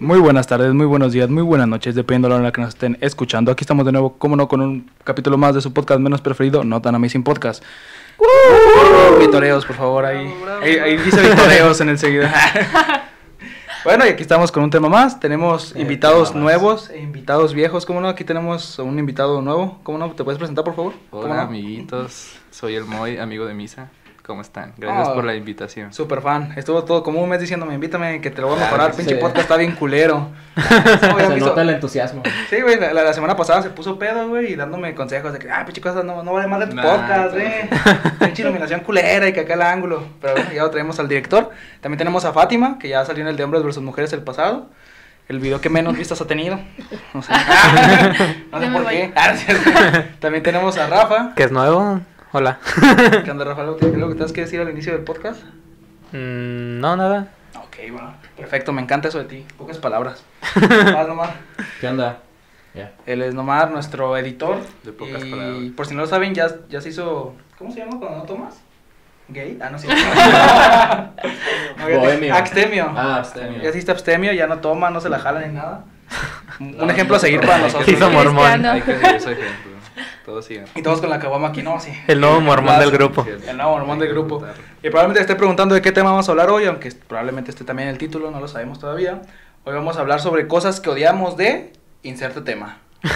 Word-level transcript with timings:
Muy 0.00 0.20
buenas 0.20 0.46
tardes, 0.46 0.72
muy 0.74 0.86
buenos 0.86 1.12
días, 1.12 1.28
muy 1.28 1.42
buenas 1.42 1.66
noches, 1.66 1.94
dependiendo 1.96 2.28
de 2.28 2.30
la 2.30 2.34
hora 2.36 2.40
en 2.42 2.44
la 2.46 2.52
que 2.52 2.60
nos 2.60 2.68
estén 2.70 2.96
escuchando. 3.00 3.50
Aquí 3.50 3.64
estamos 3.64 3.84
de 3.84 3.90
nuevo, 3.90 4.14
como 4.16 4.36
no, 4.36 4.46
con 4.46 4.60
un 4.60 4.88
capítulo 5.02 5.36
más 5.36 5.54
de 5.56 5.60
su 5.60 5.72
podcast 5.72 6.00
menos 6.00 6.20
preferido, 6.20 6.62
No 6.62 6.80
Tan 6.80 6.94
Amazing 6.94 7.24
Podcast. 7.24 7.64
Vitoreos, 9.18 9.66
por 9.66 9.74
favor, 9.76 10.04
ahí. 10.04 10.32
Ahí, 10.62 10.76
ahí 10.78 10.96
dice 10.98 11.20
Vitoreos 11.20 11.80
en 11.80 11.88
el 11.88 11.98
seguidor. 11.98 12.28
bueno, 13.84 14.06
y 14.06 14.10
aquí 14.10 14.22
estamos 14.22 14.52
con 14.52 14.62
un 14.62 14.70
tema 14.70 14.88
más. 14.88 15.18
Tenemos 15.18 15.74
Eh, 15.74 15.80
invitados 15.80 16.32
nuevos 16.32 16.90
e 16.90 17.00
invitados 17.00 17.52
viejos. 17.52 17.84
¿Cómo 17.84 18.00
no? 18.00 18.06
Aquí 18.08 18.22
tenemos 18.22 18.78
un 18.78 19.00
invitado 19.00 19.42
nuevo. 19.42 19.80
¿Cómo 19.82 19.98
no? 19.98 20.10
¿Te 20.12 20.22
puedes 20.22 20.38
presentar, 20.38 20.64
por 20.64 20.76
favor? 20.76 20.92
¿Cómo 21.10 21.24
Hola 21.24 21.34
no? 21.36 21.40
amiguitos, 21.42 22.34
soy 22.52 22.76
el 22.76 22.84
Moy, 22.84 23.18
amigo 23.18 23.46
de 23.46 23.54
Misa. 23.54 23.90
¿Cómo 24.28 24.42
están? 24.42 24.74
Gracias 24.76 25.08
Oh. 25.08 25.14
por 25.14 25.24
la 25.24 25.34
invitación. 25.34 25.90
Super 25.90 26.20
fan. 26.20 26.52
Estuvo 26.54 26.84
todo 26.84 27.02
como 27.02 27.22
un 27.22 27.30
mes 27.30 27.40
diciéndome, 27.40 27.72
invítame, 27.72 28.20
que 28.20 28.30
te 28.30 28.42
lo 28.42 28.48
voy 28.48 28.58
a 28.58 28.64
mejorar. 28.64 28.90
que 28.90 28.98
Pinche 28.98 29.14
sí. 29.14 29.20
podcast 29.22 29.38
está 29.40 29.56
bien 29.56 29.72
culero. 29.72 30.28
Se 30.68 31.36
nota 31.40 31.62
el 31.62 31.70
entusiasmo. 31.70 32.22
Sí, 32.50 32.60
güey, 32.60 32.78
la, 32.78 32.92
la 32.92 33.12
semana 33.14 33.34
pasada 33.36 33.62
se 33.62 33.70
puso 33.70 33.98
pedo, 33.98 34.28
güey, 34.28 34.52
y 34.52 34.54
dándome 34.56 34.94
consejos 34.94 35.32
de 35.32 35.38
que, 35.38 35.50
ah, 35.50 35.64
pinche 35.64 35.80
cosa, 35.80 36.02
no, 36.02 36.22
no 36.22 36.34
vale 36.34 36.46
más 36.46 36.60
de 36.60 36.66
tu 36.66 36.76
Nah, 36.76 36.82
podcast, 36.82 37.30
pues. 37.32 37.42
güey. 37.72 38.18
Pinche 38.18 38.42
iluminación 38.42 38.80
culera 38.80 39.26
y 39.26 39.32
que 39.32 39.40
acá 39.40 39.54
el 39.54 39.62
ángulo. 39.62 40.02
Pero 40.20 40.34
bueno, 40.34 40.50
ya 40.52 40.62
lo 40.62 40.70
traemos 40.70 41.00
al 41.00 41.08
director. 41.08 41.48
También 41.80 41.96
tenemos 41.96 42.26
a 42.26 42.34
Fátima, 42.34 42.78
que 42.78 42.90
ya 42.90 43.02
salió 43.06 43.22
en 43.22 43.28
el 43.28 43.36
de 43.38 43.44
Hombres 43.44 43.62
versus 43.62 43.82
Mujeres 43.82 44.12
el 44.12 44.20
pasado. 44.20 44.66
El 45.26 45.38
video 45.40 45.62
que 45.62 45.70
menos 45.70 45.96
vistas 45.96 46.20
ha 46.20 46.26
tenido. 46.26 46.60
No 47.14 47.22
sé. 47.22 47.32
no 48.52 48.60
sé 48.60 48.66
por 48.66 48.82
voy. 48.82 48.92
qué. 48.94 49.12
Ah. 49.16 49.34
También 50.20 50.42
tenemos 50.42 50.76
a 50.76 50.86
Rafa. 50.86 51.32
¿Que 51.34 51.44
es 51.44 51.50
nuevo? 51.50 52.00
Hola. 52.30 52.58
¿Qué 53.24 53.30
onda, 53.30 53.44
Rafa? 53.44 53.62
¿Algo 53.62 53.76
que, 53.78 53.86
algo 53.86 54.08
que 54.08 54.14
tengas 54.14 54.32
que 54.32 54.42
decir 54.42 54.60
al 54.60 54.68
inicio 54.68 54.92
del 54.92 55.02
podcast? 55.02 55.42
Mm, 56.12 56.78
no, 56.78 56.94
nada. 56.94 57.28
Ok, 57.56 57.76
bueno. 57.90 58.14
Perfecto, 58.36 58.72
me 58.72 58.82
encanta 58.82 59.08
eso 59.08 59.18
de 59.18 59.24
ti. 59.24 59.46
Pocas 59.56 59.78
palabras. 59.78 60.22
Vas 60.60 61.08
nomás. 61.08 61.30
¿Qué 61.80 61.88
onda? 61.88 62.18
Ya. 62.74 62.92
Él 63.06 63.22
es 63.22 63.34
Nomar, 63.34 63.70
nuestro 63.70 64.14
editor. 64.18 64.58
De 64.82 64.92
pocas 64.92 65.24
y 65.24 65.30
palabras. 65.30 65.62
por 65.74 65.86
si 65.86 65.94
no 65.94 66.02
lo 66.02 66.06
saben, 66.06 66.34
ya, 66.34 66.48
ya 66.68 66.82
se 66.82 66.90
hizo. 66.90 67.34
¿Cómo 67.56 67.72
se 67.72 67.80
llama 67.80 67.98
cuando 67.98 68.18
no 68.18 68.24
tomas? 68.24 68.60
¿Gay? 69.28 69.58
Ah, 69.62 69.70
no, 69.70 69.78
sí. 69.78 69.88
Bohemio. 71.82 72.34
Abstemio. 72.34 72.92
Ah, 72.94 73.16
abstemio. 73.16 73.62
Ya 73.62 73.70
hiciste 73.70 73.90
abstemio, 73.90 74.32
ya 74.32 74.46
no 74.46 74.58
toma, 74.58 74.90
no 74.90 75.00
se 75.00 75.08
la 75.08 75.18
jala 75.18 75.40
ni 75.40 75.54
nada. 75.54 75.84
Un 76.60 76.90
ejemplo 76.90 77.16
a 77.16 77.18
seguir 77.18 77.40
para 77.40 77.58
nosotros. 77.58 77.86
Se 77.86 77.92
hizo 77.92 78.10
mormón. 78.10 78.66
Hay 78.66 78.82
que 78.82 78.98
seguir 78.98 79.16
ese 79.16 79.32
ejemplo. 79.32 79.77
Todos 80.24 80.44
sigan. 80.46 80.66
Y 80.74 80.82
todos 80.82 81.00
con 81.00 81.10
la 81.10 81.18
caguama 81.18 81.48
aquí, 81.48 81.62
no, 81.62 81.78
sí. 81.80 81.92
El 82.06 82.20
nuevo 82.20 82.40
mormón 82.40 82.78
del 82.78 82.90
grupo. 82.90 83.26
El 83.46 83.56
nuevo 83.56 83.72
mormón 83.78 83.98
del 83.98 84.08
grupo. 84.10 84.44
Y 84.82 84.90
probablemente 84.90 85.20
esté 85.20 85.34
preguntando 85.36 85.74
de 85.74 85.82
qué 85.82 85.92
tema 85.92 86.10
vamos 86.10 86.28
a 86.28 86.32
hablar 86.32 86.50
hoy, 86.50 86.66
aunque 86.66 86.90
probablemente 87.06 87.50
esté 87.50 87.64
también 87.64 87.88
el 87.88 87.98
título, 87.98 88.30
no 88.30 88.40
lo 88.40 88.48
sabemos 88.48 88.78
todavía. 88.78 89.22
Hoy 89.64 89.74
vamos 89.74 89.96
a 89.96 90.00
hablar 90.00 90.20
sobre 90.20 90.46
cosas 90.48 90.80
que 90.80 90.90
odiamos 90.90 91.36
de 91.36 91.72
inserte 92.02 92.40
tema. 92.40 92.78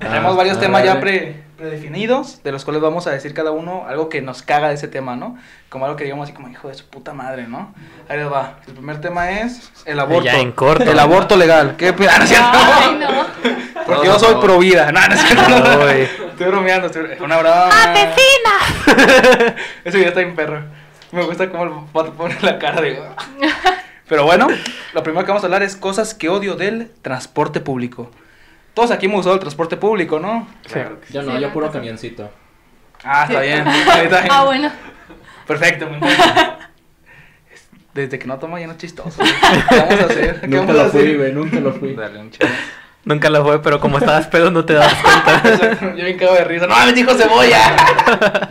Tenemos 0.00 0.32
Ah, 0.32 0.36
varios 0.36 0.56
ah, 0.58 0.60
temas 0.60 0.84
ya 0.84 1.00
pre- 1.00 1.42
predefinidos, 1.56 2.42
de 2.44 2.52
los 2.52 2.64
cuales 2.64 2.80
vamos 2.82 3.06
a 3.06 3.10
decir 3.10 3.34
cada 3.34 3.50
uno 3.50 3.84
algo 3.88 4.08
que 4.08 4.22
nos 4.22 4.42
caga 4.42 4.68
de 4.68 4.74
ese 4.74 4.86
tema, 4.86 5.16
¿no? 5.16 5.36
Como 5.68 5.84
algo 5.86 5.96
que 5.96 6.04
digamos 6.04 6.24
así 6.28 6.32
como, 6.32 6.48
hijo 6.48 6.68
de 6.68 6.74
su 6.74 6.84
puta 6.86 7.14
madre, 7.14 7.48
¿no? 7.48 7.74
Ahí 8.08 8.18
les 8.18 8.30
va. 8.30 8.58
El 8.66 8.74
primer 8.74 9.00
tema 9.00 9.30
es 9.40 9.70
el 9.86 9.98
aborto. 9.98 10.24
Ya 10.24 10.38
en 10.38 10.52
corto. 10.52 10.84
El 10.84 10.98
aborto 10.98 11.36
legal. 11.36 11.74
¿Qué? 11.76 11.94
Ah, 12.08 12.96
no 12.98 13.57
no. 13.88 13.94
Porque 13.94 14.08
yo 14.08 14.18
soy 14.18 14.40
pro 14.40 14.58
vida. 14.58 14.92
No, 14.92 15.06
no. 15.48 15.84
Uy. 15.84 16.08
Estoy 16.30 16.46
bromeando. 16.46 16.86
Estoy... 16.86 17.12
Es 17.12 17.20
una 17.20 17.38
broma. 17.38 17.70
Ese 19.84 19.96
video 19.96 20.08
está 20.08 20.20
bien 20.20 20.34
perro. 20.36 20.62
Me 21.12 21.22
gusta 21.24 21.48
cómo 21.48 21.64
el 21.64 22.12
pone 22.12 22.36
la 22.42 22.58
cara 22.58 22.80
de... 22.80 23.00
Pero 24.08 24.24
bueno, 24.24 24.48
lo 24.94 25.02
primero 25.02 25.24
que 25.24 25.32
vamos 25.32 25.42
a 25.42 25.46
hablar 25.46 25.62
es 25.62 25.76
cosas 25.76 26.14
que 26.14 26.28
odio 26.28 26.54
del 26.54 26.90
transporte 27.02 27.60
público. 27.60 28.10
Todos 28.74 28.90
aquí 28.90 29.06
hemos 29.06 29.20
usado 29.20 29.34
el 29.34 29.40
transporte 29.40 29.76
público, 29.76 30.18
¿no? 30.18 30.46
Claro 30.70 31.00
que 31.00 31.12
Yo 31.12 31.22
no, 31.22 31.32
Sí, 31.32 31.40
yo 31.40 31.52
puro 31.52 31.70
camioncito. 31.70 32.30
Ah, 33.02 33.24
está 33.28 33.40
bien. 33.40 33.66
Está 33.66 34.20
bien. 34.20 34.30
Ah, 34.30 34.44
bueno. 34.44 34.70
Perfecto, 35.46 35.88
me 35.90 35.96
encanta. 35.96 36.70
Desde 37.94 38.18
que 38.18 38.26
no 38.26 38.38
toma 38.38 38.60
ya 38.60 38.66
no 38.66 38.72
es 38.74 38.78
chistoso. 38.78 39.22
¿Qué 39.68 39.76
vamos 39.76 40.00
a 40.00 40.04
hacer? 40.04 40.40
¿Qué 40.40 40.46
Nunca 40.46 40.72
vamos 40.72 40.80
a 40.80 40.84
lo 40.84 40.90
fui, 40.90 41.00
hacer? 41.00 41.16
güey, 41.16 41.32
nunca 41.32 41.60
lo 41.60 41.72
fui. 41.72 41.94
Dale 41.94 42.18
un 42.18 42.30
chance. 42.30 42.54
Nunca 43.08 43.30
lo 43.30 43.42
fue, 43.42 43.62
pero 43.62 43.80
como 43.80 43.96
estabas 43.98 44.26
pedo 44.26 44.50
no 44.50 44.64
te 44.66 44.74
das 44.74 44.94
cuenta. 45.02 45.94
Yo 45.96 46.04
me 46.04 46.16
cago 46.16 46.34
de 46.34 46.44
risa. 46.44 46.66
¡No, 46.66 46.76
me 46.84 46.92
dijo 46.92 47.12
cebolla! 47.14 48.50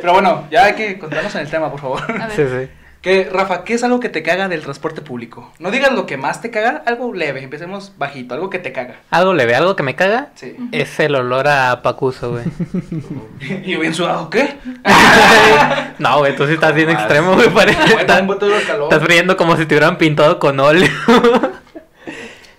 Pero 0.00 0.12
bueno, 0.12 0.46
ya 0.50 0.64
hay 0.66 0.74
que 0.74 0.98
contarnos 0.98 1.34
en 1.36 1.40
el 1.42 1.48
tema, 1.50 1.70
por 1.70 1.80
favor. 1.80 2.02
A 2.20 2.26
ver. 2.26 2.36
Sí, 2.36 2.42
sí. 2.46 2.68
¿Qué, 3.00 3.28
Rafa, 3.30 3.64
¿qué 3.64 3.74
es 3.74 3.84
algo 3.84 4.00
que 4.00 4.08
te 4.08 4.22
caga 4.22 4.48
del 4.48 4.62
transporte 4.62 5.00
público? 5.02 5.52
No 5.58 5.70
digas 5.70 5.92
lo 5.92 6.06
que 6.06 6.16
más 6.16 6.40
te 6.40 6.50
caga, 6.50 6.82
algo 6.86 7.12
leve, 7.14 7.42
empecemos 7.42 7.92
bajito, 7.98 8.34
algo 8.34 8.48
que 8.50 8.58
te 8.58 8.72
caga. 8.72 8.96
Algo 9.10 9.32
leve, 9.34 9.54
algo 9.54 9.76
que 9.76 9.82
me 9.82 9.94
caga 9.94 10.28
Sí. 10.34 10.56
es 10.72 10.98
el 11.00 11.14
olor 11.14 11.46
a 11.48 11.82
pacuso, 11.82 12.32
güey. 12.32 12.44
Y 13.64 13.72
yo 13.72 13.80
bien 13.80 13.94
sudado, 13.94 14.28
¿qué? 14.30 14.56
No, 15.98 16.18
güey, 16.18 16.34
tú 16.34 16.46
sí 16.46 16.54
estás 16.54 16.74
bien 16.74 16.88
Más. 16.92 17.00
extremo, 17.02 17.34
güey. 17.34 17.48
Parece 17.50 17.78
Bueno, 17.94 18.00
estás, 18.00 18.22
estás 18.82 19.02
friendo 19.02 19.36
como 19.36 19.56
si 19.56 19.66
te 19.66 19.74
hubieran 19.74 19.96
pintado 19.98 20.38
con 20.38 20.58
óleo. 20.60 20.90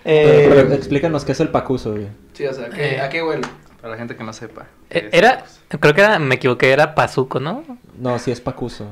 Pero, 0.06 0.50
pero 0.56 0.72
Eh, 0.72 0.76
explícanos 0.76 1.26
qué 1.26 1.32
es 1.34 1.40
el 1.40 1.50
pacuso, 1.50 1.92
güey. 1.92 2.08
Sí, 2.34 2.46
o 2.46 2.54
sea, 2.54 2.70
¿qué- 2.70 2.96
Eh. 2.96 3.02
¿a 3.02 3.10
qué 3.10 3.22
huele? 3.24 3.42
Para 3.82 3.92
la 3.94 3.98
gente 3.98 4.16
que 4.16 4.24
no 4.24 4.32
sepa. 4.34 4.68
eh, 4.90 5.10
era, 5.12 5.44
creo 5.80 5.94
que 5.94 6.02
era, 6.02 6.20
me 6.20 6.36
equivoqué, 6.36 6.72
era 6.72 6.96
pazuco, 6.96 7.40
¿no? 7.40 7.64
No, 8.00 8.18
sí 8.20 8.32
es 8.32 8.40
pacuso. 8.40 8.86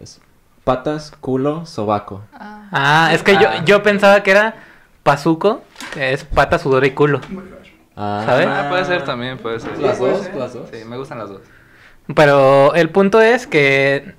Es 0.00 0.20
patas, 0.64 1.12
culo, 1.20 1.66
sobaco. 1.66 2.22
Ah. 2.32 2.68
Ah, 2.72 3.10
es 3.12 3.22
que 3.22 3.34
yo, 3.34 3.48
Ah. 3.48 3.62
yo 3.66 3.82
pensaba 3.82 4.22
que 4.22 4.30
era 4.30 4.54
pazuco, 5.02 5.62
que 5.92 6.12
es 6.14 6.24
pata, 6.24 6.58
sudor 6.58 6.84
y 6.86 6.92
culo. 6.92 7.20
Ah, 7.96 8.22
¿Sabe? 8.26 8.44
Ah, 8.46 8.66
puede 8.70 8.84
ser 8.86 9.04
también, 9.04 9.38
puede 9.38 9.60
ser. 9.60 9.78
Las 9.78 9.98
dos, 9.98 10.22
ser. 10.24 10.34
las 10.36 10.54
dos. 10.54 10.68
Sí, 10.72 10.84
me 10.84 10.96
gustan 10.96 11.18
las 11.18 11.28
dos. 11.28 11.42
Pero 12.14 12.74
el 12.74 12.90
punto 12.90 13.20
es 13.20 13.46
que, 13.46 14.14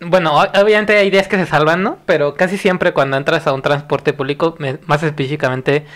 bueno, 0.00 0.32
obviamente 0.38 0.96
hay 0.96 1.10
días 1.10 1.28
que 1.28 1.36
se 1.36 1.46
salvan, 1.46 1.82
¿no? 1.82 1.98
Pero 2.06 2.34
casi 2.34 2.58
siempre 2.58 2.92
cuando 2.92 3.16
entras 3.16 3.46
a 3.46 3.52
un 3.52 3.62
transporte 3.62 4.12
público, 4.12 4.56
más 4.86 5.02
específicamente 5.02 5.86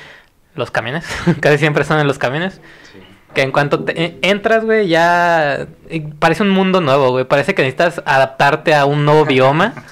los 0.54 0.70
camiones, 0.70 1.04
casi 1.40 1.58
siempre 1.58 1.84
son 1.84 2.00
en 2.00 2.06
los 2.06 2.18
camiones, 2.18 2.60
Sí. 2.92 2.98
que 3.34 3.42
en 3.42 3.52
cuanto 3.52 3.84
te 3.84 4.02
e- 4.02 4.18
entras, 4.22 4.64
güey, 4.64 4.88
ya 4.88 5.66
eh, 5.88 6.08
parece 6.18 6.42
un 6.42 6.50
mundo 6.50 6.80
nuevo, 6.80 7.10
güey. 7.10 7.24
Parece 7.24 7.54
que 7.54 7.62
necesitas 7.62 8.02
adaptarte 8.04 8.74
a 8.74 8.84
un 8.86 9.04
nuevo 9.04 9.24
bioma. 9.24 9.74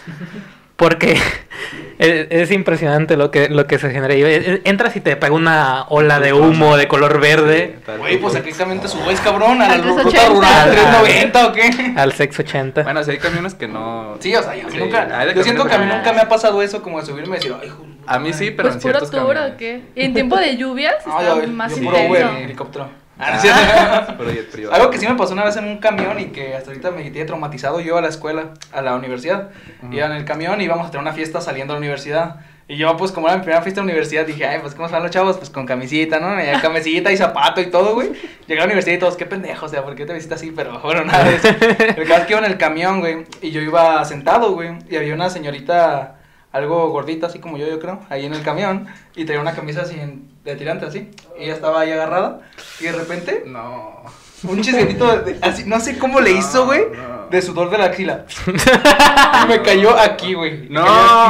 Porque 0.79 1.15
es, 1.99 2.27
es 2.31 2.51
impresionante 2.53 3.17
lo 3.17 3.33
que, 3.33 3.49
lo 3.49 3.67
que 3.67 3.79
se 3.81 3.91
genera. 3.91 4.15
Eh, 4.15 4.63
Entras 4.65 4.95
y 4.95 5.01
te 5.01 5.17
pega 5.17 5.35
una 5.35 5.87
ola 5.89 6.21
de 6.21 6.33
humo 6.33 6.77
de 6.77 6.87
color 6.87 7.21
verde 7.21 7.81
Güey, 7.99 8.19
pues 8.19 8.37
aquí 8.37 8.53
también 8.53 8.81
te 8.81 8.87
subes, 8.87 9.21
cabrón, 9.21 9.61
a 9.61 9.67
la 9.69 9.75
Al 9.75 9.83
ruta 9.83 10.03
380. 10.03 10.35
rural 10.35 10.71
390 10.71 11.47
o 11.47 11.53
qué. 11.53 11.93
al 11.97 12.13
sexo 12.13 12.43
80. 12.43 12.83
Bueno, 12.85 13.03
si 13.03 13.11
hay 13.11 13.19
camiones 13.19 13.55
que 13.55 13.67
no. 13.67 14.17
Sí, 14.21 14.35
o 14.37 14.41
sea, 14.43 14.55
yo, 14.55 14.71
Sí, 14.71 14.79
nunca, 14.79 15.33
yo 15.35 15.43
siento 15.43 15.65
que 15.67 15.75
a 15.75 15.79
mí 15.79 15.87
nunca 15.87 16.13
me 16.13 16.21
ha 16.21 16.29
pasado 16.29 16.63
eso 16.63 16.81
como 16.81 17.01
de 17.01 17.07
subirme 17.07 17.37
y 17.37 17.41
decir, 17.41 17.55
ay, 17.61 17.73
A 18.07 18.19
mí 18.21 18.31
madre". 18.31 18.33
sí, 18.47 18.51
pero 18.53 18.69
Pues 18.69 18.77
en 18.77 18.81
puro 18.83 18.93
ciertos 19.01 19.11
tour 19.11 19.35
camiones. 19.35 19.55
o 19.55 19.57
qué. 19.57 19.83
Y 19.97 20.05
en 20.05 20.15
tiempo 20.15 20.37
de 20.37 20.57
lluvias 20.57 20.95
Ah, 21.07 21.19
está 21.35 21.47
más 21.49 21.75
yo 21.77 21.83
puro. 21.83 21.99
Uber, 22.09 22.27
helicóptero. 22.45 22.89
Ah, 23.19 24.07
no 24.09 24.17
privado. 24.51 24.75
Algo 24.75 24.91
que 24.91 24.99
sí 24.99 25.07
me 25.07 25.15
pasó 25.15 25.33
una 25.33 25.45
vez 25.45 25.57
en 25.57 25.65
un 25.65 25.79
camión 25.79 26.21
y 26.21 26.27
que 26.27 26.55
hasta 26.55 26.71
ahorita 26.71 26.91
me 26.91 27.11
quedé 27.11 27.25
traumatizado. 27.25 27.81
Yo 27.81 27.99
a 27.99 28.01
la 28.01 28.09
escuela, 28.09 28.55
a 28.73 28.83
la 28.83 28.95
universidad. 28.95 29.51
Ujú. 29.83 29.93
Iba 29.93 30.07
en 30.07 30.13
el 30.13 30.25
camión 30.25 30.61
y 30.61 30.65
íbamos 30.65 30.87
a 30.87 30.91
tener 30.91 31.03
una 31.03 31.13
fiesta 31.13 31.41
saliendo 31.41 31.73
a 31.73 31.77
la 31.77 31.79
universidad. 31.79 32.37
Y 32.71 32.77
yo, 32.77 32.95
pues, 32.99 33.13
como 33.13 33.29
era 33.29 33.39
mi 33.39 33.43
primera 33.43 33.63
fiesta 33.63 33.81
de 33.81 33.87
universidad, 33.87 34.27
dije, 34.27 34.47
ay, 34.47 34.59
pues, 34.61 34.75
¿cómo 34.75 34.87
están 34.87 35.03
los 35.03 35.11
chavos? 35.11 35.39
Pues 35.39 35.49
con 35.49 35.65
camisita, 35.65 36.21
¿no? 36.21 36.39
Y 36.39 36.61
camisita 36.61 37.11
y 37.11 37.17
zapato 37.17 37.63
y 37.63 37.71
todo, 37.71 37.95
güey. 37.95 38.13
Llegué 38.47 38.61
a 38.61 38.65
la 38.65 38.67
universidad 38.67 38.97
y 38.97 38.99
todos, 38.99 39.17
qué 39.17 39.25
pendejo, 39.25 39.65
o 39.65 39.69
sea, 39.71 39.83
¿por 39.83 39.95
qué 39.95 40.05
te 40.05 40.13
vestiste 40.13 40.35
así? 40.35 40.53
Pero 40.55 40.79
bueno, 40.81 41.03
nada 41.07 41.25
de 41.25 41.37
eso. 41.37 41.49
El 41.49 42.07
caso 42.07 42.21
es 42.21 42.27
que 42.27 42.33
iba 42.35 42.41
en 42.41 42.53
el 42.53 42.59
camión, 42.59 43.01
güey. 43.01 43.25
Y 43.41 43.53
yo 43.53 43.63
iba 43.63 44.05
sentado, 44.05 44.53
güey. 44.53 44.73
Y 44.91 44.97
había 44.97 45.15
una 45.15 45.31
señorita 45.31 46.18
algo 46.53 46.89
gordita, 46.91 47.27
así 47.27 47.39
como 47.39 47.57
yo, 47.59 47.67
yo 47.69 47.79
creo, 47.79 48.01
ahí 48.09 48.25
en 48.27 48.35
el 48.35 48.43
camión. 48.43 48.87
Y 49.15 49.25
traía 49.25 49.41
una 49.41 49.55
camisa 49.55 49.83
así 49.83 49.99
en- 49.99 50.29
de 50.45 50.57
tirante, 50.57 50.87
así. 50.87 51.11
Y 51.39 51.45
ella 51.45 51.55
estaba 51.55 51.81
ahí 51.81 51.91
agarrada. 51.93 52.41
Y 52.81 52.85
de 52.85 52.93
repente, 52.93 53.43
No. 53.47 54.03
un 54.45 54.61
chisguetito 54.63 55.19
de, 55.19 55.39
así, 55.43 55.65
no 55.67 55.79
sé 55.81 55.99
cómo 55.99 56.21
le 56.21 56.33
hizo, 56.33 56.65
güey, 56.67 56.85
No. 56.95 57.27
de 57.29 57.43
sudor 57.43 57.71
de 57.71 57.79
la 57.79 57.85
axila. 57.87 58.25
Y 59.45 59.49
me 59.49 59.63
cayó 59.63 59.97
aquí, 59.99 60.35
güey. 60.35 60.69
No, 60.71 60.85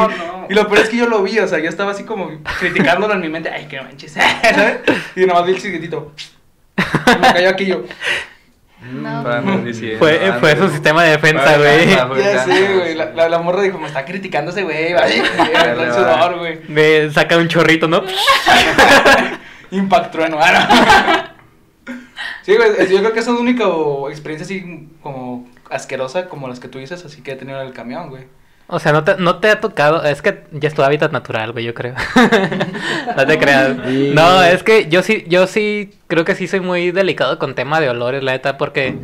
aquí. 0.05 0.15
no. 0.19 0.47
Y 0.50 0.55
lo 0.55 0.67
peor 0.69 0.79
es 0.81 0.88
que 0.88 0.97
yo 0.97 1.06
lo 1.06 1.23
vi, 1.23 1.38
o 1.41 1.47
sea, 1.49 1.59
yo 1.59 1.69
estaba 1.69 1.91
así 1.93 2.05
como 2.05 2.31
criticándolo 2.61 3.12
en 3.15 3.20
mi 3.20 3.29
mente, 3.29 3.50
ay, 3.50 3.67
qué 3.69 3.81
manches, 3.82 4.12
¿sabes? 4.15 4.81
Y 5.17 5.20
nada 5.26 5.41
más 5.41 5.47
vi 5.47 5.55
el 5.55 5.61
chisguetito. 5.61 6.12
Y 6.79 7.19
me 7.20 7.32
cayó 7.32 7.50
aquí 7.50 7.67
yo. 7.67 7.82
No. 8.93 9.23
Para 9.23 9.38
andar 9.38 9.64
diciendo, 9.64 9.99
Fue, 9.99 10.32
fue 10.40 10.56
su 10.56 10.69
sistema 10.70 11.05
de 11.05 11.11
defensa, 11.11 11.56
güey. 11.58 11.88
Ya 11.88 12.44
sé, 12.44 12.75
güey. 12.75 12.94
La, 12.94 13.06
la, 13.12 13.29
la 13.29 13.38
morra 13.38 13.62
dijo, 13.62 13.79
me 13.79 13.87
está 13.87 14.05
criticando 14.05 14.50
ese 14.50 14.62
güey, 14.62 14.94
¿vale? 14.94 15.19
El 15.19 15.93
sudor, 15.93 16.38
güey. 16.38 16.61
Me 16.69 17.11
saca 17.11 17.37
un 17.37 17.49
chorrito, 17.49 17.87
¿no? 17.88 18.02
Impact 19.70 20.12
trueno. 20.12 20.38
No. 20.38 20.44
Sí, 22.43 22.56
güey, 22.56 22.70
yo 22.90 22.99
creo 22.99 23.12
que 23.12 23.20
esa 23.20 23.31
es 23.31 23.37
la 23.37 23.43
única 23.43 23.64
experiencia 24.11 24.44
así 24.44 24.88
como 25.02 25.46
asquerosa 25.70 26.29
como 26.31 26.49
las 26.49 26.61
que 26.61 26.69
tú 26.69 26.79
dices, 26.79 27.05
así 27.05 27.20
que 27.23 27.32
he 27.32 27.37
tenido 27.37 27.61
en 27.61 27.67
el 27.67 27.75
camión, 27.75 28.08
güey. 28.08 28.25
O 28.70 28.79
sea, 28.79 28.93
no 28.93 29.03
te, 29.03 29.17
no 29.17 29.38
te 29.38 29.50
ha 29.50 29.61
tocado. 29.61 30.05
Es 30.05 30.20
que 30.20 30.44
ya 30.53 30.69
es 30.69 30.75
tu 30.75 30.82
hábitat 30.82 31.11
natural, 31.11 31.53
güey, 31.53 31.65
yo 31.65 31.73
creo. 31.73 31.94
no 33.17 33.26
te 33.26 33.38
creas. 33.38 33.76
No, 34.15 34.43
es 34.43 34.62
que 34.62 34.88
yo 34.88 35.03
sí, 35.03 35.25
yo 35.26 35.47
sí 35.47 35.99
creo 36.06 36.26
que 36.26 36.35
sí 36.35 36.47
soy 36.47 36.61
muy 36.61 36.91
delicado 36.91 37.38
con 37.38 37.55
tema 37.55 37.81
de 37.81 37.88
olores, 37.88 38.23
la 38.23 38.32
neta, 38.32 38.59
porque 38.59 38.99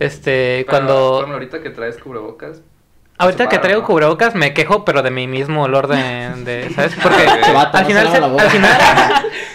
este 0.00 0.64
Pero, 0.66 0.70
cuando 0.70 1.14
ejemplo, 1.16 1.34
ahorita 1.34 1.62
que 1.62 1.70
traes 1.70 1.98
cubrebocas. 1.98 2.62
Ahorita 3.18 3.48
que 3.48 3.58
traigo 3.58 3.80
¿no? 3.82 3.86
cubrebocas 3.86 4.34
me 4.34 4.52
quejo, 4.54 4.84
pero 4.84 5.02
de 5.02 5.10
mi 5.10 5.26
mismo 5.26 5.62
olor 5.62 5.86
de, 5.88 5.96
de 6.44 6.70
¿sabes? 6.74 6.94
Porque 7.02 7.26
al 7.26 7.40
no 7.72 7.86
final 7.86 8.06
se 8.06 8.12
se- 8.12 8.20
lava 8.20 8.20
la 8.20 8.26
boca. 8.28 8.42
al 8.44 8.50
final 8.50 8.72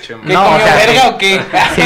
Chema. 0.01 0.21
¿Qué 0.27 0.33
No, 0.33 0.55
o 0.55 0.59
sea, 0.59 0.75
verga 0.75 1.01
sí. 1.01 1.07
o 1.07 1.17
qué? 1.17 1.41
sí, 1.75 1.81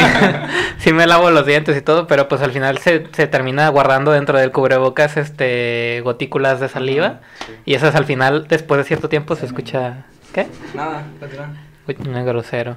sí 0.78 0.92
me 0.92 1.06
lavo 1.06 1.30
los 1.30 1.44
dientes 1.46 1.76
y 1.76 1.82
todo, 1.82 2.06
pero 2.06 2.28
pues 2.28 2.40
al 2.42 2.52
final 2.52 2.78
se, 2.78 3.06
se 3.12 3.26
termina 3.26 3.68
guardando 3.68 4.12
dentro 4.12 4.38
del 4.38 4.50
cubrebocas 4.50 5.16
este 5.16 6.00
gotículas 6.04 6.60
de 6.60 6.68
saliva 6.68 7.20
Sí. 7.46 7.52
y 7.66 7.74
esas 7.74 7.94
al 7.94 8.04
final 8.06 8.46
después 8.48 8.78
de 8.78 8.84
cierto 8.84 9.08
tiempo 9.10 9.36
se 9.36 9.44
escucha 9.46 10.04
¿qué? 10.32 10.46
Nada, 10.74 11.02
continúa. 11.20 11.48
Uy, 11.86 11.96
no, 12.08 12.24
grosero. 12.24 12.76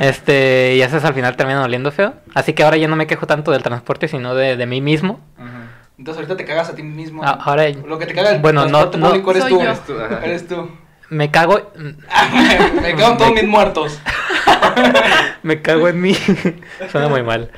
Este, 0.00 0.74
y 0.76 0.82
esas 0.82 1.04
al 1.04 1.14
final 1.14 1.34
terminan 1.36 1.62
oliendo 1.62 1.90
feo. 1.90 2.14
Así 2.34 2.52
que 2.52 2.62
ahora 2.62 2.76
ya 2.76 2.86
no 2.88 2.94
me 2.96 3.06
quejo 3.06 3.26
tanto 3.26 3.50
del 3.50 3.62
transporte, 3.62 4.06
sino 4.08 4.34
de, 4.34 4.56
de 4.56 4.66
mí 4.66 4.80
mismo. 4.82 5.20
Ujú. 5.38 5.48
Entonces 5.98 6.18
ahorita 6.22 6.36
te 6.36 6.44
cagas 6.44 6.68
a 6.68 6.74
ti 6.74 6.82
mismo. 6.82 7.22
A- 7.24 7.30
ahora 7.30 7.68
Lo 7.70 7.98
que 7.98 8.06
te 8.06 8.14
caga 8.14 8.30
el 8.32 8.40
Bueno, 8.40 8.66
no- 8.66 8.90
transporte 8.90 8.98
no- 8.98 9.08
público 9.08 9.30
eres 9.30 9.46
tú. 9.46 9.60
Eres 9.60 9.80
tú, 9.84 10.00
ajá. 10.00 10.20
Eres 10.24 10.48
tú. 10.48 10.70
me 11.08 11.30
cago, 11.30 11.72
Me 12.82 12.94
cago 12.94 13.16
todos 13.16 13.32
mis 13.32 13.44
muertos. 13.44 13.98
me 15.42 15.62
cago 15.62 15.88
en 15.88 16.00
mí. 16.00 16.14
Suena 16.90 17.08
muy 17.08 17.22
mal. 17.22 17.50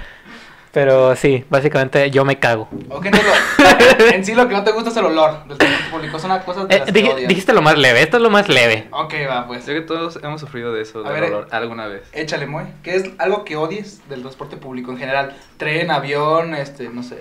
Pero 0.70 1.17
sí, 1.17 1.44
básicamente 1.49 2.11
yo 2.11 2.25
me 2.26 2.38
cago. 2.38 2.69
Ok, 2.90 3.06
entonces 3.06 3.32
lo- 3.99 4.06
en 4.14 4.25
sí 4.25 4.35
lo 4.35 4.46
que 4.46 4.55
no 4.55 4.62
te 4.64 4.70
gusta 4.70 4.91
es 4.91 4.96
el 4.99 5.06
olor 5.06 5.44
del 5.49 5.56
transporte 5.58 5.91
público. 5.91 6.19
Son 6.19 6.29
las 6.31 6.44
cosas 6.44 6.69
de 6.69 6.76
Eh, 6.76 6.79
las 6.81 6.93
que 6.93 7.26
dijiste 7.26 7.52
lo 7.55 7.62
más 7.62 7.76
leve, 7.79 8.02
esto 8.02 8.19
es 8.19 8.23
lo 8.23 8.31
más 8.31 8.49
leve. 8.49 8.87
Ok, 8.93 9.14
va, 9.29 9.46
pues. 9.46 9.61
Yo 9.61 9.73
creo 9.73 9.81
que 9.81 9.87
todos 9.88 10.20
hemos 10.23 10.41
sufrido 10.41 10.73
de 10.75 10.82
eso, 10.82 11.00
A 11.05 11.11
del 11.11 11.20
ver, 11.20 11.32
olor, 11.32 11.49
alguna 11.52 11.87
vez. 11.87 12.02
Échale, 12.12 12.46
Moy. 12.46 12.64
¿Qué 12.82 12.94
es 12.96 13.05
algo 13.19 13.44
que 13.44 13.56
odies 13.56 14.06
del 14.11 14.20
transporte 14.20 14.58
público 14.58 14.93
en 14.93 14.99
general? 14.99 15.34
Tren, 15.56 15.91
avión, 15.91 16.55
este, 16.55 16.91
no 16.91 17.02
sé, 17.02 17.17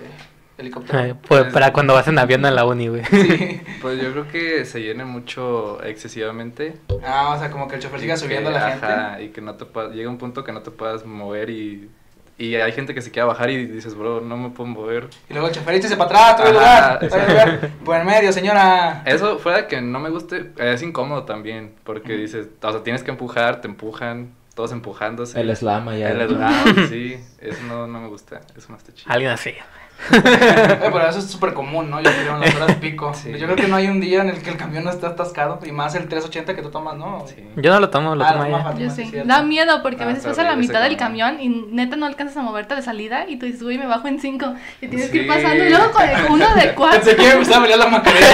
helicóptero. 0.58 0.98
Eh, 1.00 1.14
pues, 1.26 1.52
para 1.52 1.72
cuando 1.72 1.94
vas 1.94 2.06
en 2.08 2.18
avión 2.18 2.44
a 2.44 2.50
la 2.50 2.64
uni, 2.66 2.88
güey. 2.88 3.04
Sí. 3.04 3.60
Pues 3.80 4.02
yo 4.02 4.10
creo 4.10 4.28
que 4.28 4.64
se 4.64 4.80
llene 4.82 5.04
mucho 5.04 5.82
excesivamente. 5.84 6.74
Ah, 7.04 7.32
o 7.34 7.38
sea, 7.38 7.50
como 7.50 7.68
que 7.68 7.76
el 7.76 7.80
chofer 7.80 8.00
siga 8.00 8.16
subiendo 8.16 8.50
a 8.50 8.52
la 8.52 8.70
gente. 8.72 8.86
ajá, 8.86 9.20
y 9.22 9.28
que 9.28 9.40
no 9.40 9.54
te 9.54 9.64
llega 9.94 10.10
un 10.10 10.18
punto 10.18 10.42
que 10.42 10.50
no 10.52 10.62
te 10.62 10.72
puedas 10.72 11.06
mover 11.06 11.48
y, 11.50 11.88
y 12.36 12.56
hay 12.56 12.72
gente 12.72 12.92
que 12.92 13.02
se 13.02 13.10
quiere 13.12 13.28
bajar 13.28 13.50
y 13.50 13.66
dices, 13.66 13.94
bro, 13.94 14.20
no 14.20 14.36
me 14.36 14.50
puedo 14.50 14.68
mover. 14.68 15.08
Y 15.30 15.32
luego 15.32 15.48
el 15.48 15.54
chofer 15.54 15.76
échese 15.76 15.96
para 15.96 16.30
atrás, 16.30 16.36
todo 16.36 16.48
el 16.48 16.56
Ajá, 16.56 16.98
lugar. 17.00 17.22
el 17.22 17.30
lugar. 17.30 17.70
Por 17.84 17.96
en 17.96 18.06
medio, 18.06 18.32
señora. 18.32 19.02
Eso 19.06 19.38
fuera 19.38 19.68
que 19.68 19.80
no 19.80 20.00
me 20.00 20.10
guste, 20.10 20.50
es 20.58 20.82
incómodo 20.82 21.22
también, 21.22 21.72
porque 21.84 22.14
dices, 22.14 22.48
o 22.60 22.72
sea, 22.72 22.82
tienes 22.82 23.04
que 23.04 23.12
empujar, 23.12 23.60
te 23.60 23.68
empujan, 23.68 24.32
todos 24.56 24.72
empujándose. 24.72 25.40
El 25.40 25.54
slam 25.56 25.88
allá. 25.88 26.10
El 26.10 26.28
slam, 26.28 26.88
sí, 26.88 27.16
eso 27.40 27.62
no, 27.68 27.86
no 27.86 28.00
me 28.00 28.08
gusta, 28.08 28.40
eso 28.56 28.66
no 28.70 28.76
está 28.76 28.92
chido. 28.92 29.12
Alguien 29.12 29.30
así. 29.30 29.54
Eh, 30.10 30.78
pero 30.92 31.08
eso 31.08 31.18
es 31.18 31.30
súper 31.30 31.52
común, 31.54 31.90
¿no? 31.90 32.00
Yo 32.00 32.10
creo 32.10 32.34
en 32.36 32.40
las 32.40 32.54
horas 32.54 32.76
pico. 32.76 33.12
Sí. 33.18 33.32
Yo 33.32 33.46
creo 33.46 33.56
que 33.56 33.66
no 33.68 33.76
hay 33.76 33.88
un 33.88 34.00
día 34.00 34.20
en 34.22 34.28
el 34.30 34.40
que 34.42 34.50
el 34.50 34.56
camión 34.56 34.84
no 34.84 34.90
esté 34.90 35.06
atascado. 35.06 35.58
Y 35.66 35.72
más 35.72 35.94
el 35.96 36.02
380 36.08 36.54
que 36.54 36.62
tú 36.62 36.70
tomas, 36.70 36.96
¿no? 36.96 37.24
Sí. 37.26 37.36
Yo 37.56 37.72
no 37.72 37.80
lo 37.80 37.90
tomo, 37.90 38.14
lo 38.14 38.24
Ah, 38.24 38.32
tomo 38.32 38.44
ella. 38.44 38.74
Yo 38.78 38.90
sí. 38.90 39.10
Da 39.24 39.42
miedo 39.42 39.82
porque 39.82 40.02
a 40.02 40.06
Ah, 40.06 40.08
veces 40.08 40.24
está 40.24 40.30
vas 40.30 40.38
a 40.38 40.42
la 40.52 40.56
mitad 40.56 40.82
del 40.82 40.96
camión. 40.96 41.36
camión 41.36 41.40
y 41.40 41.74
neta 41.74 41.96
no 41.96 42.06
alcanzas 42.06 42.36
a 42.36 42.42
moverte 42.42 42.74
de 42.76 42.82
salida 42.82 43.26
y 43.28 43.38
tú 43.38 43.46
dices, 43.46 43.62
uy, 43.62 43.76
me 43.78 43.86
bajo 43.86 44.06
en 44.08 44.20
cinco 44.20 44.54
y 44.80 44.88
tienes 44.88 45.10
que 45.10 45.18
ir 45.22 45.26
pasando. 45.26 45.64
Y 45.64 45.68
luego 45.70 45.90
con 45.90 46.04
uno 46.32 46.54
de 46.54 46.74
cuatro. 46.76 47.00
Pensé 47.00 47.16
que 47.16 47.36
me 47.36 47.58
bailar 47.58 47.78
la 47.78 47.86
macarena. 47.88 48.26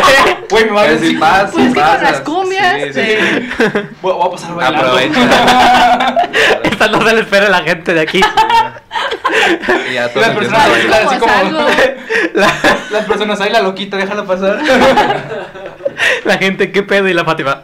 Güey, 0.51 0.65
me 0.67 0.71
va 0.73 0.83
a 0.83 0.85
Que 0.87 0.91
decir. 0.93 1.09
sí 1.11 1.17
pasa, 1.17 1.53
Pues 1.53 1.67
es 1.67 1.75
que 1.75 1.81
con 1.81 1.89
pasa. 1.91 2.03
las 2.03 2.21
cumbias, 2.21 2.83
Sí, 2.83 2.93
sí, 2.93 3.01
sí. 3.01 3.79
Voy, 4.03 4.13
voy 4.13 4.27
a 4.27 4.31
pasar 4.31 4.55
bailando. 4.55 4.87
Aprovecha. 4.89 6.31
No 6.93 7.07
se 7.07 7.15
le 7.15 7.21
espera 7.23 7.47
a 7.47 7.51
la 7.51 7.63
gente 7.63 7.95
de 7.95 8.01
aquí. 8.01 8.21
Y 9.91 9.95
ya 9.95 10.09
todos 10.09 10.27
las 10.27 10.37
personas, 10.37 10.71
bailar. 10.71 11.03
así 11.07 11.19
Como 11.19 11.33
la- 12.35 12.53
las 12.91 13.05
personas, 13.07 13.41
ahí 13.41 13.51
la 13.51 13.63
loquita, 13.63 13.97
déjala 13.97 14.25
pasar. 14.25 14.61
La 16.25 16.39
gente, 16.39 16.73
¿qué 16.73 16.83
pedo? 16.83 17.07
Y 17.09 17.15
la 17.15 17.25
Fátima. 17.25 17.63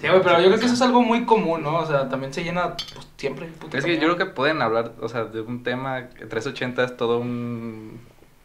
Sí, 0.00 0.08
güey, 0.08 0.20
pero 0.22 0.40
yo 0.40 0.46
creo 0.48 0.58
que 0.58 0.66
eso 0.66 0.74
es 0.74 0.82
algo 0.82 1.02
muy 1.02 1.24
común, 1.24 1.62
¿no? 1.62 1.76
O 1.76 1.86
sea, 1.86 2.08
también 2.08 2.32
se 2.32 2.42
llena 2.42 2.76
pues, 2.76 3.06
siempre. 3.16 3.48
Es 3.72 3.84
que 3.84 3.94
yo 3.94 4.02
creo 4.02 4.16
que 4.16 4.26
pueden 4.26 4.60
hablar, 4.62 4.92
o 5.00 5.08
sea, 5.08 5.24
de 5.24 5.40
un 5.40 5.62
tema, 5.62 6.08
380 6.18 6.84
es 6.84 6.96
todo 6.96 7.18
un... 7.18 8.00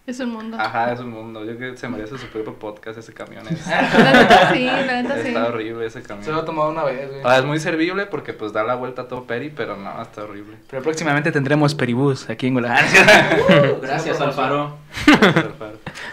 Es 0.07 0.21
un 0.21 0.30
mundo. 0.30 0.56
Ajá, 0.57 0.94
es 0.94 1.01
un 1.01 1.09
mundo. 1.09 1.44
Yo 1.44 1.57
creo 1.57 1.74
que 1.74 1.77
se 1.77 1.89
merece 1.89 2.18
su 2.18 2.27
propio 2.27 2.54
podcast 2.54 2.98
ese 2.98 3.13
camión. 3.13 3.45
Es, 3.45 3.68
La 3.68 4.13
neta 4.13 4.54
sí, 4.54 4.63
la 4.63 5.01
neta 5.01 5.21
sí. 5.21 5.27
está 5.27 5.48
horrible 5.48 5.86
ese 5.86 6.01
Se 6.01 6.07
lo 6.07 6.15
he 6.15 6.24
camión. 6.24 6.45
tomado 6.45 6.69
una 6.69 6.86
vez, 6.86 7.09
güey. 7.09 7.21
Sea, 7.21 7.39
es 7.39 7.44
muy 7.44 7.59
servible 7.59 8.06
porque 8.06 8.31
pues 8.31 8.54
da 8.54 8.63
la 8.63 8.75
vuelta 8.75 9.01
a 9.01 9.07
todo 9.09 9.25
peri, 9.25 9.50
pero 9.50 9.75
no, 9.75 10.01
está 10.01 10.24
horrible. 10.24 10.56
Pero 10.69 10.81
próximamente 10.81 11.30
tendremos 11.33 11.75
Peribús 11.75 12.30
aquí 12.30 12.48
en 12.48 12.54
Guadalajara. 12.54 13.38
Gracias, 13.81 14.21
Alfaro. 14.21 14.77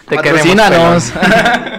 Te 0.09 0.15
Patrocínanos. 0.17 1.13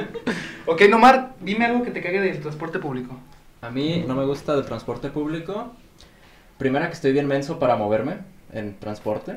ok, 0.65 0.83
Nomar, 0.89 1.35
dime 1.43 1.67
algo 1.67 1.83
que 1.83 1.91
te 1.91 2.01
cague 2.01 2.23
del 2.23 2.41
transporte 2.41 2.79
público. 2.79 3.15
A 3.61 3.69
mí 3.69 4.07
no 4.09 4.15
me 4.15 4.25
gusta 4.25 4.57
del 4.57 4.65
transporte 4.65 5.11
público. 5.11 5.71
Primera 6.57 6.87
que 6.87 6.95
estoy 6.95 7.13
bien 7.13 7.27
menso 7.27 7.59
para 7.59 7.77
moverme 7.77 8.36
en 8.53 8.79
transporte. 8.79 9.37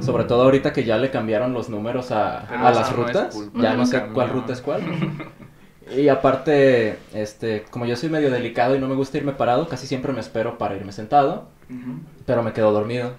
Sobre 0.00 0.24
todo 0.24 0.42
ahorita 0.42 0.72
que 0.72 0.84
ya 0.84 0.96
le 0.98 1.10
cambiaron 1.10 1.52
los 1.52 1.68
números 1.68 2.10
a, 2.10 2.46
Pero 2.48 2.66
a 2.66 2.70
las 2.72 2.90
no 2.90 2.96
rutas. 3.04 3.36
ya 3.54 3.74
no 3.74 3.86
sé 3.86 3.96
camión. 3.98 4.14
cuál 4.14 4.28
ruta 4.30 4.52
es 4.52 4.60
cuál. 4.60 4.82
Y 5.96 6.08
aparte, 6.08 6.98
este, 7.14 7.64
como 7.70 7.86
yo 7.86 7.94
soy 7.94 8.08
medio 8.08 8.28
delicado 8.28 8.74
y 8.74 8.80
no 8.80 8.88
me 8.88 8.96
gusta 8.96 9.18
irme 9.18 9.30
parado, 9.30 9.68
casi 9.68 9.86
siempre 9.86 10.12
me 10.12 10.18
espero 10.18 10.58
para 10.58 10.74
irme 10.74 10.90
sentado, 10.90 11.46
pero 12.26 12.42
me 12.42 12.52
quedo 12.52 12.72
dormido. 12.72 13.12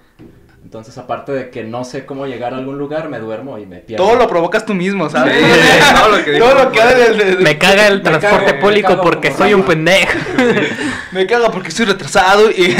Entonces, 0.65 0.97
aparte 0.97 1.31
de 1.31 1.49
que 1.49 1.63
no 1.63 1.85
sé 1.85 2.05
cómo 2.05 2.25
llegar 2.27 2.53
a 2.53 2.57
algún 2.57 2.77
lugar, 2.77 3.07
me 3.07 3.19
duermo 3.19 3.57
y 3.57 3.65
me 3.65 3.77
pierdo. 3.77 4.05
Todo 4.05 4.17
lo 4.17 4.27
provocas 4.27 4.65
tú 4.65 4.73
mismo, 4.73 5.09
¿sabes? 5.09 5.37
Sí, 5.37 5.93
todo 6.03 6.17
lo 6.17 6.25
que 6.25 6.37
Todo 6.37 6.55
lo 6.65 6.71
que 6.73 6.83
del- 6.83 7.37
Me 7.39 7.57
caga 7.57 7.87
el 7.87 8.03
Me 8.03 8.09
transporte 8.09 8.53
público 8.55 8.99
porque 9.01 9.31
soy 9.31 9.53
un 9.53 9.61
rata. 9.61 9.69
pendejo. 9.73 10.19
Me 11.13 11.25
caga 11.25 11.49
porque 11.51 11.71
soy 11.71 11.85
retrasado 11.85 12.51
y... 12.51 12.75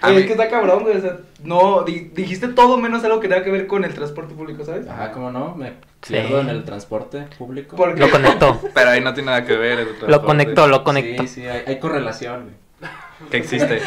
A 0.00 0.10
mí- 0.10 0.16
es 0.16 0.26
que 0.26 0.32
está 0.32 0.48
cabrón, 0.48 0.82
güey. 0.82 0.96
O 0.96 1.00
sea, 1.00 1.18
no, 1.42 1.82
di- 1.82 2.10
dijiste 2.14 2.48
todo 2.48 2.76
menos 2.78 3.04
algo 3.04 3.20
que 3.20 3.28
tenga 3.28 3.44
que 3.44 3.50
ver 3.50 3.66
con 3.66 3.84
el 3.84 3.94
transporte 3.94 4.34
público, 4.34 4.64
¿sabes? 4.64 4.88
Ajá, 4.88 5.12
¿cómo 5.12 5.30
no? 5.30 5.54
Me 5.54 5.70
Sí. 6.02 6.12
pierdo 6.14 6.40
en 6.40 6.48
el 6.48 6.64
transporte 6.64 7.26
público. 7.38 7.76
Porque... 7.76 8.00
Lo 8.00 8.10
conectó. 8.10 8.60
Pero 8.74 8.90
ahí 8.90 9.00
no 9.00 9.14
tiene 9.14 9.26
nada 9.30 9.44
que 9.44 9.56
ver 9.56 9.80
el 9.80 9.88
Lo 10.06 10.22
conectó, 10.24 10.66
lo 10.66 10.84
conectó. 10.84 11.22
Sí, 11.22 11.28
sí, 11.28 11.46
hay, 11.46 11.62
hay 11.66 11.78
correlación, 11.78 12.42
güey. 12.44 12.90
Que 13.30 13.38
existe. 13.38 13.80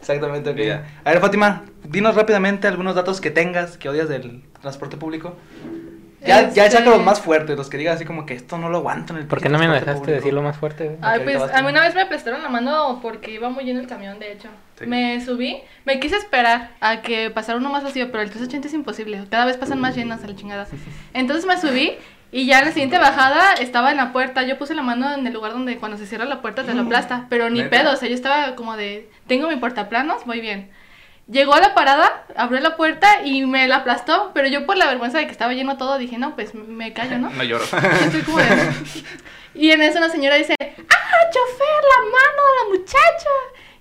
Exactamente, 0.00 0.50
ok. 0.50 0.84
A 1.04 1.10
ver, 1.10 1.20
Fátima, 1.20 1.62
dinos 1.84 2.14
rápidamente 2.14 2.68
algunos 2.68 2.94
datos 2.94 3.20
que 3.22 3.30
tengas 3.30 3.78
que 3.78 3.88
odias 3.88 4.08
del 4.08 4.42
transporte 4.60 4.96
público. 4.98 5.34
Ya, 6.20 6.50
ya 6.50 6.64
Este- 6.64 6.78
saca 6.78 6.90
los 6.90 7.02
más 7.04 7.20
fuertes, 7.20 7.56
los 7.56 7.68
que 7.68 7.76
digas 7.76 7.96
así 7.96 8.04
como 8.04 8.24
que 8.26 8.34
esto 8.34 8.56
no 8.58 8.68
lo 8.70 8.78
aguanto 8.78 9.12
en 9.12 9.20
el 9.20 9.26
¿Por 9.26 9.40
qué 9.40 9.48
no 9.48 9.58
me 9.58 9.68
dejaste 9.68 10.10
decirlo 10.10 10.42
más 10.42 10.56
fuerte? 10.56 10.84
güey? 10.86 10.98
Ay, 11.02 11.20
pues 11.24 11.36
a 11.40 11.62
mí 11.62 11.68
una 11.68 11.82
vez 11.82 11.94
me 11.94 12.06
prestaron 12.06 12.42
la 12.42 12.48
mano 12.48 12.98
porque 13.02 13.30
iba 13.32 13.48
muy 13.50 13.64
lleno 13.64 13.80
el 13.80 13.86
camión, 13.86 14.18
de 14.18 14.32
hecho. 14.32 14.48
Sí. 14.78 14.86
Me 14.86 15.20
subí, 15.24 15.58
me 15.84 16.00
quise 16.00 16.16
esperar 16.16 16.70
a 16.80 17.00
que 17.02 17.30
pasara 17.30 17.58
uno 17.58 17.68
más 17.70 17.84
vacío, 17.84 18.10
pero 18.10 18.22
el 18.22 18.30
380 18.30 18.68
es 18.68 18.74
imposible. 18.74 19.24
Cada 19.30 19.44
vez 19.44 19.56
pasan 19.56 19.80
más 19.80 19.94
llenas 19.96 20.24
a 20.24 20.26
la 20.26 20.34
chingada. 20.36 20.66
Entonces 21.14 21.46
me 21.46 21.58
subí 21.60 21.92
y 22.32 22.46
ya 22.46 22.58
en 22.58 22.64
la 22.66 22.72
siguiente 22.72 22.98
bajada 22.98 23.52
estaba 23.54 23.90
en 23.90 23.96
la 23.98 24.12
puerta. 24.12 24.42
Yo 24.42 24.58
puse 24.58 24.74
la 24.74 24.82
mano 24.82 25.14
en 25.14 25.26
el 25.26 25.32
lugar 25.32 25.52
donde 25.52 25.76
cuando 25.78 25.96
se 25.96 26.06
cierra 26.06 26.24
la 26.24 26.42
puerta 26.42 26.64
te 26.64 26.74
lo 26.74 26.82
aplasta, 26.86 27.26
pero 27.30 27.48
ni 27.50 27.60
¿Neta? 27.62 27.70
pedo. 27.70 27.92
O 27.92 27.96
sea, 27.96 28.08
yo 28.08 28.14
estaba 28.14 28.54
como 28.56 28.76
de, 28.76 29.08
tengo 29.26 29.48
mi 29.48 29.56
portaplanos, 29.56 30.24
voy 30.26 30.40
bien. 30.40 30.70
Llegó 31.28 31.54
a 31.54 31.60
la 31.60 31.74
parada, 31.74 32.24
abrió 32.36 32.60
la 32.60 32.76
puerta 32.76 33.22
y 33.24 33.44
me 33.46 33.66
la 33.66 33.76
aplastó, 33.78 34.30
pero 34.32 34.46
yo 34.46 34.64
por 34.64 34.76
la 34.76 34.86
vergüenza 34.86 35.18
de 35.18 35.26
que 35.26 35.32
estaba 35.32 35.52
lleno 35.54 35.76
todo 35.76 35.98
dije, 35.98 36.18
no, 36.18 36.36
pues 36.36 36.54
me 36.54 36.92
callo, 36.92 37.18
¿no? 37.18 37.30
No 37.34 37.42
lloro. 37.42 37.64
Estoy 38.04 38.22
como 38.22 38.38
de- 38.38 38.72
Y 39.54 39.70
en 39.72 39.82
eso 39.82 39.98
una 39.98 40.10
señora 40.10 40.36
dice, 40.36 40.54
¡ah, 40.60 41.30
chofer, 41.32 41.82
la 41.82 42.04
mano 42.04 42.42
de 42.46 42.54
la 42.62 42.78
muchacha! 42.78 43.30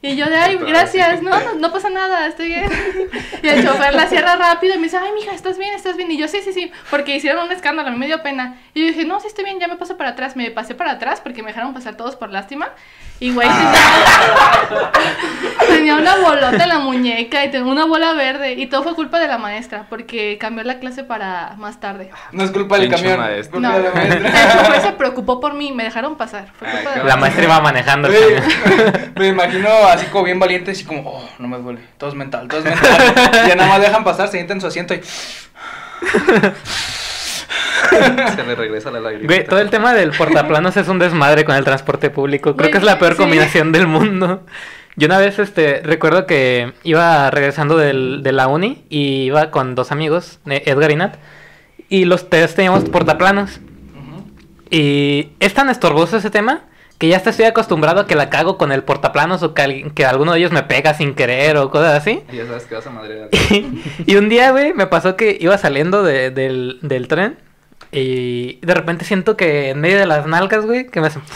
Y 0.05 0.15
yo 0.15 0.27
de, 0.27 0.35
ay, 0.37 0.57
gracias, 0.57 1.23
no, 1.23 1.31
no, 1.31 1.55
no 1.55 1.71
pasa 1.71 1.89
nada, 1.89 2.27
estoy 2.27 2.49
bien. 2.49 2.69
Y 3.41 3.47
el 3.47 3.65
chofer 3.65 3.93
la 3.93 4.07
cierra 4.07 4.35
rápido 4.35 4.75
y 4.75 4.77
me 4.77 4.83
dice, 4.83 4.97
ay, 4.97 5.11
mija, 5.13 5.31
¿estás 5.33 5.57
bien? 5.57 5.73
¿Estás 5.73 5.97
bien? 5.97 6.11
Y 6.11 6.17
yo, 6.17 6.27
sí, 6.27 6.39
sí, 6.43 6.53
sí, 6.53 6.71
porque 6.89 7.15
hicieron 7.15 7.45
un 7.45 7.51
escándalo, 7.51 7.89
a 7.89 7.91
mí 7.91 7.97
me 7.97 8.05
dio 8.05 8.21
pena. 8.21 8.59
Y 8.73 8.81
yo 8.81 8.87
dije, 8.87 9.05
no, 9.05 9.19
sí 9.19 9.27
estoy 9.27 9.45
bien, 9.45 9.59
ya 9.59 9.67
me 9.67 9.77
paso 9.77 9.97
para 9.97 10.11
atrás. 10.11 10.35
Me 10.35 10.51
pasé 10.51 10.75
para 10.75 10.91
atrás 10.91 11.21
porque 11.21 11.41
me 11.41 11.49
dejaron 11.49 11.73
pasar 11.73 11.95
todos 11.95 12.15
por 12.15 12.31
lástima. 12.31 12.69
Y 13.19 13.33
güey, 13.33 13.47
tenía, 13.47 14.91
tenía 15.69 15.95
una 15.95 16.17
bolota 16.17 16.63
en 16.63 16.69
la 16.69 16.79
muñeca 16.79 17.45
y 17.45 17.51
tenía 17.51 17.71
una 17.71 17.85
bola 17.85 18.13
verde. 18.13 18.53
Y 18.53 18.67
todo 18.67 18.83
fue 18.83 18.93
culpa 18.93 19.19
de 19.19 19.27
la 19.27 19.37
maestra 19.37 19.85
porque 19.89 20.37
cambió 20.37 20.65
la 20.65 20.79
clase 20.79 21.03
para 21.05 21.53
más 21.57 21.79
tarde. 21.79 22.09
No 22.33 22.43
es 22.43 22.51
culpa 22.51 22.77
del 22.77 22.89
camión. 22.89 23.17
No, 23.17 23.71
de 23.71 23.83
la 23.83 23.89
el 23.89 24.21
maestra. 24.21 24.63
chofer 24.63 24.81
se 24.81 24.91
preocupó 24.93 25.39
por 25.39 25.53
mí, 25.53 25.71
me 25.71 25.83
dejaron 25.83 26.17
pasar. 26.17 26.49
Fue 26.59 26.67
Ay, 26.67 26.75
culpa 26.75 26.89
de 26.91 27.01
qué 27.01 27.07
La 27.07 27.15
maestra 27.15 27.43
iba 27.45 27.61
manejando 27.61 28.09
el 28.09 28.15
camión. 28.15 29.13
me 29.15 29.27
imagino 29.27 29.69
así 29.95 30.05
como 30.07 30.23
bien 30.23 30.39
valiente, 30.39 30.71
así 30.71 30.83
como, 30.83 31.01
oh, 31.09 31.29
no 31.39 31.47
me 31.47 31.57
duele, 31.57 31.81
todo 31.97 32.09
es 32.09 32.15
mental, 32.15 32.47
todo 32.47 32.59
es 32.59 32.65
mental. 32.81 33.13
Y 33.45 33.49
ya 33.49 33.55
nada 33.55 33.69
más 33.69 33.81
dejan 33.81 34.03
pasar, 34.03 34.27
se 34.27 34.33
sientan 34.33 34.57
en 34.57 34.61
su 34.61 34.67
asiento 34.67 34.93
y... 34.93 35.01
Se 37.89 38.43
le 38.43 38.55
regresa 38.55 38.91
la 38.91 38.99
lágrima. 38.99 39.27
Güey, 39.27 39.45
todo 39.45 39.59
el 39.59 39.69
tema 39.69 39.93
del 39.93 40.11
portaplanos 40.11 40.75
es 40.77 40.87
un 40.87 40.99
desmadre 40.99 41.45
con 41.45 41.55
el 41.55 41.63
transporte 41.63 42.09
público. 42.09 42.55
Creo 42.55 42.71
que 42.71 42.77
es 42.77 42.83
la 42.83 42.99
peor 42.99 43.13
sí. 43.13 43.19
combinación 43.19 43.71
del 43.71 43.87
mundo. 43.87 44.43
Yo 44.95 45.07
una 45.07 45.19
vez, 45.19 45.39
este, 45.39 45.81
recuerdo 45.83 46.25
que 46.25 46.73
iba 46.83 47.29
regresando 47.29 47.77
del, 47.77 48.23
de 48.23 48.31
la 48.31 48.47
uni 48.47 48.85
y 48.89 49.23
iba 49.23 49.51
con 49.51 49.75
dos 49.75 49.91
amigos, 49.91 50.39
eh, 50.45 50.63
Edgar 50.65 50.91
y 50.91 50.95
Nat, 50.95 51.17
y 51.89 52.05
los 52.05 52.29
tres 52.29 52.55
teníamos 52.55 52.85
portaplanos. 52.85 53.59
Y 54.71 55.29
es 55.39 55.53
tan 55.53 55.69
estorboso 55.69 56.17
ese 56.17 56.29
tema 56.29 56.63
que 56.97 57.07
ya 57.09 57.17
estoy 57.17 57.45
acostumbrado 57.45 58.01
a 58.01 58.07
que 58.07 58.15
la 58.15 58.29
cago 58.29 58.57
con 58.57 58.71
el 58.71 58.83
portaplanos 58.83 59.43
o 59.43 59.53
que, 59.53 59.61
alguien- 59.61 59.91
que 59.91 60.05
alguno 60.05 60.31
de 60.33 60.39
ellos 60.39 60.51
me 60.51 60.63
pega 60.63 60.93
sin 60.93 61.13
querer 61.13 61.57
o 61.57 61.69
cosas 61.69 61.93
así. 61.93 62.21
Y 62.31 62.37
ya 62.37 62.45
sabes 62.45 62.63
que 62.65 62.75
vas 62.75 62.87
a 62.87 62.89
madrear. 62.89 63.29
y 64.05 64.15
un 64.15 64.29
día, 64.29 64.51
güey, 64.51 64.73
me 64.73 64.87
pasó 64.87 65.15
que 65.17 65.37
iba 65.39 65.57
saliendo 65.57 66.03
de- 66.03 66.31
del, 66.31 66.79
del 66.81 67.07
tren 67.07 67.37
y 67.91 68.59
de 68.65 68.73
repente 68.73 69.03
siento 69.05 69.35
que 69.37 69.69
en 69.71 69.81
medio 69.81 69.97
de 69.99 70.05
las 70.05 70.25
nalgas, 70.25 70.65
güey, 70.65 70.87
que 70.87 71.01
me 71.01 71.07
hacen... 71.07 71.21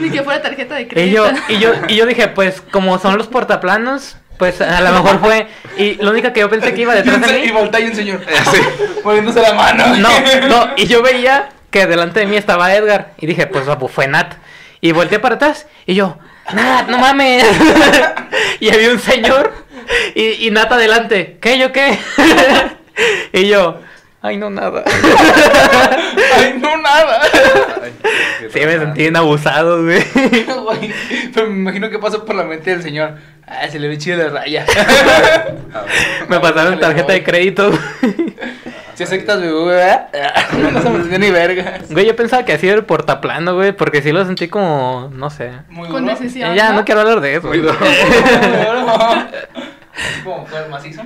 Ni 0.00 0.10
que 0.10 0.22
fuera 0.22 0.42
tarjeta 0.42 0.74
de 0.76 0.82
Y 0.82 0.86
crédito. 0.86 1.24
yo, 1.26 1.32
y, 1.48 1.58
yo, 1.58 1.72
y 1.88 1.96
yo 1.96 2.06
dije, 2.06 2.28
pues 2.28 2.60
como 2.60 2.98
son 2.98 3.16
los 3.18 3.26
portaplanos, 3.28 4.16
pues 4.38 4.60
a 4.60 4.80
lo 4.80 4.90
mejor 5.02 5.20
fue... 5.20 5.46
Y 5.78 5.94
lo 6.02 6.10
único 6.10 6.32
que 6.32 6.40
yo 6.40 6.50
pensé 6.50 6.74
que 6.74 6.82
iba 6.82 6.94
Y, 6.94 6.96
detrás 6.98 7.16
un 7.16 7.22
de 7.22 7.28
se- 7.28 7.38
y 7.40 7.46
mí... 7.46 7.52
voltea 7.52 7.80
y 7.80 7.84
un 7.86 7.94
señor. 7.94 8.20
Sí. 8.52 8.60
Moviéndose 9.04 9.40
la 9.40 9.54
mano. 9.54 9.96
No, 9.96 10.08
no, 10.48 10.68
y 10.76 10.86
yo 10.86 11.02
veía 11.02 11.48
que 11.72 11.86
delante 11.86 12.20
de 12.20 12.26
mí 12.26 12.36
estaba 12.36 12.74
Edgar 12.74 13.14
y 13.18 13.26
dije, 13.26 13.48
pues 13.48 13.64
pues, 13.64 13.90
fue 13.90 14.06
Nat. 14.06 14.34
Y 14.80 14.92
volteé 14.92 15.18
para 15.18 15.36
atrás 15.36 15.66
y 15.86 15.94
yo, 15.94 16.18
Nat, 16.54 16.88
no 16.88 16.98
mames. 16.98 17.44
y 18.60 18.70
había 18.70 18.90
un 18.90 19.00
señor 19.00 19.52
y, 20.14 20.46
y 20.46 20.50
Nat 20.50 20.70
adelante, 20.70 21.38
¿qué, 21.40 21.58
yo 21.58 21.72
qué? 21.72 21.98
y 23.32 23.48
yo, 23.48 23.80
ay, 24.20 24.36
no, 24.36 24.50
nada. 24.50 24.84
Ay, 26.36 26.58
no, 26.60 26.76
nada. 26.76 27.20
Ay, 27.82 27.92
Sí, 28.52 28.60
me 28.60 28.78
sentí 28.78 29.00
bien 29.02 29.16
abusado, 29.16 29.82
güey. 29.82 30.02
Pero 31.34 31.46
me 31.48 31.56
imagino 31.56 31.90
que 31.90 31.98
pasó 31.98 32.24
por 32.24 32.34
la 32.34 32.44
mente 32.44 32.70
del 32.70 32.82
señor. 32.82 33.16
Ah, 33.46 33.68
se 33.68 33.78
le 33.78 33.88
ve 33.88 33.98
chido 33.98 34.18
la 34.18 34.28
raya. 34.40 34.66
Me 36.28 36.40
pasaron 36.40 36.78
tarjeta 36.78 37.12
de 37.12 37.22
crédito. 37.22 37.70
Si 39.06 39.14
aceptas, 39.14 39.38
güey. 39.40 39.50
No 40.72 40.82
se 40.82 40.90
me 40.90 40.96
entendió 40.96 41.18
ni 41.18 41.30
verga. 41.30 41.78
Güey, 41.90 42.06
yo 42.06 42.14
pensaba 42.14 42.44
que 42.44 42.52
así 42.52 42.68
era 42.68 42.76
el 42.76 42.84
portaplano, 42.84 43.54
güey, 43.54 43.72
porque 43.72 44.02
sí 44.02 44.12
lo 44.12 44.24
sentí 44.24 44.48
como, 44.48 45.10
no 45.12 45.30
sé. 45.30 45.50
Muy 45.70 45.88
Con 45.88 46.02
duro. 46.04 46.14
necesidad. 46.14 46.52
Eh, 46.52 46.56
ya, 46.56 46.72
no 46.72 46.84
quiero 46.84 47.00
hablar 47.00 47.20
de 47.20 47.34
eso. 47.36 47.48
Muy 47.48 47.58
duro. 47.58 47.74
Como 50.24 50.46
fue 50.46 50.62
el 50.64 50.70
macizo. 50.70 51.02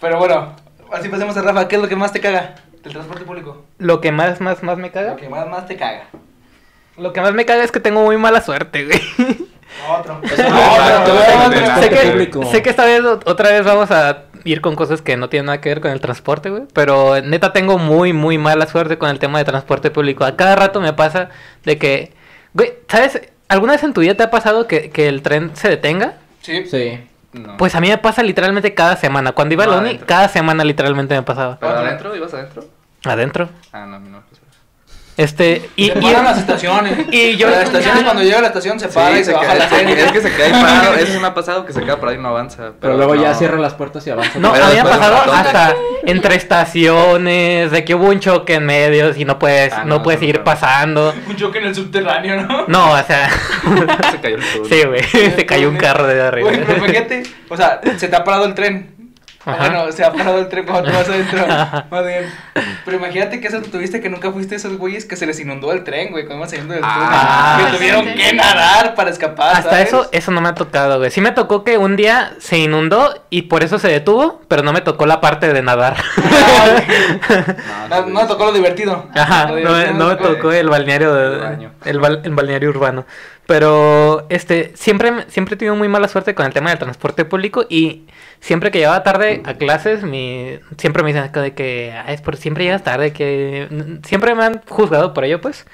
Pero 0.00 0.18
bueno, 0.18 0.54
así 0.92 1.08
pasemos 1.08 1.36
a 1.36 1.42
Rafa. 1.42 1.68
¿Qué 1.68 1.76
es 1.76 1.82
lo 1.82 1.88
que 1.88 1.96
más 1.96 2.12
te 2.12 2.20
caga 2.20 2.54
del 2.82 2.92
transporte 2.92 3.24
público? 3.24 3.64
Lo 3.78 4.00
que 4.00 4.12
más, 4.12 4.40
más, 4.40 4.62
más 4.62 4.78
me 4.78 4.90
caga. 4.90 5.10
Lo 5.12 5.16
que 5.16 5.28
más, 5.28 5.46
más 5.48 5.66
te 5.66 5.76
caga. 5.76 6.04
Lo 6.96 7.12
que 7.12 7.20
más 7.20 7.32
me 7.32 7.44
caga 7.44 7.64
es 7.64 7.72
que 7.72 7.80
tengo 7.80 8.02
muy 8.02 8.16
mala 8.16 8.40
suerte, 8.40 8.84
güey. 8.86 9.00
Otro. 9.88 10.20
Sé, 10.26 11.90
que, 11.90 12.10
público. 12.10 12.44
sé 12.50 12.62
que 12.62 12.70
esta 12.70 12.84
vez, 12.84 13.02
ot- 13.02 13.22
otra 13.24 13.50
vez 13.50 13.64
vamos 13.64 13.90
a 13.90 14.24
ir 14.44 14.60
con 14.60 14.76
cosas 14.76 15.02
que 15.02 15.16
no 15.16 15.28
tienen 15.28 15.46
nada 15.46 15.60
que 15.60 15.68
ver 15.68 15.80
con 15.80 15.90
el 15.90 16.00
transporte, 16.00 16.50
güey. 16.50 16.64
Pero 16.72 17.20
neta 17.22 17.52
tengo 17.52 17.78
muy, 17.78 18.12
muy 18.12 18.38
mala 18.38 18.66
suerte 18.66 18.98
con 18.98 19.10
el 19.10 19.18
tema 19.18 19.38
de 19.38 19.44
transporte 19.44 19.90
público. 19.90 20.24
A 20.24 20.36
cada 20.36 20.56
rato 20.56 20.80
me 20.80 20.92
pasa 20.92 21.30
de 21.64 21.78
que, 21.78 22.12
güey, 22.54 22.72
¿sabes? 22.88 23.20
¿Alguna 23.48 23.72
vez 23.72 23.82
en 23.82 23.92
tu 23.92 24.00
vida 24.00 24.14
te 24.14 24.22
ha 24.22 24.30
pasado 24.30 24.66
que, 24.66 24.90
que 24.90 25.08
el 25.08 25.22
tren 25.22 25.50
se 25.54 25.68
detenga? 25.68 26.14
Sí. 26.42 26.66
Sí. 26.66 27.00
no. 27.32 27.56
Pues 27.56 27.74
a 27.74 27.80
mí 27.80 27.88
me 27.88 27.98
pasa 27.98 28.22
literalmente 28.22 28.74
cada 28.74 28.96
semana. 28.96 29.32
Cuando 29.32 29.54
iba 29.54 29.64
a 29.64 29.66
la 29.66 29.78
uni, 29.78 29.98
cada 29.98 30.28
semana 30.28 30.64
literalmente 30.64 31.14
me 31.14 31.22
pasaba. 31.22 31.58
¿Pero 31.58 31.72
adentro? 31.72 32.14
¿Ibas 32.16 32.34
adentro? 32.34 32.64
Adentro. 33.04 33.48
Ah, 33.72 33.86
no, 33.86 33.98
no. 33.98 34.22
Este, 35.20 35.68
y, 35.76 35.88
se 35.90 35.98
y- 35.98 36.12
las 36.12 36.38
estaciones. 36.38 36.98
y 37.10 37.36
yo- 37.36 37.50
las 37.50 37.64
estaciones, 37.64 38.04
cuando 38.04 38.22
llega 38.22 38.38
a 38.38 38.40
la 38.42 38.46
estación, 38.48 38.80
se 38.80 38.88
para 38.88 39.18
y 39.18 39.24
se, 39.24 39.32
baja 39.32 39.54
la 39.54 39.68
serie. 39.68 40.02
Es 40.02 40.12
que 40.12 40.20
se 40.22 40.32
queda 40.34 40.46
ahí 40.46 40.52
parado. 40.52 40.94
Eso 40.94 41.20
me 41.20 41.26
ha 41.26 41.34
pasado 41.34 41.66
que 41.66 41.72
se 41.72 41.80
queda 41.82 41.96
parado 42.00 42.18
y 42.18 42.22
no 42.22 42.28
avanza. 42.28 42.72
Pero 42.80 42.96
luego 42.96 43.14
ya 43.16 43.34
cierra 43.34 43.58
las 43.58 43.74
puertas 43.74 44.06
y 44.06 44.10
avanza. 44.10 44.38
No, 44.38 44.52
Pero 44.52 44.64
a 44.64 44.68
mí 44.68 44.74
me 44.74 44.80
ha 44.80 44.84
después 44.84 44.98
pasado 45.08 45.32
hasta 45.32 45.74
entre 46.06 46.34
estaciones, 46.36 47.70
de 47.70 47.84
que 47.84 47.94
hubo 47.94 48.06
un 48.06 48.20
choque 48.20 48.54
en 48.54 48.64
medio 48.66 49.14
y 49.14 49.24
no 49.24 49.38
puedes, 49.38 49.72
Ah, 49.72 49.82
no, 49.84 49.96
no, 49.98 50.02
puedes 50.02 50.20
no, 50.22 50.26
ir 50.28 50.38
no. 50.38 50.44
pasando. 50.44 51.14
Un 51.28 51.36
choque 51.36 51.58
en 51.58 51.66
el 51.66 51.74
subterráneo, 51.74 52.42
¿no? 52.42 52.64
No, 52.66 52.92
o 52.92 53.02
sea, 53.04 53.28
Se 54.10 54.20
cayó 54.20 54.36
el 54.36 54.42
turno. 54.44 54.68
sí, 54.68 54.82
güey, 54.86 55.02
se 55.02 55.46
cayó 55.46 55.68
un 55.68 55.76
carro 55.76 56.06
de 56.06 56.20
arriba. 56.22 56.48
Güey, 56.50 56.64
pero 56.64 56.82
fíjate, 56.84 57.22
o 57.48 57.56
sea, 57.56 57.80
se 57.98 58.08
te 58.08 58.16
ha 58.16 58.24
parado 58.24 58.46
el 58.46 58.54
tren. 58.54 58.99
Ajá. 59.44 59.56
Bueno, 59.58 59.90
se 59.92 60.04
ha 60.04 60.12
parado 60.12 60.38
el 60.38 60.48
tren 60.48 60.66
cuando 60.66 60.90
tú 60.90 60.96
vas 60.96 61.08
adentro. 61.08 61.46
Más 61.90 62.04
bien. 62.06 62.30
Pero 62.84 62.96
imagínate 62.98 63.40
que 63.40 63.48
eso 63.48 63.62
tuviste 63.62 64.00
que 64.02 64.10
nunca 64.10 64.30
fuiste 64.32 64.54
esos 64.56 64.76
güeyes 64.76 65.06
que 65.06 65.16
se 65.16 65.24
les 65.26 65.40
inundó 65.40 65.72
el 65.72 65.82
tren, 65.82 66.10
güey, 66.10 66.24
cuando 66.26 66.40
iban 66.44 66.50
saliendo 66.50 66.74
del 66.74 66.82
Ah, 66.84 67.56
tren. 67.56 67.66
Que 67.70 67.76
tuvieron 67.78 68.04
sí. 68.04 68.14
que 68.14 68.32
nadar 68.34 68.94
para 68.94 69.08
escapar. 69.10 69.56
Hasta 69.56 69.70
¿sabes? 69.70 69.88
eso, 69.88 70.08
eso 70.12 70.30
no 70.30 70.42
me 70.42 70.50
ha 70.50 70.54
tocado, 70.54 70.98
güey. 70.98 71.10
Sí 71.10 71.22
me 71.22 71.32
tocó 71.32 71.64
que 71.64 71.78
un 71.78 71.96
día 71.96 72.34
se 72.38 72.58
inundó 72.58 73.24
y 73.30 73.42
por 73.42 73.64
eso 73.64 73.78
se 73.78 73.88
detuvo, 73.88 74.42
pero 74.48 74.62
no 74.62 74.72
me 74.74 74.82
tocó 74.82 75.06
la 75.06 75.20
parte 75.22 75.50
de 75.52 75.62
nadar. 75.62 75.96
No, 77.88 78.06
no 78.06 78.20
me 78.22 78.26
tocó 78.26 78.44
lo 78.46 78.52
divertido. 78.52 79.06
Ajá, 79.14 79.46
Lo 79.48 79.50
no, 79.50 79.56
divertido 79.56 79.92
me- 79.94 79.98
no 79.98 80.06
me 80.08 80.16
tocó 80.16 80.52
el 80.52 80.68
balneario 80.68 81.12
de- 81.14 81.34
El 81.34 81.40
baño. 81.40 81.72
el, 81.84 82.00
bal- 82.00 82.20
el 82.24 82.34
balneario 82.34 82.68
urbano. 82.70 83.04
Pero 83.50 84.26
este 84.28 84.70
siempre 84.76 85.24
siempre 85.26 85.56
he 85.56 85.58
tenido 85.58 85.74
muy 85.74 85.88
mala 85.88 86.06
suerte 86.06 86.36
con 86.36 86.46
el 86.46 86.52
tema 86.52 86.70
del 86.70 86.78
transporte 86.78 87.24
público 87.24 87.66
y 87.68 88.02
siempre 88.38 88.70
que 88.70 88.78
llegaba 88.78 89.02
tarde 89.02 89.42
a 89.44 89.54
clases 89.54 90.04
mi 90.04 90.60
siempre 90.78 91.02
me 91.02 91.12
dicen 91.12 91.32
de 91.32 91.52
que 91.52 91.92
"Ay, 92.06 92.14
es 92.14 92.20
por 92.20 92.36
siempre 92.36 92.62
llegas 92.62 92.84
tarde 92.84 93.12
que 93.12 93.66
siempre 94.04 94.36
me 94.36 94.44
han 94.44 94.62
juzgado 94.68 95.12
por 95.12 95.24
ello, 95.24 95.40
pues. 95.40 95.66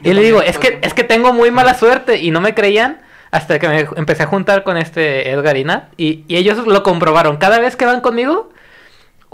Y 0.00 0.10
Yo 0.10 0.14
le 0.14 0.22
digo, 0.22 0.42
es 0.42 0.58
que 0.58 0.78
es 0.80 0.94
que 0.94 1.02
tengo 1.02 1.32
muy 1.32 1.50
mala 1.50 1.74
suerte 1.74 2.18
y 2.18 2.30
no 2.30 2.40
me 2.40 2.54
creían 2.54 3.00
hasta 3.32 3.58
que 3.58 3.66
me 3.66 3.88
empecé 3.96 4.22
a 4.22 4.26
juntar 4.26 4.62
con 4.62 4.76
este 4.76 5.28
Edgar 5.32 5.56
y 5.56 5.64
Nat 5.64 5.86
y, 5.96 6.22
y 6.28 6.36
ellos 6.36 6.64
lo 6.68 6.84
comprobaron. 6.84 7.38
Cada 7.38 7.58
vez 7.58 7.74
que 7.74 7.84
van 7.84 8.00
conmigo, 8.00 8.50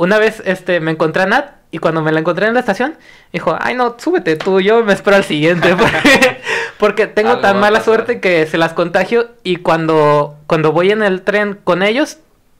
una 0.01 0.19
vez 0.19 0.43
este 0.47 0.81
me 0.81 0.93
encontré 0.93 1.25
a 1.25 1.27
Nat 1.27 1.51
y 1.71 1.77
cuando 1.77 2.01
me 2.01 2.11
la 2.11 2.21
encontré 2.21 2.47
en 2.47 2.55
la 2.55 2.61
estación, 2.61 2.97
dijo, 3.35 3.55
ay 3.61 3.75
no, 3.75 3.97
súbete 3.99 4.35
tú, 4.35 4.59
yo 4.63 4.83
me 4.83 4.95
espero 4.95 5.17
al 5.17 5.25
siguiente. 5.25 5.77
Porque, 5.77 6.41
porque 6.79 7.07
tengo 7.07 7.33
Algo 7.33 7.43
tan 7.43 7.61
mala 7.61 7.83
suerte 7.83 8.19
que 8.19 8.47
se 8.47 8.57
las 8.57 8.73
contagio 8.73 9.29
y 9.45 9.57
cuando, 9.57 10.39
cuando 10.47 10.73
voy 10.73 10.91
en 10.91 11.03
el 11.03 11.21
tren 11.21 11.59
con 11.63 11.83
ellos, 11.83 12.17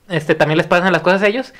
este 0.07 0.35
también 0.35 0.59
les 0.59 0.67
pasan 0.67 0.93
las 0.93 1.01
cosas 1.01 1.23
a 1.23 1.27
ellos 1.27 1.51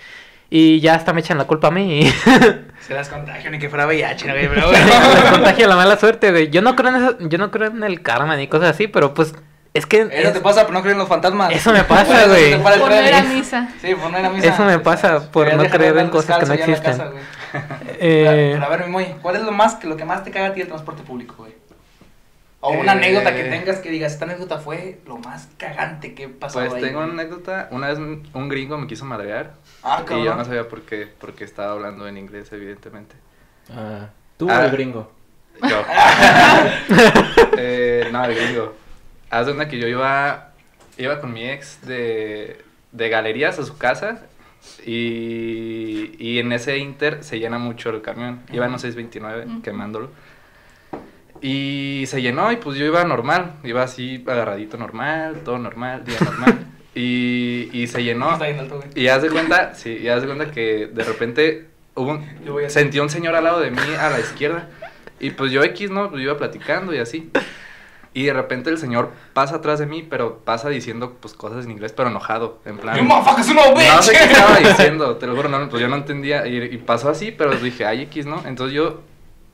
y 0.51 0.81
ya 0.81 0.93
hasta 0.93 1.13
me 1.13 1.21
echan 1.21 1.39
la 1.39 1.45
culpa 1.45 1.69
a 1.69 1.71
mí 1.71 2.01
y 2.01 2.11
Se 2.87 2.93
las 2.93 3.09
contagio 3.09 3.49
ni 3.49 3.57
que 3.57 3.67
fuera 3.67 3.87
VIH, 3.87 4.27
¿no, 4.27 4.35
les 4.35 4.49
bueno. 4.53 5.31
contagio 5.31 5.67
la 5.67 5.75
mala 5.75 5.97
suerte, 5.97 6.29
güey. 6.29 6.51
Yo 6.51 6.61
no 6.61 6.75
creo 6.75 6.89
en 6.89 6.95
eso, 7.03 7.17
yo 7.21 7.39
no 7.39 7.49
creo 7.49 7.69
en 7.69 7.83
el 7.83 8.03
karma 8.03 8.35
ni 8.35 8.47
cosas 8.47 8.69
así, 8.69 8.87
pero 8.87 9.15
pues 9.15 9.33
es 9.73 9.85
que 9.85 10.01
Eso 10.01 10.27
es- 10.27 10.33
te 10.33 10.41
pasa 10.41 10.63
por 10.65 10.73
no 10.73 10.81
creer 10.81 10.93
en 10.93 10.99
los 10.99 11.07
fantasmas. 11.07 11.51
Eso 11.53 11.71
me 11.71 11.83
pasa, 11.95 12.27
güey. 12.27 12.51
te 12.51 12.57
para 12.59 12.75
el 12.75 12.81
Por 12.81 12.89
no 12.91 12.95
tren. 12.97 13.07
ir 13.07 13.13
a 13.15 13.23
misa. 13.23 13.69
Sí, 13.81 13.95
por 13.95 14.11
no 14.11 14.19
ir 14.19 14.25
a 14.25 14.29
misa. 14.29 14.47
Eso 14.47 14.63
me 14.65 14.79
pasa 14.79 15.31
por 15.31 15.53
no 15.53 15.63
creer 15.63 15.97
en 15.97 16.09
cosas 16.09 16.39
que 16.39 16.45
no 16.45 16.53
existen. 16.53 16.91
casa, 16.91 17.05
güey. 17.07 17.23
Eh, 18.03 18.51
Pero 18.53 18.65
a 18.65 18.69
ver, 18.69 18.85
mi 18.85 18.91
Moy, 18.91 19.05
¿cuál 19.21 19.35
es 19.35 19.41
lo 19.43 19.51
más 19.51 19.75
que 19.75 19.85
lo 19.87 19.97
que 19.97 20.05
más 20.05 20.23
te 20.23 20.31
caga 20.31 20.47
a 20.47 20.53
ti 20.53 20.59
del 20.59 20.69
transporte 20.69 21.03
público, 21.03 21.35
güey? 21.37 21.53
O 22.63 22.71
una 22.73 22.93
Eh, 22.93 22.97
anécdota 22.97 23.33
que 23.35 23.43
tengas 23.45 23.79
que 23.79 23.89
digas, 23.89 24.13
esta 24.13 24.25
anécdota 24.25 24.59
fue 24.59 24.99
lo 25.07 25.17
más 25.17 25.47
cagante 25.57 26.13
que 26.13 26.29
pasó 26.29 26.59
Pues 26.59 26.73
ahí. 26.73 26.81
tengo 26.81 26.99
güey". 26.99 27.11
una 27.11 27.21
anécdota. 27.21 27.67
Una 27.71 27.87
vez 27.87 27.97
un 27.97 28.49
gringo 28.49 28.77
me 28.77 28.85
quiso 28.87 29.03
madrear. 29.05 29.53
Ah, 29.83 30.03
Y 30.09 30.23
yo 30.23 30.35
no 30.35 30.45
sabía 30.45 30.67
por 30.69 30.81
qué. 30.83 31.07
Porque 31.19 31.43
estaba 31.43 31.71
hablando 31.71 32.07
en 32.07 32.17
inglés, 32.17 32.51
evidentemente. 32.51 33.15
Ah, 33.75 34.09
tú 34.37 34.47
Ah. 34.49 34.59
o 34.59 34.63
el 34.65 34.71
gringo. 34.71 35.11
Yo. 35.67 35.83
eh, 37.57 38.07
no, 38.11 38.23
el 38.25 38.35
gringo. 38.35 38.75
Haz 39.31 39.47
de 39.47 39.53
cuenta 39.55 39.69
que 39.71 39.79
yo 39.79 39.87
iba, 39.87 40.51
iba 40.97 41.19
con 41.19 41.33
mi 41.33 41.49
ex 41.49 41.79
de, 41.87 42.61
de 42.91 43.09
galerías 43.09 43.57
a 43.59 43.63
su 43.65 43.77
casa 43.77 44.21
y, 44.85 46.15
y 46.19 46.39
en 46.39 46.51
ese 46.51 46.77
inter 46.77 47.23
se 47.23 47.39
llena 47.39 47.57
mucho 47.57 47.89
el 47.89 48.01
camión. 48.01 48.41
Iba 48.51 48.65
en 48.67 48.73
un 48.73 48.79
629 48.79 49.45
Ujú. 49.45 49.61
quemándolo. 49.61 50.11
Y 51.41 52.03
se 52.07 52.21
llenó 52.21 52.51
y 52.51 52.57
pues 52.57 52.77
yo 52.77 52.85
iba 52.85 53.03
normal, 53.03 53.53
iba 53.63 53.81
así 53.81 54.23
agarradito 54.27 54.77
normal, 54.77 55.37
todo 55.43 55.57
normal, 55.57 56.03
día 56.05 56.17
normal. 56.23 56.59
y, 56.95 57.69
y 57.73 57.87
se 57.87 58.03
llenó. 58.03 58.33
Está 58.33 58.51
güey. 58.51 58.89
Y 58.95 59.07
haz 59.07 59.23
de 59.23 59.29
cuenta, 59.29 59.73
sí, 59.73 59.97
y 60.03 60.07
haz 60.09 60.21
de 60.21 60.27
cuenta 60.27 60.51
que 60.51 60.87
de 60.87 61.03
repente 61.03 61.67
hubo 61.95 62.11
un- 62.11 62.25
Yo 62.45 62.53
voy 62.53 62.65
a- 62.65 62.69
sentí 62.69 62.99
un 62.99 63.09
señor 63.09 63.33
al 63.35 63.45
lado 63.45 63.59
de 63.59 63.71
mí 63.71 63.79
a 63.99 64.09
la 64.09 64.19
izquierda. 64.19 64.69
Y 65.19 65.31
pues 65.31 65.51
yo 65.51 65.63
X, 65.63 65.89
¿no? 65.89 66.09
Pues 66.09 66.21
yo 66.21 66.29
iba 66.31 66.37
platicando 66.37 66.93
y 66.93 66.97
así. 66.99 67.31
Y 68.13 68.23
de 68.23 68.33
repente 68.33 68.69
el 68.69 68.77
señor 68.77 69.11
pasa 69.33 69.57
atrás 69.57 69.79
de 69.79 69.85
mí, 69.85 70.05
pero 70.07 70.39
pasa 70.39 70.67
diciendo 70.67 71.15
pues 71.19 71.33
cosas 71.33 71.63
en 71.65 71.71
inglés, 71.71 71.93
pero 71.93 72.09
enojado, 72.09 72.59
en 72.65 72.77
plan. 72.77 72.97
You 72.97 73.03
motherfuckers, 73.03 73.53
no, 73.53 73.73
bitch. 73.73 73.87
No 73.87 74.01
sé 74.01 74.11
qué 74.11 74.23
estaba 74.25 74.57
diciendo, 74.59 75.15
te 75.17 75.27
lo 75.27 75.35
juro, 75.35 75.47
no, 75.47 75.69
pues 75.69 75.81
yo 75.81 75.87
no 75.87 75.95
entendía. 75.95 76.45
Y, 76.45 76.57
y 76.57 76.77
pasó 76.77 77.09
así, 77.09 77.31
pero 77.31 77.55
dije, 77.55 77.85
ay, 77.85 78.01
X, 78.03 78.25
¿no? 78.25 78.43
Entonces 78.45 78.75
yo, 78.75 78.99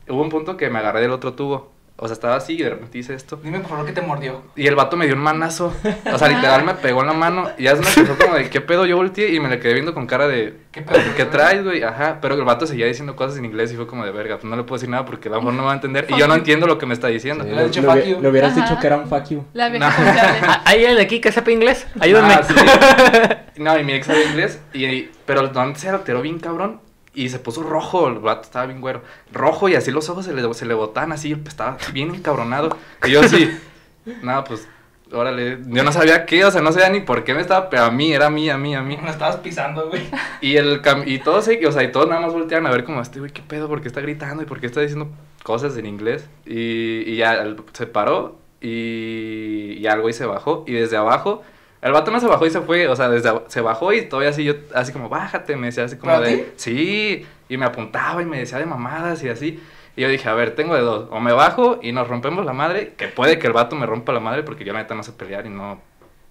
hubo 0.09 0.21
un 0.21 0.29
punto 0.29 0.57
que 0.57 0.69
me 0.69 0.79
agarré 0.79 1.01
del 1.01 1.11
otro 1.11 1.33
tubo. 1.33 1.71
O 1.99 2.07
sea, 2.07 2.13
estaba 2.13 2.35
así 2.35 2.53
y 2.53 2.61
de 2.61 2.69
repente 2.69 2.97
hice 2.99 3.15
esto. 3.15 3.39
Dime 3.43 3.59
por 3.59 3.69
favor 3.71 3.85
que 3.87 3.91
te 3.91 4.01
mordió. 4.01 4.43
Y 4.55 4.67
el 4.67 4.75
vato 4.75 4.95
me 4.95 5.07
dio 5.07 5.15
un 5.15 5.21
manazo. 5.21 5.73
O 6.13 6.17
sea, 6.19 6.27
literal 6.27 6.63
me 6.63 6.75
pegó 6.75 7.01
en 7.01 7.07
la 7.07 7.13
mano. 7.13 7.49
Y 7.57 7.63
ya 7.63 7.75
se 7.75 7.81
me 7.81 7.87
empezó 7.87 8.23
como 8.23 8.35
de, 8.35 8.49
¿qué 8.51 8.61
pedo? 8.61 8.85
Yo 8.85 8.97
volteé 8.97 9.33
y 9.33 9.39
me 9.39 9.49
le 9.49 9.59
quedé 9.59 9.73
viendo 9.73 9.95
con 9.95 10.05
cara 10.05 10.27
de, 10.27 10.57
¿Qué 10.71 10.83
pedo? 10.83 10.99
¿qué 11.15 11.25
traes, 11.25 11.63
güey? 11.63 11.81
Ajá. 11.81 12.19
Pero 12.21 12.35
el 12.35 12.43
vato 12.43 12.67
seguía 12.67 12.85
diciendo 12.85 13.15
cosas 13.15 13.39
en 13.39 13.45
inglés 13.45 13.73
y 13.73 13.75
fue 13.75 13.87
como 13.87 14.05
de 14.05 14.11
verga. 14.11 14.35
Pues 14.35 14.45
no 14.47 14.55
le 14.55 14.61
puedo 14.63 14.77
decir 14.77 14.89
nada 14.89 15.05
porque 15.05 15.27
a 15.27 15.31
lo 15.31 15.37
mejor 15.39 15.53
no 15.55 15.61
me 15.61 15.65
va 15.65 15.71
a 15.71 15.75
entender. 15.75 16.05
Y 16.09 16.17
yo 16.17 16.27
no 16.27 16.35
entiendo 16.35 16.67
lo 16.67 16.77
que 16.77 16.85
me 16.85 16.93
está 16.93 17.07
diciendo. 17.07 17.43
Sí, 17.43 17.49
Le 17.49 18.29
hubieras 18.29 18.55
Ajá. 18.55 18.61
dicho 18.61 18.79
que 18.79 18.87
era 18.87 18.97
un 18.97 19.07
fuck 19.07 19.25
you. 19.29 19.43
La 19.53 19.69
vieja 19.69 19.89
No. 19.89 20.53
¿Hay 20.65 20.77
alguien 20.79 20.97
de 20.97 21.01
aquí 21.01 21.19
que 21.19 21.31
sepa 21.31 21.49
inglés? 21.51 21.87
Ayúdenme. 21.99 22.33
Ah, 22.33 22.43
sí. 22.43 22.53
No, 23.57 23.75
y 23.79 23.83
mi 23.83 23.93
ex 23.93 24.05
sabía 24.05 24.25
inglés. 24.25 24.61
Y, 24.71 25.09
pero 25.25 25.41
no 25.51 25.75
se 25.75 25.89
alteró 25.89 26.21
bien 26.21 26.37
cabrón. 26.37 26.79
Y 27.17 27.29
se 27.29 27.39
puso 27.39 27.63
rojo, 27.63 28.07
el 28.07 28.19
vato 28.19 28.43
estaba 28.43 28.65
bien 28.67 28.79
güero. 28.79 29.01
Rojo 29.33 29.67
y 29.69 29.75
así 29.75 29.91
los 29.91 30.07
ojos 30.09 30.25
se 30.25 30.33
le, 30.33 30.53
se 30.53 30.65
le 30.65 30.73
botaban 30.75 31.11
así, 31.11 31.33
pues, 31.35 31.49
estaba 31.49 31.77
bien 31.91 32.13
encabronado. 32.13 32.77
Y 33.05 33.11
yo 33.11 33.23
sí, 33.23 33.49
nada, 34.21 34.43
pues, 34.43 34.67
órale. 35.11 35.57
Yo 35.67 35.83
no 35.83 35.91
sabía 35.91 36.25
qué, 36.25 36.45
o 36.45 36.51
sea, 36.51 36.61
no 36.61 36.71
sabía 36.71 36.89
ni 36.89 36.99
por 37.01 37.23
qué 37.23 37.33
me 37.33 37.41
estaba, 37.41 37.69
pero 37.69 37.83
a 37.85 37.91
mí, 37.91 38.13
era 38.13 38.27
a 38.27 38.29
mí, 38.29 38.49
a 38.49 38.57
mí, 38.57 38.75
a 38.75 38.81
mí. 38.83 38.97
Me 39.01 39.09
estabas 39.09 39.37
pisando, 39.37 39.89
güey. 39.89 40.03
Y 40.41 40.57
el 40.57 40.81
cam- 40.83 41.03
y 41.07 41.17
todos, 41.19 41.47
o 41.47 41.71
sea, 41.71 41.83
y 41.83 41.91
todos 41.91 42.07
nada 42.07 42.21
más 42.21 42.33
volteaban 42.33 42.67
a 42.67 42.71
ver 42.71 42.83
como 42.83 43.01
este 43.01 43.19
güey, 43.19 43.31
qué 43.31 43.41
pedo, 43.41 43.67
por 43.67 43.81
qué 43.81 43.87
está 43.87 44.01
gritando 44.01 44.43
y 44.43 44.45
por 44.45 44.59
qué 44.59 44.67
está 44.67 44.81
diciendo 44.81 45.09
cosas 45.43 45.75
en 45.77 45.87
inglés. 45.87 46.29
Y, 46.45 47.01
y 47.11 47.15
ya 47.17 47.55
se 47.73 47.87
paró 47.87 48.37
y, 48.61 49.77
y 49.79 49.87
al 49.87 50.01
güey 50.01 50.13
se 50.13 50.25
bajó 50.25 50.63
y 50.67 50.73
desde 50.73 50.97
abajo, 50.97 51.41
el 51.81 51.91
vato 51.91 52.11
no 52.11 52.19
se 52.19 52.27
bajó 52.27 52.45
y 52.45 52.49
se 52.49 52.61
fue, 52.61 52.87
o 52.87 52.95
sea, 52.95 53.09
desde 53.09 53.31
se 53.47 53.61
bajó 53.61 53.93
y 53.93 54.03
todavía 54.03 54.29
así 54.29 54.43
yo, 54.43 54.53
así 54.73 54.91
como, 54.91 55.09
bájate, 55.09 55.55
me 55.55 55.67
decía 55.67 55.83
así 55.83 55.97
como 55.97 56.13
¿Para 56.13 56.27
de, 56.27 56.37
ti? 56.37 56.51
sí, 56.55 57.25
y 57.49 57.57
me 57.57 57.65
apuntaba 57.65 58.21
y 58.21 58.25
me 58.25 58.39
decía 58.39 58.57
de 58.57 58.65
mamadas 58.65 59.23
y 59.23 59.29
así. 59.29 59.61
Y 59.95 60.01
yo 60.01 60.09
dije, 60.09 60.29
a 60.29 60.33
ver, 60.33 60.53
tengo 60.55 60.75
de 60.75 60.81
dos, 60.81 61.07
o 61.11 61.19
me 61.19 61.33
bajo 61.33 61.79
y 61.81 61.91
nos 61.91 62.07
rompemos 62.07 62.45
la 62.45 62.53
madre, 62.53 62.93
que 62.97 63.07
puede 63.07 63.39
que 63.39 63.47
el 63.47 63.53
vato 63.53 63.75
me 63.75 63.85
rompa 63.85 64.11
la 64.13 64.19
madre 64.19 64.43
porque 64.43 64.63
yo 64.63 64.73
la 64.73 64.79
neta 64.79 64.93
no 64.95 65.03
sé 65.03 65.11
pelear 65.11 65.45
y 65.45 65.49
no, 65.49 65.81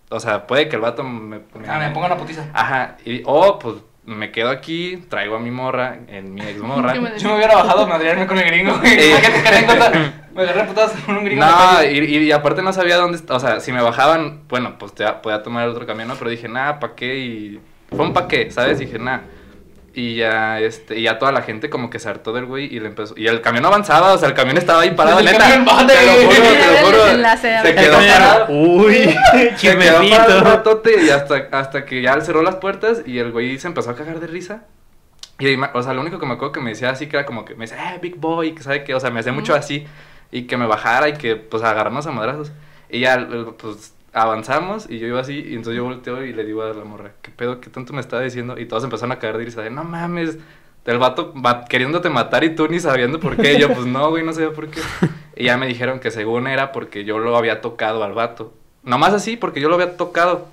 o 0.08 0.20
sea, 0.20 0.46
puede 0.46 0.68
que 0.68 0.76
el 0.76 0.82
vato 0.82 1.02
me... 1.02 1.40
Ah, 1.66 1.78
me 1.78 1.90
pongo 1.90 2.06
una 2.06 2.16
putiza. 2.16 2.44
Ajá, 2.52 2.96
y, 3.04 3.22
o 3.24 3.58
pues 3.58 3.76
me 4.06 4.30
quedo 4.30 4.50
aquí, 4.50 5.04
traigo 5.08 5.36
a 5.36 5.40
mi 5.40 5.50
morra, 5.50 5.98
en 6.08 6.32
mi 6.32 6.40
ex 6.42 6.60
morra. 6.60 6.94
Yo 7.18 7.28
me 7.28 7.36
hubiera 7.36 7.56
bajado 7.56 7.82
a 7.82 7.86
madrearme 7.86 8.26
con 8.26 8.38
el 8.38 8.44
gringo, 8.46 8.78
güey. 8.78 8.96
Eh. 8.98 10.12
Me 10.36 10.42
agarré 10.42 10.60
a 10.60 10.66
putadas 10.66 10.92
con 11.06 11.16
un 11.16 11.25
gringo. 11.25 11.42
No, 11.42 11.82
y, 11.82 12.18
y 12.18 12.30
aparte 12.30 12.60
no 12.60 12.70
sabía 12.70 12.96
dónde, 12.96 13.18
o 13.26 13.40
sea, 13.40 13.58
si 13.58 13.72
me 13.72 13.80
bajaban, 13.80 14.42
bueno, 14.48 14.76
pues 14.78 14.94
te, 14.94 15.10
podía 15.22 15.42
tomar 15.42 15.64
el 15.64 15.70
otro 15.70 15.86
camión, 15.86 16.08
¿no? 16.08 16.14
Pero 16.14 16.28
dije, 16.28 16.46
nada, 16.46 16.78
¿pa' 16.78 16.94
qué? 16.94 17.16
Y 17.16 17.60
fue 17.88 18.04
un 18.04 18.12
pa' 18.12 18.28
qué, 18.28 18.50
¿sabes? 18.50 18.78
Dije, 18.78 18.98
nada. 18.98 19.22
Y 19.98 20.16
ya, 20.16 20.60
este, 20.60 20.98
y 20.98 21.04
ya 21.04 21.18
toda 21.18 21.32
la 21.32 21.40
gente 21.40 21.70
como 21.70 21.88
que 21.88 21.98
se 21.98 22.10
hartó 22.10 22.34
del 22.34 22.44
güey 22.44 22.66
y 22.66 22.80
le 22.80 22.88
empezó, 22.88 23.14
y 23.16 23.28
el 23.28 23.40
camión 23.40 23.62
no 23.62 23.68
avanzaba, 23.68 24.12
o 24.12 24.18
sea, 24.18 24.28
el 24.28 24.34
camión 24.34 24.58
estaba 24.58 24.82
ahí 24.82 24.90
parado, 24.90 25.20
neta. 25.22 25.38
te 25.48 25.56
lo 25.56 26.12
juro, 26.28 26.36
lo 26.36 26.86
juro. 26.86 27.28
Se 27.62 27.74
quedó 27.74 27.96
parado. 27.96 28.46
Uy, 28.50 28.94
Se 29.56 29.56
quedó 29.56 29.78
parado 29.78 30.00
un 30.00 30.06
chismecito. 30.06 30.40
ratote 30.44 31.02
y 31.02 31.08
hasta, 31.08 31.48
hasta 31.50 31.86
que 31.86 32.02
ya 32.02 32.20
cerró 32.20 32.42
las 32.42 32.56
puertas 32.56 33.04
y 33.06 33.18
el 33.20 33.32
güey 33.32 33.58
se 33.58 33.68
empezó 33.68 33.88
a 33.88 33.94
cagar 33.96 34.20
de 34.20 34.26
risa. 34.26 34.64
Y, 35.38 35.46
ahí 35.46 35.56
me- 35.56 35.70
o 35.72 35.82
sea, 35.82 35.94
lo 35.94 36.02
único 36.02 36.18
que 36.18 36.26
me 36.26 36.34
acuerdo 36.34 36.52
que 36.52 36.60
me 36.60 36.70
decía 36.70 36.90
así 36.90 37.06
que 37.06 37.16
era 37.16 37.24
como 37.24 37.46
que 37.46 37.54
me 37.54 37.66
decía, 37.66 37.94
eh, 37.94 37.98
big 38.02 38.16
boy, 38.16 38.54
que 38.54 38.62
sabe 38.62 38.84
que, 38.84 38.94
o 38.94 39.00
sea, 39.00 39.08
me 39.10 39.20
hacía 39.20 39.32
mucho 39.32 39.54
así 39.54 39.86
y 40.30 40.42
que 40.42 40.58
me 40.58 40.66
bajara 40.66 41.08
y 41.08 41.14
que, 41.14 41.36
pues, 41.36 41.62
agarrarnos 41.62 42.06
a 42.06 42.10
madrazos. 42.10 42.52
Y 42.90 43.00
ya, 43.00 43.26
pues, 43.58 43.94
avanzamos 44.16 44.88
y 44.90 44.99
yo 44.99 45.06
iba 45.06 45.20
así 45.20 45.35
y 45.46 45.54
entonces 45.54 45.76
yo 45.76 45.85
volteo 45.85 46.25
y 46.25 46.32
le 46.32 46.44
digo 46.44 46.62
a 46.62 46.73
la 46.73 46.85
morra, 46.85 47.12
¿qué 47.23 47.30
pedo? 47.30 47.61
¿Qué 47.61 47.70
tanto 47.70 47.92
me 47.92 48.00
estaba 48.00 48.23
diciendo? 48.23 48.58
Y 48.58 48.66
todos 48.66 48.82
empezaron 48.85 49.12
a 49.12 49.18
caer 49.18 49.37
de 49.37 49.44
risa 49.44 49.62
de, 49.62 49.70
no 49.70 49.85
mames, 49.85 50.38
del 50.85 50.99
vato 50.99 51.32
ma- 51.35 51.64
queriéndote 51.66 52.08
matar 52.08 52.42
y 52.44 52.54
tú 52.54 52.66
ni 52.68 52.80
sabiendo 52.80 53.20
por 53.20 53.37
qué. 53.37 53.54
Y 53.54 53.58
yo, 53.61 53.73
pues, 53.73 53.87
no, 53.87 54.08
güey, 54.11 54.25
no 54.25 54.32
sabía 54.32 54.52
por 54.52 54.68
qué. 54.68 54.80
Y 55.37 55.44
ya 55.44 55.58
me 55.58 55.66
dijeron 55.66 56.00
que 56.00 56.11
según 56.11 56.46
era 56.46 56.73
porque 56.73 57.04
yo 57.04 57.18
lo 57.18 57.37
había 57.37 57.61
tocado 57.61 58.02
al 58.04 58.14
vato. 58.14 58.54
Nomás 58.86 59.12
así, 59.12 59.36
porque 59.36 59.60
yo 59.60 59.68
lo 59.68 59.74
había 59.74 59.96
tocado. 59.96 60.46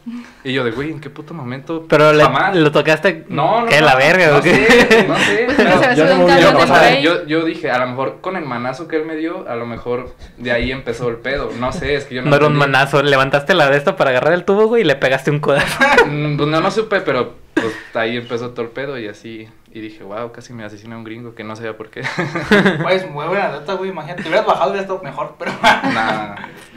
Y 0.43 0.51
yo 0.53 0.63
de, 0.63 0.71
güey, 0.71 0.89
¿en 0.91 0.99
qué 0.99 1.09
puto 1.09 1.33
momento? 1.35 1.85
Pero 1.87 2.11
le- 2.13 2.25
lo 2.55 2.71
tocaste. 2.71 3.25
No, 3.29 3.61
no. 3.61 3.67
¿Qué, 3.67 3.79
no, 3.79 3.85
la 3.85 3.95
verga? 3.95 4.31
No 4.31 4.37
o 4.37 4.41
qué? 4.41 4.55
sé, 4.55 5.05
no 5.07 5.15
sé. 5.17 5.43
Pues 5.45 5.55
pero- 5.57 5.79
se 5.83 5.95
yo 5.95 6.05
no 6.05 6.27
yo, 6.27 6.27
cabrón 6.27 6.55
o 6.55 6.59
de 6.61 6.67
sea, 6.67 6.89
güey. 6.89 7.01
yo, 7.03 7.25
yo 7.27 7.45
dije, 7.45 7.69
a 7.69 7.77
lo 7.77 7.87
mejor 7.87 8.17
con 8.21 8.35
el 8.35 8.43
manazo 8.45 8.87
que 8.87 8.95
él 8.97 9.05
me 9.05 9.15
dio, 9.15 9.47
a 9.47 9.55
lo 9.55 9.65
mejor 9.67 10.15
de 10.37 10.51
ahí 10.51 10.71
empezó 10.71 11.09
el 11.09 11.17
pedo. 11.17 11.51
No 11.59 11.71
sé, 11.71 11.93
es 11.93 12.05
que 12.05 12.15
yo 12.15 12.21
no. 12.23 12.31
No 12.31 12.35
era 12.35 12.47
un 12.47 12.55
manazo. 12.55 13.03
Levantaste 13.03 13.53
la 13.53 13.69
de 13.69 13.77
esto 13.77 13.95
para 13.95 14.09
agarrar 14.09 14.33
el 14.33 14.45
tubo, 14.45 14.65
güey, 14.65 14.81
y 14.81 14.85
le 14.85 14.95
pegaste 14.95 15.29
un 15.29 15.39
codazo. 15.39 15.79
Mm, 16.07 16.35
Pues 16.37 16.49
no, 16.49 16.59
no 16.59 16.71
supe, 16.71 17.01
pero 17.01 17.35
pues 17.53 17.71
ahí 17.93 18.17
empezó 18.17 18.49
todo 18.49 18.63
el 18.63 18.71
pedo 18.71 18.97
y 18.97 19.07
así. 19.07 19.47
Y 19.75 19.81
dije, 19.81 20.03
wow, 20.03 20.31
casi 20.31 20.53
me 20.53 20.63
asesina 20.63 20.95
un 20.95 21.03
gringo 21.03 21.33
que 21.33 21.43
no 21.43 21.55
sabía 21.55 21.75
por 21.75 21.89
qué. 21.89 22.01
Pues, 22.83 23.09
muy 23.09 23.25
buena 23.25 23.49
nota, 23.49 23.73
güey. 23.73 23.89
Imagínate. 23.89 24.21
Te 24.21 24.29
hubieras 24.29 24.45
bajado, 24.45 24.69
hubiera 24.69 24.83
estado 24.83 25.01
mejor, 25.01 25.35
pero. 25.39 25.51
Nah. 25.61 26.35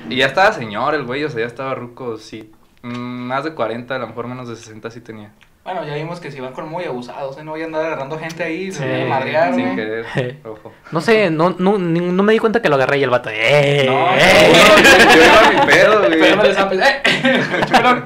Y 0.08 0.16
ya 0.16 0.26
estaba 0.26 0.52
señor 0.52 0.94
el 0.94 1.04
güey, 1.04 1.22
o 1.24 1.28
sea, 1.28 1.40
ya 1.40 1.46
estaba 1.46 1.74
ruco, 1.74 2.16
sí. 2.16 2.50
Mm, 2.82 2.94
Más 3.26 3.44
de 3.44 3.52
40, 3.52 3.94
a 3.94 3.98
lo 3.98 4.06
mejor 4.06 4.28
menos 4.28 4.48
de 4.48 4.56
60 4.56 4.90
sí 4.90 5.02
tenía. 5.02 5.30
Bueno, 5.62 5.84
ya 5.84 5.94
vimos 5.94 6.20
que 6.20 6.30
si 6.30 6.40
van 6.40 6.54
con 6.54 6.70
muy 6.70 6.84
abusados, 6.84 7.36
¿eh? 7.36 7.44
No 7.44 7.50
voy 7.50 7.62
a 7.62 7.64
andar 7.66 7.84
agarrando 7.84 8.18
gente 8.18 8.44
ahí, 8.44 8.72
se 8.72 8.84
Sí, 8.84 8.88
van 8.88 9.02
a 9.02 9.06
madrear, 9.18 9.54
Sin 9.54 9.76
querer, 9.76 10.06
ojo. 10.44 10.72
No 10.92 11.00
sé, 11.02 11.28
no, 11.28 11.54
no, 11.58 11.76
no 11.76 12.22
me 12.22 12.32
di 12.32 12.38
cuenta 12.38 12.62
que 12.62 12.68
lo 12.70 12.76
agarré 12.76 12.98
y 12.98 13.02
el 13.02 13.10
vato. 13.10 13.28
¡Eh! 13.30 13.84
No, 13.84 14.08
eh". 14.16 14.52
no, 14.54 15.12
yo 15.12 15.24
iba 15.24 15.40
a 15.40 15.50
mi 15.50 15.70
pedo, 15.70 15.98
güey. 15.98 16.20
Pero 16.20 16.36
no 16.36 16.42
les 16.44 16.56
apes. 16.56 16.80
¡Eh! 16.80 17.02
No. 17.82 18.02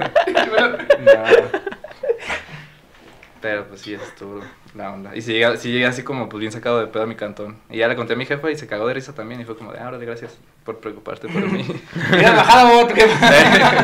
Pero 3.41 3.67
pues 3.67 3.81
sí, 3.81 3.93
estuvo 3.93 4.41
la 4.75 4.91
onda. 4.91 5.15
Y 5.15 5.21
sí 5.21 5.33
llegué, 5.33 5.57
sí 5.57 5.71
llegué 5.71 5.85
así 5.85 6.03
como 6.03 6.29
pues 6.29 6.39
bien 6.39 6.51
sacado 6.51 6.79
de 6.79 6.87
pedo 6.87 7.03
a 7.03 7.05
mi 7.05 7.15
cantón. 7.15 7.57
Y 7.69 7.77
ya 7.77 7.87
le 7.87 7.95
conté 7.95 8.13
a 8.13 8.15
mi 8.15 8.25
jefa 8.25 8.49
y 8.51 8.57
se 8.57 8.67
cagó 8.67 8.87
de 8.87 8.93
risa 8.93 9.13
también. 9.13 9.41
Y 9.41 9.45
fue 9.45 9.57
como 9.57 9.71
de, 9.73 9.79
ah, 9.79 9.87
órale, 9.87 10.05
gracias 10.05 10.37
por 10.63 10.79
preocuparte 10.79 11.27
por 11.27 11.49
mí. 11.51 11.65
Hubieras 12.11 12.35
bajado, 12.35 12.79
otro 12.79 12.95
que. 12.95 13.07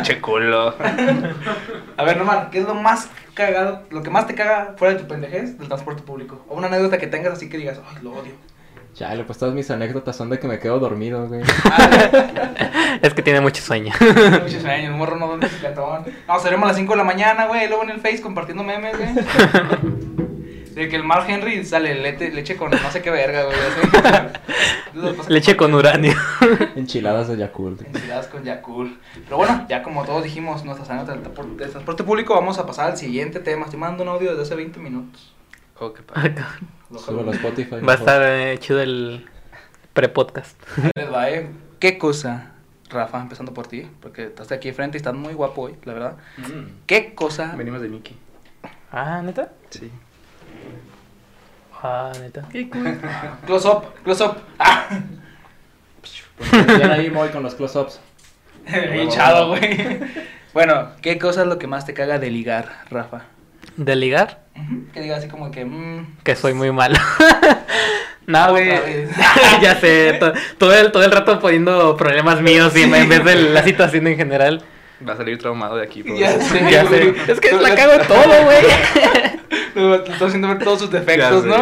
che 0.04 0.22
culo. 0.22 0.76
A 1.98 2.04
ver, 2.04 2.18
Norman, 2.18 2.50
¿qué 2.52 2.60
es 2.60 2.66
lo 2.66 2.76
más 2.76 3.10
cagado, 3.34 3.84
lo 3.90 4.04
que 4.04 4.10
más 4.10 4.28
te 4.28 4.36
caga 4.36 4.76
fuera 4.78 4.94
de 4.94 5.02
tu 5.02 5.08
pendejez 5.08 5.58
del 5.58 5.68
transporte 5.68 6.04
público? 6.04 6.46
O 6.48 6.56
una 6.56 6.68
anécdota 6.68 6.98
que 6.98 7.08
tengas 7.08 7.34
así 7.34 7.50
que 7.50 7.58
digas, 7.58 7.80
ay, 7.90 8.04
lo 8.04 8.12
odio. 8.14 8.34
Chale, 8.94 9.24
pues 9.26 9.38
todas 9.38 9.54
mis 9.54 9.70
anécdotas 9.70 10.16
son 10.16 10.30
de 10.32 10.40
que 10.40 10.48
me 10.48 10.58
quedo 10.58 10.80
dormido, 10.80 11.28
güey. 11.28 11.42
Es 13.02 13.14
que 13.14 13.22
tiene 13.22 13.42
mucho 13.42 13.62
sueño. 13.62 13.94
Tengo 14.00 14.40
muchos 14.40 14.62
sueños, 14.64 14.92
un 14.92 14.98
morro 14.98 15.18
no 15.18 15.28
duerme. 15.28 15.48
No, 16.28 16.40
salimos 16.40 16.64
a 16.64 16.68
las 16.70 16.78
5 16.78 16.94
de 16.94 16.98
la 16.98 17.04
mañana, 17.04 17.46
güey, 17.46 17.68
luego 17.68 17.84
en 17.84 17.92
el 17.92 18.00
Face 18.00 18.22
compartiendo 18.22 18.64
memes, 18.64 18.98
güey. 18.98 19.10
De 20.78 20.88
que 20.90 20.96
el 20.96 21.04
Mark 21.04 21.26
Henry 21.28 21.66
sale 21.66 21.96
leche, 21.96 22.30
leche 22.32 22.56
con 22.56 22.70
no 22.70 22.92
sé 22.92 23.02
qué 23.02 23.10
verga, 23.10 23.46
güey. 23.46 23.58
así. 23.58 25.30
Leche 25.30 25.58
con 25.58 25.74
uranio. 25.74 26.14
Enchiladas 26.76 27.28
de 27.28 27.38
Yakult. 27.38 27.82
Enchiladas 27.82 28.28
con 28.28 28.44
Yakul. 28.44 29.00
Pero 29.26 29.38
bueno, 29.38 29.66
ya 29.68 29.82
como 29.84 30.06
todos 30.06 30.24
dijimos 30.24 30.64
nuestras 30.66 30.90
anécdotas 30.90 31.16
del 31.24 31.34
transpor- 31.34 31.56
del 31.56 31.70
transporte 31.72 32.04
público, 32.04 32.36
vamos 32.36 32.60
a 32.60 32.66
pasar 32.66 32.92
al 32.92 32.98
siguiente 32.98 33.40
tema. 33.40 33.66
Estoy 33.66 33.80
mandando 33.80 34.04
un 34.04 34.10
audio 34.10 34.30
desde 34.32 34.44
hace 34.44 34.56
20 34.56 34.80
minutos. 34.80 35.34
Oh, 35.80 35.94
qué 35.94 36.04
padre. 36.04 36.36
Lo 36.92 37.00
Súbelo 37.00 37.32
a 37.32 37.34
Spotify. 37.34 37.76
Va 37.82 37.94
a 37.94 37.96
estar 37.96 38.22
eh, 38.24 38.58
chido 38.60 38.80
el 38.82 39.26
pre-podcast. 39.94 40.62
Eh. 40.96 41.48
¿Qué 41.80 41.98
cosa, 41.98 42.52
Rafa, 42.90 43.20
empezando 43.22 43.54
por 43.54 43.68
ti, 43.68 43.88
porque 44.02 44.26
estás 44.26 44.48
de 44.50 44.56
aquí 44.56 44.72
frente 44.72 44.98
y 44.98 45.00
estás 45.00 45.14
muy 45.14 45.34
guapo 45.34 45.64
hoy, 45.64 45.76
la 45.86 45.94
verdad. 45.94 46.16
¿Qué 46.86 47.14
cosa? 47.14 47.54
Venimos 47.56 47.82
de 47.82 47.90
Mickey. 47.90 48.18
Ah, 48.92 49.22
neta. 49.24 49.52
Sí. 49.70 49.92
Ah, 51.84 52.12
neta. 52.20 52.44
Qué 52.52 52.70
cool. 52.70 53.00
Close 53.46 53.68
up, 53.68 53.84
close 54.04 54.24
up. 54.24 54.38
Ah, 54.60 54.88
Bien 56.78 56.92
ahí 56.92 57.10
voy 57.10 57.30
con 57.30 57.44
los 57.44 57.56
close-ups. 57.56 58.00
hinchado, 58.96 59.48
güey. 59.58 60.00
Bueno, 60.54 60.90
¿qué 61.02 61.18
cosa 61.18 61.42
es 61.42 61.48
lo 61.48 61.58
que 61.60 61.68
más 61.68 61.86
te 61.86 61.94
caga 61.94 62.20
de 62.20 62.30
ligar, 62.30 62.84
Rafa? 62.90 63.24
¿De 63.76 63.96
ligar? 63.96 64.44
Que 64.94 65.02
diga 65.02 65.18
así 65.18 65.28
como 65.28 65.52
que, 65.52 65.66
mmm, 65.66 66.16
Que 66.24 66.36
soy 66.36 66.54
muy 66.54 66.72
malo. 66.72 66.98
no, 68.28 68.50
güey. 68.52 68.70
Ya 69.62 69.76
sé. 69.80 70.14
to- 70.20 70.34
todo, 70.58 70.74
el, 70.76 70.92
todo 70.92 71.04
el 71.04 71.12
rato 71.12 71.40
poniendo 71.40 71.96
problemas 71.98 72.42
míos 72.42 72.76
y 72.76 72.84
en 72.84 72.92
vez 73.10 73.24
de 73.24 73.36
la 73.36 73.64
situación 73.64 74.08
en 74.08 74.18
general. 74.18 74.64
Va 75.08 75.14
a 75.14 75.18
salir 75.18 75.38
traumado 75.38 75.76
de 75.78 75.84
aquí. 75.84 76.04
Ya 76.18 76.40
sé, 76.40 76.72
Ya 76.72 76.86
sé. 76.88 77.14
Es 77.28 77.40
que 77.40 77.52
la 77.54 77.76
cago 77.76 78.00
todo, 78.08 78.44
güey. 78.46 78.64
Estoy 79.78 80.28
haciendo 80.28 80.48
ver 80.48 80.60
todos 80.60 80.80
sus 80.80 80.92
defectos, 80.92 81.44
sé, 81.44 81.48
¿no? 81.48 81.56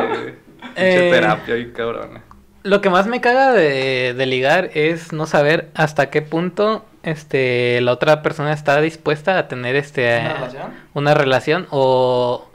Eh, 0.75 1.09
terapia 1.11 1.57
y 1.57 1.71
cabrona. 1.71 2.21
Lo 2.63 2.81
que 2.81 2.89
más 2.89 3.05
me 3.07 3.21
caga 3.21 3.53
de, 3.53 4.13
de 4.13 4.25
ligar 4.25 4.71
es 4.73 5.13
no 5.13 5.25
saber 5.27 5.69
hasta 5.75 6.09
qué 6.09 6.21
punto 6.21 6.85
este 7.03 7.79
la 7.81 7.91
otra 7.91 8.23
persona 8.23 8.51
está 8.51 8.81
dispuesta 8.81 9.37
a 9.37 9.47
tener 9.47 9.75
este 9.75 10.19
¿Una 10.19 10.33
relación? 10.33 10.73
una 10.95 11.13
relación 11.13 11.67
o 11.69 12.49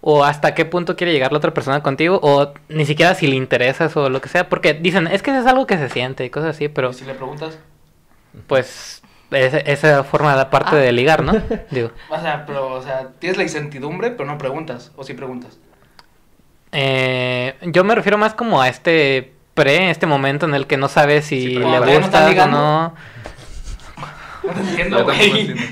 o 0.00 0.24
hasta 0.24 0.54
qué 0.54 0.64
punto 0.64 0.96
quiere 0.96 1.12
llegar 1.12 1.32
la 1.32 1.38
otra 1.38 1.52
persona 1.52 1.82
contigo 1.82 2.20
o 2.22 2.52
ni 2.68 2.86
siquiera 2.86 3.14
si 3.14 3.26
le 3.26 3.34
interesas 3.36 3.96
o 3.96 4.08
lo 4.08 4.20
que 4.20 4.28
sea 4.28 4.48
porque 4.48 4.74
dicen 4.74 5.08
es 5.08 5.22
que 5.22 5.36
es 5.36 5.46
algo 5.46 5.66
que 5.66 5.76
se 5.76 5.88
siente 5.88 6.24
y 6.24 6.30
cosas 6.30 6.50
así 6.50 6.68
pero 6.68 6.90
Y 6.90 6.94
si 6.94 7.04
le 7.04 7.14
preguntas, 7.14 7.58
pues 8.46 8.99
ese- 9.30 9.62
esa 9.70 10.04
forma 10.04 10.34
da 10.34 10.50
parte 10.50 10.76
de 10.76 10.92
ligar 10.92 11.22
no 11.22 11.32
digo 11.70 11.90
o 12.10 12.20
sea, 12.20 12.44
pero, 12.46 12.72
o 12.72 12.82
sea, 12.82 13.08
tienes 13.18 13.36
la 13.36 13.42
incertidumbre, 13.44 14.10
pero 14.10 14.26
no 14.28 14.38
preguntas, 14.38 14.92
o 14.96 15.04
sí 15.04 15.14
preguntas. 15.14 15.58
eh, 16.72 17.54
yo 17.62 17.84
me 17.84 17.94
refiero 17.94 18.18
más 18.18 18.34
como 18.34 18.60
a 18.60 18.68
este 18.68 19.34
pre, 19.54 19.90
este 19.90 20.06
momento 20.06 20.46
en 20.46 20.54
el 20.54 20.66
que 20.66 20.76
no 20.76 20.88
sabes 20.88 21.24
si 21.26 21.40
Sí, 21.40 21.48
le 21.54 21.60
todavía 21.62 21.94
no 21.96 22.00
gustas 22.00 22.38
o 22.38 22.46
no. 22.46 22.94
No 24.42 24.52
te 24.54 24.60
entiendo, 24.60 24.98
Yo 25.00 25.04
tampoco 25.06 25.28
güey. 25.28 25.40
entiendo. 25.50 25.62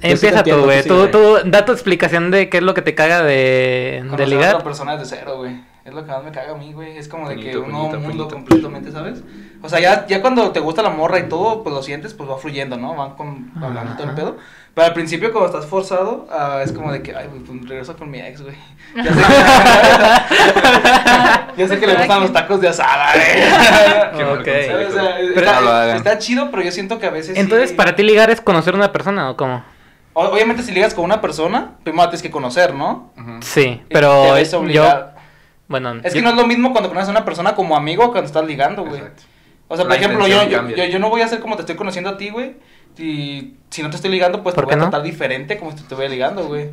Empieza 0.00 0.44
tú, 0.44 0.62
güey. 0.64 0.82
tú 0.84 1.08
Tú, 1.08 1.38
da 1.44 1.64
tu 1.64 1.72
explicación 1.72 2.30
de 2.30 2.48
qué 2.48 2.58
es 2.58 2.62
lo 2.62 2.72
que 2.72 2.82
te 2.82 2.94
caga 2.94 3.22
de, 3.24 4.04
de 4.16 4.22
a 4.22 4.26
ligar. 4.26 4.54
otra 4.54 4.64
persona 4.64 4.96
desde 4.96 5.16
cero, 5.16 5.38
güey. 5.38 5.56
Es 5.84 5.92
lo 5.92 6.02
que 6.02 6.10
más 6.10 6.24
me 6.24 6.30
caga 6.30 6.52
a 6.52 6.56
mí, 6.56 6.72
güey. 6.72 6.96
Es 6.96 7.08
como 7.08 7.28
de 7.28 7.36
que 7.36 7.58
un 7.58 7.70
nuevo 7.70 7.88
mundo 7.88 8.00
puñito. 8.06 8.28
completamente, 8.30 8.90
¿sabes? 8.90 9.22
O 9.62 9.68
sea, 9.68 9.80
ya, 9.80 10.06
ya 10.06 10.22
cuando 10.22 10.50
te 10.50 10.60
gusta 10.60 10.80
la 10.82 10.88
morra 10.88 11.18
y 11.18 11.28
todo, 11.28 11.62
pues 11.62 11.74
lo 11.74 11.82
sientes, 11.82 12.14
pues 12.14 12.26
va 12.28 12.38
fluyendo, 12.38 12.78
¿no? 12.78 12.94
Van 12.94 13.10
con, 13.16 13.52
hablando 13.62 13.92
todo 13.94 14.08
el 14.08 14.14
pedo. 14.14 14.36
Pero 14.74 14.86
al 14.86 14.94
principio, 14.94 15.30
cuando 15.30 15.50
estás 15.50 15.66
forzado, 15.66 16.26
ah, 16.32 16.62
es 16.64 16.72
como 16.72 16.90
de 16.90 17.02
que, 17.02 17.14
ay, 17.14 17.28
pues 17.28 17.68
regreso 17.68 17.94
con 17.98 18.10
mi 18.10 18.18
ex, 18.18 18.40
güey. 18.42 18.56
Ya 18.94 19.02
sé 19.04 19.10
que, 19.10 19.14
ya 21.56 21.68
sé 21.68 21.80
que 21.80 21.86
le 21.86 21.94
gustan 21.96 22.20
los 22.20 22.32
tacos 22.32 22.60
de 22.60 22.68
asada, 22.68 23.12
güey. 23.12 23.26
Qué 24.18 24.24
mal 24.24 24.38
Ok. 24.38 24.44
consejo. 24.44 24.72
¿Sabes? 24.72 24.88
O 24.88 24.92
sea, 24.92 25.16
Pero 25.34 25.92
está, 25.96 26.18
chido, 26.18 26.50
pero 26.50 26.62
yo 26.62 26.72
siento 26.72 26.98
que 26.98 27.06
a 27.06 27.10
veces. 27.10 27.36
Entonces, 27.36 27.70
sí- 27.70 27.76
para 27.76 27.94
ti 27.94 28.02
ligar 28.02 28.30
es 28.30 28.40
conocer 28.40 28.74
a 28.74 28.78
una 28.78 28.92
persona 28.92 29.30
o 29.30 29.36
cómo? 29.36 29.62
Obviamente, 30.14 30.62
si 30.62 30.72
ligas 30.72 30.94
con 30.94 31.04
una 31.04 31.20
persona, 31.20 31.72
primero 31.82 32.04
tienes 32.04 32.22
que 32.22 32.30
conocer, 32.30 32.72
¿no? 32.74 33.12
Sí, 33.40 33.82
pero 33.90 34.24
te 34.26 34.32
ves 34.32 34.50
yo. 34.72 35.13
Bueno, 35.68 35.94
Es 36.02 36.12
que 36.12 36.22
no 36.22 36.30
es 36.30 36.36
lo 36.36 36.46
mismo 36.46 36.72
cuando 36.72 36.88
conoces 36.88 37.08
a 37.08 37.12
una 37.12 37.24
persona 37.24 37.54
como 37.54 37.76
amigo 37.76 38.10
cuando 38.10 38.26
estás 38.26 38.46
ligando, 38.46 38.84
güey. 38.84 39.00
Exacto. 39.00 39.22
O 39.68 39.76
sea, 39.76 39.84
por 39.86 39.94
La 39.94 39.96
ejemplo, 39.96 40.28
yo, 40.28 40.44
yo, 40.44 40.84
yo, 40.84 40.98
no 40.98 41.08
voy 41.08 41.22
a 41.22 41.24
hacer 41.24 41.40
como 41.40 41.56
te 41.56 41.62
estoy 41.62 41.76
conociendo 41.76 42.10
a 42.10 42.16
ti, 42.18 42.28
güey. 42.30 42.56
Y 42.98 43.54
si 43.70 43.82
no 43.82 43.90
te 43.90 43.96
estoy 43.96 44.10
ligando, 44.10 44.42
pues 44.42 44.54
te 44.54 44.56
¿Por 44.56 44.66
voy 44.66 44.74
a 44.74 44.76
no? 44.76 44.82
tratar 44.84 45.02
diferente 45.02 45.58
como 45.58 45.70
si 45.70 45.78
te 45.78 45.82
estuviera 45.82 46.10
ligando, 46.12 46.46
güey. 46.46 46.70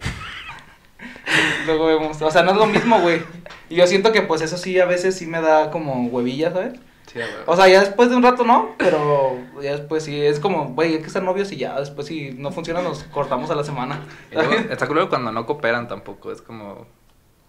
Luego 1.66 1.86
vemos. 1.86 2.20
O 2.20 2.30
sea, 2.30 2.42
no 2.42 2.52
es 2.52 2.56
lo 2.56 2.66
mismo, 2.66 3.00
güey. 3.00 3.22
Y 3.68 3.76
yo 3.76 3.86
siento 3.86 4.12
que, 4.12 4.22
pues, 4.22 4.40
eso 4.40 4.56
sí, 4.56 4.80
a 4.80 4.86
veces 4.86 5.16
sí 5.16 5.26
me 5.26 5.40
da 5.40 5.70
como 5.70 6.06
huevilla, 6.06 6.52
¿sabes? 6.52 6.74
Sí, 7.06 7.20
a 7.20 7.26
huevo. 7.26 7.42
O 7.46 7.56
sea, 7.56 7.68
ya 7.68 7.80
después 7.80 8.10
de 8.10 8.16
un 8.16 8.22
rato 8.22 8.44
no, 8.44 8.74
pero 8.78 9.38
ya 9.62 9.72
después 9.72 10.02
sí. 10.02 10.20
Es 10.20 10.40
como, 10.40 10.70
güey, 10.70 10.96
hay 10.96 11.02
que 11.02 11.10
ser 11.10 11.22
novios 11.22 11.52
y 11.52 11.58
ya. 11.58 11.78
Después, 11.78 12.06
si 12.06 12.32
no 12.32 12.50
funciona, 12.50 12.80
nos 12.82 13.04
cortamos 13.04 13.50
a 13.50 13.54
la 13.54 13.62
semana. 13.62 14.00
Y 14.30 14.34
luego, 14.34 14.52
está 14.70 14.86
culero 14.86 15.08
cuando 15.08 15.30
no 15.32 15.46
cooperan 15.46 15.86
tampoco. 15.86 16.32
Es 16.32 16.40
como. 16.42 16.86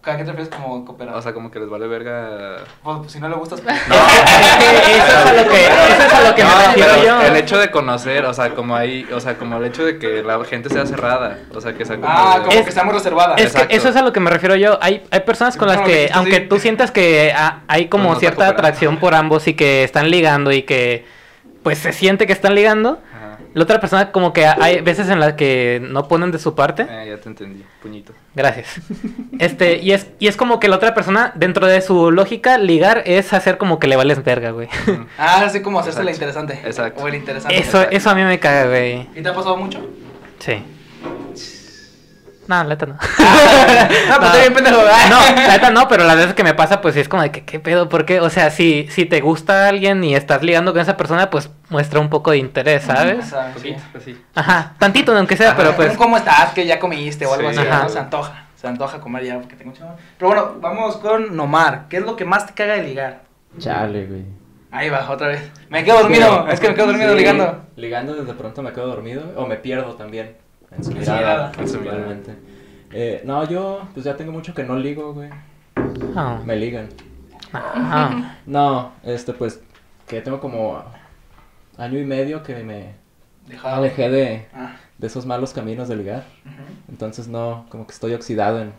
¿A 0.06 0.18
qué 0.18 0.26
te 0.26 0.32
refieres 0.34 0.50
como 0.54 0.84
cooperar? 0.84 1.16
O 1.16 1.22
sea, 1.22 1.34
como 1.34 1.50
que 1.50 1.60
les 1.60 1.70
vale 1.70 1.88
verga. 1.88 2.58
Pues, 2.84 2.98
pues, 3.00 3.12
si 3.14 3.20
no 3.22 3.30
le 3.30 3.36
gustas, 3.36 3.62
pues. 3.62 3.74
eso 3.88 5.18
es 5.18 5.26
a 5.26 5.34
lo 5.34 5.50
que, 5.50 5.66
eso 5.66 6.04
es 6.08 6.14
a 6.14 6.30
lo 6.30 6.36
que 6.36 6.44
No, 6.44 6.50
me 6.58 6.66
refiero 6.68 7.04
yo. 7.06 7.22
El 7.22 7.36
hecho 7.38 7.58
de 7.58 7.72
conocer, 7.72 8.26
o 8.26 8.34
sea, 8.34 8.50
como 8.50 8.76
ahí, 8.76 9.08
o 9.14 9.22
sea, 9.22 9.38
como 9.38 9.56
el 9.58 9.64
hecho 9.66 9.86
de 9.86 9.98
que 10.00 10.22
la 10.22 10.44
gente 10.44 10.70
sea 10.70 10.86
cerrada, 10.86 11.40
o 11.56 11.62
sea, 11.62 11.74
que 11.74 11.86
sea 11.86 11.96
como. 11.96 12.08
Ah, 12.10 12.40
como 12.40 12.52
Es- 12.52 12.64
que 12.64 12.70
está 12.70 12.84
muy 12.84 12.94
reservada. 12.94 13.36
Es 13.36 13.46
Exacto. 13.46 13.70
que 13.70 13.76
eso 13.78 13.88
es 13.88 13.96
a 13.96 14.02
lo 14.02 14.12
que 14.12 14.20
me 14.20 14.30
refiero 14.30 14.56
yo. 14.58 14.78
Hay, 14.82 15.04
hay 15.10 15.20
personas 15.22 15.56
con 15.56 15.70
No, 15.70 15.76
las 15.76 15.84
que 15.88 16.10
aunque 16.14 16.36
sí. 16.38 16.46
tú 16.50 16.60
sientas 16.60 16.92
que 16.92 17.34
hay 17.68 17.88
como 17.88 18.04
no 18.06 18.10
está 18.10 18.20
cierta 18.20 18.48
atracción 18.50 18.98
por 18.98 19.16
ambos 19.16 19.48
y 19.48 19.54
que 19.54 19.86
están 19.86 20.10
ligando 20.12 20.52
y 20.52 20.64
que 20.64 21.06
pues 21.64 21.78
se 21.78 21.94
siente 21.94 22.28
que 22.28 22.34
están 22.34 22.56
ligando. 22.56 23.00
La 23.54 23.64
otra 23.64 23.80
persona 23.80 24.12
como 24.12 24.34
que 24.34 24.46
hay 24.46 24.82
veces 24.82 25.10
en 25.10 25.20
las 25.20 25.34
que 25.34 25.80
no 25.82 26.08
ponen 26.08 26.32
de 26.32 26.40
su 26.40 26.56
parte. 26.56 26.88
Eh, 26.90 27.10
ya 27.10 27.18
te 27.18 27.30
entendí, 27.30 27.64
puñito. 27.82 28.14
Gracias. 28.36 28.82
Este, 29.40 29.78
y 29.78 29.92
es, 29.92 30.08
y 30.20 30.28
es 30.28 30.38
como 30.38 30.60
que 30.60 30.68
la 30.68 30.78
otra 30.78 30.94
persona, 30.94 31.32
dentro 31.36 31.68
de 31.68 31.82
su 31.82 32.12
lógica, 32.12 32.58
ligar 32.58 33.04
es 33.06 33.34
hacer 33.34 33.58
como 33.58 33.80
que 33.80 33.88
le 33.88 33.96
vales 33.96 34.24
verga, 34.24 34.52
güey. 34.52 34.70
Ah, 35.18 35.44
así 35.46 35.62
como 35.62 35.80
hacerse 35.80 36.04
la 36.04 36.12
interesante. 36.12 36.60
Exacto. 36.64 37.04
O 37.04 37.08
el 37.08 37.16
interesante. 37.16 37.58
Eso, 37.58 37.82
eso 37.90 38.10
a 38.10 38.16
mí 38.16 38.24
me 38.24 38.40
caga, 38.40 38.68
güey. 38.68 39.08
¿Y 39.16 39.22
te 39.22 39.30
ha 39.30 39.34
pasado 39.34 39.58
mucho? 39.58 39.80
Sí. 40.40 40.64
No, 42.48 42.56
la 42.58 42.64
neta 42.66 42.86
no. 42.86 42.94
no, 44.10 44.18
pues 44.18 44.26
estoy 44.26 44.42
bien 44.42 44.54
pendejo. 44.54 44.78
No, 44.78 45.20
la 45.36 45.48
neta 45.54 45.70
no, 45.72 45.88
pero 45.88 46.04
las 46.04 46.16
veces 46.18 46.34
que 46.34 46.44
me 46.44 46.54
pasa, 46.54 46.82
pues 46.82 46.94
sí 46.96 47.00
es 47.02 47.08
como 47.10 47.22
de 47.24 47.32
que, 47.32 47.44
¿qué 47.46 47.60
pedo? 47.60 47.90
¿Por 47.90 48.06
qué? 48.06 48.20
O 48.20 48.30
sea, 48.30 48.50
si, 48.52 48.88
si 48.90 49.06
te 49.06 49.22
gusta 49.22 49.68
alguien 49.70 50.04
y 50.04 50.16
estás 50.16 50.44
ligando 50.44 50.74
con 50.74 50.82
esa 50.82 50.98
persona, 50.98 51.30
pues 51.30 51.50
muestra 51.70 52.00
un 52.00 52.10
poco 52.10 52.32
de 52.32 52.38
interés, 52.38 52.84
¿sabes? 52.84 53.26
O 53.26 53.30
sea, 53.30 53.54
Un 53.56 53.62
sí. 53.62 53.76
poquito. 53.94 54.20
Ajá, 54.36 54.74
tantito, 54.78 55.16
aunque 55.18 55.38
sea, 55.38 55.56
pero 55.56 55.76
pues... 55.76 55.96
¿Cómo 55.98 56.18
estás? 56.18 56.52
Que 56.54 56.66
ya 56.66 56.80
comiste 56.80 57.26
o 57.26 57.34
algo 57.34 57.52
Sí. 57.52 57.58
así. 57.60 57.68
Ajá. 57.68 57.84
¿no? 57.84 57.90
Se 57.90 58.00
antoja. 58.00 58.46
Se 58.60 58.68
antoja 58.68 59.00
comer 59.00 59.24
ya 59.26 59.40
porque 59.40 59.56
tengo 59.56 59.72
mucho 59.72 59.84
hambre. 59.88 60.04
Pero 60.18 60.28
bueno, 60.30 60.54
vamos 60.60 60.98
con 60.98 61.36
Nomar. 61.36 61.86
¿Qué 61.90 61.98
es 61.98 62.04
lo 62.04 62.16
que 62.16 62.26
más 62.26 62.46
te 62.46 62.54
caga 62.54 62.76
de 62.76 62.84
ligar? 62.84 63.22
Chale, 63.60 64.06
güey. 64.06 64.24
Ahí 64.72 64.90
va, 64.90 65.08
otra 65.10 65.28
vez. 65.28 65.52
Me 65.70 65.84
quedo 65.84 66.00
dormido. 66.00 66.48
Es 66.48 66.60
que 66.60 66.70
me 66.70 66.74
quedo 66.76 66.88
dormido 66.88 67.12
Sí, 67.12 67.18
ligando. 67.18 67.62
Ligando 67.76 68.16
de 68.16 68.34
pronto 68.34 68.62
me 68.64 68.72
quedo 68.74 68.88
dormido 68.88 69.24
o 69.36 69.46
me 69.46 69.58
pierdo 69.58 69.94
también 69.96 70.36
en 70.78 70.84
su 70.84 70.92
En 70.92 71.00
mirada. 71.00 71.18
mirada. 71.20 71.52
En 71.60 71.68
su 71.68 71.80
mirada. 71.80 71.98
principalmente. 72.06 72.36
Eh, 72.92 73.22
no, 73.26 73.44
yo 73.50 73.88
pues 73.94 74.06
ya 74.06 74.16
tengo 74.16 74.32
mucho 74.32 74.54
que 74.54 74.64
no 74.64 74.76
ligo, 74.78 75.14
güey. 75.14 75.30
Oh, 76.16 76.38
Me 76.46 76.56
ligan. 76.56 76.90
ah, 77.54 78.36
No, 78.46 78.92
este 79.04 79.34
pues 79.34 79.62
que 80.08 80.22
tengo 80.22 80.40
como 80.40 80.84
año 81.78 82.00
y 82.00 82.06
medio 82.06 82.44
que 82.44 82.64
me 82.64 82.96
Dejado. 83.48 83.76
alejé 83.78 84.10
de, 84.10 84.48
Ah, 84.54 84.76
de 84.98 85.08
esos 85.08 85.26
malos 85.26 85.54
caminos 85.54 85.88
de 85.88 85.96
ligar. 85.96 86.24
Entonces 86.90 87.28
no, 87.28 87.66
como 87.70 87.88
que 87.88 87.94
estoy 87.94 88.14
oxidado 88.14 88.60
en, 88.62 88.74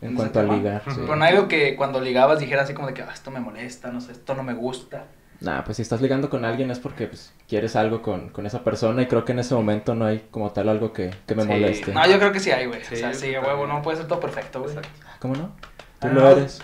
en 0.00 0.10
¿En 0.10 0.14
cuanto 0.16 0.40
a 0.40 0.42
ligar. 0.44 0.82
sí. 0.86 0.92
Pero 1.00 1.16
no 1.16 1.24
hay 1.24 1.34
algo 1.34 1.48
que 1.48 1.76
cuando 1.76 2.00
ligabas 2.00 2.38
dijeras 2.38 2.64
así 2.64 2.74
como 2.74 2.86
de 2.88 2.94
que 2.94 3.02
ah, 3.02 3.10
esto 3.12 3.30
me 3.30 3.40
molesta, 3.40 3.90
no 3.90 4.00
sé, 4.00 4.12
esto 4.12 4.34
no 4.34 4.42
me 4.42 4.54
gusta. 4.54 5.06
Nah, 5.40 5.62
pues 5.64 5.76
si 5.76 5.82
estás 5.82 6.02
ligando 6.02 6.28
con 6.28 6.44
alguien 6.44 6.70
es 6.70 6.78
porque 6.78 7.06
pues, 7.06 7.32
quieres 7.48 7.74
algo 7.74 8.02
con, 8.02 8.28
con 8.28 8.44
esa 8.46 8.62
persona 8.62 9.00
y 9.02 9.06
creo 9.06 9.24
que 9.24 9.32
en 9.32 9.38
ese 9.38 9.54
momento 9.54 9.94
no 9.94 10.04
hay 10.04 10.26
como 10.30 10.50
tal 10.50 10.68
algo 10.68 10.92
que, 10.92 11.10
que 11.26 11.34
me 11.34 11.42
Sí. 11.44 11.48
moleste. 11.48 11.92
No, 11.94 12.06
yo 12.06 12.18
creo 12.18 12.30
que 12.32 12.40
sí 12.40 12.50
hay, 12.50 12.66
güey. 12.66 12.84
Sí, 12.84 12.94
o 12.94 12.98
sea, 12.98 13.14
sí, 13.14 13.30
huevo, 13.30 13.46
también. 13.46 13.68
no 13.70 13.82
puede 13.82 13.96
ser 13.96 14.06
todo 14.06 14.20
perfecto, 14.20 14.60
güey. 14.60 14.76
Exacto. 14.76 15.00
¿Cómo 15.18 15.34
no? 15.36 15.52
Tú 15.98 16.08
Ah, 16.08 16.08
lo 16.08 16.20
no. 16.20 16.28
eres. 16.30 16.60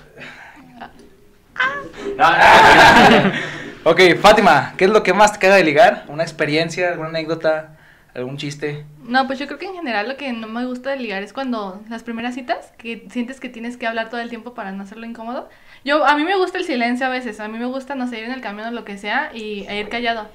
ok, 3.84 4.00
Fátima, 4.20 4.74
¿qué 4.76 4.84
es 4.84 4.90
lo 4.90 5.02
que 5.02 5.12
más 5.14 5.32
te 5.32 5.38
caga 5.38 5.56
de 5.56 5.64
ligar? 5.64 6.04
¿Una 6.08 6.22
experiencia, 6.22 6.88
alguna 6.90 7.08
anécdota, 7.08 7.76
algún 8.14 8.36
chiste? 8.36 8.84
No, 9.02 9.26
pues 9.26 9.38
yo 9.38 9.46
creo 9.46 9.58
que 9.58 9.66
en 9.66 9.74
general 9.74 10.08
lo 10.08 10.16
que 10.16 10.32
no 10.32 10.46
me 10.48 10.66
gusta 10.66 10.90
de 10.90 10.96
ligar 10.98 11.22
es 11.22 11.32
cuando 11.32 11.80
las 11.88 12.02
primeras 12.02 12.34
citas, 12.34 12.72
que 12.78 13.06
sientes 13.10 13.40
que 13.40 13.48
tienes 13.48 13.76
que 13.76 13.86
hablar 13.86 14.10
todo 14.10 14.20
el 14.20 14.28
tiempo 14.28 14.54
para 14.54 14.72
no 14.72 14.82
hacerlo 14.82 15.06
incómodo. 15.06 15.48
Yo, 15.84 16.04
a 16.04 16.16
mí 16.16 16.24
me 16.24 16.36
gusta 16.36 16.58
el 16.58 16.64
silencio 16.64 17.06
a 17.06 17.10
veces, 17.10 17.38
a 17.40 17.48
mí 17.48 17.58
me 17.58 17.66
gusta, 17.66 17.94
no 17.94 18.08
sé, 18.08 18.18
ir 18.18 18.24
en 18.24 18.32
el 18.32 18.40
camión 18.40 18.68
o 18.68 18.70
lo 18.72 18.84
que 18.84 18.98
sea 18.98 19.30
y 19.32 19.64
e 19.68 19.78
ir 19.78 19.88
callado. 19.88 20.28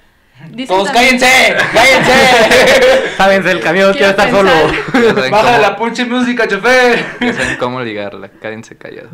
Dicen 0.50 0.76
¡Todos 0.76 0.92
también- 0.92 1.20
cállense! 1.20 1.56
¡Cállense! 1.74 3.16
Sábense 3.18 3.50
del 3.50 3.60
camión, 3.60 3.92
quiero 3.94 4.16
Quiero 4.16 4.24
estar 4.24 4.32
solo. 4.32 4.50
pensar. 4.50 5.04
Ya 5.04 5.14
saben 5.14 5.32
Baja 5.32 5.46
cómo- 5.52 5.62
la 5.62 5.76
punche 5.76 6.06
música, 6.06 6.48
chofer. 6.48 7.06
Ya 7.20 7.34
saben 7.34 7.58
cómo 7.58 7.82
ligarla, 7.82 8.30
cállense 8.42 8.76
callados. 8.78 9.12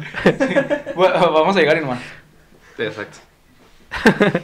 Bueno, 0.95 1.31
vamos 1.33 1.55
a 1.57 1.59
llegar, 1.59 1.81
nomás. 1.81 1.99
Exacto. 2.77 3.17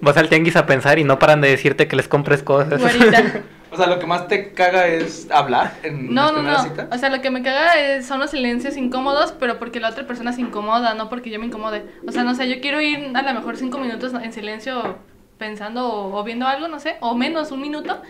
Vas 0.00 0.16
al 0.16 0.28
tianguis 0.30 0.56
a 0.56 0.64
pensar 0.64 0.98
y 0.98 1.04
no 1.04 1.18
paran 1.18 1.40
de 1.42 1.48
decirte 1.50 1.86
que 1.88 1.96
les 1.96 2.08
compres 2.08 2.42
cosas. 2.42 2.80
Güerita. 2.80 3.22
O 3.72 3.76
sea, 3.76 3.86
lo 3.86 3.98
que 3.98 4.06
más 4.06 4.26
te 4.28 4.52
caga 4.52 4.86
es 4.88 5.30
hablar 5.30 5.74
en 5.82 6.12
No, 6.12 6.22
las 6.22 6.32
no, 6.32 6.38
primeras 6.38 6.66
no. 6.76 6.96
O 6.96 6.98
sea, 6.98 7.08
lo 7.10 7.20
que 7.22 7.30
me 7.30 7.42
caga 7.42 7.74
es- 7.78 8.06
son 8.06 8.18
los 8.20 8.30
silencios 8.30 8.76
incómodos, 8.76 9.32
pero 9.38 9.58
porque 9.58 9.78
la 9.80 9.90
otra 9.90 10.06
persona 10.06 10.32
se 10.32 10.40
incomoda, 10.40 10.94
no 10.94 11.08
porque 11.08 11.30
yo 11.30 11.38
me 11.38 11.46
incomode. 11.46 11.84
O 12.06 12.12
sea, 12.12 12.24
no 12.24 12.34
sé, 12.34 12.48
yo 12.48 12.60
quiero 12.60 12.80
ir 12.80 13.12
a 13.14 13.22
lo 13.22 13.32
mejor 13.34 13.56
cinco 13.56 13.78
minutos 13.78 14.12
en 14.14 14.32
silencio 14.32 14.96
pensando 15.38 15.88
o, 15.88 16.18
o 16.18 16.24
viendo 16.24 16.46
algo, 16.46 16.68
no 16.68 16.80
sé, 16.80 16.96
o 17.00 17.14
menos, 17.14 17.52
un 17.52 17.60
minuto. 17.62 18.02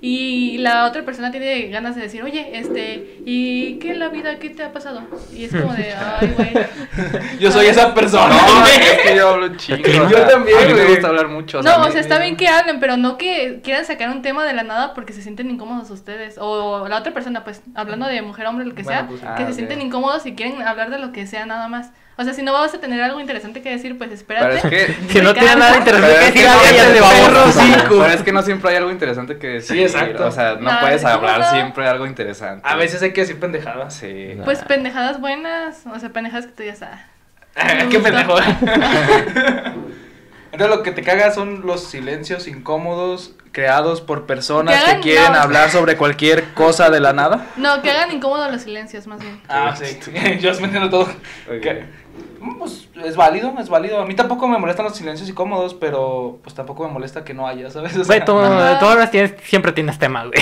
Y 0.00 0.58
la 0.58 0.86
otra 0.86 1.04
persona 1.04 1.30
tiene 1.30 1.68
ganas 1.68 1.96
de 1.96 2.02
decir, 2.02 2.22
oye, 2.22 2.58
este, 2.58 3.20
¿y 3.24 3.78
qué 3.78 3.90
en 3.92 3.98
la 3.98 4.08
vida? 4.08 4.38
¿Qué 4.38 4.50
te 4.50 4.62
ha 4.62 4.72
pasado? 4.72 5.02
Y 5.32 5.44
es 5.44 5.52
como 5.52 5.72
de, 5.72 5.92
ay, 6.20 6.34
güey. 6.36 6.52
Yo 7.40 7.50
soy 7.50 7.66
esa 7.66 7.94
persona. 7.94 8.28
No, 8.28 8.66
es 8.66 8.98
que 9.02 9.16
yo 9.16 9.28
hablo 9.28 9.56
chingo. 9.56 9.82
Yo 9.82 10.26
también, 10.26 10.58
A 10.58 10.66
mí 10.66 10.74
me 10.74 10.84
gusta 10.84 11.08
hablar 11.08 11.28
mucho. 11.28 11.62
No, 11.62 11.82
o 11.82 11.90
sea, 11.90 12.00
está 12.00 12.18
bien 12.18 12.36
que 12.36 12.48
hablen, 12.48 12.78
pero 12.78 12.96
no 12.96 13.18
que 13.18 13.60
quieran 13.62 13.84
sacar 13.84 14.10
un 14.10 14.22
tema 14.22 14.44
de 14.44 14.52
la 14.52 14.62
nada 14.62 14.94
porque 14.94 15.12
se 15.12 15.22
sienten 15.22 15.50
incómodos 15.50 15.90
ustedes. 15.90 16.36
O 16.38 16.86
la 16.88 16.98
otra 16.98 17.12
persona, 17.12 17.42
pues, 17.42 17.62
hablando 17.74 18.06
de 18.06 18.22
mujer, 18.22 18.46
hombre, 18.46 18.66
lo 18.66 18.74
que 18.74 18.84
Bueno, 18.84 19.00
sea, 19.00 19.08
pues, 19.08 19.20
que 19.20 19.42
ah, 19.42 19.46
se 19.46 19.54
sienten 19.54 19.80
incómodos 19.80 20.26
y 20.26 20.34
quieren 20.34 20.62
hablar 20.62 20.90
de 20.90 20.98
lo 20.98 21.12
que 21.12 21.26
sea 21.26 21.44
nada 21.46 21.68
más. 21.68 21.90
O 22.20 22.24
sea, 22.24 22.34
si 22.34 22.42
no 22.42 22.52
vas 22.52 22.74
a 22.74 22.80
tener 22.80 23.00
algo 23.00 23.20
interesante 23.20 23.62
que 23.62 23.70
decir, 23.70 23.96
pues 23.96 24.10
Pero 24.26 24.48
espérate. 24.52 24.56
es 24.56 24.86
que. 24.88 24.94
Si 25.12 25.20
no 25.20 25.32
tiene 25.34 25.54
nada 25.54 25.80
Pero 25.84 25.96
interesante 25.98 26.18
que 26.18 26.40
decir, 26.42 26.46
váyanse 26.46 26.92
de. 26.92 27.88
Pero 27.88 28.06
es 28.06 28.22
que 28.22 28.32
no 28.32 28.42
siempre 28.42 28.70
hay 28.70 28.76
algo 28.76 28.90
interesante 28.90 29.38
que 29.38 29.46
decir. 29.46 29.76
Sí, 29.76 29.82
exacto. 29.84 30.26
O 30.26 30.30
sea, 30.32 30.56
no 30.56 30.70
No, 30.72 30.80
puedes 30.80 31.00
¿cómo 31.02 31.14
hablar 31.14 31.38
no? 31.40 31.50
siempre 31.52 31.86
algo 31.86 32.06
interesante. 32.06 32.68
A 32.68 32.74
veces 32.74 33.00
hay 33.02 33.12
que 33.12 33.20
decir 33.20 33.38
pendejadas. 33.38 33.94
Sí. 33.94 34.32
No. 34.36 34.42
Pues 34.44 34.58
pendejadas 34.64 35.20
buenas, 35.20 35.84
o 35.86 35.98
sea, 36.00 36.08
pendejadas 36.10 36.46
que 36.46 36.52
tú 36.52 36.62
ya 36.64 36.74
sabes. 36.74 36.98
Qué 37.90 37.98
Me 37.98 38.10
pendejo. 38.10 38.36
Entonces 40.50 40.76
lo 40.76 40.82
que 40.82 40.92
te 40.92 41.02
caga 41.02 41.30
son 41.30 41.66
los 41.66 41.84
silencios 41.84 42.48
incómodos 42.48 43.34
creados 43.52 44.00
por 44.00 44.26
personas 44.26 44.82
Que 44.84 45.00
quieren 45.00 45.32
no. 45.32 45.38
hablar 45.40 45.70
sobre 45.70 45.96
cualquier 45.96 46.44
cosa 46.54 46.88
de 46.90 47.00
la 47.00 47.12
nada. 47.12 47.46
No, 47.56 47.82
que 47.82 47.90
hagan 47.90 48.10
incómodos 48.12 48.50
los 48.50 48.62
silencios, 48.62 49.06
más 49.06 49.20
bien. 49.20 49.40
Ah, 49.48 49.74
sí. 49.76 49.98
Yo 50.40 50.52
me 50.54 50.64
entiendo 50.64 50.88
todo. 50.90 51.02
Ok. 51.02 51.60
Que- 51.60 51.84
mm, 52.07 52.07
Pues 52.58 52.88
es 53.04 53.16
válido, 53.16 53.52
es 53.58 53.68
válido. 53.68 54.00
A 54.00 54.06
mí 54.06 54.14
tampoco 54.14 54.48
me 54.48 54.58
molestan 54.58 54.84
los 54.84 54.96
silencios 54.96 55.28
incómodos, 55.28 55.74
pero 55.74 56.38
pues 56.42 56.54
tampoco 56.54 56.86
me 56.86 56.92
molesta 56.92 57.24
que 57.24 57.34
no 57.34 57.46
haya, 57.46 57.70
¿sabes? 57.70 57.96
O 57.96 58.04
Güey, 58.04 58.20
tú, 58.20 58.32
tú 58.32 58.86
ahora 58.86 59.10
tienes, 59.10 59.34
siempre 59.44 59.72
tienes 59.72 59.98
tema, 59.98 60.24
güey. 60.24 60.40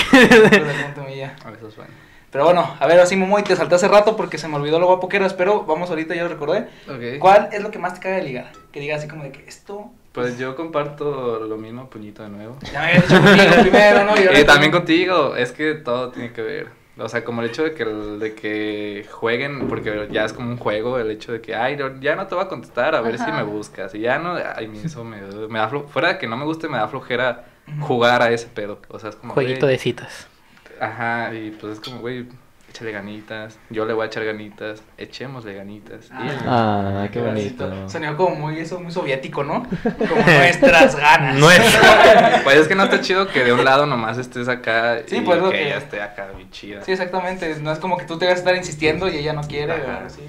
A 1.44 1.50
veces 1.50 1.76
bueno. 1.76 1.92
Pero 2.30 2.44
bueno, 2.44 2.76
a 2.78 2.86
ver, 2.86 3.00
así 3.00 3.16
Momoy, 3.16 3.44
te 3.44 3.56
salté 3.56 3.76
hace 3.76 3.88
rato 3.88 4.16
porque 4.16 4.36
se 4.36 4.46
me 4.48 4.56
olvidó 4.56 4.78
lo 4.78 4.86
guapo 4.86 5.08
que 5.08 5.16
eras, 5.16 5.32
pero 5.32 5.64
vamos 5.64 5.88
ahorita, 5.90 6.14
ya 6.14 6.24
lo 6.24 6.28
recordé. 6.28 6.68
Ok. 6.88 7.18
¿Cuál 7.18 7.48
es 7.52 7.62
lo 7.62 7.70
que 7.70 7.78
más 7.78 7.94
te 7.94 8.00
caga 8.00 8.16
de 8.16 8.24
ligar? 8.24 8.52
Que 8.72 8.80
diga 8.80 8.96
así 8.96 9.08
como 9.08 9.22
de 9.22 9.32
que 9.32 9.44
esto... 9.48 9.90
Pues 10.12 10.38
yo 10.38 10.56
comparto 10.56 11.40
lo 11.40 11.56
mismo, 11.56 11.88
puñito 11.88 12.22
de 12.22 12.28
nuevo. 12.30 12.56
Ya 12.72 12.80
me 12.80 12.86
habías 12.88 13.08
dicho 13.08 13.22
contigo 13.22 13.62
primero, 13.62 14.04
¿no? 14.04 14.16
Y 14.16 14.38
Eh, 14.38 14.44
también 14.44 14.72
contigo, 14.72 15.36
es 15.36 15.52
que 15.52 15.74
todo 15.74 16.10
tiene 16.10 16.32
que 16.32 16.42
ver. 16.42 16.68
O 16.98 17.08
sea, 17.08 17.24
como 17.24 17.42
el 17.42 17.48
hecho 17.50 17.62
de 17.62 17.74
que, 17.74 17.84
de 17.84 18.34
que 18.34 19.06
jueguen, 19.10 19.68
porque 19.68 20.08
ya 20.10 20.24
es 20.24 20.32
como 20.32 20.48
un 20.50 20.56
juego, 20.56 20.98
el 20.98 21.10
hecho 21.10 21.32
de 21.32 21.40
que, 21.42 21.54
ay, 21.54 21.76
no- 21.76 22.00
ya 22.00 22.16
no 22.16 22.26
te 22.26 22.34
voy 22.34 22.44
a 22.44 22.48
contestar, 22.48 22.94
a 22.94 23.00
ver 23.02 23.18
si 23.18 23.30
me 23.32 23.42
buscas. 23.42 23.94
Y 23.94 24.00
ya 24.00 24.18
no, 24.18 24.34
ay, 24.34 24.70
eso 24.82 25.04
me, 25.04 25.20
me 25.20 25.58
da 25.58 25.68
flo- 25.70 25.86
fuera 25.88 26.08
de 26.14 26.18
que 26.18 26.26
no 26.26 26.36
me 26.38 26.44
guste, 26.46 26.68
me 26.68 26.78
da 26.78 26.88
flojera 26.88 27.44
jugar 27.80 28.22
a 28.22 28.30
ese 28.30 28.46
pedo. 28.46 28.80
O 28.88 28.98
sea, 28.98 29.10
es 29.10 29.16
como, 29.16 29.34
Jueguito 29.34 29.66
de 29.66 29.76
citas. 29.78 30.26
Ajá, 30.80 31.34
y 31.34 31.50
pues 31.50 31.74
es 31.74 31.80
como, 31.80 32.00
güey, 32.00 32.26
échale 32.76 32.92
ganitas, 32.92 33.58
yo 33.70 33.86
le 33.86 33.94
voy 33.94 34.04
a 34.04 34.06
echar 34.08 34.22
ganitas, 34.24 34.82
echémosle 34.98 35.54
ganitas. 35.54 36.06
Y- 36.10 36.12
Ah, 36.46 37.08
qué 37.10 37.20
bonito. 37.22 37.88
Sonó 37.88 38.14
como 38.18 38.36
muy, 38.36 38.58
eso, 38.60 38.78
muy 38.80 38.92
soviético, 38.92 39.42
¿no? 39.44 39.62
Como 39.82 40.22
nuestras 40.26 40.94
ganas. 40.96 41.36
Nuestra. 41.38 42.40
Pues 42.44 42.58
es 42.58 42.68
que 42.68 42.74
no 42.74 42.84
está 42.84 43.00
chido 43.00 43.28
que 43.28 43.44
de 43.44 43.52
un 43.54 43.64
lado 43.64 43.86
nomás 43.86 44.18
estés 44.18 44.48
acá 44.48 44.98
Sí, 45.06 45.16
y 45.16 45.20
pues, 45.22 45.42
que 45.42 45.50
que- 45.50 45.66
ella 45.68 45.78
esté 45.78 46.02
acá 46.02 46.28
bien 46.36 46.50
chida. 46.50 46.82
Sí, 46.82 46.92
exactamente. 46.92 47.56
No 47.60 47.72
es 47.72 47.78
como 47.78 47.96
que 47.96 48.04
tú 48.04 48.18
te 48.18 48.26
vas 48.26 48.34
a 48.34 48.38
estar 48.38 48.54
insistiendo 48.54 49.08
y 49.08 49.16
ella 49.16 49.32
no 49.32 49.40
quiere. 49.42 49.72
Ajá. 49.72 50.02
así. 50.06 50.20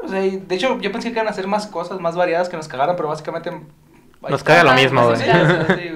Pues 0.00 0.12
ahí- 0.12 0.42
de 0.48 0.54
hecho, 0.54 0.80
yo 0.80 0.90
pensé 0.92 1.08
que 1.08 1.14
iban 1.18 1.26
a 1.28 1.30
hacer 1.30 1.46
más 1.46 1.66
cosas, 1.66 2.00
más 2.00 2.16
variadas 2.16 2.48
que 2.48 2.56
nos 2.56 2.68
cagaran, 2.68 2.96
pero 2.96 3.08
básicamente. 3.10 3.52
Nos 4.26 4.42
caga 4.42 4.64
lo 4.64 4.72
mismo, 4.72 5.02
pues, 5.06 5.20
güey. 5.22 5.30
sí. 5.78 5.93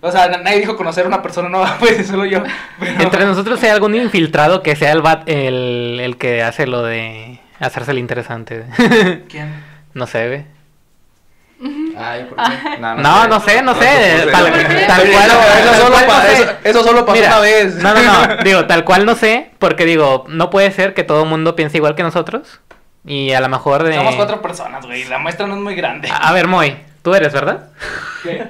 O 0.00 0.12
sea, 0.12 0.28
na- 0.28 0.38
nadie 0.38 0.60
dijo 0.60 0.76
conocer 0.76 1.04
a 1.04 1.08
una 1.08 1.22
persona 1.22 1.48
nueva, 1.48 1.76
pues 1.80 2.06
solo 2.06 2.24
yo. 2.24 2.42
Pero... 2.78 3.00
Entre 3.02 3.24
nosotros 3.24 3.62
hay 3.62 3.70
algún 3.70 3.94
infiltrado 3.94 4.62
que 4.62 4.76
sea 4.76 4.92
el, 4.92 5.02
bat- 5.02 5.24
el, 5.26 5.98
el 6.00 6.16
que 6.18 6.42
hace 6.42 6.66
lo 6.66 6.82
de 6.82 7.40
hacerse 7.60 7.90
el 7.90 7.98
interesante. 7.98 8.64
¿Quién? 9.28 9.52
no 9.94 10.06
sé, 10.06 10.28
güey. 10.28 10.58
Ay, 11.98 12.24
¿por 12.26 12.36
qué? 12.38 12.78
No, 12.78 13.26
no 13.26 13.40
sé, 13.40 13.62
no 13.62 13.74
sé. 13.74 14.28
Tal, 14.30 14.52
puse. 14.52 14.86
tal 14.86 15.00
Eso 15.02 15.12
cual, 15.12 15.28
tal 15.64 15.74
solo 15.74 15.94
cual 15.94 16.06
no 16.06 16.22
sé. 16.22 16.32
eso- 16.42 16.52
eso 16.62 16.84
solo 16.84 17.04
pasó 17.04 17.16
Mira, 17.18 17.28
una 17.30 17.40
vez. 17.40 17.74
No, 17.76 17.94
no, 17.94 18.02
no. 18.02 18.36
Digo, 18.44 18.66
tal 18.66 18.84
cual 18.84 19.04
no 19.04 19.16
sé, 19.16 19.50
porque 19.58 19.84
digo, 19.84 20.24
no 20.28 20.50
puede 20.50 20.70
ser 20.70 20.94
que 20.94 21.02
todo 21.02 21.24
el 21.24 21.28
mundo 21.28 21.56
piense 21.56 21.78
igual 21.78 21.96
que 21.96 22.04
nosotros. 22.04 22.60
Y 23.04 23.32
a 23.32 23.40
lo 23.40 23.48
mejor 23.48 23.82
de. 23.82 23.96
Somos 23.96 24.14
cuatro 24.14 24.40
personas, 24.40 24.86
güey. 24.86 25.04
La 25.06 25.18
muestra 25.18 25.48
no 25.48 25.54
es 25.54 25.60
muy 25.60 25.74
grande. 25.74 26.08
A 26.08 26.28
a 26.28 26.32
ver, 26.32 26.46
Moy, 26.46 26.76
tú 27.02 27.12
eres, 27.16 27.32
¿verdad? 27.32 27.70
¿Qué? 28.22 28.46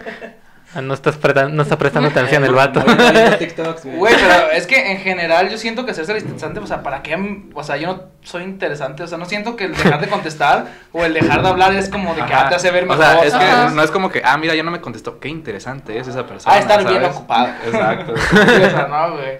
Ah, 0.75 0.83
No 0.83 0.93
estás, 0.95 1.17
preta- 1.17 1.49
no 1.49 1.63
está 1.63 1.79
prestando 1.79 2.09
atención 2.11 2.45
el 2.45 2.53
vato. 2.53 2.83
Güey. 2.83 4.15
Pero 4.15 4.51
es 4.53 4.67
que 4.67 4.93
en 4.93 4.99
general 4.99 5.49
yo 5.49 5.57
siento 5.59 5.85
que 5.85 5.93
hacerse 5.93 6.13
el 6.13 6.19
interesante, 6.19 6.61
o 6.61 6.67
sea, 6.67 6.83
¿para 6.83 7.03
qué? 7.03 7.17
O 7.55 7.63
sea, 7.65 7.77
yo 7.77 7.87
no 7.89 8.03
soy 8.23 8.43
interesante, 8.45 9.03
o 9.03 9.07
sea, 9.07 9.19
no 9.19 9.25
siento 9.25 9.57
que 9.57 9.65
el 9.65 9.75
dejar 9.75 10.01
de 10.01 10.09
contestar 10.09 10.67
o 10.93 11.05
el 11.05 11.15
dejar 11.15 11.43
de 11.43 11.49
hablar 11.49 11.73
es 11.75 11.89
como 11.89 12.15
de 12.15 12.25
que 12.25 12.35
ah, 12.35 12.49
te 12.49 12.55
hace 12.57 12.71
ver 12.71 12.85
O 12.85 12.89
mejor. 12.89 13.05
sea, 13.05 13.25
es 13.25 13.35
que 13.35 13.45
Ajá. 13.45 13.71
no 13.71 13.83
es 13.83 13.91
como 13.91 14.11
que, 14.11 14.23
ah, 14.25 14.37
mira, 14.37 14.55
ya 14.55 14.63
no 14.63 14.71
me 14.71 14.81
contestó. 14.81 15.19
Qué 15.21 15.29
interesante 15.29 15.99
es 15.99 16.09
esa 16.09 16.27
persona. 16.27 16.55
Ah, 16.55 16.59
estar 16.59 16.87
bien 16.87 17.05
ocupado. 17.05 17.49
Exacto. 17.67 18.15
Sí, 18.29 18.37
o 18.63 18.71
sea, 18.71 18.89
no, 18.91 19.13
güey. 19.13 19.39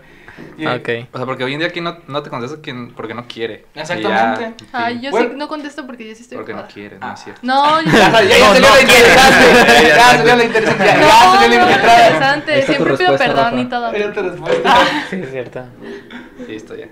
Y- 0.57 0.67
ok. 0.67 0.89
O 1.13 1.17
sea, 1.19 1.27
porque 1.27 1.45
hoy 1.45 1.53
en 1.55 1.61
día 1.61 1.69
aquí 1.69 1.81
no, 1.81 1.99
no 2.09 2.23
te 2.23 2.31
contesta 2.31 2.61
quien, 2.61 2.93
porque 2.95 3.15
no 3.15 3.27
quiere. 3.27 3.67
Exactamente. 3.75 4.55
ya, 4.73 4.87
Ay, 4.87 5.01
yo 5.01 5.11
Bueno. 5.11 5.31
sí 5.31 5.37
no 5.37 5.49
contesto 5.49 5.87
porque 5.87 6.09
yo 6.09 6.15
sí 6.15 6.23
estoy 6.23 6.37
Porque 6.39 6.55
no 6.55 6.67
quiere, 6.67 6.99
no 6.99 7.13
es 7.13 7.21
cierto. 7.21 7.41
No, 7.45 7.81
yo... 7.83 7.91
Ya, 7.91 7.99
ya, 7.99 8.11
salió 8.13 8.61
no, 8.61 8.75
la 8.75 8.81
interesante. 8.83 9.89
ya, 9.89 10.01
salió 10.17 10.37
la 10.37 10.45
interesante. 10.45 10.85
Ya, 10.87 10.97
No, 10.99 11.35
salió 11.41 11.59
no, 11.59 11.65
infiltrada. 11.67 12.07
interesante. 12.07 12.63
Siempre 12.63 12.97
pido 12.97 13.17
perdón 13.17 13.45
Rafa. 13.45 13.61
y 13.61 13.65
todo. 13.67 13.93
Era 13.93 14.13
tu 14.13 14.23
respuesta. 14.23 14.77
Sí, 15.11 15.17
es 15.17 15.31
cierto. 15.31 15.65
Listo, 16.49 16.75
ya. 16.77 16.89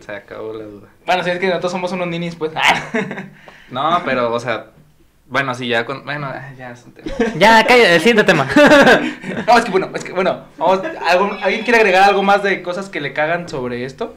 Se 0.00 0.12
acabó 0.12 0.52
la 0.52 0.64
duda. 0.64 0.88
Bueno, 1.04 1.22
si 1.24 1.30
es 1.30 1.38
que 1.38 1.46
nosotros 1.48 1.72
somos 1.72 1.92
unos 1.92 2.06
ninis, 2.08 2.34
pues. 2.36 2.52
No, 3.70 4.02
pero, 4.04 4.32
o 4.32 4.40
sea, 4.40 4.66
bueno, 5.28 5.54
sí, 5.54 5.68
ya 5.68 5.84
con. 5.84 6.04
Bueno, 6.04 6.26
ah, 6.32 6.50
ya 6.56 6.70
es 6.72 6.84
un 6.84 6.92
tema. 6.92 7.08
Ya, 7.36 7.64
calla, 7.66 7.94
el 7.94 8.00
siguiente 8.00 8.24
tema. 8.24 8.46
No, 9.46 9.58
es 9.58 9.64
que 9.64 9.70
bueno, 9.70 9.88
es 9.94 10.04
que 10.04 10.12
bueno. 10.12 10.40
Vamos, 10.58 10.80
¿algún- 11.08 11.38
¿Alguien 11.42 11.62
quiere 11.64 11.78
agregar 11.80 12.04
algo 12.04 12.22
más 12.22 12.42
de 12.42 12.62
cosas 12.62 12.88
que 12.88 13.00
le 13.00 13.12
cagan 13.12 13.48
sobre 13.48 13.84
esto? 13.84 14.16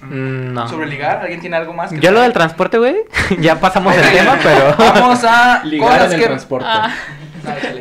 Mm, 0.00 0.52
no. 0.54 0.68
¿Sobre 0.68 0.86
ligar? 0.86 1.18
¿Alguien 1.22 1.40
tiene 1.40 1.56
algo 1.56 1.72
más? 1.72 1.90
que 1.90 1.98
Yo 2.00 2.10
lo 2.12 2.20
del 2.20 2.32
transporte, 2.32 2.78
güey. 2.78 2.96
Ya 3.40 3.58
pasamos 3.60 3.94
el 3.96 4.10
tema, 4.12 4.38
pero. 4.42 4.74
Vamos 4.78 5.24
a 5.24 5.62
Ligar 5.64 5.88
cosas 5.90 6.06
en 6.06 6.12
el 6.14 6.20
que... 6.20 6.26
transporte. 6.26 6.66
Ah. 6.68 6.94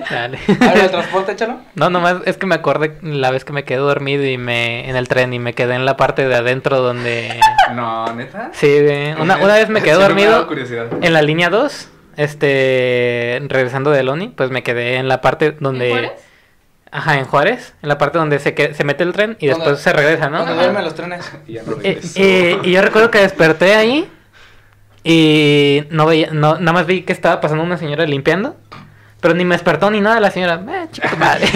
Dale. 0.09 0.39
A 0.61 0.73
ver, 0.73 0.83
el 0.85 0.91
transporte, 0.91 1.31
échalo. 1.33 1.59
No, 1.75 1.89
nomás 1.89 2.17
es 2.25 2.37
que 2.37 2.45
me 2.45 2.55
acordé 2.55 2.97
la 3.01 3.31
vez 3.31 3.43
que 3.43 3.51
me 3.53 3.65
quedé 3.65 3.79
dormido 3.79 4.23
y 4.23 4.37
me 4.37 4.89
en 4.89 4.95
el 4.95 5.07
tren 5.09 5.33
y 5.33 5.39
me 5.39 5.53
quedé 5.53 5.73
en 5.75 5.83
la 5.85 5.97
parte 5.97 6.25
de 6.27 6.35
adentro 6.35 6.79
donde 6.79 7.37
No, 7.75 8.13
neta. 8.13 8.49
sí, 8.53 8.67
una, 9.19 9.37
una 9.37 9.55
vez 9.55 9.67
me 9.69 9.81
quedé 9.81 9.97
me 9.97 10.03
dormido 10.03 10.47
curiosidad. 10.47 10.85
en 11.01 11.11
la 11.11 11.21
línea 11.21 11.49
2, 11.49 11.89
este 12.17 13.41
regresando 13.47 13.91
de 13.91 14.03
Loni, 14.03 14.27
pues 14.29 14.49
me 14.49 14.63
quedé 14.63 14.95
en 14.97 15.07
la 15.07 15.21
parte 15.21 15.55
donde 15.59 15.85
¿En 15.87 15.91
Juárez? 15.91 16.11
Ajá, 16.89 17.17
en 17.19 17.25
Juárez, 17.25 17.73
en 17.81 17.89
la 17.89 17.97
parte 17.97 18.17
donde 18.17 18.39
se 18.39 18.53
que- 18.53 18.73
se 18.73 18.83
mete 18.83 19.03
el 19.03 19.11
tren 19.13 19.37
y 19.39 19.47
¿Dónde- 19.47 19.65
después 19.65 19.81
se 19.83 19.93
regresa, 19.93 20.29
¿no? 20.29 20.45
Donde 20.45 20.81
los 20.81 20.95
trenes. 20.95 21.31
Y 21.47 21.53
ya 21.53 21.63
no 21.63 21.73
Eh, 21.83 21.99
eh, 22.15 22.59
y 22.63 22.71
yo 22.71 22.81
recuerdo 22.81 23.11
que 23.11 23.19
desperté 23.19 23.75
ahí 23.75 24.09
y 25.03 25.83
no 25.89 26.05
veía, 26.05 26.29
no, 26.31 26.59
nada 26.59 26.73
más 26.73 26.85
vi 26.85 27.01
que 27.03 27.13
estaba 27.13 27.39
pasando 27.41 27.63
una 27.63 27.77
señora 27.77 28.05
limpiando, 28.05 28.55
pero 29.21 29.33
ni 29.33 29.43
me 29.45 29.55
despertó 29.55 29.89
ni 29.91 29.99
nada 30.01 30.19
la 30.19 30.31
señora. 30.31 30.61
Eh, 30.69 30.87
chica 30.91 31.09
tu 31.11 31.17
madre. 31.17 31.47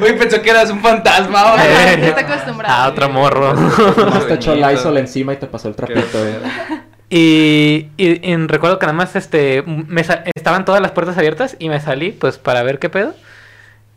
Uy, 0.00 0.12
pensó 0.14 0.42
que 0.42 0.50
eras 0.50 0.70
un 0.70 0.80
fantasma. 0.80 1.54
está 1.64 2.20
acostumbrado. 2.20 2.74
Ah, 2.76 2.88
otro 2.88 3.08
morro. 3.10 3.54
Te 4.28 4.34
echó. 4.34 4.54
Lysol 4.54 4.98
encima 4.98 5.32
y 5.34 5.36
te 5.36 5.46
pasó 5.46 5.68
el 5.68 5.74
trapito. 5.76 6.18
Y, 7.14 7.88
y- 7.98 8.26
y 8.32 8.36
recuerdo 8.46 8.78
que 8.78 8.86
nada 8.86 8.96
más 8.96 9.14
este, 9.16 9.62
me 9.66 10.00
estaban 10.34 10.64
todas 10.64 10.80
las 10.80 10.92
puertas 10.92 11.18
abiertas 11.18 11.56
y 11.58 11.68
me 11.68 11.78
salí 11.78 12.10
pues 12.10 12.38
para 12.38 12.62
ver 12.62 12.78
qué 12.78 12.88
pedo. 12.88 13.14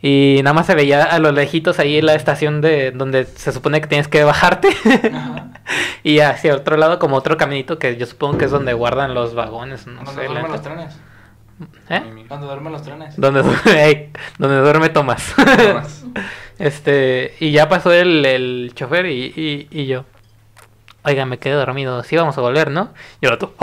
Y 0.02 0.42
nada 0.44 0.54
más 0.54 0.66
se 0.66 0.76
veía 0.76 1.02
a 1.04 1.18
los 1.20 1.34
lejitos 1.34 1.80
ahí 1.80 2.02
la 2.02 2.14
estación 2.14 2.60
de 2.60 2.92
donde 2.92 3.24
se 3.24 3.54
supone 3.54 3.80
que 3.80 3.88
tienes 3.88 4.08
que 4.10 4.24
bajarte. 4.24 4.68
Y 6.04 6.20
hacia 6.20 6.54
otro 6.54 6.78
lado 6.78 7.00
como 7.00 7.16
otro 7.16 7.38
caminito 7.38 7.80
que 7.80 7.96
yo 7.98 8.06
supongo 8.06 8.38
que 8.38 8.46
es 8.46 8.52
donde 8.52 8.74
guardan 8.74 9.16
los 9.16 9.34
vagones. 9.34 9.88
No 9.88 10.04
Donde 10.04 10.22
sé, 10.22 10.28
duermen 10.28 10.52
los 10.52 10.62
trenes. 10.62 10.96
¿Eh? 11.90 12.02
Donde 12.30 12.46
duermen 12.46 12.74
los 12.74 12.84
trenes. 12.84 13.16
Donde, 13.20 13.42
du- 13.42 13.56
ey, 13.72 14.12
donde 14.38 14.58
duerme 14.58 14.90
Tomás. 14.90 15.34
No 15.38 15.74
más. 15.74 16.04
este, 16.60 17.34
y 17.40 17.50
ya 17.52 17.68
pasó 17.70 17.92
el, 17.92 18.24
el 18.26 18.72
chofer 18.76 19.08
y, 19.08 19.68
y 19.72 19.86
yo. 19.88 20.06
Oiga, 21.08 21.24
me 21.28 21.38
quedé 21.38 21.54
dormido. 21.54 22.04
Sí, 22.04 22.16
vamos 22.16 22.36
a 22.36 22.42
volver, 22.42 22.72
¿no? 22.72 22.92
Y 23.22 23.28
el 23.28 23.34
otro. 23.34 23.54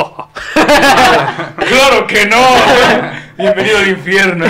¡Claro 0.54 2.06
que 2.06 2.24
no! 2.26 2.36
Bienvenido 3.36 3.78
al 3.78 3.88
infierno. 3.88 4.44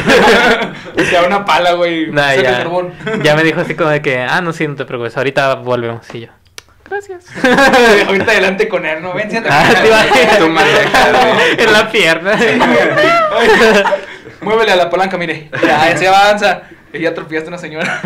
Te 0.96 1.10
da 1.10 1.26
una 1.26 1.42
pala, 1.42 1.72
güey. 1.72 2.10
Nah, 2.10 2.34
ya, 2.34 3.34
me 3.34 3.44
dijo 3.44 3.62
así 3.62 3.74
como 3.74 3.88
de 3.88 4.02
que, 4.02 4.20
ah, 4.20 4.42
no, 4.42 4.52
sí, 4.52 4.68
no 4.68 4.76
te 4.76 4.84
preocupes, 4.84 5.16
ahorita 5.16 5.54
volvemos. 5.54 6.06
Y 6.14 6.20
yo, 6.20 6.28
gracias. 6.84 7.24
Ahorita 8.06 8.30
adelante 8.32 8.68
con 8.68 8.84
él, 8.84 9.00
¿no? 9.00 9.14
Ven, 9.14 9.30
siéntate. 9.30 9.54
Ah, 9.54 10.48
manejas, 10.50 11.12
güey. 11.12 11.66
en 11.66 11.72
la 11.72 11.90
pierna. 11.90 12.38
Muévele 14.42 14.72
a 14.72 14.76
la 14.76 14.90
palanca, 14.90 15.16
mire. 15.16 15.48
Ya, 15.64 15.96
se 15.96 16.08
avanza. 16.08 16.64
Y 16.92 17.00
ya 17.00 17.10
atropellaste 17.10 17.48
a 17.48 17.52
una 17.52 17.58
señora. 17.58 18.02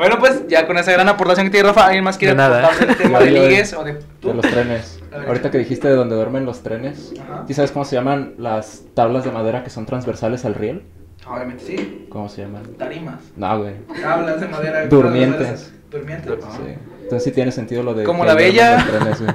Bueno, 0.00 0.18
pues 0.18 0.48
ya 0.48 0.66
con 0.66 0.78
esa 0.78 0.92
gran 0.92 1.06
aportación 1.10 1.44
que 1.46 1.50
tiene 1.50 1.68
Rafa, 1.68 1.84
¿alguien 1.84 2.02
más 2.04 2.16
quiere 2.16 2.32
De 2.32 2.38
nada. 2.38 2.70
del 2.74 2.96
tema 2.96 3.18
de 3.18 3.30
ligues 3.32 3.74
o 3.74 3.84
de 3.84 3.92
De 3.92 4.00
tú? 4.20 4.32
los 4.32 4.40
trenes. 4.40 4.98
Ahorita 5.26 5.50
que 5.50 5.58
dijiste 5.58 5.88
de 5.88 5.94
donde 5.94 6.14
duermen 6.14 6.46
los 6.46 6.62
trenes, 6.62 7.12
Ajá. 7.22 7.44
¿sí 7.46 7.52
sabes 7.52 7.70
cómo 7.70 7.84
se 7.84 7.96
llaman 7.96 8.32
las 8.38 8.84
tablas 8.94 9.24
de 9.24 9.30
madera 9.30 9.62
que 9.62 9.68
son 9.68 9.84
transversales 9.84 10.46
al 10.46 10.54
riel? 10.54 10.84
Obviamente 11.26 11.64
sí. 11.66 12.06
¿Cómo 12.08 12.30
se 12.30 12.40
llaman? 12.40 12.62
Tarimas. 12.78 13.20
No, 13.36 13.58
güey. 13.60 13.74
Tablas 14.00 14.40
de 14.40 14.48
madera. 14.48 14.86
Durmientes. 14.86 15.70
Durmientes. 15.90 16.32
Sí. 16.44 16.74
Entonces 17.02 17.22
sí 17.24 17.32
tiene 17.32 17.52
sentido 17.52 17.82
lo 17.82 17.92
de... 17.92 18.04
Como 18.04 18.24
la 18.24 18.32
bella. 18.34 18.76
los 18.76 18.86
trenes, 18.86 19.20
güey. 19.20 19.34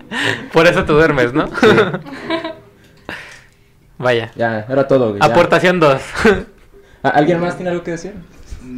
Por 0.54 0.66
eso 0.66 0.86
tú 0.86 0.94
duermes, 0.94 1.34
¿no? 1.34 1.46
Sí. 1.48 1.66
Vaya. 3.98 4.30
Ya, 4.34 4.66
era 4.68 4.86
todo, 4.88 5.10
güey. 5.10 5.20
Aportación 5.22 5.80
2. 5.80 6.00
¿A- 7.02 7.08
¿Alguien 7.10 7.40
más 7.40 7.56
tiene 7.56 7.70
algo 7.70 7.82
que 7.82 7.92
decir? 7.92 8.14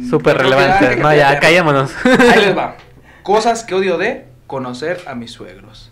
Súper 0.09 0.37
Yo 0.37 0.39
creo 0.43 0.49
que 0.49 0.55
relevante. 0.55 0.89
que 0.95 1.01
No, 1.01 1.13
ya, 1.15 1.39
callémonos. 1.39 1.93
Ahí 2.05 2.39
les 2.45 2.57
va. 2.57 2.75
Cosas 3.23 3.63
que 3.63 3.75
odio 3.75 3.97
de 3.97 4.25
conocer 4.47 5.01
a 5.07 5.15
mis 5.15 5.31
suegros. 5.31 5.91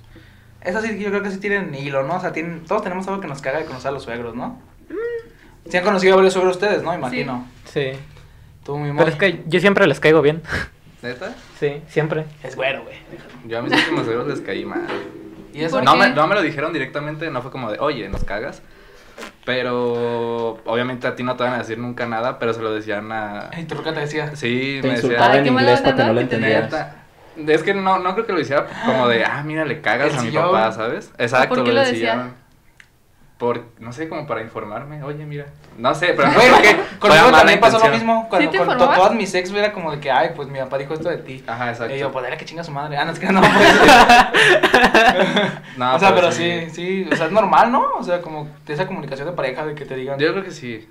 Esas 0.61 0.83
sí, 0.83 0.97
yo 0.99 1.09
creo 1.09 1.21
que 1.23 1.31
sí 1.31 1.37
tienen 1.37 1.73
hilo, 1.75 2.03
¿no? 2.03 2.15
O 2.15 2.19
sea, 2.19 2.31
tienen, 2.33 2.65
todos 2.65 2.81
tenemos 2.83 3.07
algo 3.07 3.21
que 3.21 3.27
nos 3.27 3.41
caga 3.41 3.59
de 3.59 3.65
conocer 3.65 3.89
a 3.89 3.91
los 3.91 4.03
suegros, 4.03 4.35
¿no? 4.35 4.59
Mm. 4.89 5.69
Sí 5.69 5.77
han 5.77 5.83
conocido 5.83 6.13
a 6.13 6.15
varios 6.17 6.33
suegros 6.33 6.55
ustedes, 6.55 6.81
¿no? 6.83 6.93
Imagino. 6.93 7.45
Sí. 7.65 7.91
Tú, 8.63 8.77
mi 8.77 8.89
Pero 8.89 8.93
amor. 9.01 9.09
es 9.09 9.15
que 9.15 9.43
yo 9.47 9.59
siempre 9.59 9.85
les 9.87 9.99
caigo 9.99 10.21
bien. 10.21 10.41
¿Neta? 11.01 11.33
Sí, 11.59 11.81
siempre. 11.87 12.25
Es 12.43 12.55
güero, 12.55 12.83
güey. 12.83 12.95
Yo 13.47 13.59
a 13.59 13.61
mis 13.61 13.71
últimos 13.73 14.05
suegros 14.05 14.27
les 14.27 14.41
caí 14.41 14.65
mal. 14.65 14.81
¿Y 15.53 15.63
eso? 15.63 15.75
¿Por 15.77 15.85
No 15.85 15.93
qué? 15.93 15.99
me, 15.99 16.09
no 16.09 16.27
me 16.27 16.35
lo 16.35 16.41
dijeron 16.41 16.73
directamente, 16.73 17.29
no 17.29 17.41
fue 17.41 17.51
como 17.51 17.71
de, 17.71 17.79
oye, 17.79 18.09
¿nos 18.09 18.23
cagas? 18.23 18.61
Pero 19.45 20.59
obviamente 20.65 21.07
a 21.07 21.15
ti 21.15 21.23
no 21.23 21.35
te 21.35 21.43
van 21.43 21.53
a 21.53 21.59
decir 21.59 21.77
nunca 21.77 22.05
nada, 22.05 22.37
pero 22.37 22.53
se 22.53 22.61
lo 22.61 22.73
decían 22.73 23.11
a... 23.11 23.49
Y 23.57 23.63
tu 23.63 23.75
te 23.75 23.91
decía. 23.93 24.35
Sí, 24.35 24.79
Te 24.81 24.87
me 24.87 24.95
decía... 24.95 25.31
Ay, 25.31 25.37
en 25.37 25.43
qué 25.43 25.49
inglés 25.49 25.81
para 25.81 25.95
que 25.95 26.03
no 26.03 26.13
lo 26.13 26.21
entendieras. 26.21 26.87
Es 27.47 27.63
que 27.63 27.73
no, 27.73 27.99
no 27.99 28.13
creo 28.13 28.25
que 28.25 28.33
lo 28.33 28.39
hiciera 28.39 28.67
como 28.85 29.07
de, 29.07 29.23
ah, 29.23 29.43
mira, 29.45 29.63
le 29.63 29.79
cagas 29.81 30.17
a 30.17 30.23
mi 30.23 30.31
papá, 30.31 30.71
¿sabes? 30.71 31.11
Exacto, 31.17 31.55
¿Por 31.55 31.63
qué 31.63 31.71
lo 31.71 31.81
decía? 31.81 32.33
Por, 33.37 33.65
no 33.79 33.93
sé, 33.93 34.09
como 34.09 34.25
para 34.25 34.41
informarme. 34.41 35.03
Oye, 35.03 35.23
mira. 35.25 35.45
No 35.77 35.93
sé, 35.93 36.15
pero 36.15 36.31
que 36.31 36.97
conmigo 36.97 37.31
también 37.31 37.59
pasó 37.59 37.77
lo 37.77 37.89
mismo. 37.89 38.27
Cuando 38.29 38.51
con 38.51 38.77
todas 38.77 39.13
mis 39.13 39.33
ex 39.35 39.51
era 39.51 39.71
como 39.71 39.91
de 39.91 39.99
que, 39.99 40.09
ay, 40.09 40.31
pues 40.35 40.47
mi 40.47 40.57
papá 40.57 40.79
dijo 40.79 40.95
esto 40.95 41.09
de 41.09 41.17
ti. 41.17 41.43
Ajá, 41.45 41.69
exacto. 41.69 41.95
Y 41.95 41.99
yo, 41.99 42.11
pues 42.11 42.25
era 42.25 42.35
que 42.35 42.45
chinga 42.45 42.63
su 42.63 42.71
madre. 42.71 42.97
Ah, 42.97 43.05
no, 43.05 43.11
es 43.11 43.19
que 43.19 43.27
no, 43.27 43.41
pues. 43.41 43.53
No, 45.77 45.95
o 45.95 45.99
sea, 45.99 46.15
pero 46.15 46.31
sí, 46.31 46.69
sí, 46.71 47.07
o 47.11 47.15
sea, 47.15 47.27
es 47.27 47.31
normal, 47.31 47.71
¿no? 47.71 47.85
O 47.99 48.03
sea, 48.03 48.21
como 48.21 48.49
de 48.65 48.73
esa 48.73 48.87
comunicación 48.87 49.27
de 49.27 49.33
pareja 49.33 49.65
de 49.65 49.75
que 49.75 49.85
te 49.85 49.95
digan. 49.95 50.17
Yo 50.17 50.31
creo 50.31 50.43
que 50.43 50.51
sí. 50.51 50.89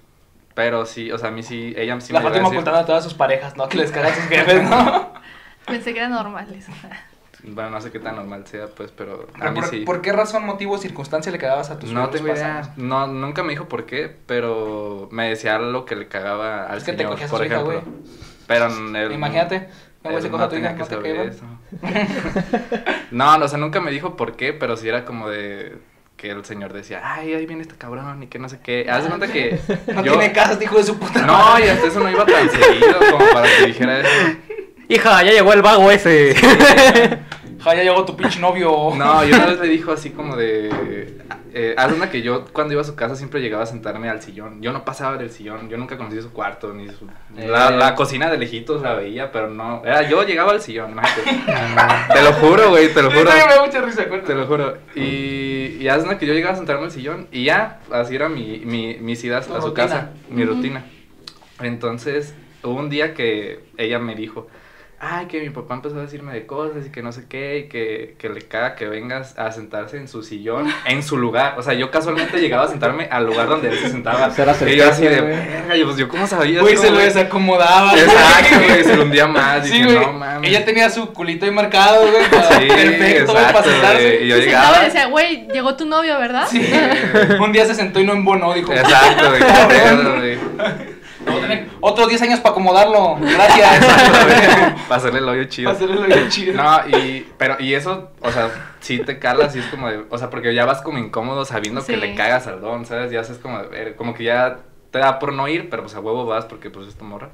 Pero 0.55 0.87
sí, 0.87 1.13
o 1.13 1.19
sea, 1.19 1.29
a 1.29 1.33
mí 1.33 1.43
sí, 1.43 1.75
ella 1.77 2.01
sí 2.01 2.13
la 2.13 2.21
me 2.21 2.25
llegó 2.25 2.29
a 2.29 2.31
Fátima 2.31 2.49
ocultando 2.49 2.81
a 2.81 2.87
todas 2.87 3.05
sus 3.05 3.15
parejas, 3.15 3.57
¿no? 3.57 3.69
Que 3.69 3.79
les 3.79 3.91
cagan 3.91 4.15
sus 4.15 4.25
jefes, 4.25 4.71
¿no? 4.71 5.13
Pensé 5.67 5.93
que 5.93 5.99
eran 5.99 6.13
normales. 6.13 6.67
Bueno, 7.45 7.71
no 7.71 7.81
sé 7.81 7.91
qué 7.93 8.01
tan 8.01 8.17
normal 8.17 8.47
sea, 8.47 8.67
pues, 8.67 8.91
pero 8.91 9.29
a 9.35 9.39
Pero 9.39 9.53
mí 9.53 9.61
por, 9.61 9.69
sí. 9.71 9.77
por 9.81 10.01
qué 10.03 10.13
razón, 10.13 10.45
motivo 10.47 10.75
o 10.75 10.79
circunstancia 10.79 11.31
le 11.31 11.39
cagabas 11.39 11.71
a 11.71 11.79
tus 11.79 11.91
No 11.93 12.09
tengo 12.11 12.29
idea. 12.33 12.73
No, 12.77 13.07
nunca 13.07 13.43
me 13.43 13.51
dijo 13.51 13.69
por 13.69 13.85
qué, 13.87 14.15
pero 14.27 15.09
me 15.13 15.29
decía 15.29 15.59
lo 15.59 15.85
que 15.85 15.97
le 15.97 16.09
cagaba 16.09 16.67
al 16.67 16.79
Es 16.79 16.85
que 16.85 16.93
te 16.93 16.99
señor, 16.99 17.13
cogías 17.13 17.29
a 17.29 17.31
por 17.31 17.41
su 17.41 17.45
hija, 17.47 17.55
ejemplo. 17.57 17.81
güey. 17.83 17.95
Pero 18.47 18.67
el, 18.67 19.13
Imagínate, 19.13 19.69
güey 20.03 20.21
se 20.21 20.27
él 20.27 20.31
coge 20.33 20.45
a 20.45 20.49
tu 20.49 20.57
hija, 20.57 20.69
tenía 20.75 20.85
¿no 20.85 20.89
que 20.89 20.97
te 20.97 21.27
eso. 21.29 21.45
no, 23.11 23.39
no, 23.39 23.45
o 23.45 23.49
sea, 23.49 23.59
nunca 23.59 23.81
me 23.81 23.91
dijo 23.91 24.17
por 24.17 24.37
qué, 24.37 24.53
pero 24.53 24.77
sí 24.77 24.89
era 24.89 25.05
como 25.05 25.29
de 25.29 25.77
que 26.17 26.31
el 26.31 26.45
señor 26.47 26.73
decía, 26.73 27.03
ay, 27.05 27.35
ahí 27.35 27.45
viene 27.45 27.63
este 27.63 27.75
cabrón 27.77 28.23
y 28.23 28.27
que 28.29 28.39
no 28.39 28.49
sé 28.49 28.59
qué. 28.63 28.87
Haz 28.91 29.03
de 29.03 29.09
cuenta 29.11 29.29
que 29.29 29.59
No 29.95 30.03
yo- 30.03 30.13
tiene 30.13 30.33
casa, 30.33 30.53
este 30.53 30.65
hijo 30.65 30.79
de 30.79 30.85
su 30.85 30.99
puta 30.99 31.21
No, 31.23 31.33
madre. 31.35 31.67
y 31.67 31.69
hasta 31.69 31.87
eso 31.89 32.01
no 32.01 32.11
iba 32.11 32.25
tan 32.25 32.49
seguido 32.51 32.99
como 33.11 33.25
para 33.33 33.47
que 33.59 33.67
dijera 33.67 34.01
eso. 34.01 34.11
Hija, 34.89 35.23
ya 35.25 35.33
llegó 35.33 35.53
el 35.53 35.63
vago 35.63 35.91
ese. 35.91 36.35
Ja, 37.67 37.75
ya 37.77 37.83
llegó 37.83 38.05
tu 38.05 38.17
pinche 38.17 38.39
novio. 38.41 38.91
No, 38.97 39.25
y 39.25 39.33
una 39.33 39.47
vez 39.47 39.61
le 39.61 39.69
dijo 39.69 39.93
así 39.93 40.11
como 40.11 40.37
de... 40.37 41.17
Eh, 41.59 41.75
haz 41.79 41.87
de 41.87 41.95
cuenta 41.97 42.11
que 42.11 42.21
yo 42.21 42.45
cuando 42.53 42.75
iba 42.75 42.83
a 42.83 42.85
su 42.85 42.95
casa 42.95 43.17
siempre 43.17 43.41
llegaba 43.41 43.63
a 43.63 43.67
sentarme 43.67 44.11
al 44.11 44.21
sillón. 44.21 44.61
Yo 44.61 44.73
no 44.73 44.85
pasaba 44.85 45.17
del 45.17 45.31
sillón, 45.31 45.71
yo 45.71 45.79
nunca 45.79 45.97
conocí 45.97 46.21
su 46.21 46.31
cuarto, 46.31 46.75
ni 46.75 46.87
su... 46.89 47.07
La, 47.35 47.69
Eh. 47.71 47.77
la 47.79 47.95
cocina 47.95 48.31
de 48.31 48.37
lejitos 48.37 48.83
la 48.83 48.93
veía, 48.95 49.33
pero 49.33 49.49
no... 49.49 49.83
Era, 49.85 50.07
yo 50.09 50.23
llegaba 50.25 50.53
al 50.53 50.61
sillón, 50.61 50.91
imagínate. 50.93 52.13
te 52.15 52.23
lo 52.23 52.33
juro, 52.35 52.69
güey, 52.71 52.93
te 52.93 53.01
lo 53.03 53.09
juro. 53.11 53.31
Esto 53.31 53.37
ya 53.39 53.47
me 53.47 53.55
da 53.55 53.65
mucha 53.65 53.81
risa, 53.81 54.05
Te 54.27 54.35
lo 54.35 54.47
juro. 54.47 54.77
Y, 54.95 55.79
y 55.81 55.89
haz 55.89 55.99
cuenta 56.05 56.19
que 56.19 56.27
yo 56.27 56.35
llegaba 56.35 56.53
a 56.55 56.57
sentarme 56.59 56.85
al 56.85 56.91
sillón 56.91 57.27
y 57.33 57.45
ya, 57.45 57.81
así 57.91 58.15
era 58.15 58.29
mi, 58.29 58.59
mi, 58.67 58.99
mis 59.01 59.25
idas 59.25 59.47
Tu 59.47 59.55
a 59.55 59.61
su 59.63 59.69
rutina. 59.69 59.87
casa, 59.89 60.11
mi 60.29 60.45
rutina. 60.45 60.85
Entonces, 61.61 62.35
hubo 62.63 62.75
un 62.75 62.91
día 62.91 63.15
que 63.15 63.65
ella 63.79 63.99
me 63.99 64.15
dijo, 64.15 64.49
ay, 64.99 65.27
que 65.27 65.41
mi 65.41 65.51
papá 65.51 65.75
empezó 65.75 65.99
a 65.99 66.03
decirme 66.03 66.33
de 66.33 66.47
cosas 66.47 66.87
y 66.87 66.91
que 66.91 67.03
no 67.03 67.13
sé 67.13 67.25
qué, 67.29 67.59
y 67.59 67.69
que, 67.69 68.15
que 68.19 68.29
le 68.29 68.43
caga 68.43 68.75
que 68.77 68.87
vengas 68.87 69.39
a 69.39 69.53
sentarse 69.53 69.97
en 69.99 70.09
su 70.09 70.23
sillón, 70.23 70.73
en 70.87 71.03
su 71.03 71.17
lugar. 71.19 71.55
O 71.59 71.63
sea, 71.63 71.75
yo 71.75 71.91
casualmente 71.91 72.39
llegaba 72.41 72.65
a 72.65 72.69
sentarme 72.69 73.09
al 73.11 73.27
lugar 73.27 73.49
donde 73.49 73.69
él 73.69 73.79
se 73.79 73.91
sentaba. 73.91 74.31
Será 74.31 74.55
Y 74.67 74.77
yo 74.77 74.89
así 74.89 75.03
de, 75.03 75.21
verga, 75.21 75.77
y 75.77 75.85
pues 75.85 75.97
yo, 75.97 76.09
¿cómo 76.09 76.27
sabía? 76.27 76.61
Güey, 76.63 76.77
se 76.77 76.89
lo 76.89 76.95
güey?" 76.95 77.07
desacomodaba. 77.07 77.93
Exacto, 77.99 78.57
güey, 78.67 78.85
se 78.85 78.97
lo 78.97 79.03
hundía 79.05 79.27
más. 79.27 79.67
Sí, 79.67 79.83
güey. 79.85 79.97
no 79.99 80.13
mames. 80.13 80.49
Ella 80.51 80.65
tenía 80.65 80.89
su 80.91 81.13
culito 81.13 81.45
ahí 81.45 81.51
marcado, 81.51 82.01
güey. 82.11 82.25
Sí, 82.25 82.67
perfecto, 82.69 83.33
güey, 83.33 83.45
exacto, 83.45 83.53
para 83.53 83.65
sentarse. 83.65 84.03
güey, 84.03 84.25
y 84.25 84.29
yo 84.29 84.37
Se 84.37 84.43
sentaba 84.43 84.67
llegaba. 84.67 84.83
y 84.83 84.85
decía, 84.87 85.07
güey, 85.07 85.49
llegó 85.53 85.77
tu 85.77 85.87
novio, 85.87 86.19
¿verdad? 86.19 86.47
Sí. 86.49 86.67
Un 87.41 87.53
día 87.53 87.67
se 87.67 87.75
sentó 87.75 88.01
y 88.01 88.05
no 88.05 88.13
embonó, 88.13 88.55
dijo. 88.55 88.73
Exacto, 88.73 89.29
güey, 89.31 90.37
tener 91.49 91.69
otros 91.81 92.09
10 92.09 92.23
años 92.23 92.41
para 92.41 92.53
acomodarlo. 92.53 93.17
Gracias. 93.21 93.85
Para 94.89 94.97
hacerle 94.97 95.19
el 95.19 95.29
hoyo 95.29 95.45
chido. 95.45 95.73
Para 95.73 95.77
hacerle 95.77 96.09
lo 96.09 96.15
bien 96.15 96.29
chido. 96.31 96.55
No, 96.55 96.89
y, 96.89 97.27
pero, 97.39 97.57
y 97.59 97.75
eso, 97.75 98.11
o 98.21 98.31
sea, 98.31 98.51
sí 98.81 98.99
te 98.99 99.19
cala, 99.19 99.51
sí 99.51 99.59
es 99.59 99.67
como 99.67 99.89
de, 99.89 100.05
o 100.09 100.19
sea, 100.19 100.31
porque 100.31 100.55
ya 100.55 100.65
vas 100.65 100.83
como 100.83 100.99
incómodo 100.99 101.45
sabiendo 101.45 101.85
que 101.85 101.97
le 101.97 102.15
cagas 102.15 102.47
al 102.47 102.61
don, 102.61 102.87
¿sabes? 102.87 103.11
Ya 103.11 103.21
es 103.21 103.39
como 103.39 103.61
como 103.97 104.15
que 104.15 104.25
ya 104.25 104.59
te 104.91 104.99
da 104.99 105.19
por 105.19 105.33
no 105.33 105.49
ir, 105.49 105.69
pero 105.71 105.83
pues 105.83 105.95
a 105.95 106.01
huevo 106.01 106.27
vas 106.27 106.45
porque 106.45 106.71
pues 106.71 106.89
es 106.89 106.95
tu 106.95 107.05
morra. 107.05 107.31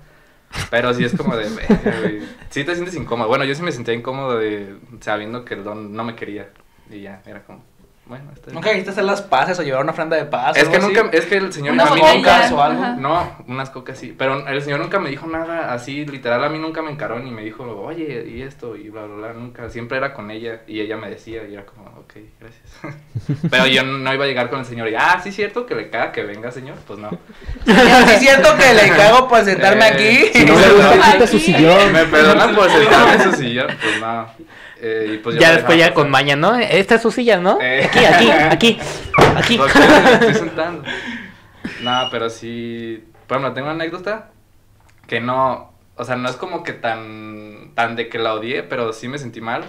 Pero 0.70 0.92
sí 0.92 1.04
es 1.04 1.16
como 1.16 1.36
de, 1.36 1.48
güey. 1.48 2.22
Sí 2.50 2.64
te 2.64 2.74
sientes 2.74 2.94
incómodo. 2.94 3.28
Bueno, 3.28 3.44
yo 3.44 3.54
sí 3.54 3.62
me 3.62 3.72
sentía 3.72 3.94
incómodo 3.94 4.38
de 4.38 4.76
sabiendo 5.00 5.44
que 5.44 5.54
el 5.54 5.64
don 5.64 5.94
no 5.94 6.04
me 6.04 6.14
quería. 6.14 6.50
Y 6.90 7.02
ya, 7.02 7.22
era 7.24 7.42
como, 7.42 7.62
bueno. 8.04 8.24
¿Nunca 8.52 8.70
quisiste 8.70 8.90
hacer 8.90 9.04
las 9.04 9.22
paces 9.22 9.58
o 9.58 9.62
llevar 9.62 9.82
una 9.82 9.92
ofrenda 9.92 10.16
de 10.16 10.24
paz? 10.24 10.56
Es 10.56 10.68
que 10.68 10.78
nunca, 10.80 11.00
así? 11.02 11.10
es 11.12 11.24
que 11.26 11.36
el 11.36 11.52
señor 11.52 11.74
Una 11.74 11.84
a 11.84 11.94
mí 11.94 12.00
nunca- 12.14 12.50
o 12.52 12.60
algo. 12.62 12.82
Ajá. 12.82 12.96
No, 12.98 13.36
unas 13.46 13.70
cocas 13.70 13.96
sí. 13.96 14.14
Pero 14.18 14.46
el 14.46 14.60
señor 14.62 14.80
nunca 14.80 14.98
me 14.98 15.08
dijo 15.08 15.26
nada 15.28 15.72
así, 15.72 16.04
literal, 16.04 16.42
a 16.44 16.48
mí 16.48 16.58
nunca 16.58 16.82
me 16.82 16.90
encaró 16.90 17.18
ni 17.20 17.30
me 17.30 17.42
dijo, 17.42 17.64
oye, 17.64 18.26
y 18.28 18.42
esto, 18.42 18.76
y 18.76 18.88
bla, 18.90 19.02
bla, 19.06 19.14
bla, 19.16 19.32
nunca. 19.32 19.70
Siempre 19.70 19.98
era 19.98 20.12
con 20.12 20.30
ella 20.30 20.62
y 20.66 20.80
ella 20.80 20.96
me 20.96 21.08
decía, 21.08 21.42
y 21.48 21.54
era 21.54 21.64
como, 21.64 21.84
ok, 22.00 22.14
gracias. 22.40 22.96
Pero 23.50 23.66
yo 23.68 23.84
no 23.84 24.12
iba 24.12 24.24
a 24.24 24.28
llegar 24.28 24.50
con 24.50 24.58
el 24.58 24.66
señor 24.66 24.88
y, 24.88 24.94
ah, 24.96 25.20
sí, 25.22 25.28
es 25.30 25.36
cierto 25.36 25.64
que 25.64 25.74
le 25.76 25.88
caga 25.88 26.12
que 26.12 26.22
venga, 26.24 26.50
señor. 26.50 26.76
Pues 26.86 26.98
no. 26.98 27.08
¿Sí 27.64 27.70
es 28.14 28.20
cierto 28.20 28.48
que 28.56 28.74
le 28.74 28.88
cago 28.96 29.28
por 29.28 29.44
sentarme 29.44 29.86
Eh, 29.86 29.92
aquí? 29.92 30.38
Si 30.38 30.44
no 30.44 30.54
le 30.58 30.68
gusta, 30.72 31.26
su 31.26 31.38
sillón. 31.38 31.92
Me 31.92 32.04
perdonan 32.06 32.54
por 32.54 32.68
sentarme 32.68 33.14
en 33.14 33.22
su 33.22 33.32
sillón, 33.40 33.68
pues 33.80 34.00
no. 34.00 34.26
Eh, 34.84 35.12
y 35.14 35.18
pues 35.18 35.38
ya 35.38 35.52
después 35.52 35.78
ya 35.78 35.94
con 35.94 36.10
maña, 36.10 36.34
¿no? 36.34 36.56
Esta 36.56 36.96
es 36.96 37.02
su 37.02 37.12
silla, 37.12 37.38
¿no? 37.38 37.58
Eh. 37.60 37.84
Aquí, 37.84 38.04
aquí, 38.04 38.30
aquí, 38.30 38.78
aquí. 39.36 39.56
¿Por 39.56 39.72
qué 39.72 39.78
me 39.78 40.12
estoy 40.12 40.34
sentando? 40.34 40.82
No, 41.82 42.08
pero 42.10 42.28
sí. 42.28 43.04
Por 43.28 43.36
ejemplo, 43.36 43.54
tengo 43.54 43.68
una 43.68 43.74
anécdota 43.74 44.30
que 45.06 45.20
no. 45.20 45.72
O 45.94 46.04
sea, 46.04 46.16
no 46.16 46.28
es 46.28 46.34
como 46.34 46.64
que 46.64 46.72
tan. 46.72 47.72
tan 47.76 47.94
de 47.94 48.08
que 48.08 48.18
la 48.18 48.34
odié, 48.34 48.64
pero 48.64 48.92
sí 48.92 49.06
me 49.06 49.18
sentí 49.18 49.40
mal. 49.40 49.64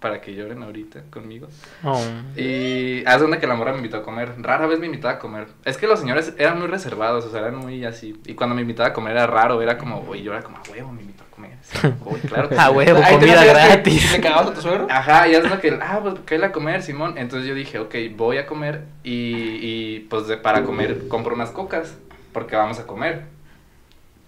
Para 0.00 0.20
que 0.20 0.32
lloren 0.34 0.62
ahorita 0.62 1.02
conmigo. 1.10 1.48
Oh. 1.82 2.00
Y 2.36 3.02
haz 3.04 3.18
de 3.18 3.24
onda 3.24 3.40
que 3.40 3.48
la 3.48 3.54
morra 3.56 3.72
me 3.72 3.78
invitó 3.78 3.96
a 3.96 4.02
comer. 4.04 4.32
Rara 4.38 4.66
vez 4.68 4.78
me 4.78 4.86
invitaba 4.86 5.14
a 5.14 5.18
comer. 5.18 5.48
Es 5.64 5.76
que 5.76 5.88
los 5.88 5.98
señores 5.98 6.34
eran 6.38 6.58
muy 6.58 6.68
reservados, 6.68 7.24
o 7.24 7.30
sea, 7.30 7.40
eran 7.40 7.56
muy 7.56 7.84
así. 7.84 8.14
Y 8.26 8.34
cuando 8.34 8.54
me 8.54 8.62
invitaba 8.62 8.90
a 8.90 8.92
comer 8.92 9.12
era 9.16 9.26
raro, 9.26 9.60
era 9.60 9.76
como, 9.76 10.00
güey, 10.02 10.22
yo 10.22 10.32
era 10.32 10.42
como, 10.42 10.58
a 10.58 10.62
huevo, 10.70 10.92
me 10.92 11.02
invitó 11.02 11.24
a 11.24 11.34
comer. 11.34 11.58
Sí, 11.62 11.78
voy, 12.04 12.20
claro 12.20 12.48
que 12.48 12.54
A 12.54 12.68
sí". 12.68 12.72
huevo, 12.74 13.00
comida 13.10 13.44
gratis. 13.44 14.12
¿Le 14.12 14.20
cagabas 14.20 14.46
a 14.46 14.54
tu 14.54 14.60
suegro? 14.62 14.86
Ajá, 14.88 15.26
y 15.26 15.34
es 15.34 15.42
lo 15.50 15.60
que, 15.60 15.76
ah, 15.82 15.98
pues 16.00 16.14
que 16.24 16.36
a 16.44 16.52
comer, 16.52 16.82
Simón. 16.84 17.18
Entonces 17.18 17.48
yo 17.48 17.54
dije, 17.56 17.80
ok, 17.80 17.94
voy 18.16 18.38
a 18.38 18.46
comer 18.46 18.82
y, 19.02 19.58
y 19.60 20.06
pues 20.08 20.28
de- 20.28 20.36
para 20.36 20.62
comer 20.62 21.08
compro 21.08 21.34
unas 21.34 21.50
cocas, 21.50 21.96
porque 22.32 22.54
vamos 22.54 22.78
a 22.78 22.86
comer. 22.86 23.24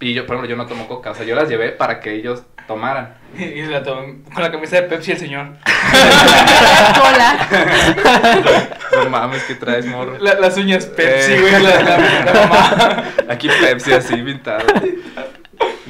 Y 0.01 0.15
yo, 0.15 0.27
por 0.27 0.35
ejemplo, 0.35 0.51
yo 0.51 0.57
no 0.57 0.67
tomo 0.67 0.89
coca, 0.89 1.11
o 1.11 1.15
sea, 1.15 1.27
yo 1.27 1.35
las 1.37 1.49
llevé 1.49 1.71
para 1.71 2.01
que 2.01 2.15
ellos 2.15 2.43
tomaran. 2.75 3.15
Y 3.39 3.63
la 3.63 3.83
tomó 3.83 4.03
con 4.35 4.43
la 4.43 4.51
camisa 4.51 4.77
de 4.77 4.83
Pepsi 4.83 5.13
el 5.13 5.19
señor. 5.19 5.47
Cola. 7.01 7.49
No 8.93 9.09
mames, 9.09 9.45
que 9.45 9.55
traes 9.55 9.87
morro. 9.87 10.17
La- 10.19 10.35
las 10.35 10.57
uñas 10.57 10.85
Pepsi, 10.87 11.33
Eh. 11.33 11.41
güey, 11.41 11.63
la, 11.63 11.81
la- 11.83 11.99
la 12.25 12.33
mamá. 12.35 13.05
Aquí 13.29 13.49
Pepsi 13.61 13.93
así 13.93 14.17
pintado. 14.17 14.65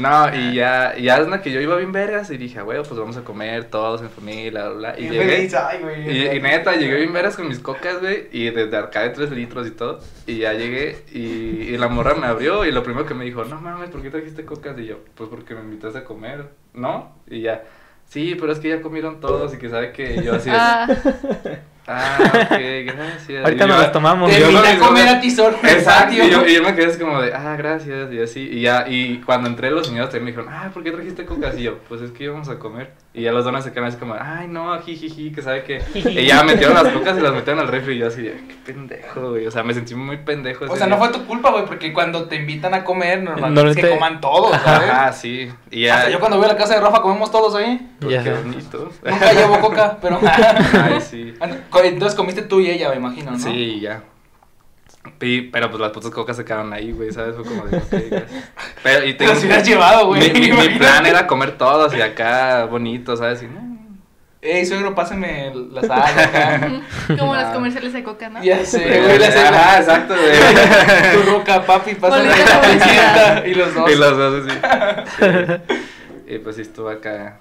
No, 0.00 0.34
y 0.34 0.54
ya, 0.54 0.94
y 0.96 1.02
ya 1.04 1.18
es 1.18 1.26
una 1.26 1.42
que 1.42 1.50
yo 1.52 1.60
iba 1.60 1.76
bien 1.76 1.92
vergas 1.92 2.30
y 2.30 2.38
dije, 2.38 2.58
ah, 2.60 2.62
güey, 2.62 2.78
pues 2.82 2.98
vamos 2.98 3.16
a 3.18 3.24
comer 3.24 3.64
todos 3.64 4.00
en 4.00 4.08
familia, 4.10 4.68
bla, 4.68 4.92
bla. 4.92 4.98
Y 4.98 5.06
Y 5.06 5.10
llegué. 5.10 5.26
feliz, 5.36 5.54
ay, 5.54 5.80
güey. 5.82 6.10
Y, 6.10 6.26
y 6.36 6.40
neta, 6.40 6.74
llegué 6.76 6.96
bien 6.96 7.12
veras 7.12 7.36
con 7.36 7.48
mis 7.48 7.58
cocas, 7.58 8.00
güey, 8.00 8.28
y 8.32 8.50
desde 8.50 8.76
acá 8.78 9.02
de 9.02 9.10
3 9.10 9.30
litros 9.32 9.66
y 9.66 9.72
todo. 9.72 10.00
Y 10.26 10.38
ya 10.38 10.52
llegué 10.54 11.04
y, 11.12 11.18
y 11.74 11.76
la 11.76 11.88
morra 11.88 12.14
me 12.14 12.26
abrió 12.26 12.64
y 12.64 12.72
lo 12.72 12.82
primero 12.82 13.04
que 13.04 13.14
me 13.14 13.24
dijo, 13.24 13.44
no 13.44 13.60
mames, 13.60 13.90
¿por 13.90 14.00
qué 14.00 14.10
trajiste 14.10 14.44
cocas? 14.46 14.78
Y 14.78 14.86
yo, 14.86 15.00
pues 15.16 15.28
porque 15.28 15.54
me 15.54 15.60
invitaste 15.60 15.98
a 15.98 16.04
comer, 16.04 16.48
¿no? 16.72 17.14
Y 17.28 17.42
ya, 17.42 17.64
sí, 18.06 18.36
pero 18.40 18.52
es 18.52 18.58
que 18.60 18.68
ya 18.70 18.80
comieron 18.82 19.20
todos 19.20 19.52
y 19.54 19.58
que 19.58 19.68
sabe 19.68 19.92
que 19.92 20.22
yo 20.22 20.34
así, 20.34 20.50
ah, 20.52 20.86
Ah, 21.92 22.18
ok, 22.20 22.60
gracias. 22.84 23.44
Ahorita 23.44 23.66
nos 23.66 23.80
las 23.80 23.92
tomamos. 23.92 24.30
Te 24.30 24.40
invité 24.40 24.68
a 24.68 24.78
comer 24.78 25.08
a 25.08 25.20
ti 25.20 25.28
Exacto, 25.28 26.14
y 26.14 26.30
yo, 26.30 26.46
y 26.46 26.54
yo 26.54 26.62
me 26.62 26.74
quedé 26.74 26.86
así 26.86 26.98
como 26.98 27.20
de, 27.20 27.32
ah, 27.32 27.56
gracias, 27.56 28.12
y 28.12 28.20
así, 28.20 28.40
y 28.40 28.62
ya, 28.62 28.86
y 28.88 29.18
cuando 29.18 29.48
entré 29.48 29.70
los 29.70 29.86
señores 29.86 30.10
también 30.10 30.24
me 30.24 30.30
dijeron, 30.30 30.52
ah, 30.52 30.70
¿por 30.72 30.82
qué 30.82 30.90
trajiste 30.90 31.24
cocas? 31.24 31.56
Y 31.58 31.62
yo, 31.62 31.78
pues 31.88 32.00
es 32.02 32.10
que 32.10 32.24
íbamos 32.24 32.48
a 32.48 32.58
comer, 32.58 32.92
y 33.14 33.22
ya 33.22 33.32
los 33.32 33.44
donas 33.44 33.64
se 33.64 33.70
quedaron 33.70 33.88
así 33.88 33.98
como, 33.98 34.14
ay, 34.18 34.48
no, 34.48 34.78
jijiji, 34.80 35.32
que 35.32 35.42
sabe 35.42 35.64
que, 35.64 35.82
y 35.94 36.26
ya 36.26 36.42
metieron 36.42 36.74
las 36.74 36.92
cocas 36.92 37.16
y 37.18 37.20
las 37.20 37.32
metieron 37.32 37.60
al 37.60 37.68
refri, 37.68 37.94
y 37.94 37.98
yo 37.98 38.08
así, 38.08 38.22
de, 38.22 38.32
qué 38.32 38.54
pendejo, 38.66 39.30
güey, 39.30 39.46
o 39.46 39.50
sea, 39.50 39.62
me 39.62 39.74
sentí 39.74 39.94
muy 39.94 40.18
pendejo 40.18 40.66
O 40.66 40.76
sea, 40.76 40.86
no 40.86 40.98
fue 40.98 41.08
tu 41.08 41.24
culpa, 41.26 41.50
güey, 41.50 41.64
porque 41.64 41.92
cuando 41.92 42.24
te 42.24 42.36
invitan 42.36 42.74
a 42.74 42.84
comer, 42.84 43.22
normalmente 43.22 43.70
es 43.70 43.76
que 43.76 43.82
Normalmente- 43.82 43.98
coman 43.98 44.20
todos, 44.20 44.60
¿sabes? 44.62 44.90
Ajá, 44.90 45.12
sí, 45.12 45.50
y 45.70 45.82
ya, 45.82 45.98
Hasta 45.98 46.10
yo 46.10 46.18
cuando 46.18 46.36
voy 46.36 46.46
a 46.46 46.52
la 46.52 46.56
casa 46.56 46.74
de 46.74 46.80
Rafa 46.80 47.02
comemos 47.02 47.30
todos 47.30 47.54
ahí. 47.54 47.88
Ya 48.00 48.22
qué 48.22 48.32
bonito, 48.32 48.90
Nunca 49.04 49.32
llevo 49.32 49.60
coca, 49.60 49.98
pero... 50.00 50.18
ay, 50.82 51.00
sí, 51.00 51.34
Entonces 51.88 52.16
comiste 52.16 52.42
tú 52.42 52.60
y 52.60 52.70
ella, 52.70 52.88
me 52.90 52.96
imagino, 52.96 53.32
¿no? 53.32 53.38
sí, 53.38 53.80
ya. 53.80 54.02
Y- 55.20 55.42
pero 55.42 55.70
pues 55.70 55.80
las 55.80 55.92
putas 55.92 56.10
cocas 56.10 56.36
se 56.36 56.44
quedaron 56.44 56.72
ahí, 56.72 56.92
güey, 56.92 57.10
¿sabes? 57.12 57.34
Fue 57.34 57.44
como 57.44 57.64
de. 57.66 57.80
Pero, 58.82 59.06
y 59.06 59.14
Te 59.14 59.26
las 59.26 59.42
hubieras 59.42 59.66
llevado, 59.66 60.06
güey. 60.08 60.20
Mi, 60.20 60.28
mi- 60.32 60.40
mi 60.40 60.46
imagínate. 60.48 60.78
plan 60.78 61.06
era 61.06 61.26
comer 61.26 61.56
todos 61.56 61.94
y 61.94 62.00
acá 62.02 62.64
bonito, 62.66 63.16
¿sabes? 63.16 63.42
Y, 63.42 63.46
no. 63.46 63.70
Ey, 64.42 64.64
suegro, 64.64 64.94
pásame 64.94 65.52
la 65.70 65.82
sal 65.82 66.18
acá. 66.18 66.70
Como 67.18 67.34
Ah. 67.34 67.42
los 67.44 67.52
comerciales 67.54 67.92
de 67.92 68.02
coca, 68.02 68.28
¿no? 68.30 68.42
Ya 68.42 68.64
sé, 68.64 68.78
güey, 69.02 69.18
la 69.18 69.26
Ajá, 69.26 69.82
sal. 69.82 69.82
exacto, 69.82 70.14
güey. 70.14 71.12
Tu 71.24 71.30
roca, 71.30 71.62
papi, 71.66 71.94
pásame 71.94 72.24
la 72.28 72.58
bolsita. 72.58 73.46
Y 73.46 73.54
los 73.54 73.74
dos. 73.74 73.90
Y 73.90 73.94
los 73.96 74.16
dos, 74.16 74.44
sí. 74.46 74.58
sí. 75.18 76.34
Y 76.34 76.38
pues 76.38 76.56
sí, 76.56 76.62
estuvo 76.62 76.88
acá. 76.88 77.40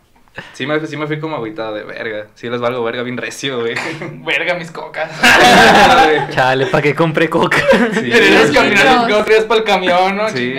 Sí 0.53 0.65
me, 0.67 0.85
sí 0.85 0.97
me 0.97 1.07
fui 1.07 1.19
como 1.19 1.35
agüitado 1.35 1.73
de 1.73 1.83
verga. 1.83 2.27
Sí 2.35 2.49
les 2.49 2.59
valgo 2.59 2.83
verga 2.83 3.03
bien 3.03 3.17
recio, 3.17 3.59
güey. 3.61 3.75
Verga, 4.25 4.53
mis 4.55 4.71
cocas. 4.71 5.09
Chale, 6.31 6.65
¿para 6.67 6.81
qué 6.81 6.93
compré 6.95 7.29
coca? 7.29 7.57
Sí, 7.93 8.11
caminar 8.53 9.09
los 9.09 9.25
tres 9.25 9.43
para 9.45 9.59
el 9.61 9.65
camión, 9.65 10.15
¿no? 10.17 10.29
Sí. 10.29 10.55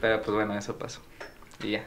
Pero 0.00 0.22
pues 0.22 0.34
bueno, 0.34 0.56
eso 0.58 0.76
pasó. 0.78 1.00
Y 1.62 1.72
ya. 1.72 1.84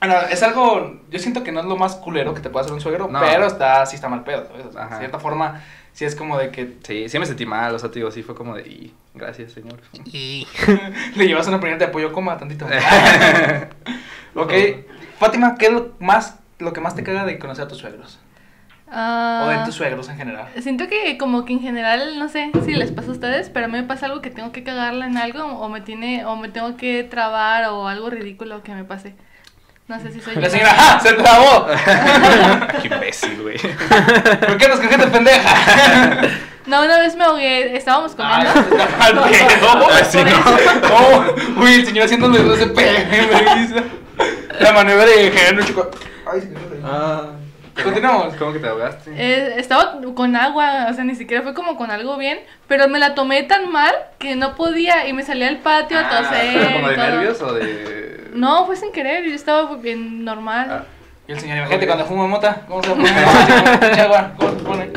Bueno, 0.00 0.14
es 0.30 0.42
algo, 0.44 1.00
yo 1.10 1.18
siento 1.18 1.42
que 1.42 1.50
no 1.50 1.58
es 1.60 1.66
lo 1.66 1.76
más 1.76 1.96
culero 1.96 2.32
que 2.32 2.40
te 2.40 2.50
puede 2.50 2.62
hacer 2.62 2.72
un 2.72 2.80
suegro, 2.80 3.08
No. 3.10 3.18
pero 3.18 3.46
está, 3.48 3.84
sí 3.84 3.96
está 3.96 4.08
mal 4.08 4.22
pedo, 4.22 4.46
¿sabes? 4.46 4.66
O 4.66 4.72
sea, 4.72 4.86
de 4.86 4.98
cierta 4.98 5.18
forma, 5.18 5.60
sí 5.92 6.04
es 6.04 6.14
como 6.14 6.38
de 6.38 6.50
que 6.50 6.74
Sí, 6.84 7.08
sí 7.08 7.18
me 7.18 7.26
sentí 7.26 7.44
mal, 7.46 7.74
o 7.74 7.78
sea, 7.80 7.90
te 7.90 7.98
digo, 7.98 8.12
sí 8.12 8.22
fue 8.22 8.36
como 8.36 8.54
de, 8.54 8.62
y, 8.62 8.94
gracias, 9.14 9.50
señor. 9.52 9.80
Y- 10.04 10.46
le 11.16 11.26
llevas 11.26 11.48
una 11.48 11.58
primera 11.58 11.78
de 11.80 11.86
apoyo, 11.86 12.12
coma 12.12 12.38
tantito. 12.38 12.64
ok, 14.36 14.52
Fátima, 15.18 15.56
¿qué 15.56 15.66
es 15.66 15.72
lo 15.72 15.92
más, 15.98 16.36
lo 16.58 16.72
que 16.72 16.80
más 16.80 16.94
te 16.94 17.02
caga 17.02 17.24
de 17.24 17.38
conocer 17.38 17.64
a 17.64 17.68
tus 17.68 17.78
suegros? 17.78 18.18
Ah, 18.90 19.44
O 19.46 19.48
de 19.50 19.58
tus 19.66 19.74
suegros 19.74 20.08
en 20.08 20.16
general. 20.16 20.46
Siento 20.62 20.88
que 20.88 21.18
como 21.18 21.44
que 21.44 21.52
en 21.52 21.60
general, 21.60 22.18
no 22.18 22.28
sé 22.28 22.50
si 22.64 22.72
les 22.74 22.90
pasa 22.90 23.08
a 23.08 23.12
ustedes, 23.12 23.50
pero 23.50 23.66
a 23.66 23.68
mí 23.68 23.76
me 23.76 23.82
pasa 23.84 24.06
algo 24.06 24.22
que 24.22 24.30
tengo 24.30 24.50
que 24.52 24.64
cagarla 24.64 25.06
en 25.06 25.18
algo 25.18 25.44
o 25.44 25.68
me 25.68 25.80
tiene 25.82 26.24
o 26.24 26.36
me 26.36 26.48
tengo 26.48 26.76
que 26.76 27.04
trabar 27.04 27.64
o 27.64 27.86
algo 27.88 28.08
ridículo 28.08 28.62
que 28.62 28.72
me 28.72 28.84
pase. 28.84 29.14
No 29.88 29.98
sé 30.00 30.12
si 30.12 30.20
soy 30.20 30.34
La 30.36 30.42
yo. 30.42 30.50
señora, 30.50 30.74
¡ah! 30.76 31.00
¡Se 31.02 31.12
trabó! 31.14 31.66
Qué 32.82 32.88
imbécil, 32.88 33.42
güey. 33.42 33.56
¿Por 33.58 34.56
qué 34.58 34.68
nos 34.68 34.80
gente 34.80 35.06
pendeja? 35.06 36.20
No, 36.66 36.82
una 36.84 36.98
vez 36.98 37.16
me 37.16 37.24
ahogué, 37.24 37.74
estábamos 37.76 38.14
comiendo. 38.14 38.50
Ay, 39.00 39.12
está 39.14 39.74
mal 39.74 39.78
pedo. 39.78 39.88
Así 40.00 40.18
no. 40.18 40.30
Oh, 40.94 41.62
uy, 41.62 41.74
el 41.74 41.86
señor 41.86 42.04
haciéndole 42.04 42.38
La 44.60 44.72
maniobra 44.72 45.06
de 45.06 45.30
género, 45.30 45.64
chico. 45.66 45.90
Ay, 46.30 46.40
señor. 46.40 46.60
Ah, 46.84 47.26
Continuamos. 47.82 48.34
¿Cómo 48.34 48.52
que 48.52 48.58
te 48.58 48.66
ahogaste? 48.66 49.12
Eh, 49.16 49.54
estaba 49.56 50.00
con 50.14 50.34
agua, 50.34 50.88
o 50.90 50.94
sea, 50.94 51.04
ni 51.04 51.14
siquiera 51.14 51.44
fue 51.44 51.54
como 51.54 51.76
con 51.76 51.92
algo 51.92 52.16
bien, 52.16 52.40
pero 52.66 52.88
me 52.88 52.98
la 52.98 53.14
tomé 53.14 53.44
tan 53.44 53.70
mal 53.70 53.94
que 54.18 54.34
no 54.34 54.56
podía 54.56 55.06
y 55.06 55.12
me 55.12 55.22
salí 55.22 55.44
al 55.44 55.58
patio 55.58 55.96
a 55.96 56.00
Ah, 56.02 56.08
toser. 56.10 56.54
¿pero 56.58 56.72
¿Como 56.72 56.88
de 56.88 56.94
todo. 56.96 57.06
nervios 57.06 57.42
o 57.42 57.52
de.? 57.54 58.30
No, 58.34 58.66
fue 58.66 58.74
sin 58.76 58.90
querer, 58.90 59.24
yo 59.24 59.34
estaba 59.34 59.76
bien 59.76 60.24
normal. 60.24 60.66
Ah, 60.68 60.84
Y 61.28 61.32
el 61.32 61.38
señor, 61.40 61.58
imagínate 61.58 61.86
cuando 61.86 62.04
fuma 62.04 62.26
mota, 62.26 62.62
¿cómo 62.66 62.82
se 62.82 62.90
agua, 64.00 64.32
¿cómo 64.36 64.50
se 64.50 64.64
pone? 64.64 64.90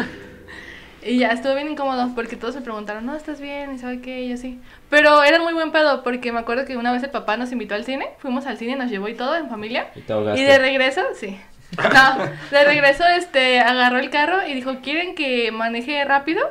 Y 1.03 1.17
ya 1.17 1.29
estuvo 1.29 1.55
bien 1.55 1.69
incómodo 1.71 2.11
porque 2.13 2.35
todos 2.35 2.55
me 2.55 2.61
preguntaron, 2.61 3.05
no, 3.05 3.15
¿estás 3.15 3.39
bien? 3.41 3.73
Y 3.73 3.79
sabe 3.79 4.01
qué, 4.01 4.21
y 4.21 4.29
yo 4.29 4.37
sí. 4.37 4.59
Pero 4.89 5.23
era 5.23 5.39
muy 5.39 5.53
buen 5.53 5.71
pedo 5.71 6.03
porque 6.03 6.31
me 6.31 6.39
acuerdo 6.39 6.65
que 6.65 6.77
una 6.77 6.91
vez 6.91 7.01
el 7.03 7.09
papá 7.09 7.37
nos 7.37 7.51
invitó 7.51 7.73
al 7.75 7.85
cine, 7.85 8.07
fuimos 8.19 8.45
al 8.45 8.57
cine, 8.57 8.75
nos 8.75 8.91
llevó 8.91 9.07
y 9.07 9.15
todo 9.15 9.35
en 9.35 9.49
familia. 9.49 9.87
y 9.95 10.01
te 10.01 10.13
ahogaste. 10.13 10.41
Y 10.41 10.43
de 10.43 10.57
regreso, 10.59 11.01
sí. 11.19 11.39
No, 11.77 12.17
de 12.51 12.65
regreso 12.65 13.05
este 13.07 13.61
agarró 13.61 13.97
el 13.99 14.09
carro 14.09 14.45
y 14.45 14.53
dijo, 14.53 14.79
¿quieren 14.83 15.15
que 15.15 15.51
maneje 15.53 16.03
rápido? 16.03 16.41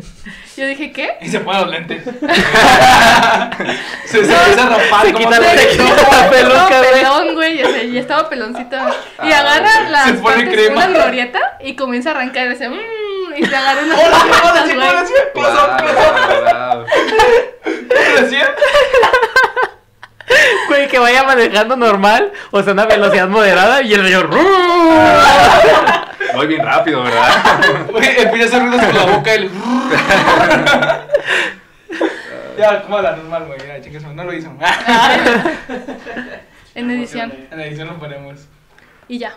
Yo 0.56 0.66
dije, 0.66 0.92
¿qué? 0.92 1.10
Y 1.20 1.28
se 1.28 1.40
pone 1.40 1.60
los 1.60 1.70
lentes. 1.70 2.04
se, 4.04 4.24
se 4.24 4.32
empieza 4.34 4.66
a 4.66 4.68
rapar. 4.78 5.06
Se 5.06 5.12
como 5.12 5.18
quita 5.28 5.40
la- 5.40 5.56
se- 5.56 5.68
quita 5.68 5.84
la 6.22 6.30
peluca, 6.30 6.82
pelón, 6.92 7.34
güey, 7.34 7.62
o 7.62 7.68
sea, 7.70 7.82
ya 7.82 8.00
estaba 8.00 8.28
peloncito. 8.28 8.76
Y 8.76 9.32
Ah, 9.32 9.40
agarra 9.40 9.88
las 9.90 10.04
Se 10.06 10.14
pone 10.14 10.36
partes, 10.44 10.52
crema. 10.54 10.86
una 10.86 10.86
glorieta 10.88 11.40
y 11.60 11.74
comienza 11.76 12.10
a 12.10 12.14
arrancar 12.14 12.48
ese, 12.48 12.68
mmm, 12.68 12.78
y 13.36 13.44
se 13.44 13.56
agarra 13.56 13.82
unas 13.82 13.98
¡Hola, 13.98 14.18
hola, 14.44 14.64
chico! 14.64 14.76
güey. 14.76 14.88
¡Hola, 14.88 15.06
sí! 15.06 15.14
¡Pasó, 15.34 15.66
pasó! 15.76 16.04
wow, 16.42 16.76
wow. 16.76 16.86
¿Qué 17.88 18.22
decía? 18.22 18.54
Güey, 20.68 20.88
que 20.88 20.98
vaya 20.98 21.24
manejando 21.24 21.76
normal, 21.76 22.32
o 22.50 22.62
sea, 22.62 22.72
una 22.72 22.86
velocidad 22.86 23.28
moderada 23.28 23.82
y 23.82 23.92
el 23.92 24.04
señor... 24.04 24.30
Voy 26.34 26.46
bien 26.46 26.64
rápido, 26.64 27.02
¿verdad? 27.02 27.88
Güey, 27.90 28.20
empieza 28.20 28.44
a 28.44 28.46
hacer 28.46 28.62
ruidos 28.62 28.86
con 28.86 28.94
la 28.96 29.04
boca 29.06 29.34
y 29.34 29.38
el... 29.38 29.50
ya, 32.56 32.82
como 32.82 33.00
la 33.00 33.16
normal, 33.16 33.46
güey. 33.46 33.58
Ya, 33.66 33.80
chicas, 33.80 34.02
no 34.04 34.24
lo 34.24 34.32
hizo. 34.32 34.50
En 36.76 36.90
edición. 36.90 37.32
En 37.50 37.60
edición 37.60 37.88
lo 37.88 37.98
ponemos. 37.98 38.46
Y 39.08 39.18
ya. 39.18 39.34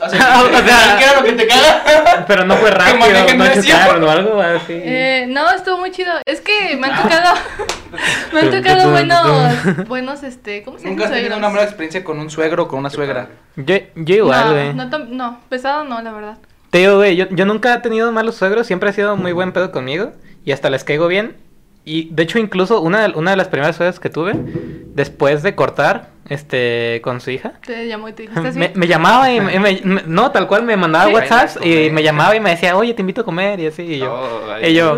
O 0.00 0.08
sea, 0.08 0.42
O 0.44 0.48
sea- 0.66 0.96
¿qué 0.98 1.04
era 1.04 1.16
lo 1.20 1.24
que 1.24 1.32
te 1.32 1.46
caga? 1.46 2.24
Pero 2.26 2.44
no 2.44 2.54
fue 2.56 2.70
rápido, 2.72 3.08
no 3.36 3.62
chocaron 3.62 4.04
o 4.04 4.10
algo 4.10 4.40
así. 4.40 4.72
Eh, 4.74 5.26
no, 5.28 5.50
estuvo 5.50 5.78
muy 5.78 5.90
chido. 5.90 6.12
Es 6.24 6.40
que 6.40 6.76
me 6.76 6.86
han 6.86 7.02
tocado, 7.02 7.34
me 8.32 8.40
han 8.40 8.50
tocado 8.50 8.90
buenos, 8.90 9.88
buenos, 9.88 10.22
este, 10.22 10.62
¿cómo 10.62 10.78
se 10.78 10.84
dice? 10.84 10.90
¿Nunca 10.94 11.04
has 11.06 11.10
tenido 11.12 11.36
una 11.36 11.48
mala 11.48 11.64
experiencia 11.64 12.04
con 12.04 12.18
un 12.18 12.30
suegro 12.30 12.64
o 12.64 12.68
con 12.68 12.78
una 12.78 12.90
suegra? 12.90 13.28
Yo, 13.56 13.76
yo 13.96 14.14
igual, 14.14 14.52
güey. 14.52 14.74
No, 14.74 14.84
no, 14.84 14.90
tam- 14.90 15.08
no, 15.08 15.40
pesado 15.48 15.84
no, 15.84 16.00
la 16.00 16.12
verdad. 16.12 16.38
Te 16.70 16.78
digo, 16.78 16.96
güey, 16.96 17.16
yo, 17.16 17.26
yo 17.30 17.44
nunca 17.46 17.74
he 17.74 17.78
tenido 17.80 18.12
malos 18.12 18.36
suegros, 18.36 18.66
siempre 18.66 18.90
ha 18.90 18.92
sido 18.92 19.16
muy 19.16 19.32
buen 19.32 19.52
pedo 19.52 19.72
conmigo 19.72 20.12
y 20.44 20.52
hasta 20.52 20.70
les 20.70 20.84
caigo 20.84 21.08
bien. 21.08 21.36
Y 21.84 22.08
de 22.10 22.22
hecho, 22.24 22.38
incluso 22.38 22.80
una 22.82 23.08
de, 23.08 23.14
una 23.18 23.30
de 23.30 23.36
las 23.38 23.48
primeras 23.48 23.76
suegras 23.76 23.98
que 23.98 24.10
tuve, 24.10 24.32
después 24.94 25.42
de 25.42 25.54
cortar 25.54 26.10
este 26.28 27.00
con 27.02 27.22
su 27.22 27.30
hija, 27.30 27.54
Te 27.64 27.86
llamó 27.88 28.08
y 28.10 28.12
te 28.12 28.22
dijo, 28.24 28.34
¿estás 28.36 28.54
me, 28.56 28.72
me 28.74 28.86
llamaba 28.86 29.32
y 29.32 29.40
me, 29.40 29.58
me- 29.58 29.80
me- 29.82 30.02
no, 30.06 30.30
tal 30.30 30.46
cual 30.46 30.64
me 30.64 30.76
mandaba 30.76 31.06
Sí. 31.06 31.14
WhatsApp 31.14 31.64
y 31.64 31.88
me 31.90 32.02
llamaba 32.02 32.36
y 32.36 32.40
me 32.40 32.50
decía, 32.50 32.76
oye, 32.76 32.92
te 32.92 33.00
invito 33.00 33.22
a 33.22 33.24
comer 33.24 33.58
y 33.60 33.66
así. 33.68 33.82
Y 33.84 33.98
yo, 34.00 34.12
Oh, 34.12 34.66
y 34.66 34.74
yo 34.74 34.96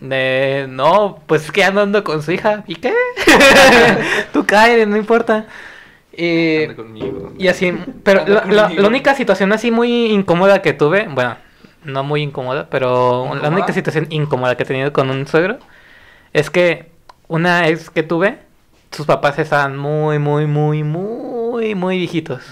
de, 0.00 0.66
no, 0.70 1.18
pues 1.26 1.44
es 1.44 1.52
que 1.52 1.62
ando 1.64 1.82
ando 1.82 2.02
con 2.02 2.22
su 2.22 2.32
hija. 2.32 2.64
¿Y 2.66 2.76
qué? 2.76 2.94
Tú 4.32 4.44
caes, 4.46 4.86
no 4.88 4.96
importa. 4.96 5.46
Y, 6.16 6.64
anda 6.64 6.76
conmigo. 6.76 7.32
y 7.38 7.48
así, 7.48 7.72
pero 8.02 8.24
la, 8.26 8.44
la- 8.46 8.62
conmigo. 8.64 8.82
la 8.82 8.88
única 8.88 9.14
situación 9.14 9.52
así 9.52 9.70
muy 9.70 10.06
incómoda 10.06 10.62
que 10.62 10.72
tuve, 10.72 11.08
bueno, 11.10 11.36
no 11.84 12.04
muy 12.04 12.22
incómoda, 12.22 12.68
pero 12.70 13.34
la 13.34 13.48
única 13.48 13.72
situación 13.72 14.06
incómoda 14.10 14.54
que 14.56 14.62
he 14.62 14.66
tenido 14.66 14.92
con 14.92 15.10
un 15.10 15.26
suegro 15.26 15.58
es 16.32 16.50
que 16.50 16.90
una 17.28 17.68
ex 17.68 17.90
que 17.90 18.02
tuve, 18.02 18.38
sus 18.90 19.06
papás 19.06 19.38
estaban 19.38 19.76
muy, 19.76 20.18
muy, 20.18 20.46
muy, 20.46 20.82
muy, 20.84 21.74
muy 21.74 21.98
viejitos. 21.98 22.42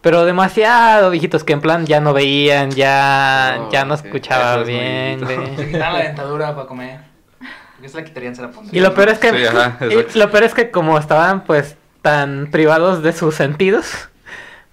Pero 0.00 0.24
demasiado 0.24 1.10
viejitos 1.10 1.42
que 1.42 1.52
en 1.52 1.60
plan 1.60 1.84
ya 1.84 2.00
no 2.00 2.12
veían, 2.12 2.70
ya, 2.70 3.58
Oh, 3.60 3.70
ya 3.72 3.84
no 3.84 3.94
ok. 3.94 4.04
escuchaban 4.04 4.60
Eso 4.60 4.60
es 4.60 4.66
bien. 4.68 5.56
Se 5.56 5.66
quitaban 5.66 5.94
la 5.94 6.02
dentadura 6.04 6.54
para 6.54 6.68
comer. 6.68 7.00
Porque 7.74 7.88
se 7.88 7.96
la 7.96 8.04
quitarían, 8.04 8.34
se 8.36 8.42
la 8.42 8.50
pondrían. 8.50 8.76
Y 8.76 8.80
lo 8.80 8.94
peor 8.94 9.08
es 9.08 9.18
que 9.18 9.30
Sí, 9.30 9.44
ajá, 9.44 9.78
y 10.14 10.18
lo 10.18 10.30
peor 10.30 10.44
es 10.44 10.54
que 10.54 10.70
como 10.70 10.98
estaban 10.98 11.42
pues 11.44 11.76
tan 12.02 12.48
privados 12.52 13.02
de 13.02 13.12
sus 13.12 13.34
sentidos, 13.34 14.08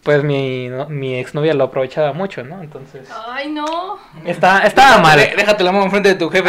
pues 0.05 0.23
mi, 0.23 0.69
no- 0.69 0.85
mi 0.87 1.15
exnovia 1.15 1.53
lo 1.55 1.63
aprovechaba 1.65 2.13
mucho, 2.13 2.43
¿no? 2.43 2.61
Entonces, 2.61 3.09
Ay, 3.27 3.49
no. 3.49 3.97
está, 4.23 4.59
estaba 4.59 4.99
mal. 4.99 5.17
Dé- 5.19 5.33
Déjate 5.35 5.63
la 5.63 5.71
mano 5.71 5.85
enfrente 5.85 6.09
de 6.09 6.15
tu 6.15 6.29
jefe. 6.29 6.47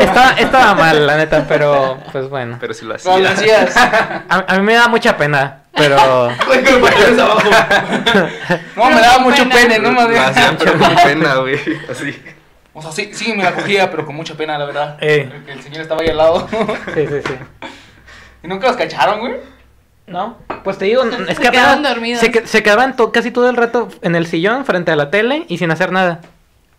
Estaba, 0.00 0.32
estaba 0.36 0.74
mal, 0.74 1.06
la 1.06 1.16
neta, 1.16 1.46
pero 1.48 1.96
pues 2.10 2.28
bueno. 2.28 2.56
Pero 2.60 2.74
si 2.74 2.84
lo 2.84 2.96
No, 3.04 3.18
lo 3.18 3.28
hacía. 3.28 3.62
hacías. 3.62 3.76
A, 3.76 4.44
a 4.48 4.56
mí 4.58 4.62
me 4.62 4.74
da 4.74 4.88
mucha 4.88 5.16
pena, 5.16 5.62
pero 5.72 5.96
abajo. 6.00 6.32
No, 8.76 8.90
me 8.90 9.00
daba 9.00 9.18
mucho 9.20 9.42
Pena. 9.44 9.54
pene, 9.54 9.78
no 9.78 9.92
me 9.92 10.18
hacía, 10.18 10.56
pero 10.58 10.76
con 10.78 10.94
pena, 10.96 11.34
güey. 11.36 11.58
Así. 11.90 12.22
O 12.72 12.82
sea, 12.82 12.90
sí, 12.90 13.10
sí, 13.14 13.32
me 13.34 13.44
la 13.44 13.52
cogía, 13.54 13.88
pero 13.90 14.04
con 14.04 14.16
mucha 14.16 14.34
pena, 14.34 14.58
la 14.58 14.64
verdad. 14.64 14.96
Eh. 15.00 15.28
Porque 15.32 15.52
el 15.52 15.62
señor 15.62 15.82
estaba 15.82 16.02
ahí 16.02 16.08
al 16.08 16.16
lado. 16.16 16.48
sí, 16.94 17.06
sí, 17.06 17.20
sí. 17.24 17.34
¿Y 18.42 18.48
nunca 18.48 18.66
los 18.66 18.76
cacharon, 18.76 19.20
güey? 19.20 19.34
No, 20.06 20.36
pues 20.62 20.76
te 20.78 20.84
digo, 20.84 21.02
es 21.04 21.14
Se 21.36 21.42
que 21.42 21.50
quedaban 21.50 21.72
apenas 21.78 21.94
dormidos. 21.94 22.20
se, 22.20 22.46
se 22.46 22.62
quedaban 22.62 22.94
to- 22.96 23.10
casi 23.10 23.30
todo 23.30 23.48
el 23.48 23.56
rato 23.56 23.88
en 24.02 24.14
el 24.14 24.26
sillón 24.26 24.64
frente 24.66 24.92
a 24.92 24.96
la 24.96 25.10
tele 25.10 25.44
y 25.48 25.56
sin 25.58 25.70
hacer 25.70 25.92
nada. 25.92 26.20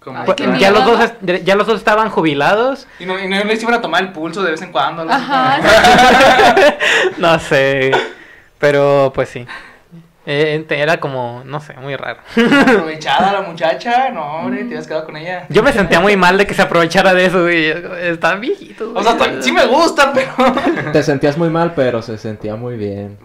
Ay, 0.07 0.21
Pues, 0.25 0.37
ya 0.59 0.69
los 0.69 0.85
dos 0.85 0.99
ya 1.43 1.55
los 1.55 1.65
dos 1.65 1.79
estaban 1.79 2.09
jubilados. 2.09 2.85
Y 2.99 3.07
no, 3.07 3.19
y 3.19 3.27
no 3.27 3.43
les 3.43 3.61
iban 3.63 3.73
a 3.73 3.81
tomar 3.81 4.03
el 4.03 4.11
pulso 4.11 4.43
de 4.43 4.51
vez 4.51 4.61
en 4.61 4.71
cuando. 4.71 5.03
Ajá. 5.09 5.57
no 7.17 7.39
sé, 7.39 7.91
pero 8.59 9.11
pues 9.15 9.29
sí. 9.29 9.47
Eh, 10.27 10.65
era 10.69 10.99
como, 10.99 11.43
no 11.45 11.59
sé, 11.59 11.73
muy 11.75 11.95
raro. 11.95 12.19
Aprovechada 12.61 13.31
la 13.31 13.41
muchacha, 13.41 14.09
no, 14.09 14.23
hombre, 14.39 14.59
te 14.59 14.63
habías 14.65 14.87
quedado 14.87 15.05
con 15.05 15.17
ella. 15.17 15.45
Yo 15.49 15.61
me 15.61 15.71
sentía 15.71 15.99
muy 15.99 16.17
mal 16.17 16.37
de 16.37 16.47
que 16.47 16.53
se 16.55 16.61
aprovechara 16.63 17.13
de 17.13 17.25
eso, 17.27 17.43
güey. 17.43 17.67
Están 18.01 18.41
viejitos. 18.41 18.91
O 18.95 19.03
sea, 19.03 19.17
to- 19.17 19.41
sí 19.41 19.51
me 19.51 19.65
gusta, 19.67 20.11
pero. 20.13 20.31
Te 20.91 21.03
sentías 21.03 21.37
muy 21.37 21.49
mal, 21.49 21.73
pero 21.75 22.01
se 22.01 22.17
sentía 22.17 22.55
muy 22.55 22.75
bien. 22.75 23.17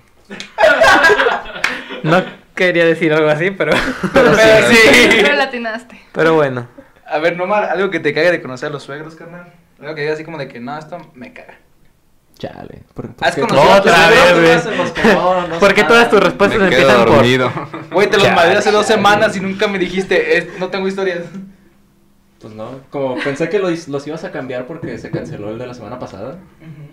No 2.02 2.22
quería 2.54 2.84
decir 2.84 3.12
algo 3.12 3.28
así, 3.30 3.50
pero. 3.50 3.72
Pero 4.12 4.34
sí. 4.34 4.76
Pero 5.22 5.34
latinaste. 5.36 6.00
Pero 6.12 6.34
bueno. 6.34 6.68
A 7.06 7.18
ver, 7.18 7.36
Nomar, 7.36 7.64
algo 7.64 7.90
que 7.90 8.00
te 8.00 8.12
cague 8.14 8.30
de 8.30 8.40
conocer 8.42 8.68
a 8.68 8.72
los 8.72 8.82
suegros, 8.82 9.16
carnal. 9.16 9.52
Algo 9.80 9.94
que 9.94 10.02
diga 10.02 10.12
así 10.14 10.24
como 10.24 10.38
de 10.38 10.46
que 10.48 10.60
no, 10.60 10.78
esto 10.78 10.98
me 11.14 11.32
caga. 11.32 11.54
Chale. 12.40 12.82
¿Por, 12.94 13.10
¿Has 13.20 13.34
qué- 13.34 13.42
conocido 13.42 13.72
a 13.74 13.82
tus 13.82 13.92
Otra 13.92 14.08
vez, 14.08 14.64
güey? 14.64 15.14
no, 15.14 15.46
no 15.48 15.58
¿Por 15.58 15.74
qué 15.74 15.84
todas 15.84 16.08
tus 16.08 16.20
respuestas 16.20 16.58
Me 16.58 16.70
quedo 16.70 16.80
empiezan 16.80 17.04
por... 17.06 17.14
dormido. 17.16 17.52
Güey, 17.92 18.08
te 18.10 18.16
los 18.16 18.30
madré 18.32 18.56
hace 18.56 18.70
dos 18.70 18.86
semanas 18.86 19.36
y 19.36 19.40
nunca 19.40 19.68
me 19.68 19.78
dijiste, 19.78 20.38
"Es- 20.38 20.58
no 20.58 20.68
tengo 20.68 20.88
historias. 20.88 21.18
Pues 22.40 22.54
no, 22.54 22.80
como 22.88 23.16
pensé 23.18 23.50
que 23.50 23.58
los, 23.58 23.88
los 23.88 24.06
ibas 24.06 24.24
a 24.24 24.30
cambiar 24.32 24.66
porque 24.66 24.96
se 24.96 25.10
canceló 25.10 25.50
el 25.50 25.58
de 25.58 25.66
la 25.66 25.74
semana 25.74 25.98
pasada. 25.98 26.38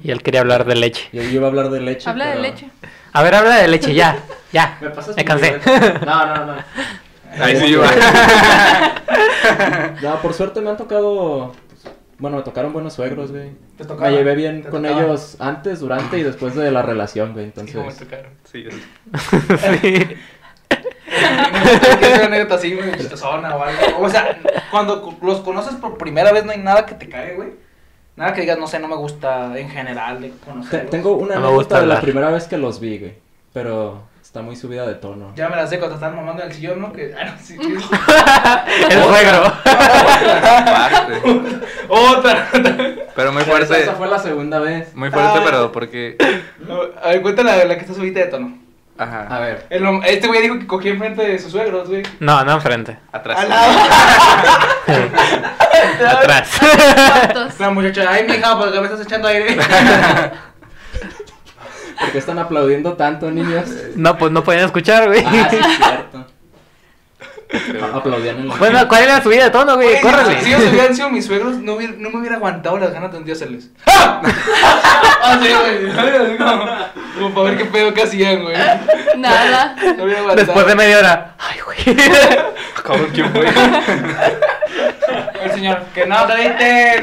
Y 0.04 0.12
él 0.12 0.22
quería 0.22 0.42
hablar 0.42 0.66
de 0.66 0.76
leche. 0.76 1.08
Yo 1.14 1.24
iba 1.24 1.46
a 1.46 1.50
hablar 1.50 1.70
de 1.70 1.80
leche. 1.80 2.10
Habla 2.10 2.28
de 2.28 2.40
leche. 2.42 2.70
A 3.14 3.24
ver, 3.24 3.34
habla 3.36 3.56
de 3.56 3.68
leche, 3.70 3.94
ya, 3.94 4.18
ya. 4.52 4.78
¿Me 4.82 4.90
pasas 4.90 5.16
Me 5.16 5.24
cansé. 5.24 5.58
No, 6.06 6.26
no, 6.26 6.46
no. 6.48 6.56
Ahí 7.40 7.56
sí 7.56 7.66
iba. 7.68 7.88
No, 10.02 10.22
por 10.22 10.34
suerte 10.34 10.60
me 10.62 10.70
han 10.72 10.78
tocado. 10.78 11.54
Bueno, 12.20 12.38
me 12.38 12.44
tocaron 12.44 12.74
buenos 12.74 12.94
suegros, 12.94 13.32
güey. 13.32 13.52
Te 13.78 13.86
tocaba, 13.86 14.10
Me 14.10 14.18
llevé 14.18 14.36
bien 14.36 14.64
te 14.64 14.70
con 14.70 14.84
tocaba. 14.84 15.02
ellos 15.04 15.36
antes, 15.40 15.80
durante 15.80 16.18
y 16.18 16.24
después 16.24 16.56
de 16.56 16.72
la 16.72 16.82
relación, 16.82 17.34
güey. 17.34 17.48
Sí, 17.48 17.52
como 17.72 17.86
me 17.86 17.92
Entonces. 17.92 18.08
tocaron. 18.08 18.32
Sí, 18.46 18.66
es- 18.68 19.82
Sí. 19.82 20.18
¿Qué 20.70 22.12
es 22.12 22.18
una 22.18 22.26
anécdota 22.28 22.56
así, 22.56 22.74
güey? 22.76 22.92
chistosona 22.98 23.56
o 23.56 23.64
algo? 23.64 23.82
O 24.00 24.10
sea, 24.10 24.38
cuando 24.72 25.02
cu- 25.02 25.26
los 25.26 25.40
conoces 25.42 25.76
por 25.76 25.98
primera 25.98 26.32
vez 26.32 26.46
no 26.46 26.52
hay 26.52 26.60
nada 26.60 26.86
que 26.86 26.96
te 26.96 27.08
cague, 27.10 27.36
güey. 27.36 27.50
Nada 28.16 28.34
que 28.34 28.42
digas, 28.42 28.58
no 28.58 28.68
sé, 28.68 28.80
no 28.80 28.88
me 28.88 28.96
gusta 28.96 29.58
en 29.58 29.70
general 29.70 30.22
de 30.22 30.32
conocerlos. 30.44 30.90
tengo 30.90 31.16
una 31.18 31.36
No 31.36 31.42
me 31.42 31.48
gusta 31.50 31.76
anécdota 31.78 31.82
de 31.82 31.88
la 31.88 32.02
primera 32.02 32.32
vez 32.32 32.46
que 32.48 32.58
los 32.58 32.80
vi, 32.80 32.98
güey. 33.00 33.14
Pero 33.54 34.02
está 34.28 34.42
muy 34.42 34.56
subida 34.58 34.86
de 34.86 34.96
tono. 34.96 35.32
Ya 35.36 35.48
me 35.48 35.56
la 35.56 35.66
sé 35.68 35.80
cuando 35.80 35.96
te 35.98 36.04
estaban 36.04 36.18
mamando 36.18 36.44
en 36.44 36.50
el 36.50 36.56
sillón, 36.56 36.82
¿no? 36.82 36.92
Que, 36.92 37.16
ah, 37.18 37.24
no, 37.26 37.32
sí, 37.42 37.56
sí. 37.58 37.78
El 38.90 39.04
suegro. 39.04 39.46
Aparte. 39.46 41.22
Otra. 41.88 42.48
Pero 43.16 43.32
muy 43.32 43.44
fuerte. 43.44 43.82
Esa 43.84 43.94
fue 43.94 44.08
la 44.08 44.20
segunda 44.20 44.60
vez. 44.60 44.94
Muy 44.96 45.10
fuerte, 45.12 45.40
Ah. 45.40 45.42
pero 45.46 45.72
porque. 45.72 46.18
A 47.02 47.08
ver, 47.10 47.22
cuéntala 47.22 47.56
la, 47.56 47.64
la 47.66 47.76
que 47.76 47.82
está 47.82 47.94
subida 47.94 48.20
de 48.20 48.28
tono. 48.28 48.58
A 49.00 49.04
Ajá. 49.04 49.40
ver. 49.40 49.66
El 49.70 49.84
hom- 49.86 50.04
este 50.06 50.28
güey 50.28 50.42
dijo 50.42 50.58
que 50.60 50.66
cogía 50.68 50.92
enfrente 50.92 51.22
de 51.22 51.38
sus 51.40 51.52
suegros, 51.52 51.88
güey. 51.88 52.04
No, 52.20 52.44
no 52.44 52.52
enfrente. 52.54 52.98
Atrás. 53.14 53.40
Al 53.40 53.50
lado. 53.50 53.80
Atrás. 56.18 56.50
¿Cuántos? 57.12 57.60
La 57.62 57.70
muchacha, 57.70 58.06
ay, 58.10 58.26
mija, 58.28 58.58
¿por 58.58 58.72
qué 58.74 58.80
me 58.80 58.86
estás 58.88 59.02
echando 59.06 59.28
aire? 59.28 59.56
¿Por 62.00 62.12
qué 62.12 62.18
están 62.18 62.40
aplaudiendo 62.40 62.94
tanto, 62.94 63.30
niños? 63.32 63.70
No, 63.96 64.18
pues 64.18 64.32
no 64.32 64.44
pueden 64.44 64.66
escuchar, 64.66 65.08
güey. 65.08 65.24
Ah, 65.26 65.48
sí, 65.50 65.58
es 65.58 65.78
cierto. 65.78 66.26
Aplaudían 67.94 68.40
en 68.40 68.48
la... 68.50 68.56
Bueno, 68.56 68.88
¿cuál 68.90 69.04
era 69.04 69.14
la 69.18 69.24
subida 69.24 69.46
de 69.46 69.50
tono, 69.52 69.76
güey? 69.76 70.02
Córrele. 70.02 70.42
Si 70.42 70.50
ellos 70.50 70.64
hubieran 70.70 70.94
sido 70.94 71.10
mis 71.10 71.26
suegros, 71.26 71.56
no, 71.60 71.76
hubiera- 71.76 71.94
no 71.98 72.10
me 72.10 72.18
hubiera 72.20 72.36
aguantado 72.36 72.78
las 72.78 72.92
ganas 72.92 73.10
de 73.12 73.18
un 73.20 73.24
día 73.24 73.36
hacerles. 73.36 73.70
¡Ah! 73.86 74.22
Así, 75.24 75.48
güey. 75.48 76.38
Como, 76.38 76.68
como 77.16 77.34
para 77.34 77.50
ver 77.50 77.58
qué 77.58 77.66
pedo 77.66 77.94
que 77.94 78.04
hacían, 78.04 78.44
güey. 78.44 78.56
Nada. 79.18 79.76
No 79.98 80.04
hubiera 80.04 80.20
aguantado. 80.20 80.46
Después 80.46 80.68
de 80.68 80.76
media 80.76 80.98
hora. 81.00 81.36
Ay, 81.40 81.60
güey. 81.66 81.98
Cabrón, 82.84 83.10
¿quién 83.14 83.32
fue? 83.32 83.46
El 85.44 85.52
señor, 85.54 85.80
que 85.96 86.06
no 86.06 86.26
te 86.28 86.36
diste. 86.36 87.02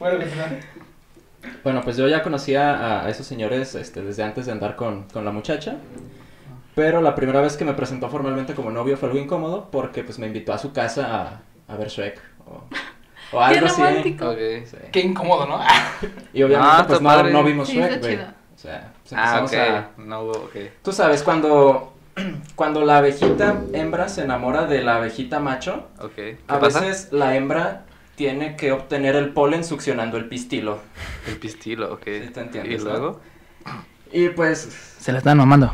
bueno, 0.00 0.18
continúa. 0.18 0.46
Bueno, 1.62 1.82
pues 1.82 1.96
yo 1.96 2.08
ya 2.08 2.22
conocía 2.22 2.74
a, 2.74 3.06
a 3.06 3.10
esos 3.10 3.26
señores 3.26 3.74
este, 3.74 4.02
desde 4.02 4.22
antes 4.22 4.46
de 4.46 4.52
andar 4.52 4.76
con, 4.76 5.04
con 5.04 5.24
la 5.24 5.30
muchacha. 5.32 5.76
Pero 6.74 7.00
la 7.00 7.14
primera 7.14 7.40
vez 7.40 7.56
que 7.56 7.64
me 7.64 7.72
presentó 7.74 8.08
formalmente 8.08 8.54
como 8.54 8.70
novio 8.70 8.96
fue 8.96 9.08
algo 9.08 9.20
incómodo 9.20 9.68
porque 9.70 10.04
pues 10.04 10.18
me 10.18 10.26
invitó 10.28 10.52
a 10.52 10.58
su 10.58 10.72
casa 10.72 11.42
a, 11.68 11.72
a 11.72 11.76
ver 11.76 11.88
Shrek 11.88 12.20
o, 12.46 12.62
o 13.36 13.40
algo 13.40 13.60
Qué 13.60 13.66
así. 13.66 13.82
romántico. 13.82 14.30
Ok. 14.30 14.38
Sí. 14.64 14.76
Qué 14.92 15.00
incómodo, 15.00 15.46
¿no? 15.46 15.60
Y 16.32 16.42
obviamente 16.42 16.72
Ah, 16.72 16.84
pues 16.86 17.00
no, 17.00 17.08
padre. 17.08 17.32
no 17.32 17.42
vimos 17.42 17.68
Sí, 17.68 17.76
Shrek, 17.78 18.00
güey. 18.00 18.16
O 18.16 18.60
sea, 18.60 18.92
pues 19.02 19.12
Ah, 19.14 19.38
empezamos 19.40 19.52
ok. 19.52 19.58
a... 19.58 19.90
No 20.02 20.20
hubo, 20.22 20.32
ok. 20.32 20.56
Tú 20.82 20.92
sabes, 20.92 21.22
cuando, 21.24 21.94
cuando 22.54 22.84
la 22.84 22.98
abejita 22.98 23.60
hembra 23.72 24.08
se 24.08 24.22
enamora 24.22 24.66
de 24.66 24.82
la 24.82 24.96
abejita 24.96 25.40
macho, 25.40 25.88
Ok. 26.00 26.14
¿Qué 26.14 26.38
a 26.48 26.60
pasa? 26.60 26.80
veces 26.80 27.12
la 27.12 27.34
hembra 27.34 27.84
tiene 28.18 28.56
que 28.56 28.72
obtener 28.72 29.14
el 29.14 29.28
polen 29.32 29.62
succionando 29.64 30.16
el 30.16 30.28
pistilo. 30.28 30.80
El 31.28 31.36
pistilo, 31.36 31.94
ok. 31.94 32.02
Sí, 32.04 32.30
te 32.34 32.40
¿Y 32.40 32.42
entiendes, 32.42 32.82
¿no? 32.84 32.90
luego? 32.90 33.20
Y 34.12 34.30
pues, 34.30 34.68
Se 34.98 35.12
la 35.12 35.18
están 35.18 35.38
mamando. 35.38 35.72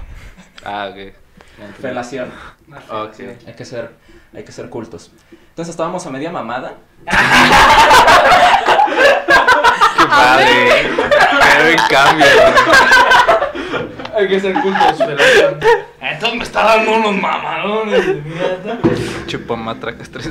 Ah, 0.62 0.88
ok. 0.90 0.96
Ya 0.96 1.64
entendí. 1.64 1.80
felación. 1.80 2.30
Ok. 2.90 3.14
Hay 3.46 3.54
que 3.54 3.64
ser, 3.64 3.94
hay 4.34 4.44
que 4.44 4.52
ser 4.52 4.68
cultos. 4.68 5.10
Entonces 5.48 5.70
estábamos 5.72 6.04
a 6.06 6.10
media 6.10 6.30
mamada. 6.30 6.74
Qué 9.96 10.06
padre. 10.06 10.90
Qué 11.76 11.76
cambio. 11.88 12.26
Hay 14.16 14.28
que 14.28 14.40
ser 14.40 14.54
cultos, 14.54 14.98
felación. 14.98 15.58
Entonces 16.00 16.38
me 16.38 16.44
está 16.44 16.64
dando 16.64 16.92
unos 16.94 17.16
mamalones 17.16 18.06
de 18.06 18.14
mierda. 18.14 18.78
Chupamatracas 19.26 20.10
tres. 20.10 20.30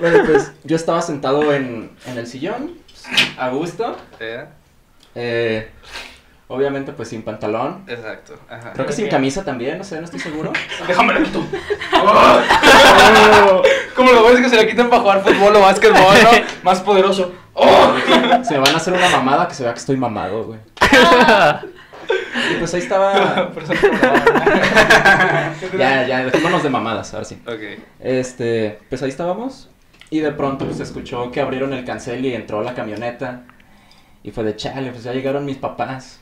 Bueno, 0.00 0.24
pues 0.26 0.52
yo 0.64 0.76
estaba 0.76 1.00
sentado 1.02 1.52
en, 1.52 1.90
en 2.06 2.18
el 2.18 2.26
sillón, 2.26 2.72
a 3.38 3.48
gusto. 3.50 3.96
¿Eh? 4.18 4.44
eh, 5.14 5.70
obviamente 6.48 6.92
pues 6.92 7.08
sin 7.08 7.22
pantalón. 7.22 7.84
Exacto. 7.86 8.34
Ajá. 8.48 8.72
Creo 8.72 8.86
que 8.86 8.92
sin 8.92 9.08
camisa 9.08 9.44
también, 9.44 9.78
no 9.78 9.84
sé, 9.84 9.98
no 9.98 10.04
estoy 10.04 10.20
seguro. 10.20 10.52
Déjame 10.88 11.14
la 11.14 11.20
quito. 11.24 11.44
Como 13.94 14.12
los 14.12 14.22
güeyes 14.22 14.40
que 14.40 14.48
se 14.48 14.56
la 14.56 14.66
quitan 14.66 14.90
para 14.90 15.02
jugar 15.02 15.22
fútbol 15.22 15.56
o 15.56 15.60
básquetbol, 15.60 16.14
¿no? 16.22 16.30
Más 16.62 16.80
poderoso. 16.80 17.32
¡Oh! 17.62 17.94
Se 18.44 18.54
me 18.54 18.60
van 18.60 18.74
a 18.74 18.76
hacer 18.76 18.92
una 18.94 19.08
mamada 19.10 19.46
que 19.48 19.54
se 19.54 19.62
vea 19.64 19.72
que 19.74 19.78
estoy 19.80 19.96
mamado, 19.96 20.44
güey. 20.44 20.58
Y 22.52 22.54
pues 22.58 22.72
ahí 22.74 22.80
estaba... 22.80 23.50
Ya, 25.78 26.06
ya, 26.06 26.24
dejémonos 26.24 26.62
de 26.62 26.70
mamadas, 26.70 27.12
ahora 27.14 27.24
sí. 27.24 27.40
Ok. 27.46 27.80
Este, 28.00 28.78
pues 28.88 29.02
ahí 29.02 29.10
estábamos. 29.10 29.68
Y 30.10 30.20
de 30.20 30.32
pronto 30.32 30.64
pues 30.64 30.78
se 30.78 30.82
escuchó 30.82 31.30
que 31.30 31.40
abrieron 31.40 31.72
el 31.72 31.84
cancel 31.84 32.24
y 32.24 32.34
entró 32.34 32.62
la 32.62 32.74
camioneta. 32.74 33.42
Y 34.22 34.30
fue 34.32 34.42
de 34.44 34.56
chale, 34.56 34.90
pues 34.90 35.04
ya 35.04 35.12
llegaron 35.12 35.44
mis 35.44 35.56
papás. 35.58 36.18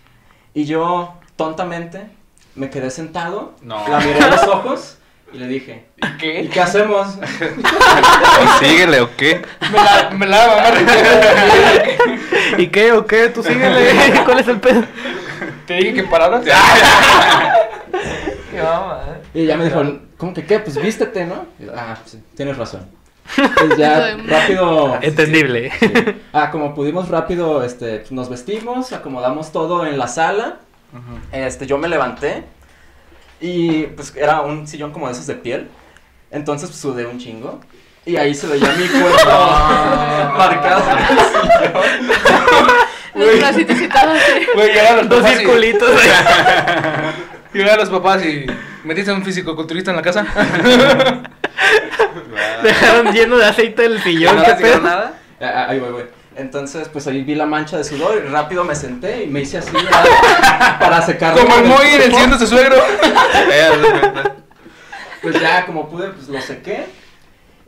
Y 0.55 0.65
yo, 0.65 1.15
tontamente, 1.37 2.07
me 2.55 2.69
quedé 2.71 2.91
sentado, 2.91 3.55
No. 3.63 3.87
la 3.89 4.01
miré 4.01 4.21
a 4.21 4.29
los 4.29 4.43
ojos 4.47 4.98
y 5.33 5.39
le 5.39 5.47
dije, 5.47 5.85
¿Y 5.97 6.07
¿y 6.07 6.17
qué? 6.17 6.51
qué 6.53 6.61
hacemos? 6.61 7.07
¿O 7.19 8.65
síguele 8.65 9.01
o 9.01 9.17
qué? 9.17 9.43
Me 9.71 9.77
la, 9.77 10.11
me 10.11 10.27
la 10.27 10.47
mamá. 10.47 10.63
¿Y 12.57 12.69
qué 12.69 12.93
o 12.93 13.07
qué? 13.07 13.29
Tú 13.29 13.43
síguele. 13.43 14.21
¿Cuál 14.25 14.41
es 14.41 14.49
el 14.49 14.59
pedo? 14.59 14.85
Te 15.67 15.75
dije 15.75 15.95
que 15.95 16.03
pararas. 16.05 16.45
Qué 18.51 18.63
mamá, 18.63 19.03
¿eh? 19.07 19.43
Y 19.43 19.47
ya 19.47 19.57
me 19.57 19.67
dijo, 19.67 19.83
¿cómo 20.17 20.33
que 20.33 20.45
qué? 20.45 20.59
Pues 20.59 20.81
vístete, 20.81 21.27
¿no? 21.27 21.47
Yo, 21.59 21.73
ah, 21.77 21.99
sí, 22.07 22.23
tienes 22.35 22.57
razón. 22.57 22.87
Pues 23.37 23.77
ya 23.77 24.17
rápido... 24.27 24.99
Entendible. 25.03 25.71
Sí. 25.79 25.93
Ah, 26.33 26.51
como 26.51 26.75
pudimos 26.75 27.09
rápido, 27.09 27.63
este, 27.63 28.05
nos 28.11 28.31
vestimos, 28.31 28.93
acomodamos 28.93 29.53
todo 29.53 29.87
en 29.87 29.99
la 29.99 30.09
sala. 30.09 30.57
Este, 31.33 31.67
yo 31.67 31.77
me 31.77 31.89
levanté 31.89 32.45
y 33.41 33.83
pues 33.89 34.13
era 34.17 34.41
un 34.43 34.67
sillón 34.67 34.93
como 34.93 35.07
de 35.07 35.13
esos 35.13 35.27
de 35.27 35.35
piel. 35.35 35.69
Entonces 36.31 36.69
pues, 36.69 36.81
sudé 36.81 37.07
un 37.07 37.19
chingo. 37.19 37.61
Y 38.07 38.17
ahí 38.17 38.35
se 38.35 38.47
veía 38.47 38.73
mi 38.73 38.87
cuerpo 38.89 39.19
marcado 40.39 40.83
en 40.91 40.99
el 40.99 41.09
sillón. 41.25 42.69
Los 43.15 43.39
bracitos 43.39 43.81
y 43.81 43.89
todo 43.89 44.11
así. 44.13 44.47
Güey, 44.55 44.69
llegaron 44.73 44.97
los 44.99 45.09
Dos 45.09 45.19
papás 45.21 45.35
y- 45.35 45.39
circulitos. 45.39 45.91
Llegaron 47.53 47.79
los 47.81 47.89
papás 47.91 48.25
y 48.25 48.47
metiste 48.85 49.11
a 49.11 49.15
un 49.15 49.25
físico 49.25 49.57
culturista 49.57 49.91
en 49.91 49.97
la 49.97 50.03
casa. 50.03 50.25
Dejaron 52.63 53.13
lleno 53.13 53.37
de 53.39 53.45
aceite 53.47 53.85
el 53.87 54.03
sillón. 54.03 54.37
¿No 54.37 54.45
¿Qué 54.45 54.53
pedo? 54.55 54.81
nada? 54.81 55.15
Ah, 55.41 55.67
Ahí 55.69 55.79
voy, 55.79 55.91
voy. 55.91 56.03
Entonces, 56.39 56.89
pues 56.89 57.05
ahí 57.09 57.25
vi 57.25 57.35
la 57.35 57.47
mancha 57.47 57.77
de 57.77 57.83
sudor 57.83 58.23
y 58.25 58.29
rápido 58.29 58.63
me 58.63 58.77
senté 58.77 59.25
y 59.25 59.27
me 59.27 59.41
hice 59.41 59.59
así 59.59 59.73
para 60.79 61.03
secarlo. 61.03 61.43
Como 61.43 61.57
el 61.57 61.65
Moy 61.65 61.87
en 61.89 62.03
el 62.03 62.31
de 62.31 62.39
su 62.39 62.47
suegro. 62.47 62.77
Pues 65.21 65.41
ya, 65.41 65.67
como 65.67 65.89
pude, 65.89 66.11
pues 66.11 66.29
lo 66.29 66.41
sequé. 66.41 66.87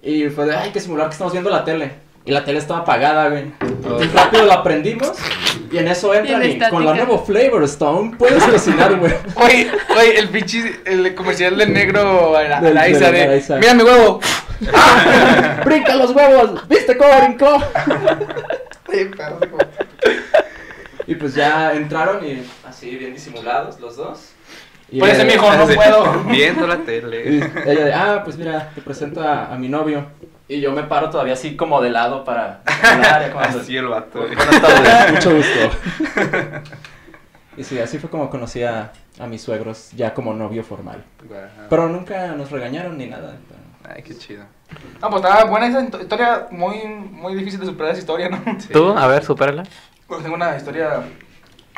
Y 0.03 0.29
fue 0.29 0.47
de, 0.47 0.55
ay, 0.55 0.71
que 0.71 0.79
simular 0.79 1.09
que 1.09 1.15
estamos 1.15 1.33
viendo 1.33 1.51
la 1.51 1.65
tele. 1.65 1.95
Y 2.25 2.33
la 2.33 2.45
tele 2.45 2.59
estaba 2.59 2.81
apagada, 2.81 3.29
güey. 3.31 3.53
Entonces 3.61 4.13
rápido 4.13 4.45
la 4.45 4.63
prendimos. 4.63 5.13
Y 5.73 5.79
en 5.79 5.89
eso 5.89 6.13
entran 6.15 6.45
y 6.45 6.59
con 6.69 6.85
la 6.85 6.95
nuevo 6.95 7.25
Flavor 7.25 7.65
Stone 7.65 8.17
puedes 8.19 8.43
cocinar, 8.45 8.97
güey. 8.97 9.13
Güey, 9.35 9.71
güey, 9.95 10.17
el 10.17 10.29
pinche, 10.29 10.81
el 10.85 11.15
comercial 11.15 11.57
del 11.57 11.73
negro 11.73 12.37
a 12.37 12.43
la, 12.43 12.61
Del- 12.61 12.77
a 12.77 12.81
la 12.83 12.89
Isa 12.89 13.11
de, 13.11 13.23
Araiza. 13.23 13.57
mira 13.57 13.75
mi 13.75 13.83
huevo. 13.85 14.21
¡Brinca 15.65 15.97
los 15.97 16.11
huevos! 16.11 16.69
¿Viste 16.69 16.97
cómo 16.97 17.11
brincó? 17.21 17.59
Y 21.07 21.15
pues 21.17 21.35
ya 21.35 21.73
entraron 21.73 22.25
y 22.25 22.43
así, 22.69 22.91
bien 22.97 23.13
disimulados 23.13 23.81
los 23.81 23.97
dos. 23.97 24.31
Y 24.91 25.01
Por 25.01 25.09
eso, 25.09 25.23
ella- 25.23 25.33
mijo, 25.33 25.53
no 25.57 25.67
puedo. 25.67 26.25
Viendo 26.29 26.67
la 26.67 26.75
Y 26.77 26.79
tele. 26.79 27.37
ella 27.67 27.85
de, 27.85 27.93
ah, 27.95 28.23
pues 28.25 28.37
mira, 28.37 28.71
te 28.75 28.81
presento 28.81 29.21
a, 29.21 29.47
a 29.53 29.57
mi 29.57 29.69
novio. 29.69 30.07
Y 30.51 30.61
yo 30.61 30.73
me 30.73 30.83
paro 30.83 31.11
todavía 31.11 31.35
así 31.35 31.55
como 31.55 31.81
de 31.81 31.91
lado 31.91 32.25
para 32.25 32.63
hablar. 32.83 33.33
Así 33.39 33.77
el 33.77 33.87
vato. 33.87 34.19
güey. 34.19 34.35
Buenas 34.35 34.61
tardes, 34.61 35.13
mucho 35.13 35.37
gusto. 35.37 35.61
y 37.57 37.63
sí, 37.63 37.79
así 37.79 38.01
fue 38.01 38.11
como 38.11 38.29
conocí 38.29 38.65
a, 38.65 38.91
a 39.21 39.27
mis 39.29 39.43
suegros 39.43 39.93
ya 39.93 40.13
como 40.13 40.35
novio 40.35 40.65
formal. 40.65 41.05
Pero 41.69 41.89
nunca 41.89 42.33
nos 42.33 42.51
regañaron 42.51 42.99
ni 42.99 43.07
nada. 43.07 43.37
Ay, 43.89 44.03
qué 44.03 44.19
chido. 44.19 44.43
Ah, 45.01 45.09
pues 45.09 45.23
estaba 45.23 45.45
buena 45.45 45.69
esa 45.69 45.85
historia, 45.85 46.49
muy, 46.51 46.85
muy 46.85 47.37
difícil 47.37 47.61
de 47.61 47.67
superar 47.67 47.93
esa 47.93 48.01
historia, 48.01 48.29
¿no? 48.29 48.43
Sí. 48.59 48.73
¿Tú? 48.73 48.89
A 48.91 49.07
ver, 49.07 49.23
supérala. 49.23 49.63
Pues 50.09 50.21
tengo 50.25 50.35
una 50.35 50.57
historia. 50.57 51.05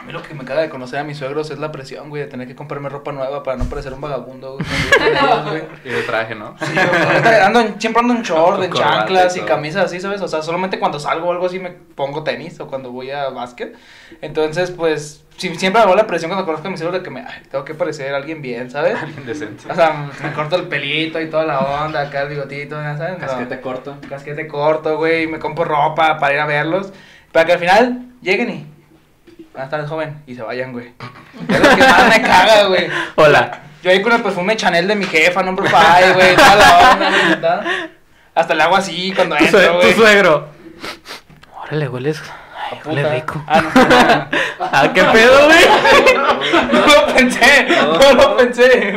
A 0.03 0.05
mí 0.05 0.13
lo 0.13 0.21
que 0.21 0.35
me 0.35 0.43
acaba 0.43 0.61
de 0.61 0.69
conocer 0.69 0.99
a 0.99 1.05
mis 1.05 1.17
suegros 1.17 1.51
es 1.53 1.61
la 1.61 1.71
presión, 1.71 2.09
güey, 2.09 2.23
de 2.23 2.29
tener 2.29 2.49
que 2.49 2.57
comprarme 2.57 2.89
ropa 2.89 3.13
nueva 3.13 3.45
para 3.45 3.57
no 3.57 3.67
parecer 3.67 3.93
un 3.93 4.01
vagabundo, 4.01 4.55
güey. 4.59 4.67
Y 5.85 5.89
de 5.91 6.03
traje, 6.03 6.35
¿no? 6.35 6.57
Sí, 6.59 6.75
ando 7.45 7.61
en- 7.61 7.81
siempre 7.81 8.01
ando 8.01 8.15
en 8.15 8.23
short, 8.23 8.61
en 8.65 8.73
chanclas 8.73 9.37
y 9.37 9.43
camisas 9.43 9.85
así, 9.85 10.01
¿sabes? 10.01 10.21
O 10.21 10.27
sea, 10.27 10.43
solamente 10.43 10.81
cuando 10.81 10.99
salgo 10.99 11.29
o 11.29 11.33
algo 11.33 11.47
así 11.47 11.61
me 11.61 11.71
pongo 11.71 12.25
tenis 12.25 12.59
o 12.59 12.67
cuando 12.67 12.91
voy 12.91 13.13
a 13.13 13.29
básquet. 13.29 13.77
Entonces, 14.21 14.73
pues, 14.73 15.25
siempre 15.37 15.71
me 15.71 15.79
hago 15.79 15.95
la 15.95 16.07
presión 16.09 16.31
cuando 16.31 16.45
conozco 16.47 16.67
a 16.67 16.71
mis 16.73 16.81
suegros 16.81 17.01
de 17.01 17.05
que 17.05 17.11
me, 17.11 17.21
ay, 17.21 17.43
tengo 17.49 17.65
que 17.65 17.75
parecer 17.75 18.13
alguien 18.13 18.43
bien, 18.43 18.73
¿sabes? 18.73 19.01
Alguien 19.01 19.25
decente. 19.25 19.71
O 19.71 19.75
sea, 19.75 20.11
me 20.21 20.33
corto 20.33 20.57
el 20.57 20.65
pelito 20.65 21.21
y 21.21 21.31
toda 21.31 21.45
la 21.45 21.61
onda, 21.61 22.01
acá 22.03 22.23
el 22.23 22.29
bigotito, 22.31 22.75
¿ya 22.81 22.97
¿sabes? 22.97 23.19
No. 23.21 23.27
Casquete 23.27 23.61
corto. 23.61 23.97
casquete 24.09 24.49
corto, 24.49 24.97
güey, 24.97 25.29
me 25.29 25.39
compro 25.39 25.65
ropa 25.65 26.19
para 26.19 26.35
ir 26.35 26.41
a 26.41 26.47
verlos, 26.47 26.93
para 27.31 27.47
que 27.47 27.53
al 27.53 27.59
final 27.61 28.07
lleguen 28.21 28.51
y 28.51 28.72
buenas 29.53 29.71
tardes, 29.71 29.89
joven, 29.89 30.23
y 30.27 30.35
se 30.35 30.43
vayan, 30.43 30.73
güey. 30.73 30.93
Es 31.49 31.61
lo 31.61 31.77
que 31.77 31.83
más 31.83 32.09
me 32.09 32.23
caga, 32.23 32.67
güey. 32.67 32.89
Hola. 33.17 33.61
Yo 33.83 33.91
ahí 33.91 34.01
con 34.01 34.13
el 34.13 34.23
perfume 34.23 34.57
Chanel 34.57 34.87
de 34.87 34.95
mi 34.95 35.05
jefa, 35.07 35.43
number 35.43 35.67
five, 35.69 36.13
güey, 36.15 36.37
toda 36.37 36.55
la 36.57 36.91
onda. 37.33 37.65
Hasta 38.35 38.55
le 38.55 38.63
hago 38.63 38.77
así 38.77 39.13
cuando 39.15 39.37
Tu, 39.37 39.45
entro, 39.45 39.61
tu 39.73 39.77
güey. 39.79 39.95
suegro. 39.95 40.49
Órale, 41.65 41.89
hueles. 41.89 42.23
Ay, 42.71 42.79
Puta. 42.79 42.89
huele 42.95 43.15
rico. 43.15 43.45
Ah, 43.47 43.61
no, 43.61 43.71
Ah, 44.61 44.91
qué 44.95 45.03
pedo, 45.03 45.47
güey. 45.47 46.15
no, 46.73 46.81
no 46.81 46.87
lo 46.87 47.15
pensé, 47.15 47.67
no 47.69 48.13
lo 48.15 48.37
pensé. 48.37 48.95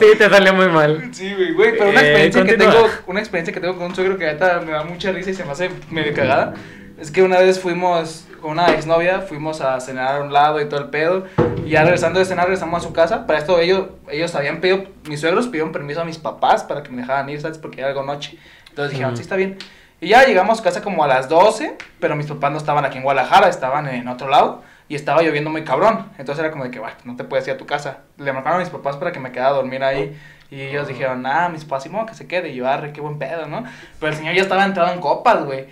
Sí, 0.00 0.06
te 0.18 0.28
salió 0.28 0.52
muy 0.54 0.68
mal. 0.68 1.08
Sí, 1.12 1.34
güey, 1.34 1.52
güey, 1.54 1.72
pero 1.72 1.88
una 1.90 2.00
Eh, 2.02 2.04
experiencia 2.04 2.44
que 2.44 2.54
tengo, 2.58 2.88
una 3.06 3.20
experiencia 3.20 3.54
que 3.54 3.60
tengo 3.60 3.76
con 3.76 3.86
un 3.86 3.94
suegro 3.94 4.18
que 4.18 4.26
ahorita 4.26 4.60
me 4.60 4.72
da 4.72 4.84
mucha 4.84 5.10
risa 5.12 5.30
y 5.30 5.34
se 5.34 5.44
me 5.44 5.52
hace 5.52 5.70
medio 5.90 6.12
cagada. 6.14 6.54
Es 7.00 7.10
que 7.10 7.22
una 7.22 7.38
vez 7.38 7.58
fuimos 7.58 8.26
con 8.40 8.52
una 8.52 8.72
exnovia, 8.72 9.20
fuimos 9.20 9.60
a 9.60 9.80
cenar 9.80 10.16
a 10.16 10.20
un 10.20 10.32
lado 10.32 10.60
y 10.60 10.68
todo 10.68 10.80
el 10.80 10.90
pedo. 10.90 11.24
Y 11.64 11.70
ya 11.70 11.82
regresando 11.82 12.18
de 12.18 12.24
cenar, 12.24 12.46
regresamos 12.46 12.82
a 12.82 12.86
su 12.86 12.92
casa. 12.92 13.26
Para 13.26 13.38
esto 13.38 13.58
ellos, 13.60 13.88
ellos 14.10 14.34
habían 14.34 14.60
pedido, 14.60 14.84
mis 15.08 15.20
suegros 15.20 15.46
pidieron 15.46 15.72
permiso 15.72 16.00
a 16.00 16.04
mis 16.04 16.18
papás 16.18 16.64
para 16.64 16.82
que 16.82 16.90
me 16.90 17.02
dejaran 17.02 17.28
ir, 17.28 17.40
¿sabes? 17.40 17.58
Porque 17.58 17.80
era 17.80 17.88
algo 17.88 18.02
noche. 18.02 18.38
Entonces 18.68 18.92
dijeron, 18.92 19.16
sí, 19.16 19.22
está 19.22 19.36
bien. 19.36 19.58
Y 20.00 20.08
ya 20.08 20.24
llegamos 20.24 20.60
a 20.60 20.62
casa 20.62 20.82
como 20.82 21.04
a 21.04 21.06
las 21.06 21.28
12, 21.28 21.76
pero 22.00 22.16
mis 22.16 22.26
papás 22.26 22.50
no 22.52 22.58
estaban 22.58 22.84
aquí 22.84 22.96
en 22.96 23.04
Guadalajara, 23.04 23.48
estaban 23.48 23.86
en 23.88 24.08
otro 24.08 24.28
lado. 24.28 24.62
Y 24.88 24.96
estaba 24.96 25.22
lloviendo 25.22 25.50
muy 25.50 25.62
cabrón. 25.62 26.10
Entonces 26.18 26.42
era 26.42 26.50
como 26.50 26.64
de 26.64 26.70
que, 26.70 26.80
bueno, 26.80 26.96
no 27.04 27.16
te 27.16 27.22
puedes 27.22 27.46
ir 27.46 27.54
a 27.54 27.56
tu 27.56 27.66
casa. 27.66 27.98
Le 28.16 28.32
marcaron 28.32 28.58
a 28.58 28.64
mis 28.64 28.70
papás 28.70 28.96
para 28.96 29.12
que 29.12 29.20
me 29.20 29.30
quedara 29.30 29.50
a 29.50 29.52
dormir 29.52 29.84
ahí. 29.84 30.18
Y 30.50 30.62
ellos 30.62 30.88
dijeron, 30.88 31.24
ah, 31.26 31.48
mis 31.48 31.64
papás, 31.64 31.84
Simón, 31.84 32.06
que 32.06 32.14
se 32.14 32.26
quede. 32.26 32.48
Y 32.48 32.56
yo, 32.56 32.66
arre, 32.66 32.92
qué 32.92 33.00
buen 33.00 33.18
pedo, 33.18 33.46
¿no? 33.46 33.62
Pero 34.00 34.10
el 34.10 34.18
señor 34.18 34.34
ya 34.34 34.42
estaba 34.42 34.64
entrado 34.64 34.92
en 34.92 35.00
copas, 35.00 35.44
güey. 35.44 35.66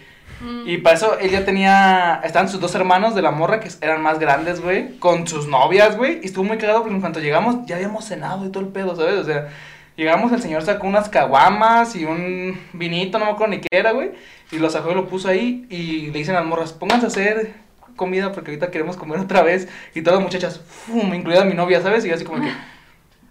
Y 0.64 0.78
para 0.78 0.96
eso 0.96 1.18
él 1.18 1.30
ya 1.30 1.44
tenía. 1.44 2.20
Estaban 2.24 2.48
sus 2.48 2.60
dos 2.60 2.74
hermanos 2.74 3.14
de 3.14 3.22
la 3.22 3.30
morra 3.30 3.60
que 3.60 3.68
eran 3.80 4.02
más 4.02 4.18
grandes, 4.18 4.60
güey. 4.60 4.96
Con 4.98 5.26
sus 5.26 5.48
novias, 5.48 5.96
güey. 5.96 6.20
Y 6.22 6.26
estuvo 6.26 6.44
muy 6.44 6.58
cagado 6.58 6.80
porque 6.80 6.94
en 6.94 7.00
cuanto 7.00 7.20
llegamos 7.20 7.66
ya 7.66 7.76
habíamos 7.76 8.04
cenado 8.04 8.46
y 8.46 8.50
todo 8.50 8.62
el 8.62 8.70
pedo, 8.70 8.94
¿sabes? 8.94 9.14
O 9.14 9.24
sea, 9.24 9.48
llegamos, 9.96 10.30
el 10.32 10.40
señor 10.40 10.62
sacó 10.62 10.86
unas 10.86 11.08
caguamas 11.08 11.96
y 11.96 12.04
un 12.04 12.58
vinito, 12.72 13.18
no 13.18 13.24
me 13.24 13.32
acuerdo 13.32 13.54
ni 13.54 13.60
qué 13.60 13.68
era, 13.70 13.92
güey. 13.92 14.12
Y 14.52 14.58
lo 14.58 14.70
sacó 14.70 14.92
y 14.92 14.94
lo 14.94 15.08
puso 15.08 15.28
ahí. 15.28 15.66
Y 15.70 16.10
le 16.10 16.18
dicen 16.18 16.36
a 16.36 16.40
las 16.40 16.48
morras, 16.48 16.72
pónganse 16.72 17.06
a 17.06 17.08
hacer 17.08 17.54
comida 17.96 18.32
porque 18.32 18.52
ahorita 18.52 18.70
queremos 18.70 18.96
comer 18.96 19.18
otra 19.18 19.42
vez. 19.42 19.68
Y 19.94 20.02
todas 20.02 20.20
las 20.20 20.24
muchachas, 20.24 20.60
¡fum! 20.60 21.12
incluida 21.12 21.44
mi 21.44 21.54
novia, 21.54 21.82
¿sabes? 21.82 22.04
Y 22.04 22.08
yo 22.08 22.14
así 22.14 22.24
como 22.24 22.40
que. 22.42 22.52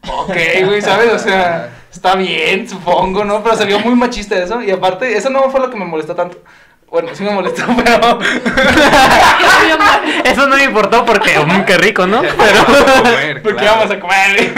Ok, 0.09 0.65
güey, 0.65 0.81
¿sabes? 0.81 1.11
O 1.11 1.19
sea, 1.19 1.69
está 1.91 2.15
bien, 2.15 2.69
supongo, 2.69 3.25
¿no? 3.25 3.43
Pero 3.43 3.55
salió 3.55 3.79
muy 3.79 3.95
machista 3.95 4.37
eso. 4.41 4.61
Y 4.61 4.69
aparte, 4.69 5.17
eso 5.17 5.29
no 5.29 5.49
fue 5.49 5.59
lo 5.59 5.69
que 5.69 5.77
me 5.77 5.85
molestó 5.85 6.15
tanto. 6.15 6.37
Bueno, 6.89 7.09
sí 7.13 7.23
me 7.23 7.31
molestó, 7.31 7.63
pero. 7.83 8.19
Eso 10.23 10.47
no 10.47 10.55
me 10.55 10.63
importó 10.63 11.05
porque, 11.05 11.37
mm, 11.39 11.65
qué 11.65 11.77
rico, 11.77 12.07
¿no? 12.07 12.21
Pero, 12.37 12.65
Pero. 13.03 13.41
Porque 13.43 13.65
vamos 13.65 13.91
a 13.91 13.99
comer. 13.99 14.53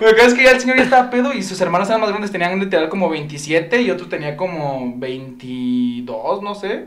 Lo 0.00 0.14
que 0.14 0.22
es 0.24 0.34
que 0.34 0.44
ya 0.44 0.50
el 0.52 0.60
señor 0.60 0.76
ya 0.76 0.84
estaba 0.84 1.10
pedo 1.10 1.32
y 1.32 1.42
sus 1.42 1.60
hermanos 1.60 1.88
eran 1.88 2.00
más 2.00 2.10
grandes, 2.10 2.32
tenían 2.32 2.58
literal 2.58 2.88
como 2.88 3.08
27 3.08 3.82
y 3.82 3.90
otro 3.90 4.08
tenía 4.08 4.36
como 4.36 4.94
22, 4.96 6.42
no 6.42 6.54
sé. 6.54 6.86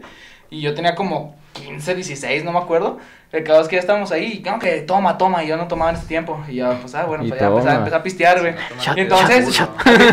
Y 0.49 0.61
yo 0.61 0.73
tenía 0.73 0.95
como 0.95 1.35
15, 1.53 1.95
16, 1.95 2.43
no 2.43 2.51
me 2.51 2.59
acuerdo. 2.59 2.99
El 3.31 3.45
caso 3.45 3.61
es 3.61 3.67
que 3.69 3.77
ya 3.77 3.79
estábamos 3.79 4.11
ahí 4.11 4.39
y 4.39 4.43
como 4.43 4.59
que 4.59 4.81
toma, 4.81 5.17
toma, 5.17 5.41
y 5.43 5.47
yo 5.47 5.55
no 5.55 5.67
tomaba 5.69 5.91
en 5.91 5.95
ese 5.97 6.05
tiempo. 6.05 6.43
Y 6.49 6.55
ya, 6.55 6.71
pues, 6.81 6.93
ah, 6.95 7.05
bueno, 7.05 7.23
pues 7.25 7.39
ya 7.39 7.47
empecé, 7.47 7.69
a- 7.69 7.75
empecé 7.75 7.95
a 7.95 8.03
pistear, 8.03 8.39
güey. 8.41 8.53
Shot, 8.81 8.97
Y 8.97 9.01
entonces, 9.01 9.61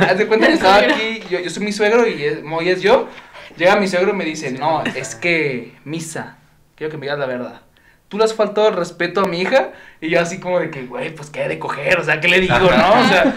haz 0.09 0.19
de 0.19 0.27
cuenta 0.29 0.47
que 0.47 0.53
estaba 0.53 0.77
aquí, 0.77 1.21
yo, 1.29 1.41
yo 1.41 1.51
soy 1.51 1.65
mi 1.65 1.73
suegro 1.73 2.07
y 2.07 2.23
es, 2.23 2.45
Moy 2.45 2.69
es 2.69 2.81
yo. 2.81 3.09
Llega 3.57 3.77
mi 3.77 3.89
suegro 3.89 4.11
y 4.13 4.17
me 4.17 4.25
dice, 4.25 4.53
no, 4.53 4.85
es 4.85 5.15
que, 5.15 5.75
Misa, 5.85 6.37
quiero 6.77 6.91
que 6.91 6.97
me 6.99 7.07
digas 7.07 7.19
la 7.19 7.27
verdad. 7.27 7.61
Tú 8.09 8.17
le 8.19 8.25
has 8.25 8.33
faltado 8.35 8.69
el 8.69 8.75
respeto 8.77 9.21
a 9.21 9.27
mi 9.27 9.41
hija. 9.41 9.71
Y 10.01 10.09
yo 10.11 10.21
así 10.21 10.41
como 10.41 10.61
de 10.61 10.71
que, 10.71 10.83
güey, 10.87 11.15
pues 11.15 11.29
qué 11.31 11.47
de 11.49 11.59
coger, 11.59 11.99
o 11.99 12.05
sea, 12.05 12.21
¿qué 12.21 12.29
le 12.29 12.41
digo, 12.41 12.59
no? 12.59 12.67
O 13.01 13.05
sea, 13.09 13.35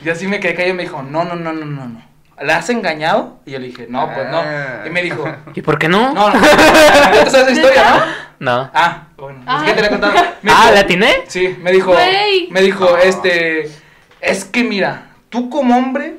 yo 0.00 0.12
así 0.12 0.26
me 0.26 0.40
quedé 0.40 0.54
callado 0.54 0.72
y 0.74 0.76
me 0.76 0.82
dijo, 0.84 1.02
no, 1.02 1.24
no, 1.24 1.34
no, 1.34 1.52
no, 1.52 1.64
no, 1.66 1.86
no. 1.88 2.02
¿La 2.40 2.56
has 2.56 2.68
engañado? 2.70 3.38
Y 3.46 3.52
yo 3.52 3.58
le 3.60 3.66
dije, 3.68 3.86
no, 3.88 4.10
pues 4.12 4.28
no. 4.30 4.42
Y 4.86 4.90
me 4.90 5.02
dijo, 5.02 5.24
¿Y 5.54 5.62
por 5.62 5.78
qué 5.78 5.88
no? 5.88 6.12
no, 6.14 6.30
no. 6.30 6.40
¿Ya 6.40 7.24
te 7.24 7.30
sabes 7.30 7.46
la 7.46 7.52
historia, 7.52 7.90
no? 7.90 8.04
No. 8.40 8.70
Ah, 8.74 9.08
bueno, 9.16 9.40
pues 9.44 9.56
Ah. 9.56 9.62
¿qué 9.66 9.72
te 9.74 9.80
la 9.82 9.86
he 9.86 9.90
contado? 9.90 10.14
Ah, 10.48 10.70
¿la 10.74 10.80
atiné? 10.80 11.14
Sí, 11.28 11.56
me 11.60 11.70
dijo, 11.70 11.92
Güey. 11.92 12.48
me 12.50 12.60
dijo, 12.62 12.96
este, 12.98 13.70
es 14.20 14.44
que 14.46 14.64
mira, 14.64 15.10
tú 15.28 15.48
como 15.48 15.76
hombre 15.76 16.14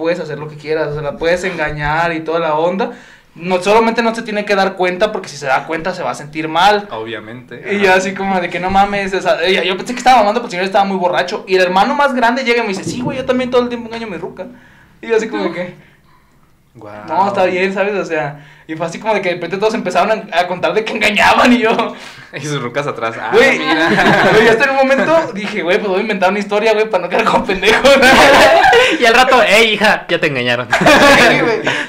puedes 0.00 0.18
hacer 0.18 0.38
lo 0.38 0.48
que 0.48 0.56
quieras, 0.56 0.88
o 0.88 0.92
sea, 0.94 1.02
la 1.02 1.16
puedes 1.16 1.44
engañar 1.44 2.12
y 2.12 2.20
toda 2.20 2.40
la 2.40 2.54
onda. 2.54 2.90
No, 3.36 3.62
solamente 3.62 4.02
no 4.02 4.12
se 4.12 4.22
tiene 4.22 4.44
que 4.44 4.56
dar 4.56 4.74
cuenta 4.74 5.12
porque 5.12 5.28
si 5.28 5.36
se 5.36 5.46
da 5.46 5.64
cuenta 5.64 5.94
se 5.94 6.02
va 6.02 6.10
a 6.10 6.14
sentir 6.16 6.48
mal. 6.48 6.88
Obviamente. 6.90 7.62
Y 7.74 7.78
yo 7.78 7.94
así 7.94 8.12
como 8.12 8.40
de 8.40 8.50
que 8.50 8.58
no 8.58 8.70
mames, 8.70 9.14
o 9.14 9.20
sea, 9.20 9.46
yo 9.48 9.76
pensé 9.76 9.92
que 9.92 9.98
estaba 9.98 10.16
mamando, 10.18 10.40
pero 10.40 10.46
el 10.46 10.50
señor 10.50 10.64
estaba 10.66 10.84
muy 10.84 10.96
borracho. 10.96 11.44
Y 11.46 11.54
el 11.54 11.62
hermano 11.62 11.94
más 11.94 12.12
grande 12.12 12.42
llega 12.42 12.58
y 12.58 12.62
me 12.62 12.68
dice, 12.68 12.82
sí, 12.82 13.00
güey, 13.00 13.18
yo 13.18 13.24
también 13.24 13.50
todo 13.50 13.62
el 13.62 13.68
tiempo 13.68 13.86
engaño 13.86 14.08
a 14.08 14.10
mi 14.10 14.16
ruca. 14.16 14.46
Y 15.00 15.06
yo 15.06 15.16
así 15.16 15.28
como 15.28 15.44
de 15.44 15.52
que, 15.52 15.74
Guau. 16.74 17.06
no, 17.06 17.28
está 17.28 17.44
bien, 17.44 17.72
¿sabes? 17.72 17.94
O 17.94 18.04
sea, 18.04 18.44
y 18.66 18.74
fue 18.74 18.86
así 18.86 18.98
como 18.98 19.14
de 19.14 19.20
que 19.22 19.28
de 19.28 19.34
repente 19.36 19.58
todos 19.58 19.74
empezaron 19.74 20.28
a, 20.32 20.40
a 20.40 20.46
contar 20.48 20.74
de 20.74 20.84
que 20.84 20.92
engañaban 20.92 21.52
y 21.52 21.58
yo... 21.58 21.70
Y 22.32 22.40
sus 22.40 22.62
rucas 22.62 22.86
atrás. 22.86 23.16
Ah, 23.20 23.30
Güey, 23.32 23.58
mira. 23.58 24.28
güey, 24.32 24.48
hasta 24.48 24.64
en 24.64 24.70
un 24.70 24.76
momento 24.76 25.32
dije, 25.34 25.62
güey, 25.62 25.78
pues 25.78 25.88
voy 25.88 25.98
a 25.98 26.02
inventar 26.02 26.30
una 26.30 26.38
historia, 26.38 26.72
güey, 26.74 26.88
para 26.88 27.02
no 27.04 27.08
quedar 27.08 27.24
como 27.24 27.44
pendejo. 27.44 27.82
Y 28.98 29.04
al 29.04 29.14
rato, 29.14 29.42
ey, 29.42 29.74
hija, 29.74 30.06
ya 30.08 30.18
te 30.18 30.26
engañaron. 30.26 30.68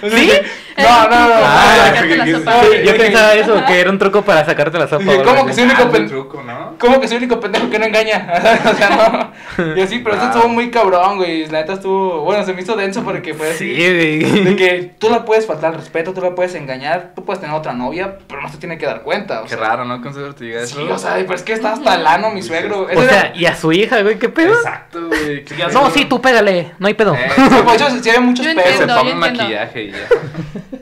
Sí, 0.02 0.32
¿Sí? 0.78 0.84
No, 0.84 1.09
no, 1.09 1.28
no. 1.28 1.34
Ah, 1.43 1.93
sí, 2.01 2.78
Yo 2.86 2.95
pensaba 2.97 3.34
eso, 3.34 3.63
que 3.65 3.80
era 3.80 3.89
un 3.89 3.99
truco 3.99 4.22
para 4.22 4.45
sacarte 4.45 4.78
la 4.80 4.88
sopa. 4.88 5.03
¿cómo 5.24 5.45
que 5.45 5.53
sí? 5.53 5.61
único 5.61 5.82
Ah, 5.82 5.86
buen 5.86 5.91
pen- 6.03 6.07
truco, 6.09 6.41
¿no? 6.43 6.76
¿Cómo 6.80 6.99
que 7.01 7.07
soy 7.07 7.17
el 7.17 7.24
único 7.24 7.39
pendejo 7.39 7.69
que 7.69 7.78
no 7.80 7.86
engaña? 7.86 8.28
o 8.72 8.76
sea, 8.76 9.32
no. 9.57 9.76
Y 9.76 9.82
así, 9.82 9.99
pero 9.99 10.15
esto 10.15 10.28
Wow. 10.28 10.36
estuvo 10.38 10.47
muy 10.53 10.72
cabrón, 10.72 11.17
güey. 11.17 11.45
La 11.47 11.59
neta 11.61 11.74
estuvo. 11.74 12.22
Bueno, 12.22 12.43
se 12.45 12.53
me 12.53 12.61
hizo 12.61 12.76
denso 12.76 13.03
porque 13.03 13.34
fue 13.34 13.49
así. 13.51 13.76
Sí, 13.76 13.82
güey. 13.82 14.43
De 14.43 14.55
que 14.55 14.91
tú 14.97 15.09
la 15.09 15.26
puedes 15.26 15.45
faltar 15.45 15.72
al 15.74 15.78
respeto, 15.80 16.13
tú 16.13 16.22
la 16.22 16.34
puedes 16.36 16.55
engañar, 16.55 17.11
tú 17.15 17.24
puedes 17.26 17.41
tener 17.41 17.55
otra 17.55 17.74
novia, 17.74 18.17
pero 18.28 18.41
no 18.41 18.49
se 18.49 18.57
tiene 18.57 18.78
que 18.78 18.86
dar 18.86 19.01
cuenta. 19.01 19.41
O 19.41 19.43
Qué 19.43 19.49
sea, 19.49 19.57
raro, 19.59 19.86
¿no? 19.86 20.01
Con 20.01 20.13
su 20.13 20.34
te 20.34 20.45
diga 20.45 20.61
eso. 20.61 20.78
Sí, 20.80 20.88
o 20.89 20.97
sea, 20.97 21.15
pero 21.15 21.34
es 21.36 21.43
que 21.43 21.53
está 21.53 21.74
hasta 21.74 21.95
el 21.95 22.07
ano 22.07 22.32
mi 22.32 22.41
suegro. 22.41 22.88
O 22.95 23.01
sea, 23.03 23.34
y 23.36 23.45
a 23.45 23.55
su 23.55 23.72
hija, 23.72 24.01
güey, 24.01 24.17
¿qué 24.17 24.30
pedo? 24.30 24.53
Exacto, 24.53 25.07
güey. 25.07 25.43
No, 25.74 25.89
sí, 25.91 26.05
tú 26.05 26.22
pégale, 26.22 26.72
no 26.80 26.88
hay 26.88 26.93
pedo. 26.93 27.13
Eh, 27.15 27.28
Sí, 27.36 27.55
por 27.65 27.76
eso 27.76 27.89
sí 28.01 28.09
había 28.09 28.22
muchos 28.22 28.45
Yo 28.45 28.55
pedos. 28.55 28.78
Se 28.78 28.88
yo 28.88 29.15
maquillaje 29.15 29.84
y 29.84 29.91
ya. 29.91 29.97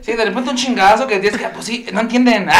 Sí, 0.02 0.12
de 0.12 0.24
repente 0.24 0.50
un 0.50 0.56
chingazo 0.56 1.06
que 1.06 1.18
tienes 1.18 1.38
que, 1.38 1.46
ah, 1.46 1.50
pues 1.52 1.66
sí, 1.66 1.86
no 1.92 2.00
entienden. 2.00 2.48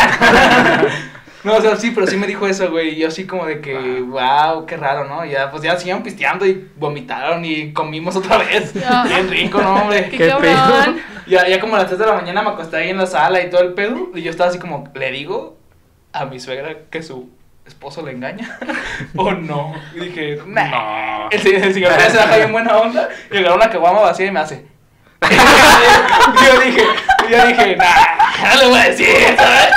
No, 1.42 1.54
o 1.54 1.60
sea, 1.62 1.74
sí, 1.76 1.90
pero 1.92 2.06
sí 2.06 2.18
me 2.18 2.26
dijo 2.26 2.46
eso, 2.46 2.70
güey. 2.70 2.90
Y 2.90 2.96
yo 2.96 3.08
así 3.08 3.26
como 3.26 3.46
de 3.46 3.62
que, 3.62 4.02
wow, 4.02 4.66
qué 4.66 4.76
raro, 4.76 5.06
¿no? 5.06 5.24
Y 5.24 5.30
ya, 5.30 5.50
pues 5.50 5.62
ya 5.62 5.74
siguieron 5.78 6.02
pisteando 6.02 6.44
y 6.44 6.68
vomitaron 6.76 7.42
y 7.46 7.72
comimos 7.72 8.14
otra 8.16 8.36
vez. 8.36 8.74
Bien 8.74 9.26
rico, 9.30 9.58
¿no, 9.62 9.76
hombre? 9.76 10.10
Qué 10.10 10.18
¿Qué 10.18 10.28
cabrón. 10.28 11.00
Ya, 11.26 11.48
ya 11.48 11.58
como 11.58 11.76
a 11.76 11.78
las 11.78 11.86
3 11.86 11.98
de 11.98 12.04
la 12.06 12.12
mañana 12.12 12.42
me 12.42 12.50
acosté 12.50 12.76
ahí 12.76 12.90
en 12.90 12.98
la 12.98 13.06
sala 13.06 13.40
y 13.40 13.48
todo 13.48 13.62
el 13.62 13.72
pedo. 13.72 14.10
Y 14.14 14.20
yo 14.20 14.30
estaba 14.30 14.50
así 14.50 14.58
como, 14.58 14.90
¿le 14.94 15.10
digo 15.12 15.56
a 16.12 16.26
mi 16.26 16.38
suegra 16.40 16.76
que 16.90 17.02
su 17.02 17.30
esposo 17.64 18.04
le 18.04 18.12
engaña? 18.12 18.58
¿O 19.16 19.32
no? 19.32 19.72
Y 19.94 20.00
dije, 20.00 20.40
nah. 20.46 20.68
No. 21.24 21.30
El, 21.30 21.40
señor- 21.40 21.62
el 21.64 21.72
señor 21.72 21.92
ya 21.98 22.10
se 22.10 22.18
baja 22.18 22.36
bien 22.36 22.52
buena 22.52 22.76
onda 22.76 23.08
y 23.32 23.38
agarra 23.38 23.54
una 23.54 23.70
caguama 23.70 24.00
vacía 24.00 24.26
y 24.26 24.30
me 24.30 24.40
hace. 24.40 24.66
yo 26.46 26.60
dije, 26.60 26.82
yo 27.30 27.46
dije, 27.46 27.76
nah, 27.76 28.54
no 28.54 28.60
le 28.62 28.66
voy 28.68 28.78
a 28.80 28.84
decir, 28.84 29.06
¿sabes? 29.36 29.68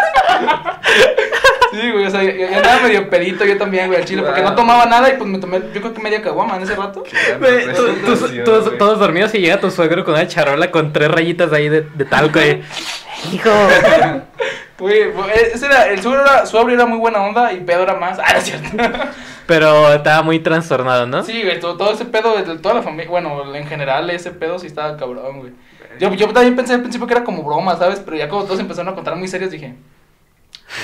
Sí, 1.71 1.91
güey, 1.91 2.05
o 2.05 2.09
sea, 2.09 2.23
yo, 2.23 2.31
yo 2.31 2.47
andaba 2.55 2.81
medio 2.81 3.09
pedito 3.09 3.43
yo 3.45 3.57
también, 3.57 3.87
güey, 3.87 3.99
al 3.99 4.05
chile, 4.05 4.21
porque 4.23 4.41
no 4.41 4.53
tomaba 4.55 4.85
nada 4.85 5.09
y 5.09 5.13
pues 5.17 5.27
me 5.29 5.39
tomé, 5.39 5.59
yo 5.73 5.81
creo 5.81 5.93
que 5.93 6.01
media 6.01 6.21
caguama 6.21 6.55
en 6.57 6.63
ese 6.63 6.75
rato. 6.75 7.03
Güey, 7.39 7.73
tú- 7.73 7.95
tú- 8.05 8.43
todos, 8.45 8.77
todos 8.77 8.99
dormidos 8.99 9.33
y 9.35 9.39
llega 9.39 9.59
tu 9.59 9.71
suegro 9.71 10.03
con 10.05 10.13
una 10.13 10.27
charola 10.27 10.69
con 10.71 10.93
tres 10.93 11.09
rayitas 11.09 11.51
ahí 11.51 11.69
de, 11.69 11.81
de 11.81 12.05
talco. 12.05 12.39
ahí. 12.39 12.63
Hijo. 13.33 13.49
Güey, 14.79 15.11
güey, 15.11 15.29
ese 15.53 15.67
era, 15.67 15.87
el 15.87 16.01
suegro 16.01 16.21
era, 16.21 16.45
suegro 16.45 16.73
era 16.73 16.85
muy 16.85 16.97
buena 16.97 17.21
onda 17.21 17.53
y 17.53 17.61
pedo 17.61 17.83
era 17.83 17.95
más. 17.95 18.19
Ah, 18.23 18.33
no 18.33 18.39
es 18.39 18.45
cierto. 18.45 18.67
Pero 19.45 19.93
estaba 19.93 20.23
muy 20.23 20.39
trastornado, 20.39 21.05
¿no? 21.05 21.23
Sí, 21.23 21.43
güey, 21.43 21.59
todo, 21.59 21.77
todo 21.77 21.93
ese 21.93 22.05
pedo 22.05 22.35
de 22.35 22.57
toda 22.57 22.75
la 22.75 22.81
familia, 22.81 23.09
bueno, 23.09 23.53
en 23.55 23.67
general 23.67 24.09
ese 24.09 24.31
pedo 24.31 24.57
sí 24.57 24.67
estaba 24.67 24.97
cabrón, 24.97 25.39
güey. 25.39 25.51
Yo, 25.99 26.11
yo 26.13 26.27
también 26.33 26.55
pensé 26.55 26.73
al 26.73 26.81
principio 26.81 27.05
que 27.05 27.13
era 27.13 27.23
como 27.23 27.43
broma, 27.43 27.75
¿sabes? 27.77 27.99
Pero 27.99 28.17
ya 28.17 28.27
como 28.27 28.45
todos 28.45 28.59
empezaron 28.59 28.91
a 28.91 28.95
contar 28.95 29.15
muy 29.15 29.27
serios 29.27 29.51
dije, 29.51 29.75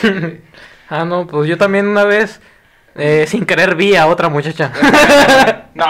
Ah, 0.89 1.05
no, 1.05 1.27
pues 1.27 1.47
yo 1.47 1.57
también 1.57 1.87
una 1.87 2.03
vez, 2.03 2.41
eh, 2.95 3.25
sin 3.27 3.45
querer, 3.45 3.75
vi 3.75 3.95
a 3.95 4.07
otra 4.07 4.29
muchacha. 4.29 4.71
no, 5.75 5.85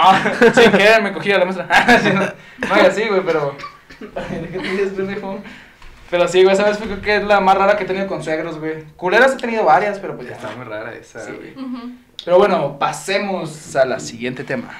sin 0.54 0.70
querer 0.72 1.02
me 1.02 1.12
cogí 1.12 1.32
a 1.32 1.38
la 1.38 1.46
maestra. 1.46 1.98
Sí, 2.00 2.10
no, 2.12 2.20
no 2.68 2.74
así, 2.74 3.04
güey, 3.08 3.22
pero... 3.24 3.56
Ay, 4.14 4.40
¿de 4.40 4.48
qué 4.48 4.58
dices, 4.58 4.90
pendejo? 4.90 5.38
Pero 6.10 6.26
sí, 6.28 6.42
güey, 6.42 6.54
esa 6.54 6.64
vez 6.64 6.76
fue 6.78 6.86
creo 6.88 7.00
que 7.00 7.16
es 7.18 7.24
la 7.24 7.40
más 7.40 7.56
rara 7.56 7.76
que 7.76 7.84
he 7.84 7.86
tenido 7.86 8.06
con 8.06 8.22
suegros, 8.22 8.58
güey. 8.58 8.84
Culeras 8.96 9.34
he 9.34 9.36
tenido 9.36 9.64
varias, 9.64 9.98
pero 10.00 10.16
pues 10.16 10.28
ya. 10.28 10.34
Está 10.34 10.50
muy 10.56 10.64
rara 10.64 10.92
esa, 10.94 11.24
Sí. 11.24 11.32
güey. 11.32 11.54
Pero 12.24 12.38
bueno, 12.38 12.78
pasemos 12.78 13.74
a 13.76 13.84
la 13.84 14.00
siguiente 14.00 14.44
tema. 14.44 14.70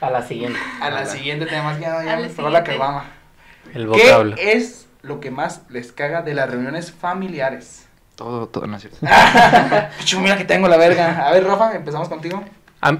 A 0.00 0.10
la 0.10 0.22
siguiente. 0.22 0.58
A 0.80 0.90
la 0.90 1.06
siguiente 1.06 1.46
tema, 1.46 1.72
es 1.72 1.78
que 1.78 1.84
ya, 1.84 2.16
me 2.20 2.28
pegó 2.28 2.48
la 2.48 2.64
caguama. 2.64 3.04
El 3.74 3.86
vocablo. 3.86 4.34
¿Qué 4.36 4.52
es 4.52 4.88
lo 5.02 5.20
que 5.20 5.30
más 5.30 5.62
les 5.68 5.92
caga 5.92 6.22
de 6.22 6.34
las 6.34 6.50
reuniones 6.50 6.90
familiares? 6.90 7.86
Todo, 8.16 8.46
todo, 8.48 8.66
no 8.66 8.76
es 8.76 8.82
cierto. 8.82 8.98
Pichu, 9.98 10.20
mira 10.20 10.36
que 10.36 10.44
tengo 10.44 10.68
la 10.68 10.76
verga. 10.76 11.26
A 11.26 11.32
ver, 11.32 11.44
Rafa, 11.44 11.74
empezamos 11.74 12.08
contigo. 12.08 12.42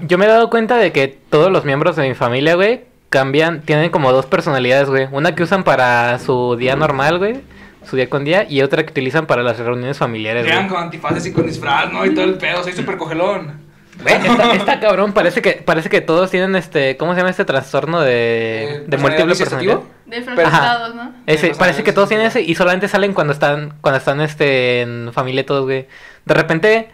Yo 0.03 0.17
me 0.17 0.25
he 0.25 0.29
dado 0.29 0.49
cuenta 0.49 0.77
de 0.77 0.91
que 0.93 1.07
todos 1.07 1.51
los 1.51 1.65
miembros 1.65 1.95
de 1.97 2.07
mi 2.07 2.13
familia, 2.13 2.55
güey, 2.55 2.85
cambian, 3.09 3.61
tienen 3.61 3.89
como 3.91 4.11
dos 4.13 4.25
personalidades, 4.25 4.89
güey. 4.89 5.07
Una 5.11 5.35
que 5.35 5.43
usan 5.43 5.63
para 5.63 6.17
su 6.19 6.55
día 6.55 6.75
normal, 6.77 7.19
güey, 7.19 7.41
su 7.85 7.95
día 7.95 8.09
con 8.09 8.23
día, 8.23 8.45
y 8.49 8.61
otra 8.61 8.83
que 8.83 8.91
utilizan 8.91 9.25
para 9.25 9.43
las 9.43 9.57
reuniones 9.57 9.97
familiares, 9.97 10.45
Llegan 10.45 10.67
con 10.67 10.83
antifaces 10.83 11.25
y 11.25 11.31
con 11.31 11.45
disfraz, 11.45 11.91
¿no? 11.91 12.05
Y 12.05 12.13
todo 12.13 12.25
el 12.25 12.35
pedo, 12.35 12.63
soy 12.63 12.73
súper 12.73 12.97
cogelón. 12.97 13.61
Güey, 14.01 14.15
está, 14.25 14.53
está 14.53 14.79
cabrón, 14.79 15.13
parece 15.13 15.41
que, 15.41 15.53
parece 15.53 15.89
que 15.89 16.01
todos 16.01 16.31
tienen 16.31 16.55
este, 16.55 16.97
¿cómo 16.97 17.13
se 17.13 17.19
llama 17.19 17.29
este 17.29 17.45
trastorno 17.45 18.01
de, 18.01 18.63
Eh, 18.63 18.83
de 18.87 18.97
¿personalidad 18.97 18.97
múltiple 18.97 19.35
personalidad? 19.35 19.79
De 20.05 20.95
¿no? 20.95 21.13
Ese, 21.27 21.51
parece 21.55 21.83
que 21.83 21.93
todos 21.93 22.09
tienen 22.09 22.27
ese 22.27 22.41
y 22.41 22.55
solamente 22.55 22.87
salen 22.87 23.13
cuando 23.13 23.33
están, 23.33 23.75
cuando 23.81 23.97
están 23.97 24.21
este, 24.21 24.81
en 24.81 25.11
familia 25.13 25.45
todos, 25.45 25.65
güey. 25.65 25.87
De 26.25 26.33
repente, 26.33 26.89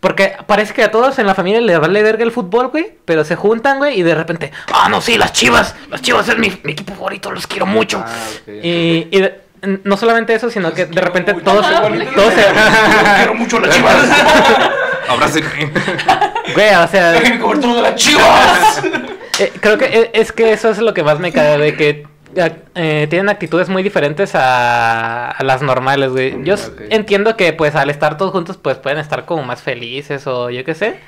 porque 0.00 0.34
parece 0.46 0.74
que 0.74 0.82
a 0.82 0.90
todos 0.90 1.18
en 1.18 1.26
la 1.26 1.34
familia 1.34 1.60
les 1.60 1.78
vale 1.80 2.02
verga 2.02 2.22
el 2.22 2.32
fútbol, 2.32 2.68
güey, 2.68 2.98
pero 3.04 3.24
se 3.24 3.34
juntan, 3.34 3.78
güey, 3.78 3.98
y 3.98 4.02
de 4.02 4.14
repente, 4.14 4.52
ah, 4.72 4.88
no, 4.90 5.00
sí, 5.00 5.16
las 5.18 5.32
chivas, 5.32 5.74
las 5.90 6.02
chivas 6.02 6.28
es 6.28 6.38
mi, 6.38 6.52
mi 6.62 6.72
equipo 6.72 6.94
favorito, 6.94 7.30
los 7.30 7.46
quiero 7.46 7.66
mucho. 7.66 8.02
Ah. 8.06 8.14
Y, 8.46 9.08
y 9.10 9.20
de- 9.20 9.45
no 9.84 9.96
solamente 9.96 10.34
eso, 10.34 10.50
sino 10.50 10.72
que 10.72 10.86
de 10.86 11.00
repente 11.00 11.32
mucho. 11.34 11.44
todos, 11.44 11.66
Ajá, 11.66 11.88
todos 12.14 12.34
se... 12.34 12.44
Quiero 13.16 13.34
mucho 13.34 13.60
las 13.60 13.74
chivas. 13.74 13.94
Abrácenme. 15.08 15.70
Güey, 16.54 16.74
o 16.74 16.88
sea... 16.88 17.12
Déjenme 17.12 17.40
comer 17.40 17.60
todo 17.60 17.76
de 17.76 17.82
las 17.82 17.94
chivas. 17.94 18.82
Eh, 19.38 19.52
creo 19.60 19.78
que 19.78 19.84
e- 19.86 20.10
es 20.14 20.32
que 20.32 20.52
eso 20.52 20.70
es 20.70 20.78
lo 20.78 20.92
que 20.94 21.02
más 21.02 21.18
me 21.20 21.32
cae, 21.32 21.58
de 21.58 21.74
que 21.76 22.06
eh, 22.74 23.06
tienen 23.08 23.28
actitudes 23.28 23.68
muy 23.68 23.82
diferentes 23.82 24.34
a, 24.34 25.30
a 25.30 25.42
las 25.44 25.62
normales, 25.62 26.10
güey. 26.10 26.42
Yo 26.44 26.54
entiendo 26.90 27.36
que 27.36 27.52
pues 27.52 27.74
al 27.76 27.88
estar 27.90 28.16
todos 28.16 28.32
juntos 28.32 28.56
pues 28.60 28.76
pueden 28.78 28.98
estar 28.98 29.24
como 29.24 29.42
más 29.42 29.62
felices 29.62 30.26
o 30.26 30.50
yo 30.50 30.64
qué 30.64 30.74
sé. 30.74 30.98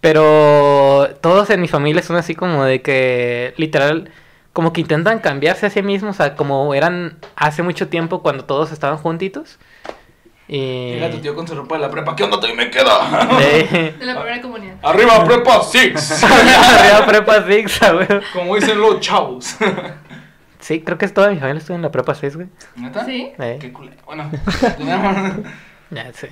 Pero 0.00 1.08
todos 1.20 1.50
en 1.50 1.60
mi 1.60 1.68
familia 1.68 2.02
son 2.02 2.16
así 2.16 2.34
como 2.34 2.64
de 2.64 2.80
que 2.82 3.52
literal 3.56 4.10
como 4.58 4.72
que 4.72 4.80
intentan 4.80 5.20
cambiarse 5.20 5.66
a 5.66 5.70
sí 5.70 5.82
mismos 5.82 6.18
a 6.18 6.34
como 6.34 6.74
eran 6.74 7.20
hace 7.36 7.62
mucho 7.62 7.86
tiempo 7.86 8.22
cuando 8.22 8.44
todos 8.44 8.72
estaban 8.72 8.98
juntitos. 8.98 9.56
Y... 10.48 10.94
Llega 10.94 11.12
tu 11.12 11.18
tío 11.18 11.36
con 11.36 11.46
su 11.46 11.54
ropa 11.54 11.76
de 11.76 11.82
la 11.82 11.90
prepa. 11.92 12.16
¿Qué 12.16 12.24
onda, 12.24 12.40
tío? 12.40 12.56
me 12.56 12.68
queda? 12.68 13.38
de... 13.38 13.94
De 13.96 14.04
la 14.04 14.20
primera 14.20 14.42
comunión. 14.42 14.76
Arriba, 14.82 15.24
prepa 15.24 15.62
six. 15.62 16.24
Arriba 16.24 17.06
prepa 17.06 17.46
six, 17.46 17.80
a 17.84 17.92
ver. 17.92 18.20
Como 18.32 18.56
dicen 18.56 18.80
los 18.80 18.98
chavos. 18.98 19.56
Sí, 20.58 20.80
creo 20.80 20.98
que 20.98 21.04
es 21.04 21.14
toda 21.14 21.30
mi 21.30 21.36
familia 21.36 21.60
estuvo 21.60 21.76
en 21.76 21.82
la 21.82 21.92
prepa 21.92 22.16
6, 22.16 22.34
güey. 22.34 22.48
¿Neta? 22.74 23.04
¿Sí? 23.04 23.30
Eh. 23.38 23.58
Qué 23.60 23.72
culero. 23.72 23.96
Bueno, 24.06 24.28
Ya 25.90 26.12
sé. 26.12 26.30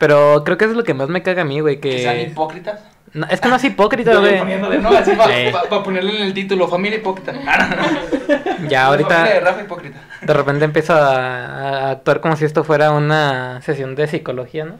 Pero 0.00 0.42
creo 0.42 0.58
que 0.58 0.64
eso 0.64 0.72
es 0.72 0.76
lo 0.76 0.82
que 0.82 0.94
más 0.94 1.08
me 1.08 1.22
caga 1.22 1.42
a 1.42 1.44
mí, 1.44 1.60
güey, 1.60 1.78
que 1.78 2.00
sean 2.00 2.16
que... 2.16 2.22
hipócritas. 2.22 2.80
No, 3.12 3.26
es 3.28 3.40
que 3.40 3.48
no 3.48 3.56
es 3.56 3.64
hipócrita, 3.64 4.14
güey. 4.18 4.40
¿no? 4.80 4.90
Así 4.90 5.12
para 5.12 5.36
Eh. 5.40 5.52
ponerle 5.84 6.16
en 6.16 6.22
el 6.26 6.34
título, 6.34 6.68
familia 6.68 6.98
hipócrita. 6.98 7.32
Ya 7.40 7.40
La 7.40 7.48
familia 7.48 8.68
de 8.68 8.76
ahorita 8.76 9.40
Rafa 9.40 9.62
hipócrita. 9.62 9.98
de 10.22 10.32
repente 10.32 10.64
empiezo 10.64 10.94
a, 10.94 11.16
a 11.86 11.90
actuar 11.90 12.20
como 12.20 12.36
si 12.36 12.44
esto 12.44 12.62
fuera 12.62 12.92
una 12.92 13.60
sesión 13.62 13.94
de 13.96 14.06
psicología, 14.06 14.64
¿no? 14.66 14.74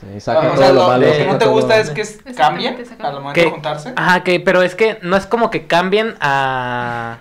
Sí, 0.00 0.20
saca 0.20 0.40
Ah, 0.48 0.52
o 0.52 0.56
sea, 0.56 0.68
lo 0.68 0.74
lo, 0.82 0.86
malo. 0.88 1.06
lo 1.06 1.12
que 1.12 1.26
no 1.26 1.32
te 1.38 1.44
todo- 1.44 1.54
gusta 1.54 1.78
es 1.78 1.90
que 1.90 2.04
cambien 2.34 2.76
al 3.00 3.12
momento 3.14 3.32
Que- 3.34 3.44
de 3.44 3.50
juntarse. 3.50 3.92
Ajá, 3.96 4.22
que, 4.22 4.40
pero 4.40 4.62
es 4.62 4.74
que 4.74 4.98
no 5.02 5.16
es 5.16 5.26
como 5.26 5.50
que 5.50 5.66
cambien 5.66 6.14
a... 6.20 7.18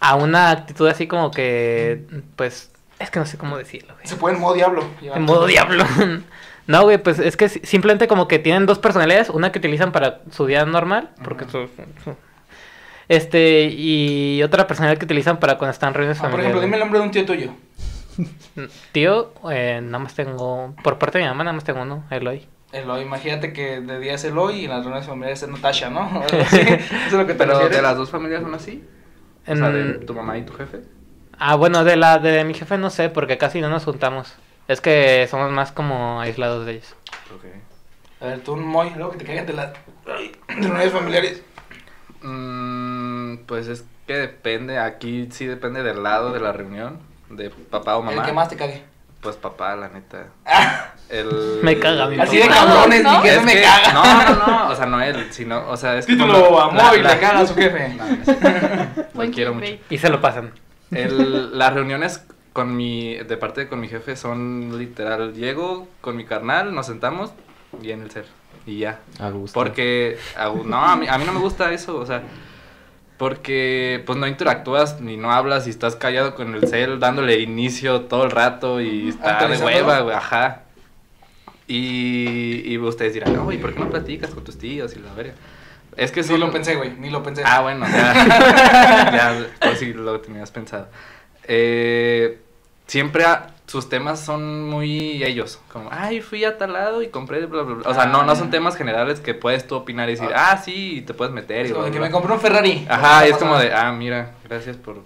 A 0.00 0.14
una 0.16 0.50
actitud 0.50 0.88
así 0.88 1.06
como 1.06 1.30
que... 1.30 2.04
Pues... 2.36 2.70
Es 2.98 3.10
que 3.10 3.18
no 3.18 3.26
sé 3.26 3.36
cómo 3.38 3.56
decirlo, 3.58 3.94
güey. 3.94 4.06
Se 4.06 4.16
puede 4.16 4.34
en 4.34 4.40
modo 4.40 4.54
diablo. 4.54 4.84
En 5.02 5.22
modo 5.22 5.46
diablo. 5.46 5.84
No, 6.66 6.82
güey, 6.82 6.98
pues 6.98 7.18
es 7.18 7.36
que 7.36 7.48
si- 7.48 7.60
simplemente 7.60 8.08
como 8.08 8.26
que 8.28 8.38
tienen 8.38 8.66
dos 8.66 8.78
personalidades, 8.78 9.30
una 9.30 9.52
que 9.52 9.58
utilizan 9.58 9.92
para 9.92 10.20
su 10.30 10.46
día 10.46 10.64
normal, 10.64 11.10
porque 11.22 11.44
su- 11.44 11.68
su- 12.02 12.16
este 13.08 13.64
y 13.70 14.42
otra 14.42 14.66
personalidad 14.66 14.98
que 14.98 15.04
utilizan 15.04 15.38
para 15.38 15.58
cuando 15.58 15.72
están 15.72 15.90
en 15.90 15.94
reuniones 15.94 16.20
Ah, 16.22 16.28
por 16.30 16.40
ejemplo, 16.40 16.60
dime 16.60 16.74
el 16.76 16.80
nombre 16.80 16.98
de 16.98 17.04
un 17.06 17.10
tío 17.12 17.24
tuyo. 17.24 17.50
Tío, 18.92 19.32
eh, 19.50 19.80
nada 19.82 19.98
más 19.98 20.14
tengo, 20.14 20.74
por 20.82 20.98
parte 20.98 21.18
de 21.18 21.24
mi 21.24 21.28
mamá 21.30 21.44
nada 21.44 21.54
más 21.54 21.64
tengo 21.64 21.82
uno, 21.82 22.04
Eloy. 22.10 22.46
Eloy, 22.72 23.02
imagínate 23.02 23.52
que 23.52 23.80
de 23.80 24.00
día 24.00 24.14
es 24.14 24.24
Eloy 24.24 24.60
y 24.60 24.64
en 24.64 24.70
las 24.70 24.80
reuniones 24.80 25.06
familiares 25.06 25.42
es 25.42 25.48
Natasha, 25.48 25.90
¿no? 25.90 26.00
Así. 26.42 26.56
Eso 26.60 26.76
es 27.06 27.12
lo 27.12 27.26
que 27.26 27.34
te 27.34 27.38
Pero 27.38 27.52
refieres? 27.52 27.76
de 27.76 27.82
las 27.82 27.96
dos 27.96 28.10
familias 28.10 28.42
son 28.42 28.54
así. 28.54 28.82
O 29.46 29.54
sea, 29.54 29.70
de 29.70 29.94
tu 30.04 30.12
mamá 30.14 30.36
y 30.38 30.42
tu 30.42 30.52
jefe. 30.54 30.80
Ah, 31.38 31.54
bueno, 31.54 31.84
de 31.84 31.96
la 31.96 32.18
de 32.18 32.42
mi 32.44 32.54
jefe 32.54 32.76
no 32.78 32.90
sé, 32.90 33.10
porque 33.10 33.38
casi 33.38 33.60
no 33.60 33.68
nos 33.68 33.84
juntamos. 33.84 34.34
Es 34.68 34.80
que 34.80 35.26
somos 35.30 35.50
más 35.50 35.72
como 35.72 36.20
aislados 36.20 36.66
de 36.66 36.72
ellos. 36.72 36.94
Ok. 37.34 37.44
A 38.20 38.26
ver, 38.26 38.40
tú, 38.40 38.54
un 38.54 38.66
Moy, 38.66 38.90
luego 38.96 39.12
que 39.12 39.18
te 39.18 39.24
caigan 39.24 39.46
de 39.46 39.52
las 39.52 39.70
reuniones 40.48 40.92
familiares. 40.92 41.42
Mm, 42.22 43.36
pues 43.46 43.68
es 43.68 43.84
que 44.06 44.14
depende, 44.14 44.78
aquí 44.78 45.28
sí 45.30 45.46
depende 45.46 45.82
del 45.82 46.02
lado 46.02 46.32
de 46.32 46.40
la 46.40 46.52
reunión, 46.52 46.98
de 47.30 47.50
papá 47.50 47.96
o 47.96 48.02
mamá. 48.02 48.20
El 48.22 48.26
que 48.26 48.32
más 48.32 48.48
te 48.48 48.56
cague. 48.56 48.82
Pues 49.20 49.36
papá, 49.36 49.74
la 49.76 49.88
neta. 49.88 50.26
Ah, 50.44 50.92
El... 51.08 51.60
Me 51.62 51.78
caga 51.78 52.06
mi 52.06 52.18
así 52.18 52.36
de 52.38 52.46
cabrones, 52.48 53.02
¿No? 53.02 53.16
ni 53.16 53.22
que 53.22 53.28
Es 53.28 53.34
eso 53.36 53.44
me 53.44 53.52
que- 53.54 53.62
caga. 53.62 53.92
No, 53.92 54.04
no, 54.34 54.46
no, 54.46 54.68
o 54.70 54.74
sea, 54.76 54.86
no 54.86 55.00
él, 55.02 55.26
sino, 55.30 55.68
o 55.68 55.76
sea, 55.76 55.96
es 55.98 56.06
que 56.06 56.12
Título, 56.14 56.44
como- 56.46 56.60
amor 56.60 56.98
y 56.98 57.02
la- 57.02 57.14
le 57.14 57.20
caga 57.20 57.40
a 57.40 57.46
su 57.46 57.54
jefe. 57.54 57.96
No, 59.14 59.24
no 59.24 59.30
quiero 59.34 59.54
mucho. 59.54 59.66
Y 59.90 59.98
se 59.98 60.08
lo 60.08 60.20
pasan. 60.20 60.52
El, 60.92 61.58
las 61.58 61.72
reuniones 61.72 62.24
con 62.56 62.74
mi, 62.74 63.14
de 63.16 63.36
parte 63.36 63.60
de 63.60 63.68
con 63.68 63.78
mi 63.80 63.86
jefe 63.88 64.16
son 64.16 64.78
literal, 64.78 65.34
llego 65.34 65.86
con 66.00 66.16
mi 66.16 66.24
carnal, 66.24 66.74
nos 66.74 66.86
sentamos 66.86 67.30
y 67.82 67.90
en 67.90 68.00
el 68.00 68.10
ser, 68.10 68.24
y 68.64 68.78
ya. 68.78 69.00
A 69.20 69.28
gusto. 69.28 69.52
Porque, 69.52 70.16
a- 70.38 70.48
no, 70.64 70.82
a 70.82 70.96
mí, 70.96 71.06
a 71.06 71.18
mí 71.18 71.24
no 71.26 71.34
me 71.34 71.40
gusta 71.40 71.70
eso, 71.74 71.98
o 71.98 72.06
sea, 72.06 72.22
porque 73.18 74.02
pues 74.06 74.18
no 74.18 74.26
interactúas 74.26 75.00
ni 75.02 75.18
no 75.18 75.32
hablas 75.32 75.66
y 75.66 75.70
estás 75.70 75.96
callado 75.96 76.34
con 76.34 76.54
el 76.54 76.66
cel 76.66 76.98
dándole 76.98 77.40
inicio 77.40 78.02
todo 78.02 78.24
el 78.24 78.30
rato 78.30 78.80
y 78.80 79.08
está 79.10 79.46
de 79.48 79.58
hueva, 79.58 80.00
güey, 80.00 80.16
ajá. 80.16 80.62
Y, 81.68 82.62
y 82.72 82.78
ustedes 82.78 83.12
dirán, 83.14 83.34
no, 83.34 83.52
¿y 83.52 83.58
por 83.58 83.74
qué 83.74 83.80
no 83.80 83.90
platicas 83.90 84.30
con 84.30 84.44
tus 84.44 84.56
tíos 84.56 84.94
y 84.96 85.00
la 85.00 85.12
verga? 85.12 85.34
Es 85.96 86.10
que 86.12 86.20
Ni 86.22 86.28
son- 86.28 86.40
lo 86.40 86.50
pensé, 86.50 86.76
güey, 86.76 86.92
ni 86.98 87.10
lo 87.10 87.22
pensé. 87.22 87.42
Ah, 87.44 87.60
bueno, 87.60 87.86
ya. 87.86 88.12
ya, 89.12 89.46
por 89.60 89.76
si 89.76 89.92
lo 89.92 90.20
tenías 90.20 90.50
pensado. 90.50 90.88
Eh, 91.48 92.38
siempre 92.86 93.24
a- 93.24 93.48
sus 93.66 93.88
temas 93.88 94.20
son 94.20 94.68
muy 94.70 95.24
ellos. 95.24 95.58
Como, 95.72 95.88
ay, 95.90 96.20
fui 96.20 96.44
a 96.44 96.56
tal 96.56 96.72
lado 96.72 97.02
y 97.02 97.08
compré, 97.08 97.44
bla, 97.46 97.62
bla, 97.62 97.74
bla. 97.74 97.90
O 97.90 97.94
sea, 97.94 98.06
no, 98.06 98.22
no 98.22 98.36
son 98.36 98.50
temas 98.50 98.76
generales 98.76 99.18
que 99.20 99.34
puedes 99.34 99.66
tú 99.66 99.74
opinar 99.74 100.08
y 100.08 100.12
decir, 100.12 100.30
ah, 100.34 100.56
sí, 100.64 100.98
y 100.98 101.00
te 101.02 101.14
puedes 101.14 101.34
meter 101.34 101.66
y 101.66 101.70
como 101.70 101.80
bla, 101.80 101.86
de 101.86 101.92
que 101.92 101.98
bla, 101.98 102.06
me 102.08 102.12
compré 102.12 102.32
un 102.32 102.40
Ferrari. 102.40 102.86
Ajá, 102.88 103.26
y 103.26 103.30
es 103.32 103.36
como 103.38 103.58
de, 103.58 103.74
ah, 103.74 103.90
mira, 103.90 104.34
gracias 104.48 104.76
por 104.76 105.00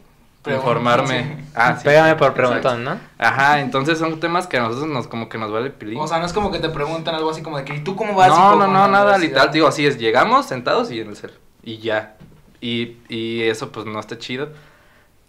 informarme. 0.47 1.23
sí. 1.23 1.45
Ah, 1.55 1.77
sí. 1.77 1.85
Pégame 1.85 2.17
por 2.17 2.35
preguntón, 2.35 2.85
¿no? 2.85 2.99
Ajá, 3.19 3.61
entonces 3.61 3.99
son 3.99 4.21
temas 4.21 4.47
que 4.47 4.59
a 4.59 4.61
nosotros 4.63 4.89
nos, 4.91 5.07
como 5.09 5.29
que 5.29 5.39
nos 5.39 5.51
vale 5.51 5.71
pilín. 5.71 5.99
O 5.99 6.07
sea, 6.07 6.19
no 6.19 6.27
es 6.27 6.33
como 6.33 6.51
que 6.51 6.59
te 6.59 6.69
preguntan 6.69 7.15
algo 7.15 7.31
así 7.31 7.43
como 7.43 7.57
de 7.59 7.65
que, 7.65 7.75
¿y 7.77 7.81
tú 7.81 7.97
cómo 7.97 8.15
vas? 8.15 8.29
No, 8.29 8.57
no, 8.57 8.67
no, 8.67 8.89
nada, 8.89 8.89
universidad?" 8.89 9.21
literal, 9.21 9.53
digo, 9.53 9.69
así 9.69 9.87
es, 9.87 9.99
llegamos 9.99 10.47
sentados 10.47 10.91
y 10.91 11.01
en 11.01 11.09
el 11.09 11.17
cel, 11.17 11.33
y 11.63 11.79
ya, 11.79 12.17
y, 12.61 12.99
y 13.09 13.43
eso 13.43 13.71
pues 13.73 13.87
no 13.87 13.99
está 14.01 14.19
chido, 14.19 14.51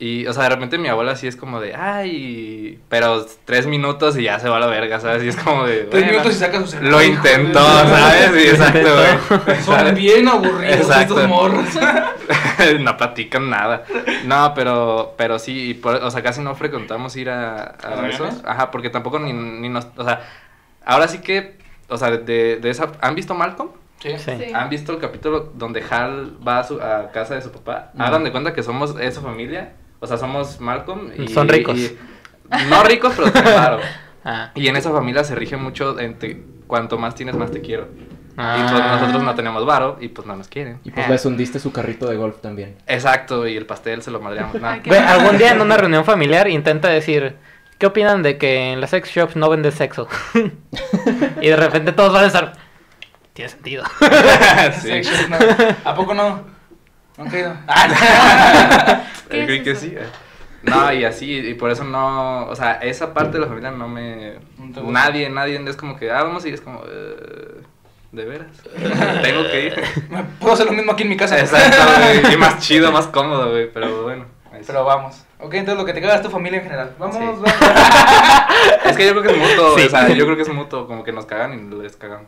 Y, 0.03 0.25
o 0.25 0.33
sea, 0.33 0.43
de 0.45 0.49
repente 0.49 0.79
mi 0.79 0.87
abuela 0.87 1.15
sí 1.15 1.27
es 1.27 1.35
como 1.35 1.59
de, 1.61 1.75
ay, 1.75 2.79
pero 2.89 3.23
tres 3.45 3.67
minutos 3.67 4.17
y 4.17 4.23
ya 4.23 4.39
se 4.39 4.49
va 4.49 4.57
a 4.57 4.59
la 4.59 4.65
verga, 4.65 4.99
¿sabes? 4.99 5.23
Y 5.23 5.27
es 5.27 5.35
como 5.35 5.63
de, 5.67 5.81
Tres 5.83 5.89
bueno, 6.05 6.07
minutos 6.07 6.33
y 6.33 6.39
saca 6.39 6.59
su 6.59 6.65
celular. 6.65 6.91
Lo 6.91 7.03
intentó, 7.03 7.59
¿sabes? 7.59 8.31
Sí, 8.33 8.49
exacto, 8.49 8.89
güey. 9.45 9.61
Son 9.61 9.93
bien 9.93 10.27
aburridos 10.27 10.75
Exacto. 10.77 11.13
estos 11.19 11.27
morros. 11.29 11.65
no 12.79 12.97
platican 12.97 13.51
nada. 13.51 13.83
No, 14.25 14.53
pero, 14.55 15.13
pero 15.17 15.37
sí, 15.37 15.69
y 15.69 15.73
por- 15.75 15.97
o 15.97 16.09
sea, 16.09 16.23
casi 16.23 16.41
no 16.41 16.55
frecuentamos 16.55 17.15
ir 17.15 17.29
a, 17.29 17.75
a 17.83 18.07
esos. 18.09 18.43
Ajá, 18.43 18.71
porque 18.71 18.89
tampoco 18.89 19.19
ni, 19.19 19.33
ni 19.33 19.69
nos, 19.69 19.87
o 19.97 20.03
sea, 20.03 20.21
ahora 20.83 21.07
sí 21.09 21.19
que, 21.19 21.59
o 21.89 21.97
sea, 21.97 22.09
de, 22.09 22.55
de 22.57 22.69
esa, 22.71 22.91
¿han 23.01 23.13
visto 23.13 23.35
Malcolm? 23.35 23.69
Sí. 23.99 24.17
Sí. 24.17 24.31
Sí. 24.35 24.51
¿Han 24.55 24.67
visto 24.69 24.93
el 24.93 24.97
capítulo 24.97 25.51
donde 25.53 25.83
Hal 25.87 26.35
va 26.45 26.57
a, 26.59 26.63
su, 26.63 26.81
a 26.81 27.11
casa 27.11 27.35
de 27.35 27.41
su 27.43 27.51
papá? 27.51 27.91
No. 27.93 28.03
Hagan 28.03 28.23
de 28.23 28.31
cuenta 28.31 28.51
que 28.51 28.63
somos 28.63 28.95
esa 28.99 29.21
familia, 29.21 29.73
o 30.01 30.07
sea, 30.07 30.17
somos 30.17 30.59
Malcolm 30.59 31.11
y... 31.17 31.29
Son 31.29 31.47
ricos. 31.47 31.77
y- 31.79 31.97
no 32.69 32.83
ricos, 32.83 33.13
pero 33.15 33.31
claro. 33.31 33.79
Ah. 34.23 34.51
Y 34.53 34.67
en 34.67 34.75
esa 34.75 34.91
familia 34.91 35.23
se 35.23 35.33
rige 35.33 35.57
mucho 35.57 35.97
entre 35.99 36.43
cuanto 36.67 36.99
más 36.99 37.15
tienes, 37.15 37.35
más 37.35 37.49
te 37.49 37.59
quiero. 37.61 37.87
Y 37.93 38.35
pues 38.35 38.37
Ah. 38.37 38.97
nosotros 38.99 39.23
no 39.23 39.33
tenemos 39.33 39.65
varo 39.65 39.97
y 39.99 40.09
pues 40.09 40.27
no 40.27 40.35
nos 40.35 40.47
quieren. 40.47 40.79
Y 40.83 40.91
pues 40.91 41.07
Ah. 41.07 41.09
les 41.09 41.25
hundiste 41.25 41.57
su 41.59 41.71
carrito 41.71 42.07
de 42.07 42.17
golf 42.17 42.39
también. 42.39 42.75
Exacto, 42.85 43.47
y 43.47 43.57
el 43.57 43.65
pastel 43.65 44.03
se 44.03 44.11
lo 44.11 44.19
madreamos. 44.21 44.53
Nah. 44.61 44.73
Ay, 44.73 44.81
Ve, 44.85 44.99
algún 44.99 45.39
día 45.39 45.53
en 45.53 45.61
una 45.61 45.75
reunión 45.75 46.05
familiar 46.05 46.47
intenta 46.49 46.87
decir, 46.89 47.35
¿qué 47.79 47.87
opinan 47.87 48.21
de 48.21 48.37
que 48.37 48.73
en 48.73 48.79
las 48.81 48.91
sex 48.91 49.09
shops 49.09 49.35
no 49.35 49.49
venden 49.49 49.71
sexo? 49.71 50.07
y 51.41 51.47
de 51.47 51.55
repente 51.55 51.91
todos 51.91 52.13
van 52.13 52.25
a 52.25 52.27
estar, 52.27 52.53
tiene 53.33 53.49
sentido. 53.49 53.83
Sí. 54.83 55.01
No. 55.29 55.37
¿A 55.83 55.95
poco 55.95 56.13
no? 56.13 56.43
¿No 57.17 57.23
han 57.23 57.29
caído? 57.31 57.55
¿Qué 59.31 59.37
Yo 59.37 59.41
es 59.43 59.47
creí 59.47 59.63
que 59.63 59.75
sí. 59.75 59.95
No, 60.63 60.93
y 60.93 61.03
así, 61.05 61.37
y 61.39 61.53
por 61.55 61.71
eso 61.71 61.83
no, 61.83 62.45
o 62.45 62.55
sea, 62.55 62.73
esa 62.73 63.15
parte 63.15 63.33
de 63.33 63.39
la 63.39 63.47
familia 63.47 63.71
no 63.71 63.87
me... 63.87 64.35
Nadie, 64.83 65.27
nadie 65.29 65.59
es 65.67 65.75
como 65.75 65.97
que, 65.97 66.11
ah, 66.11 66.21
vamos 66.23 66.43
a 66.43 66.47
ir, 66.47 66.53
es 66.53 66.61
como, 66.61 66.83
eh, 66.87 67.61
¿de 68.11 68.25
veras? 68.25 68.47
Tengo 69.23 69.43
que 69.49 69.65
ir. 69.65 69.83
me 70.09 70.23
puedo 70.39 70.53
hacer 70.53 70.67
lo 70.67 70.73
mismo 70.73 70.91
aquí 70.91 71.01
en 71.03 71.09
mi 71.09 71.17
casa. 71.17 71.39
Exacto, 71.39 71.77
güey, 72.21 72.33
y 72.33 72.37
más 72.37 72.59
chido, 72.67 72.91
más 72.91 73.07
cómodo, 73.07 73.49
güey, 73.49 73.71
pero 73.73 74.03
bueno. 74.03 74.25
ahí 74.51 74.59
sí. 74.59 74.65
Pero 74.67 74.85
vamos. 74.85 75.23
Ok, 75.39 75.55
entonces 75.55 75.79
lo 75.79 75.85
que 75.85 75.93
te 75.93 76.01
caga 76.01 76.15
es 76.17 76.21
tu 76.21 76.29
familia 76.29 76.57
en 76.59 76.63
general. 76.65 76.93
Vamos, 76.99 77.15
Sí. 77.15 77.23
vamos. 77.23 77.43
Es 78.85 78.95
que 78.97 79.05
yo 79.07 79.11
creo 79.13 79.23
que 79.23 79.31
es 79.31 79.37
mutuo, 79.49 79.77
Sí. 79.79 79.85
o 79.87 79.89
sea, 79.89 80.07
yo 80.09 80.25
creo 80.25 80.35
que 80.35 80.43
es 80.43 80.49
mutuo, 80.49 80.85
como 80.85 81.03
que 81.03 81.11
nos 81.11 81.25
cagan 81.25 81.53
y 81.73 81.81
les 81.81 81.95
cagamos. 81.95 82.27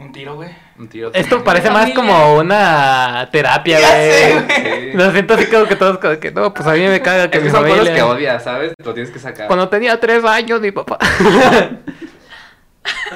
Un 0.00 0.12
tiro, 0.12 0.34
güey. 0.36 0.48
Un 0.78 0.88
tiro. 0.88 1.10
Esto 1.12 1.44
parece 1.44 1.68
más 1.68 1.80
Familia. 1.90 1.94
como 1.94 2.36
una 2.38 3.28
terapia, 3.30 3.78
güey. 3.78 4.90
Sí. 4.90 4.96
Lo 4.96 5.12
siento 5.12 5.34
así 5.34 5.46
como 5.46 5.66
que 5.66 5.76
todos, 5.76 5.98
como 5.98 6.18
que 6.18 6.30
no, 6.32 6.54
pues 6.54 6.66
a 6.66 6.72
mí 6.72 6.80
me 6.80 7.02
caga 7.02 7.30
que 7.30 7.36
Es 7.38 7.44
que 7.44 7.50
mi 7.50 7.54
cosas 7.54 7.70
familia... 7.70 7.94
que 7.94 8.02
odias, 8.02 8.42
¿sabes? 8.42 8.72
Lo 8.82 8.94
tienes 8.94 9.12
que 9.12 9.18
sacar. 9.18 9.46
Cuando 9.46 9.68
tenía 9.68 10.00
tres 10.00 10.24
años, 10.24 10.60
mi 10.62 10.72
papá. 10.72 10.96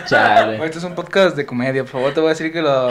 Chale. 0.06 0.64
Este 0.64 0.78
es 0.78 0.84
un 0.84 0.94
podcast 0.94 1.36
de 1.36 1.46
comedia, 1.46 1.82
por 1.84 1.92
favor, 1.92 2.12
te 2.12 2.20
voy 2.20 2.28
a 2.28 2.30
decir 2.30 2.52
que 2.52 2.60
lo... 2.60 2.90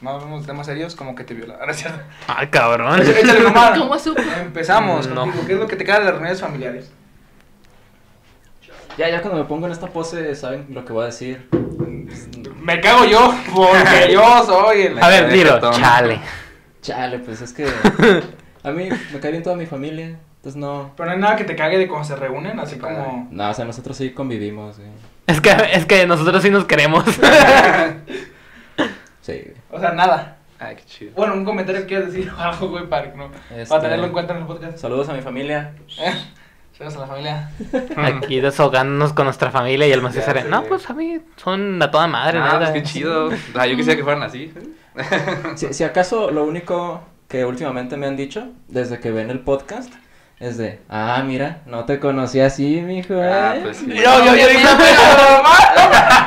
No 0.00 0.10
hablamos 0.10 0.42
de 0.42 0.46
temas 0.48 0.66
serios 0.66 0.94
como 0.94 1.14
que 1.14 1.24
te 1.24 1.32
viola. 1.32 1.56
Ahora 1.60 1.72
cierto. 1.72 2.00
Ay, 2.26 2.48
cabrón. 2.48 3.00
Échale 3.00 3.40
nomás. 3.40 3.70
¿Cómo 3.78 3.98
supo? 3.98 4.20
Empezamos 4.40 5.06
No. 5.08 5.22
contigo. 5.22 5.46
¿Qué 5.46 5.52
es 5.54 5.58
lo 5.58 5.66
que 5.68 5.76
te 5.76 5.84
caga 5.84 6.00
de 6.00 6.04
las 6.06 6.14
reuniones 6.14 6.40
familiares? 6.40 6.90
Ya, 8.98 9.08
ya 9.08 9.22
cuando 9.22 9.40
me 9.40 9.48
pongo 9.48 9.66
en 9.66 9.72
esta 9.72 9.86
pose, 9.88 10.34
saben 10.34 10.66
lo 10.70 10.84
que 10.84 10.92
voy 10.92 11.04
a 11.04 11.06
decir. 11.06 11.48
Me 12.66 12.80
cago 12.80 13.04
yo, 13.04 13.32
porque 13.54 14.12
yo 14.12 14.44
soy 14.44 14.82
el... 14.82 14.98
A 15.02 15.06
ver, 15.06 15.32
dilo, 15.32 15.60
chale. 15.70 16.18
Chale, 16.82 17.20
pues 17.20 17.40
es 17.40 17.52
que 17.52 17.64
a 18.64 18.70
mí 18.72 18.88
me 19.12 19.20
cae 19.20 19.30
bien 19.30 19.44
toda 19.44 19.54
mi 19.54 19.66
familia, 19.66 20.18
entonces 20.38 20.56
no. 20.56 20.90
Pero 20.96 21.08
no 21.08 21.14
hay 21.14 21.20
nada 21.20 21.36
que 21.36 21.44
te 21.44 21.54
cague 21.54 21.78
de 21.78 21.86
cuando 21.86 22.08
se 22.08 22.16
reúnen, 22.16 22.58
así 22.58 22.76
como... 22.76 23.28
No, 23.30 23.50
o 23.50 23.54
sea, 23.54 23.64
nosotros 23.64 23.96
sí 23.96 24.10
convivimos, 24.10 24.78
güey. 24.78 24.88
Es 25.28 25.40
que, 25.40 25.54
es 25.74 25.86
que 25.86 26.08
nosotros 26.08 26.42
sí 26.42 26.50
nos 26.50 26.64
queremos. 26.64 27.04
Sí, 29.20 29.32
güey. 29.44 29.56
O 29.72 29.80
sea, 29.80 29.90
nada. 29.90 30.36
Ay, 30.60 30.76
qué 30.76 30.84
chido. 30.84 31.12
Bueno, 31.16 31.34
un 31.34 31.44
comentario 31.44 31.80
que 31.82 31.86
quieras 31.88 32.12
decir 32.12 32.32
algo, 32.38 32.68
güey, 32.68 32.88
para, 32.88 33.12
no, 33.14 33.28
Este- 33.50 33.66
para 33.66 33.82
tenerlo 33.82 34.06
en 34.06 34.12
cuenta 34.12 34.34
en 34.34 34.40
el 34.40 34.46
podcast. 34.46 34.78
Saludos 34.78 35.08
a 35.08 35.14
mi 35.14 35.20
familia. 35.20 35.72
Saludos 36.76 36.96
a 36.96 37.00
la 37.00 37.06
familia. 37.06 37.50
Aquí 37.96 38.40
desahogándonos 38.40 39.12
con 39.14 39.24
nuestra 39.24 39.50
familia 39.50 39.86
y 39.86 39.92
el 39.92 40.02
sé. 40.12 40.44
No, 40.44 40.62
pues 40.64 40.88
a 40.90 40.92
mí 40.92 41.18
son 41.36 41.80
a 41.82 41.90
toda 41.90 42.06
madre, 42.06 42.38
Ah, 42.38 42.44
nada. 42.44 42.58
pues 42.58 42.70
qué 42.72 42.82
chido. 42.82 43.30
Sea, 43.52 43.66
yo 43.66 43.76
quisiera 43.76 43.96
que 43.96 44.04
fueran 44.04 44.22
así. 44.22 44.52
Si, 45.56 45.72
si 45.72 45.84
acaso 45.84 46.30
lo 46.30 46.44
único 46.44 47.02
que 47.28 47.44
últimamente 47.44 47.96
me 47.96 48.06
han 48.06 48.16
dicho, 48.16 48.48
desde 48.68 49.00
que 49.00 49.10
ven 49.10 49.30
el 49.30 49.40
podcast, 49.40 49.92
es 50.38 50.58
de, 50.58 50.80
ah, 50.90 51.22
mira, 51.26 51.62
no 51.64 51.86
te 51.86 51.98
conocí 51.98 52.40
así, 52.40 52.82
mijo. 52.82 53.14
Ah, 53.14 53.56
¿eh?". 53.56 53.60
pues 53.62 53.78
sí. 53.78 53.86
Yo, 53.88 53.94
yo, 54.24 54.34
yo 54.36 54.48
dije, 54.48 54.64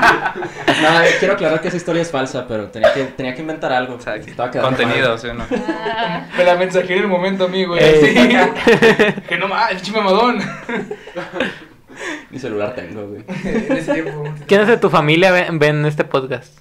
No, 0.81 1.01
eh, 1.01 1.09
quiero 1.19 1.33
aclarar 1.33 1.59
que 1.61 1.67
esa 1.67 1.75
historia 1.77 2.01
es 2.01 2.09
falsa, 2.11 2.47
pero 2.47 2.69
tenía 2.69 2.93
que, 2.93 3.03
tenía 3.05 3.33
que 3.35 3.41
inventar 3.41 3.73
algo. 3.73 3.95
O 3.95 3.99
sea, 3.99 4.15
Estaba 4.15 4.49
quedando 4.49 4.69
contenido, 4.77 5.09
mal. 5.09 5.19
¿sí 5.19 5.27
o 5.27 5.33
no? 5.33 5.45
Ah, 5.67 6.25
Me 6.37 6.43
la 6.45 6.55
mensajé 6.55 6.93
en 6.93 6.99
el 7.03 7.07
momento, 7.07 7.45
amigo. 7.45 7.75
Ey. 7.75 7.99
Sí. 8.01 9.19
que 9.27 9.37
no 9.37 9.47
más, 9.49 9.71
el 9.71 9.81
chimamadón. 9.81 10.39
Mi 12.29 12.39
celular 12.39 12.75
tengo, 12.75 13.07
güey. 13.07 13.23
¿Quiénes 14.47 14.67
de 14.67 14.77
tu 14.77 14.89
familia 14.89 15.31
ven, 15.31 15.59
ven 15.59 15.85
este 15.85 16.05
podcast? 16.05 16.57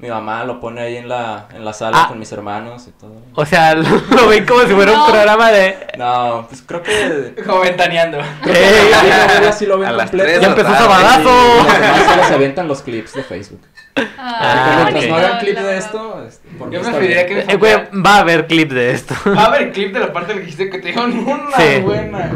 Mi 0.00 0.08
mamá 0.08 0.44
lo 0.44 0.60
pone 0.60 0.80
ahí 0.80 0.96
en 0.96 1.08
la, 1.08 1.48
en 1.52 1.64
la 1.64 1.72
sala 1.72 2.04
Ah. 2.04 2.08
con 2.08 2.20
mis 2.20 2.30
hermanos 2.30 2.86
y 2.86 2.92
todo. 2.92 3.20
O 3.34 3.44
sea, 3.44 3.74
lo, 3.74 3.82
lo 3.82 4.28
ven 4.28 4.46
como 4.46 4.60
si 4.60 4.72
fuera 4.74 4.92
un 4.92 4.98
No. 4.98 5.06
programa 5.08 5.50
de... 5.50 5.76
No, 5.98 6.46
pues 6.48 6.62
creo 6.62 6.82
que... 6.84 7.34
Como 7.46 7.60
ventaneando. 7.60 8.18
¡Ey! 8.46 9.52
Sí, 9.52 9.66
lo 9.66 9.76
ven 9.78 9.88
A 9.88 9.92
las 9.92 10.10
completo. 10.10 10.28
tres 10.28 10.40
¡Ya 10.40 10.48
empezó. 10.48 10.72
Sabadazo! 10.72 11.66
Y 11.66 12.08
solo 12.10 12.24
se 12.28 12.34
avientan 12.34 12.68
los 12.68 12.82
clips 12.82 13.14
de 13.14 13.24
Facebook. 13.24 13.60
ah, 13.96 14.04
Ah, 14.16 14.90
mientras 14.92 15.04
ok. 15.04 15.10
no 15.10 15.16
hagan 15.16 15.38
clip 15.40 15.58
de 15.58 15.76
esto, 15.78 16.24
este, 16.28 16.48
por 16.50 16.70
Yo 16.70 16.80
preferiría 16.80 17.26
que 17.26 17.40
Eh, 17.40 17.56
güey, 17.56 17.74
va 18.06 18.14
a 18.14 18.18
haber 18.20 18.46
clip 18.46 18.70
de 18.70 18.92
esto. 18.92 19.14
Va 19.26 19.42
a 19.42 19.46
haber 19.46 19.72
clip 19.72 19.92
de 19.92 19.98
la 19.98 20.12
parte 20.12 20.34
que 20.34 20.40
dijiste 20.40 20.70
que 20.70 20.78
te 20.78 20.88
dieron 20.92 21.18
una 21.26 21.56
Sí. 21.56 21.80
buena. 21.80 22.26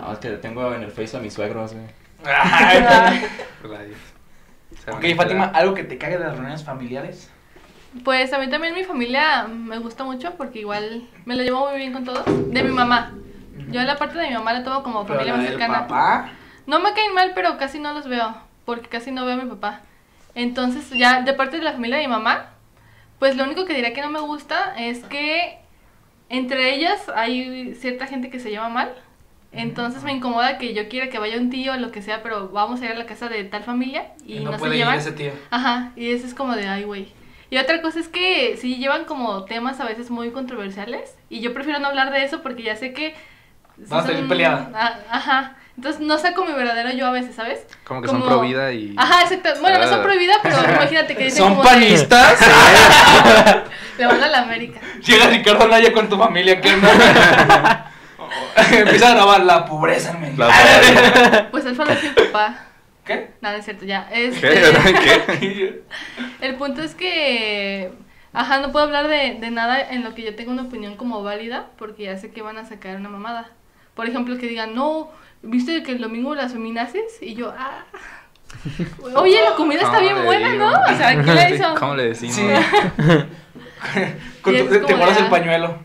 No, 0.00 0.12
es 0.12 0.18
que 0.18 0.28
tengo 0.32 0.74
en 0.74 0.82
el 0.82 0.90
Face 0.90 1.16
a 1.16 1.20
mis 1.20 1.32
suegros, 1.32 1.72
güey. 1.72 1.86
Ay. 2.24 3.26
Se 3.62 3.68
van 3.68 3.80
ok, 4.88 5.16
Fátima. 5.16 5.44
¿algo 5.46 5.74
que 5.74 5.84
te 5.84 5.98
cague 5.98 6.18
de 6.18 6.24
las 6.24 6.32
reuniones 6.34 6.64
familiares? 6.64 7.30
Pues 8.04 8.32
a 8.32 8.38
mí 8.38 8.48
también 8.48 8.74
mi 8.74 8.84
familia 8.84 9.48
me 9.48 9.78
gusta 9.78 10.04
mucho 10.04 10.34
porque 10.36 10.60
igual 10.60 11.08
me 11.24 11.34
lo 11.34 11.42
llevo 11.42 11.68
muy 11.68 11.78
bien 11.78 11.92
con 11.92 12.04
todos. 12.04 12.24
De 12.26 12.62
mi 12.62 12.70
mamá. 12.70 13.12
Yo 13.70 13.82
la 13.82 13.96
parte 13.96 14.18
de 14.18 14.28
mi 14.28 14.34
mamá 14.34 14.52
la 14.52 14.62
tomo 14.64 14.82
como 14.82 15.04
Pero 15.04 15.20
familia 15.20 15.32
la 15.32 15.38
más 15.38 15.46
del 15.50 15.58
cercana. 15.58 15.86
papá. 15.86 16.30
No 16.66 16.78
me 16.80 16.92
caen 16.92 17.14
mal, 17.14 17.32
pero 17.34 17.58
casi 17.58 17.78
no 17.78 17.92
los 17.92 18.06
veo, 18.08 18.34
porque 18.64 18.88
casi 18.88 19.10
no 19.10 19.24
veo 19.24 19.34
a 19.34 19.42
mi 19.42 19.48
papá. 19.50 19.80
Entonces, 20.34 20.90
ya 20.90 21.22
de 21.22 21.32
parte 21.32 21.56
de 21.58 21.64
la 21.64 21.72
familia 21.72 21.96
de 21.96 22.04
mi 22.04 22.12
mamá, 22.12 22.50
pues 23.18 23.36
lo 23.36 23.44
único 23.44 23.64
que 23.64 23.74
diría 23.74 23.92
que 23.92 24.02
no 24.02 24.10
me 24.10 24.20
gusta 24.20 24.74
es 24.78 25.00
que 25.04 25.58
entre 26.28 26.74
ellas 26.74 27.08
hay 27.14 27.74
cierta 27.74 28.06
gente 28.06 28.30
que 28.30 28.38
se 28.38 28.50
lleva 28.50 28.68
mal. 28.68 28.94
Entonces 29.52 30.02
me 30.04 30.12
incomoda 30.12 30.58
que 30.58 30.74
yo 30.74 30.88
quiera 30.88 31.08
que 31.10 31.18
vaya 31.18 31.36
un 31.36 31.50
tío 31.50 31.72
o 31.72 31.76
lo 31.76 31.90
que 31.90 32.02
sea, 32.02 32.22
pero 32.22 32.48
vamos 32.50 32.80
a 32.80 32.84
ir 32.84 32.92
a 32.92 32.94
la 32.94 33.06
casa 33.06 33.28
de 33.28 33.42
tal 33.44 33.64
familia 33.64 34.06
y, 34.24 34.34
Y 34.36 34.40
no 34.40 34.46
no, 34.46 34.52
se 34.52 34.58
puede 34.60 34.74
ir 34.76 34.82
llevan. 34.82 34.98
ese 34.98 35.12
tío. 35.12 35.32
Ajá, 35.50 35.90
y 35.96 36.12
eso 36.12 36.26
es 36.26 36.34
como 36.34 36.54
de, 36.54 36.68
ay, 36.68 36.84
güey. 36.84 37.12
Y 37.50 37.58
otra 37.58 37.82
cosa 37.82 37.98
es 37.98 38.06
que 38.08 38.56
sí 38.60 38.76
llevan 38.76 39.06
como 39.06 39.44
temas 39.44 39.80
a 39.80 39.84
veces 39.84 40.08
muy 40.10 40.30
controversiales 40.30 41.16
y 41.28 41.40
yo 41.40 41.52
prefiero 41.52 41.80
no 41.80 41.88
hablar 41.88 42.12
de 42.12 42.22
eso 42.22 42.42
porque 42.42 42.62
ya 42.62 42.76
sé 42.76 42.92
que... 42.92 43.14
Vas 43.88 44.04
a 44.04 44.06
salir 44.06 44.20
son- 44.20 44.28
peleada. 44.28 44.70
Ah, 44.74 44.94
Ajá. 45.10 45.56
Entonces 45.76 46.02
no 46.02 46.18
saco 46.18 46.44
mi 46.44 46.52
verdadero 46.52 46.90
yo 46.92 47.06
a 47.06 47.10
veces, 47.10 47.34
¿sabes? 47.34 47.66
Como 47.84 48.02
que 48.02 48.08
son 48.08 48.22
pro 48.22 48.40
vida 48.40 48.70
y. 48.72 48.92
Ajá, 48.98 49.22
exacto. 49.22 49.48
Bueno, 49.62 49.78
no 49.78 49.88
son 49.88 50.02
pro 50.02 50.12
vida, 50.18 50.34
pero 50.42 50.56
imagínate 50.74 51.16
que 51.16 51.24
dicen 51.24 51.38
¿Son 51.38 51.54
como 51.54 51.62
de- 51.62 51.68
panistas? 51.70 52.38
Le 53.98 54.06
van 54.06 54.22
a 54.22 54.28
la 54.28 54.42
América. 54.42 54.78
Llega 55.04 55.26
Ricardo 55.28 55.66
Naya 55.68 55.90
con 55.92 56.08
tu 56.08 56.18
familia, 56.18 56.60
¿qué 56.60 56.74
onda? 56.74 57.86
Empieza 58.72 59.10
a 59.10 59.14
grabar 59.14 59.44
la 59.44 59.64
pobreza 59.64 60.12
en 60.12 60.20
México. 60.20 60.44
La- 60.44 61.48
Pues 61.50 61.64
él 61.66 61.76
mi 61.76 62.24
papá. 62.26 62.66
¿Qué? 63.04 63.30
Nada, 63.40 63.56
es 63.58 63.64
cierto, 63.64 63.84
ya. 63.84 64.08
¿Qué? 64.08 64.26
Este, 64.28 64.48
¿Qué? 65.40 65.82
el 66.40 66.54
punto 66.56 66.82
es 66.82 66.94
que... 66.94 67.90
Ajá, 68.32 68.60
no 68.60 68.70
puedo 68.70 68.84
hablar 68.84 69.08
de, 69.08 69.38
de 69.40 69.50
nada 69.50 69.80
en 69.80 70.04
lo 70.04 70.14
que 70.14 70.22
yo 70.22 70.36
tenga 70.36 70.52
una 70.52 70.62
opinión 70.62 70.96
como 70.96 71.22
válida, 71.24 71.66
porque 71.76 72.04
ya 72.04 72.16
sé 72.16 72.30
que 72.30 72.42
van 72.42 72.58
a 72.58 72.64
sacar 72.64 72.94
una 72.96 73.08
mamada. 73.08 73.48
Por 73.94 74.06
ejemplo, 74.08 74.38
que 74.38 74.46
digan, 74.46 74.74
no, 74.74 75.10
¿viste 75.42 75.82
que 75.82 75.90
el 75.92 76.00
domingo 76.00 76.36
las 76.36 76.52
feminazis? 76.52 77.02
Y 77.20 77.34
yo, 77.34 77.52
ah... 77.58 77.84
Oye, 79.16 79.42
la 79.42 79.54
comida 79.56 79.80
está 79.80 79.94
¿Cómo 79.94 80.00
bien 80.02 80.16
le 80.16 80.24
buena, 80.24 80.50
digo? 80.52 80.70
¿no? 80.70 80.80
O 80.80 80.96
sea, 80.96 81.10
¿quién 81.22 81.34
la 81.34 81.50
hizo? 81.54 81.74
¿Cómo 81.78 81.94
le 81.96 82.04
decimos? 82.04 82.36
Sí. 82.36 82.42
Con 84.42 84.56
tu- 84.56 84.86
te 84.86 84.94
guardas 84.94 85.18
el 85.18 85.26
pañuelo. 85.26 85.78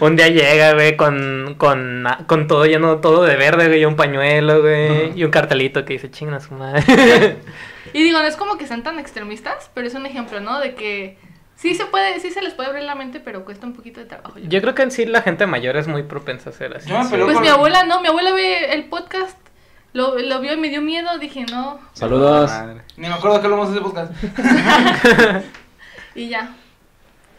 Un 0.00 0.16
día 0.16 0.28
llega, 0.28 0.74
güey, 0.74 0.96
con, 0.96 1.54
con, 1.58 2.04
con 2.26 2.46
todo 2.46 2.66
lleno, 2.66 2.98
todo 2.98 3.24
de 3.24 3.36
verde, 3.36 3.68
güey, 3.68 3.80
y 3.80 3.84
un 3.84 3.96
pañuelo, 3.96 4.60
güey, 4.60 5.18
y 5.18 5.24
un 5.24 5.30
cartelito 5.30 5.84
que 5.84 5.94
dice, 5.94 6.10
chinga 6.10 6.40
su 6.40 6.54
madre. 6.54 7.36
Y 7.92 8.04
digo, 8.04 8.20
no 8.20 8.26
es 8.26 8.36
como 8.36 8.56
que 8.56 8.68
sean 8.68 8.84
tan 8.84 9.00
extremistas, 9.00 9.68
pero 9.74 9.88
es 9.88 9.94
un 9.94 10.06
ejemplo, 10.06 10.38
¿no? 10.38 10.60
De 10.60 10.76
que 10.76 11.18
Sí 11.60 11.74
se 11.74 11.84
puede, 11.84 12.18
sí 12.20 12.30
se 12.30 12.40
les 12.40 12.54
puede 12.54 12.70
abrir 12.70 12.84
la 12.84 12.94
mente, 12.94 13.20
pero 13.20 13.44
cuesta 13.44 13.66
un 13.66 13.74
poquito 13.74 14.00
de 14.00 14.06
trabajo. 14.06 14.38
yo 14.38 14.48
Yo 14.48 14.62
creo 14.62 14.74
que 14.74 14.80
en 14.80 14.90
sí 14.90 15.04
la 15.04 15.20
gente 15.20 15.46
mayor 15.46 15.76
es 15.76 15.88
muy 15.88 16.02
propensa 16.02 16.48
a 16.48 16.52
hacer 16.54 16.74
así. 16.74 16.90
Me 16.90 17.04
peleo 17.04 17.26
Pues 17.26 17.38
mi 17.38 17.48
abuela 17.48 17.84
no, 17.84 18.00
mi 18.00 18.08
abuela 18.08 18.32
ve 18.32 18.72
el 18.72 18.86
podcast, 18.86 19.36
lo, 19.92 20.18
lo 20.18 20.40
vio 20.40 20.54
y 20.54 20.56
me 20.56 20.70
dio 20.70 20.80
miedo, 20.80 21.18
dije 21.18 21.44
no, 21.50 21.78
Saludos. 21.92 22.50
Madre. 22.50 22.80
Ni 22.96 23.08
me 23.08 23.14
acuerdo 23.14 23.40
que 23.40 23.46
hablamos 23.46 23.68
de 23.68 23.74
ese 23.74 23.84
podcast. 23.84 24.10
y 26.14 26.30
ya, 26.30 26.54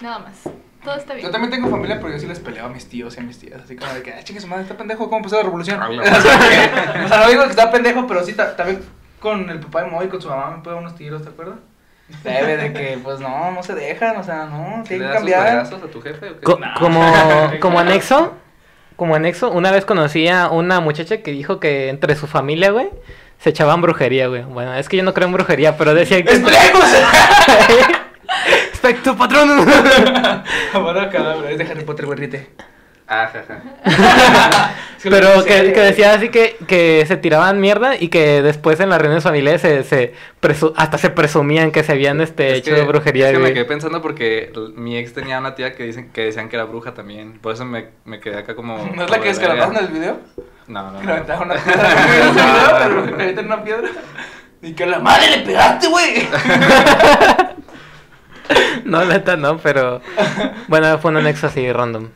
nada 0.02 0.20
más, 0.20 0.44
todo 0.84 0.96
está 0.96 1.14
bien. 1.14 1.26
Yo 1.26 1.32
también 1.32 1.52
tengo 1.52 1.70
familia, 1.70 2.00
pero 2.00 2.12
yo 2.14 2.20
sí 2.20 2.28
les 2.28 2.40
peleo 2.40 2.66
a 2.66 2.70
mis 2.70 2.88
tíos 2.90 3.16
y 3.18 3.20
a 3.20 3.24
mis 3.24 3.40
tías. 3.40 3.62
Así 3.64 3.76
como 3.76 3.94
de 3.94 4.02
que, 4.02 4.14
ay, 4.14 4.24
chingue 4.24 4.42
su 4.42 4.48
madre, 4.48 4.64
está 4.64 4.76
pendejo, 4.78 5.06
¿cómo 5.06 5.18
empezó 5.18 5.38
la 5.38 5.44
revolución? 5.44 5.80
Ah, 5.82 5.90
o, 7.06 7.08
sea, 7.08 7.18
no 7.20 7.30
digo 7.30 7.44
que 7.44 7.50
está 7.52 7.72
pendejo, 7.72 8.08
pero 8.08 8.24
sí, 8.26 8.34
ta- 8.34 8.56
también 8.56 8.82
con 9.20 9.50
el 9.50 9.60
papá 9.60 9.84
de 9.84 9.90
Moy, 9.92 10.08
con 10.08 10.22
su 10.22 10.30
mamá, 10.30 10.58
me 10.58 10.64
pega 10.64 10.76
unos 10.78 10.96
tiros, 10.96 11.22
¿te 11.24 11.30
acuerdas? 11.30 11.58
Debe 12.24 12.58
de 12.58 12.74
que, 12.74 13.00
pues 13.02 13.20
no, 13.22 13.52
no 13.52 13.64
se 13.64 13.74
dejan, 13.74 14.18
o 14.18 14.24
sea, 14.24 14.46
no, 14.46 14.80
¿Le 14.80 14.84
tienen 14.84 15.08
que 15.08 15.18
sus 15.20 15.32
cambiar. 15.32 15.58
a 15.60 15.70
tu 15.70 16.02
jefe 16.02 16.30
o 16.32 16.40
qué? 16.40 16.44
Co- 16.44 16.60
como, 16.80 17.02
como 17.62 17.80
anexo, 17.80 18.34
como 18.98 19.16
anexo, 19.16 19.50
una 19.52 19.72
vez 19.72 19.86
conocí 19.86 20.28
a 20.28 20.50
una 20.50 20.80
muchacha 20.82 21.22
que 21.22 21.32
dijo 21.32 21.60
que 21.60 21.88
entre 21.90 22.16
su 22.16 22.28
familia, 22.28 22.72
güey, 22.72 22.90
se 23.40 23.52
echaban 23.52 23.82
brujería, 23.82 24.28
güey. 24.28 24.44
Bueno, 24.44 24.74
es 24.76 24.90
que 24.90 24.98
yo 24.98 25.04
no 25.04 25.14
creo 25.14 25.28
en 25.28 25.34
brujería, 25.34 25.78
pero 25.78 25.94
decía 25.94 26.22
que... 26.24 26.32
¡Espejos! 26.34 26.84
¡Espectro 28.82 29.16
patrón! 29.16 29.50
Bueno, 30.74 31.10
cadáver, 31.12 31.52
es 31.52 31.58
de 31.60 31.64
Harry 31.66 31.84
Potter, 31.84 32.06
güey, 32.08 32.18
ríete. 32.18 32.50
Ah. 33.08 33.30
Pero 35.04 35.44
que, 35.44 35.74
que 35.74 35.80
decía 35.82 36.14
así 36.14 36.30
que, 36.30 36.56
que 36.68 37.04
se 37.08 37.18
tiraban 37.18 37.60
mierda 37.60 37.96
y 38.00 38.08
que 38.08 38.42
después 38.42 38.80
en 38.80 38.90
las 38.90 39.00
reuniones 39.00 39.24
familiares 39.24 39.62
se, 39.62 39.84
se 39.84 40.14
presu- 40.42 40.74
hasta 40.78 40.98
se 40.98 41.10
presumían 41.10 41.72
que 41.72 41.84
se 41.84 41.92
habían 41.92 42.22
este, 42.22 42.54
Es 42.54 42.58
hecho 42.60 42.74
que- 42.76 42.82
brujería, 42.84 43.28
es 43.30 43.34
que 43.38 43.44
me 43.44 43.54
quedé 43.54 43.66
pensando 43.66 44.02
porque 44.02 44.52
mi 44.76 44.98
ex 44.98 45.14
tenía 45.14 45.40
una 45.40 45.56
tía 45.56 45.74
que 45.76 45.84
dicen 45.84 46.10
que 46.12 46.26
decían 46.26 46.48
que 46.50 46.56
era 46.56 46.66
bruja 46.66 46.94
también. 46.94 47.38
Por 47.40 47.54
eso 47.54 47.66
me, 47.66 47.90
me 48.06 48.20
quedé 48.20 48.38
acá 48.40 48.56
como. 48.56 48.78
¿No 48.96 49.04
es 49.04 49.10
la 49.12 49.18
que 49.18 49.26
de 49.26 49.30
escalaron 49.32 49.76
en 49.76 49.84
el 49.86 49.92
video? 49.92 50.20
No, 50.68 50.92
no, 50.92 51.00
Que 51.02 51.06
le 51.06 51.12
no. 51.12 51.14
aventaron 51.18 51.52
una 51.52 51.56
piedra. 51.62 51.84
¿No 51.94 52.08
vieron 52.12 52.38
ese 52.38 52.46
video? 52.48 52.78
Pero 52.80 53.18
le 53.18 53.24
aventan 53.24 53.46
una 53.46 53.64
piedra. 53.64 53.90
Y 54.64 54.74
que 54.74 54.84
a 54.84 54.88
la 54.88 55.00
madre 55.00 55.30
le 55.38 55.40
pegaste, 55.46 55.88
güey. 55.88 56.28
No, 58.86 59.06
neta, 59.06 59.36
no, 59.38 59.58
pero... 59.58 60.02
Bueno, 60.68 60.98
fue 61.00 61.12
un 61.12 61.18
anexo 61.18 61.48
así 61.48 61.72
random. 61.72 62.10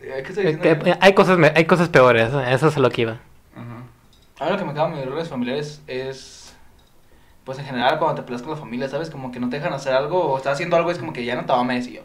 ¿Qué 0.00 0.18
estoy 0.20 0.46
Eh, 0.46 0.52
diciendo? 0.56 0.84
que- 0.84 0.96
hay, 1.00 1.12
cosas, 1.14 1.38
hay 1.54 1.64
cosas 1.64 1.88
peores, 1.88 2.30
eso 2.48 2.68
es 2.68 2.76
a 2.76 2.80
lo 2.80 2.90
que 2.90 3.02
iba. 3.02 3.12
Ujú. 3.56 4.40
A 4.40 4.44
mí 4.44 4.50
lo 4.52 4.58
que 4.58 4.64
me 4.64 4.70
acaba 4.72 4.88
de 4.90 4.96
mis 4.96 5.04
errores 5.04 5.28
familiares 5.28 5.80
es. 5.86 6.54
Pues 7.44 7.58
en 7.58 7.64
general, 7.66 7.98
cuando 7.98 8.16
te 8.16 8.22
peleas 8.22 8.42
con 8.42 8.52
la 8.52 8.56
familia, 8.56 8.88
¿sabes? 8.88 9.10
Como 9.10 9.30
que 9.30 9.38
no 9.40 9.50
te 9.50 9.56
dejan 9.56 9.72
hacer 9.74 9.92
algo 9.94 10.32
o 10.32 10.36
estás 10.38 10.54
haciendo 10.54 10.76
algo, 10.76 10.90
es 10.90 10.98
como 10.98 11.12
que 11.12 11.24
ya 11.24 11.34
no 11.36 11.44
tomes 11.44 11.86
y 11.88 11.94
yo. 11.94 12.02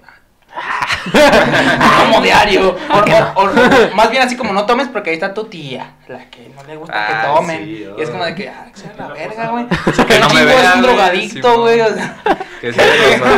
Como 2.12 2.22
diario. 2.22 2.76
O, 2.89 3.41
o- 3.41 3.95
más 3.95 4.10
bien 4.12 4.24
así 4.24 4.36
como 4.36 4.54
no 4.54 4.66
tomes 4.66 4.88
porque 4.88 5.12
ahí 5.12 5.16
está 5.16 5.34
tu 5.34 5.45
tía, 5.45 5.93
la 6.08 6.26
que 6.30 6.52
no 6.56 6.64
le 6.64 6.76
gusta 6.76 6.93
que 7.08 7.14
Ay, 7.14 7.36
tomen. 7.36 7.66
sí, 7.66 7.88
y 7.97 8.02
es 8.02 8.10
como 8.10 8.26
de 8.26 8.36
que, 8.36 8.50
ah, 8.50 8.66
que 8.74 8.80
sea 8.80 8.93
la 8.97 9.08
verga, 9.14 9.47
güey. 9.50 9.66
Que 10.08 10.20
no 10.20 10.30
me 10.30 10.34
chingo 10.39 10.45
vea, 10.45 10.70
es 10.70 10.76
un 10.76 10.82
drogadicto, 10.82 11.62
güey. 11.62 11.82
o 11.82 11.93
sea, 11.93 12.18
Que. 12.62 12.72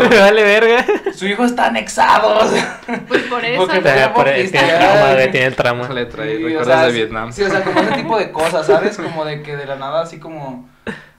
Me 0.09 0.19
vale 0.19 0.43
verga. 0.43 0.85
su 1.15 1.27
hijo 1.27 1.45
está 1.45 1.67
anexado. 1.67 2.37
o 2.39 2.47
sea. 2.47 2.79
Pues 3.07 3.23
por 3.23 3.43
eso, 3.45 3.61
Porque- 3.65 3.81
¿no? 3.81 3.95
Ya, 3.95 4.13
por- 4.13 4.25
tiene 4.25 4.39
el 4.45 4.51
trauma, 4.79 5.13
güey, 5.13 5.31
tiene 5.31 5.45
el 5.47 5.55
trauma. 5.55 5.89
Le 5.89 6.05
trae 6.05 6.37
Sí, 6.37 6.43
o 6.43 6.47
recuerdos 6.47 6.67
sea, 6.73 6.85
de 6.87 6.91
Vietnam. 6.93 7.31
Sí, 7.33 7.43
o 7.43 7.49
sea, 7.49 7.63
como 7.63 7.79
ese 7.81 7.91
tipo 7.93 8.17
de 8.17 8.31
cosas, 8.31 8.65
¿sabes? 8.65 8.97
Como 8.97 9.25
de 9.25 9.41
que 9.43 9.55
de 9.55 9.65
la 9.65 9.75
nada, 9.75 10.01
así 10.01 10.19
como. 10.19 10.69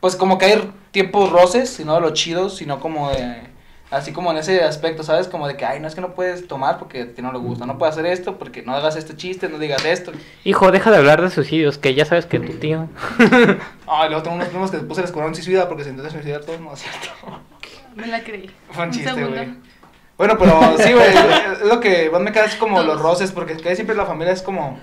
Pues 0.01 0.17
como 0.17 0.37
que 0.39 0.47
hay 0.47 0.73
tiempos 0.91 1.31
roces, 1.31 1.79
y 1.79 1.85
no 1.85 1.95
de 1.95 2.01
los 2.01 2.13
chidos, 2.15 2.57
sino 2.57 2.81
como 2.81 3.11
de. 3.13 3.52
Así 3.93 4.13
como 4.15 4.31
en 4.31 4.39
ese 4.39 4.65
aspecto, 4.65 5.03
¿sabes? 5.03 5.29
Como 5.29 5.47
de 5.47 5.55
que, 5.57 5.67
ay, 5.67 5.79
no 5.79 5.87
es 5.87 5.95
que 5.95 6.01
no 6.01 6.15
puedes 6.15 6.49
tomar 6.49 6.79
porque 6.79 7.03
a 7.03 7.13
ti 7.13 7.21
no 7.21 7.31
le 7.31 7.39
gusta, 7.39 7.67
no 7.67 7.77
puedes 7.77 7.93
hacer 7.95 8.07
esto 8.07 8.39
porque 8.39 8.63
no 8.63 8.75
hagas 8.75 8.97
este 8.97 9.15
chiste, 9.17 9.51
no 9.51 9.59
digas 9.59 9.85
esto. 9.85 10.13
Hijo, 10.45 10.73
deja 10.73 10.91
de 10.91 10.97
hablar 10.97 11.21
de 11.21 11.29
suicidios, 11.29 11.77
que 11.77 11.95
ya 11.95 12.07
sabes 12.07 12.25
que 12.25 12.41
tu 12.41 12.55
tío... 12.55 12.89
Ay, 13.87 14.09
luego 14.09 14.23
tengo 14.23 14.37
unos 14.37 14.49
primos 14.49 14.71
que 14.71 14.79
después 14.79 14.97
se 14.97 15.03
les 15.03 15.11
cobraron 15.13 15.35
suicida 15.35 15.69
porque 15.69 15.85
se 15.85 15.91
intentó 15.91 16.11
suicidar 16.11 16.41
todos, 16.41 16.59
no 16.61 16.73
es 16.73 16.81
cierto. 16.83 17.11
Me 17.95 18.07
la 18.07 18.25
creí. 18.25 18.51
Fue 18.71 18.85
un 18.85 18.91
chiste, 18.91 19.13
güey. 19.13 19.55
Bueno, 20.17 20.39
pero 20.39 20.77
sí, 20.79 20.93
güey, 20.95 21.11
lo 21.69 21.79
que 21.81 22.09
más 22.11 22.23
me 22.23 22.33
queda 22.33 22.47
es 22.47 22.55
como 22.57 22.77
Todos. 22.77 22.87
los 22.95 23.03
roces, 23.03 23.31
porque 23.31 23.57
casi 23.59 23.75
siempre 23.75 23.95
la 23.95 24.07
familia 24.07 24.33
es 24.33 24.41
como 24.41 24.79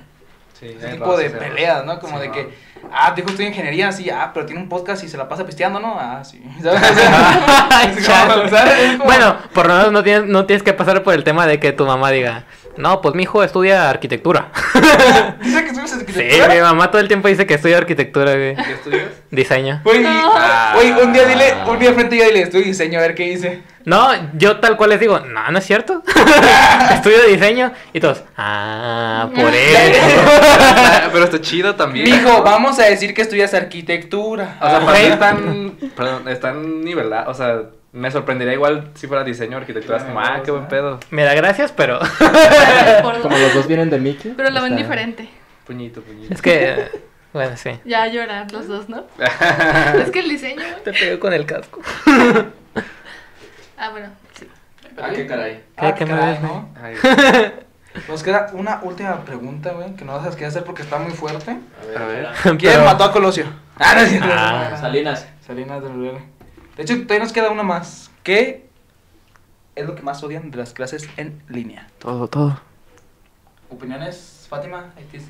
Sí, 0.60 0.76
ese 0.78 0.90
tipo 0.90 1.18
de 1.18 1.30
peleas. 1.30 1.86
¿no? 1.86 2.00
Como 2.00 2.16
Sí, 2.18 2.22
de 2.22 2.28
no. 2.28 2.34
que, 2.34 2.50
ah, 2.92 3.14
tu 3.14 3.22
hijo 3.22 3.30
estudia 3.30 3.50
ingeniería, 3.50 3.92
sí, 3.92 4.10
ah, 4.10 4.32
pero 4.34 4.46
tiene 4.46 4.62
un 4.62 4.70
podcast 4.70 5.04
y 5.04 5.08
se 5.08 5.18
la 5.18 5.28
pasa 5.30 5.46
pisteando, 5.46 5.80
¿no? 5.80 5.98
Ah, 6.00 6.24
sí. 6.24 6.42
¿Sabes? 6.62 6.82
Bueno, 9.04 9.38
por 9.54 9.68
lo 9.68 9.76
menos 9.76 9.92
no 9.92 10.04
tienes, 10.04 10.30
no 10.30 10.46
tienes 10.46 10.64
que 10.64 10.74
pasar 10.74 11.04
por 11.04 11.14
el 11.14 11.24
tema 11.24 11.46
de 11.48 11.60
que 11.60 11.72
tu 11.72 11.86
mamá 11.86 12.12
diga, 12.12 12.46
no, 12.78 13.02
pues 13.02 13.16
mi 13.16 13.24
hijo 13.24 13.44
estudia 13.44 13.90
arquitectura. 13.90 14.50
Dice 15.42 15.66
Sí, 15.90 16.40
mi 16.50 16.62
mamá 16.62 16.90
todo 16.92 17.02
el 17.02 17.08
tiempo 17.08 17.28
dice 17.28 17.46
que 17.46 17.56
estudia 17.56 17.78
arquitectura, 17.78 18.34
güey. 18.34 18.56
¿Qué 18.56 18.72
estudias? 18.74 19.08
Diseño. 19.32 19.82
Güey, 19.84 20.04
Ah. 20.06 20.72
güey, 20.76 20.92
un 20.92 21.14
día 21.14 21.26
dile, 21.26 21.54
un 21.68 21.80
día 21.80 21.94
frente 21.94 22.16
a 22.16 22.20
ella 22.20 22.28
dile, 22.28 22.42
estudio 22.44 22.66
diseño, 22.66 23.00
a 23.00 23.02
ver 23.02 23.16
qué 23.16 23.24
dice. 23.30 23.62
No, 23.86 24.10
yo 24.34 24.58
tal 24.58 24.78
cual 24.78 24.92
les 24.92 25.00
digo, 25.00 25.20
no, 25.20 25.52
no 25.52 25.58
es 25.58 25.66
cierto. 25.66 26.04
Estudio 26.94 27.24
diseño. 27.28 27.72
Y 27.94 28.00
todos, 28.00 28.24
ah, 28.38 29.30
por 29.34 29.54
eso. 29.54 30.22
Pero 31.14 31.24
está 31.26 31.42
chido 31.42 31.76
también. 31.76 32.06
Mijo, 32.10 32.44
vamos 32.44 32.78
a 32.80 32.84
decir 32.86 33.14
que 33.14 33.22
estudias 33.22 33.54
arquitectura. 33.54 34.58
O 34.62 34.70
sea, 34.70 34.80
para 34.82 35.00
mí 35.00 35.06
están, 35.12 35.74
perdón, 35.96 36.28
están 36.28 36.82
nivelados. 36.82 37.30
O 37.30 37.34
sea, 37.34 37.62
me 37.92 38.12
sorprendería 38.12 38.54
igual 38.54 38.92
si 38.94 39.08
fuera 39.08 39.24
diseño 39.24 39.58
o 39.58 39.60
arquitectura. 39.62 39.98
Es 39.98 40.04
como, 40.04 40.20
ah, 40.20 40.42
qué 40.44 40.52
buen 40.52 40.68
pedo. 40.68 41.00
Me 41.10 41.24
da 41.24 41.34
gracias, 41.34 41.72
pero 41.72 42.00
Como 43.24 43.38
los 43.38 43.54
dos 43.54 43.66
vienen 43.68 43.90
de 43.90 43.98
Mickey. 43.98 44.34
Pero 44.36 44.50
lo 44.52 44.62
ven 44.62 44.74
está- 44.74 44.84
diferente. 44.84 45.30
Puñito, 45.70 46.02
puñito. 46.02 46.34
es 46.34 46.42
que, 46.42 46.90
bueno, 47.32 47.56
sí. 47.56 47.70
Ya 47.86 48.02
a 48.02 48.08
llorar 48.08 48.52
los 48.52 48.68
dos, 48.68 48.90
¿no? 48.90 49.04
es 50.00 50.10
que 50.10 50.22
el 50.22 50.30
diseño, 50.30 50.56
güey. 50.64 50.84
Te 50.84 50.94
pego 50.94 51.20
con 51.20 51.32
el 51.32 51.46
casco. 51.46 51.80
Ah, 53.78 53.92
bueno, 53.92 54.08
sí. 54.34 54.48
Ah, 55.00 55.10
qué 55.14 55.28
caray. 55.28 55.64
Ah, 55.78 55.94
¿Qué- 55.94 56.00
qué 56.00 56.06
me 56.12 56.18
caray, 56.20 56.34
ves, 56.34 56.42
¿no? 56.42 56.70
Ay, 56.82 56.96
Nos 58.08 58.24
queda 58.24 58.50
una 58.54 58.80
última 58.82 59.24
pregunta, 59.24 59.74
güey, 59.74 59.96
que 59.96 60.06
no 60.06 60.14
vas 60.14 60.26
a 60.26 60.32
querer 60.32 60.48
hacer 60.48 60.64
porque 60.64 60.82
está 60.82 60.98
muy 60.98 61.12
fuerte. 61.12 61.56
A 61.96 62.04
ver. 62.06 62.30
¿Quién 62.42 62.58
Pero- 62.58 62.86
mató 62.86 63.04
a 63.04 63.12
Colosio? 63.12 63.46
Ah, 63.78 63.94
no 63.94 64.02
es 64.02 64.10
cierto. 64.10 64.28
Ah. 64.32 64.76
Salinas. 64.80 65.28
Salinas 65.46 65.84
del 65.84 65.92
Uribe. 65.98 66.24
De 66.78 66.84
hecho, 66.84 66.96
todavía 67.04 67.20
nos 67.20 67.32
queda 67.34 67.52
una 67.52 67.62
más. 67.64 68.10
¿Qué 68.24 68.68
es 69.76 69.86
lo 69.86 69.94
que 69.96 70.02
más 70.02 70.24
odian 70.24 70.50
de 70.50 70.58
las 70.58 70.74
clases 70.74 71.08
en 71.18 71.44
línea? 71.48 71.88
Todo, 72.00 72.28
todo. 72.28 72.60
¿Opiniones, 73.70 74.39
Fátima? 74.50 74.86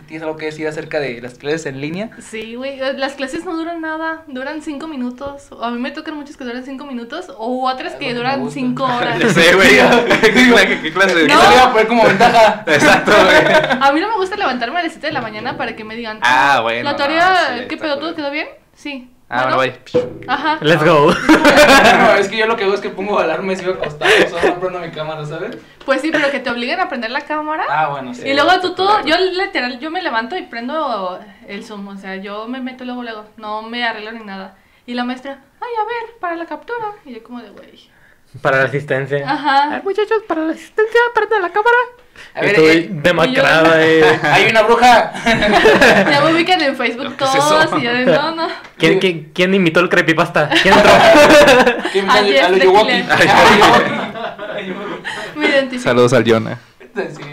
¿Tienes 0.07 0.23
algo 0.23 0.37
que 0.37 0.45
decir 0.45 0.65
acerca 0.65 1.01
de 1.01 1.21
las 1.21 1.33
clases 1.33 1.65
en 1.65 1.81
línea? 1.81 2.09
Sí, 2.21 2.55
güey, 2.55 2.79
eh, 2.79 2.93
las 2.93 3.15
clases 3.15 3.43
no 3.43 3.53
duran 3.57 3.81
nada, 3.81 4.23
duran 4.27 4.61
cinco 4.61 4.87
minutos. 4.87 5.51
O 5.51 5.61
a 5.61 5.71
mí 5.71 5.77
me 5.77 5.91
tocan 5.91 6.15
muchas 6.15 6.37
que 6.37 6.45
duran 6.45 6.63
cinco 6.63 6.85
minutos, 6.85 7.29
o 7.37 7.67
otras 7.69 7.93
Algo 7.93 7.99
que 8.05 8.13
duran 8.13 8.49
cinco 8.49 8.85
horas. 8.85 9.19
Ya 9.19 9.29
sé, 9.33 9.53
güey. 9.55 9.77
¿Qué, 10.21 10.79
qué 10.81 10.93
clase 10.93 11.15
¿Qué 11.27 11.33
No. 11.33 11.41
a 11.41 11.71
poner 11.71 11.87
como 11.87 12.05
ventaja? 12.05 12.63
Exacto, 12.65 13.11
güey. 13.11 13.77
A 13.81 13.91
mí 13.91 13.99
no 13.99 14.07
me 14.07 14.15
gusta 14.15 14.37
levantarme 14.37 14.79
a 14.79 14.83
las 14.83 14.93
7 14.93 15.07
de 15.07 15.13
la 15.13 15.21
mañana 15.21 15.57
para 15.57 15.75
que 15.75 15.83
me 15.83 15.95
digan, 15.97 16.19
Ah, 16.21 16.59
bueno, 16.61 16.83
¿La 16.83 16.91
no, 16.91 16.97
tarea, 16.97 17.57
sí, 17.59 17.65
qué 17.67 17.75
pedo, 17.75 17.99
todo 17.99 18.15
quedó 18.15 18.31
bien? 18.31 18.47
Sí. 18.73 19.09
Ah, 19.29 19.43
bueno, 19.43 19.57
bye. 19.57 20.25
Ajá. 20.27 20.57
Let's 20.61 20.83
go. 20.83 21.13
no, 21.13 22.15
es 22.15 22.27
que 22.27 22.37
yo 22.37 22.47
lo 22.47 22.57
que 22.57 22.63
hago 22.63 22.73
es 22.73 22.81
que 22.81 22.89
pongo 22.89 23.19
alarmas 23.19 23.61
y 23.61 23.65
me 23.65 23.73
acostado, 23.73 24.11
o 24.25 24.29
sea, 24.29 24.49
no 24.49 24.59
prendo 24.59 24.79
mi 24.79 24.89
cámara, 24.89 25.23
¿sabes? 25.23 25.57
Pues 25.85 26.01
sí, 26.01 26.09
pero 26.11 26.31
que 26.31 26.39
te 26.39 26.49
obliguen 26.49 26.79
a 26.79 26.89
prender 26.89 27.11
la 27.11 27.21
cámara. 27.21 27.65
Ah, 27.69 27.89
bueno, 27.89 28.13
sí. 28.13 28.27
y 28.27 28.33
luego 28.33 28.59
tú 28.59 28.73
todo, 28.73 29.05
yo 29.05 29.15
literal, 29.17 29.79
yo 29.79 29.91
me 29.91 30.01
levanto 30.01 30.35
y 30.35 30.41
prendo 30.43 31.19
el 31.47 31.63
Zoom, 31.63 31.87
o 31.89 31.97
sea, 31.97 32.15
yo 32.15 32.47
me 32.47 32.59
meto 32.59 32.85
luego, 32.85 33.03
luego, 33.03 33.25
no 33.37 33.61
me 33.61 33.83
arreglo 33.85 34.11
ni 34.13 34.23
nada. 34.23 34.55
Y 34.87 34.95
la 34.95 35.03
maestra, 35.03 35.39
ay, 35.61 35.69
a 35.79 35.85
ver, 35.85 36.19
para 36.19 36.35
la 36.35 36.47
captura. 36.47 36.93
Y 37.05 37.13
yo 37.13 37.21
como 37.21 37.43
de, 37.43 37.51
güey. 37.51 37.91
Para 38.41 38.57
la 38.57 38.63
asistencia. 38.63 39.29
Ajá. 39.29 39.75
Ay, 39.75 39.81
muchachos, 39.83 40.23
para 40.27 40.45
la 40.45 40.53
asistencia, 40.53 40.99
prende 41.13 41.39
la 41.39 41.49
cámara. 41.49 41.77
A 42.33 42.41
ver, 42.41 42.49
Estoy 42.51 42.67
eh, 42.67 42.87
demacrada, 42.89 43.85
eh. 43.85 44.19
hay 44.23 44.49
una 44.49 44.61
bruja. 44.63 45.11
Ya 46.09 46.21
me 46.23 46.33
ubican 46.33 46.61
en 46.61 46.75
Facebook 46.75 47.15
¿Qué 47.17 47.23
es 47.23 47.31
todos 47.31 47.69
y 47.79 47.83
yo 47.83 47.93
de, 47.93 48.05
no, 48.05 48.35
no. 48.35 48.47
¿Quién, 48.77 48.99
quién, 48.99 49.31
quién 49.33 49.53
imitó 49.53 49.79
el 49.79 49.89
creepypasta? 49.89 50.49
¿Quién 50.61 50.75
entró? 50.75 50.91
¿Qué 51.93 52.01
me 52.01 52.11
Ay, 52.11 52.19
sale? 52.19 52.41
A. 52.41 52.45
A 52.45 52.49
lo 52.49 52.57
Yowoki. 52.57 53.03
Me 55.35 55.47
identifico. 55.47 55.83
Saludos 55.83 56.13
al 56.13 56.23
Yona. 56.23 56.59
Sí, 56.95 57.03
sí. 57.17 57.23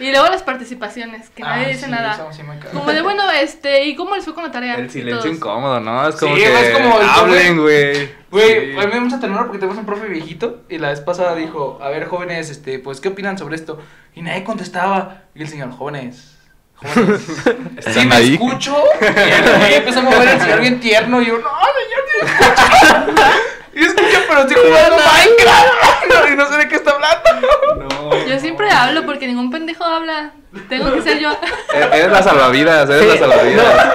Y 0.00 0.10
luego 0.12 0.28
las 0.28 0.42
participaciones, 0.42 1.28
que 1.30 1.42
nadie 1.42 1.64
Ah, 1.66 1.68
dice 1.68 1.86
sí, 1.86 1.90
nada. 1.90 2.28
sí. 2.32 2.42
Como 2.72 2.92
de, 2.92 3.02
bueno, 3.02 3.28
este, 3.32 3.84
¿y 3.86 3.96
cómo 3.96 4.14
les 4.14 4.24
fue 4.24 4.32
con 4.34 4.44
la 4.44 4.50
tarea? 4.52 4.76
El 4.76 4.88
silencio 4.90 5.30
incómodo, 5.30 5.80
¿no? 5.80 6.08
Es 6.08 6.14
como 6.16 6.36
Sí, 6.36 6.42
que 6.42 6.68
es 6.70 6.76
como 6.78 7.00
el 7.00 7.08
hablen, 7.08 7.60
güey. 7.60 8.08
Güey, 8.30 8.72
Sí. 8.72 8.78
a 8.78 8.80
mí 8.82 8.86
me 8.86 8.94
da 8.94 9.00
mucha 9.00 9.18
ternura 9.20 9.42
porque 9.44 9.58
tenemos 9.58 9.78
un 9.78 9.86
profe 9.86 10.06
viejito 10.06 10.62
y 10.68 10.78
la 10.78 10.90
vez 10.90 11.00
pasada 11.00 11.34
dijo, 11.34 11.78
a 11.82 11.88
ver, 11.88 12.06
jóvenes, 12.06 12.48
este, 12.50 12.78
pues, 12.78 13.00
¿qué 13.00 13.08
opinan 13.08 13.38
sobre 13.38 13.56
esto? 13.56 13.82
Y 14.14 14.22
nadie 14.22 14.44
contestaba. 14.44 15.22
Y 15.34 15.42
el 15.42 15.48
señor, 15.48 15.72
jóvenes, 15.72 16.36
jóvenes, 16.76 17.20
¿sí 17.44 17.52
¿Están 17.78 18.08
me 18.08 18.14
ahí? 18.16 18.34
escucho? 18.34 18.76
Y 19.00 19.74
empezó 19.74 19.98
a 20.00 20.02
mover 20.02 20.28
el 20.28 20.40
señor 20.40 20.60
bien 20.60 20.78
tierno 20.78 21.20
y 21.22 21.26
yo, 21.26 21.38
no, 21.38 21.48
señor, 21.48 22.00
sí 22.06 22.18
me 22.22 22.46
escucha. 22.46 23.32
Y 23.78 23.84
escucha, 23.84 24.22
pero 24.28 24.40
estoy 24.40 24.56
jugando 24.56 24.96
Minecraft. 24.96 26.32
Y 26.32 26.36
no 26.36 26.46
sé 26.50 26.56
de 26.58 26.68
qué 26.68 26.74
está 26.76 26.90
hablando. 26.90 27.88
No. 28.10 28.26
Yo 28.26 28.38
siempre 28.40 28.70
hablo 28.70 29.04
porque 29.06 29.26
ningún 29.26 29.50
pendejo 29.50 29.84
habla. 29.84 30.32
Tengo 30.68 30.92
que 30.94 31.02
ser 31.02 31.18
yo. 31.20 31.30
E- 31.74 31.96
Eres 31.98 32.10
la 32.10 32.22
salvavidas, 32.22 32.88
eres 32.90 33.02
Sí, 33.02 33.08
la 33.08 33.16
salvavidas. 33.18 33.86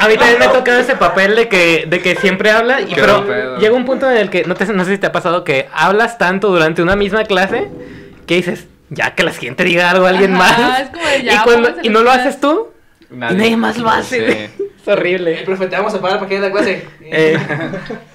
A 0.00 0.08
mí 0.08 0.16
también 0.16 0.38
me 0.38 0.44
ha 0.44 0.52
tocado 0.52 0.78
ese 0.78 0.94
papel 0.94 1.34
de 1.36 1.48
que, 1.48 1.84
de 1.88 2.00
que 2.00 2.14
siempre 2.16 2.50
habla, 2.50 2.80
y, 2.82 2.86
Qué 2.86 2.94
pero 3.00 3.26
pedo. 3.26 3.58
llega 3.58 3.74
un 3.74 3.84
punto 3.84 4.10
en 4.10 4.16
el 4.18 4.30
que, 4.30 4.44
no, 4.44 4.54
te, 4.54 4.66
no 4.66 4.84
sé 4.84 4.92
si 4.92 4.98
te 4.98 5.06
ha 5.06 5.12
pasado, 5.12 5.42
que 5.44 5.68
hablas 5.72 6.18
tanto 6.18 6.48
durante 6.48 6.82
una 6.82 6.96
misma 6.96 7.24
clase 7.24 7.68
que 8.26 8.36
dices, 8.36 8.66
ya 8.90 9.14
que 9.14 9.22
la 9.24 9.32
siguiente 9.32 9.64
diga 9.64 9.90
algo 9.90 10.06
a 10.06 10.10
alguien 10.10 10.34
Ajá, 10.36 10.58
más. 10.58 10.80
es 10.82 10.88
como 10.90 11.06
de, 11.06 11.18
y, 11.18 11.38
cuando- 11.38 11.70
no 11.90 12.02
lo 12.02 12.10
haces 12.10 12.40
tú, 12.40 12.70
y 13.10 13.16
nadie 13.16 13.56
más 13.56 13.78
lo 13.78 13.88
hace. 13.90 14.50
Sí. 14.58 14.64
Es 14.82 14.88
horrible. 14.88 15.38
El 15.38 15.44
profe, 15.44 15.68
te 15.68 15.76
vamos 15.76 15.94
a 15.94 16.00
pagar 16.00 16.18
para 16.18 16.28
que 16.28 16.40
vayas 16.40 16.50
a 16.50 16.54
la 16.54 16.60
clase. 16.60 16.88
Eh, 17.02 17.38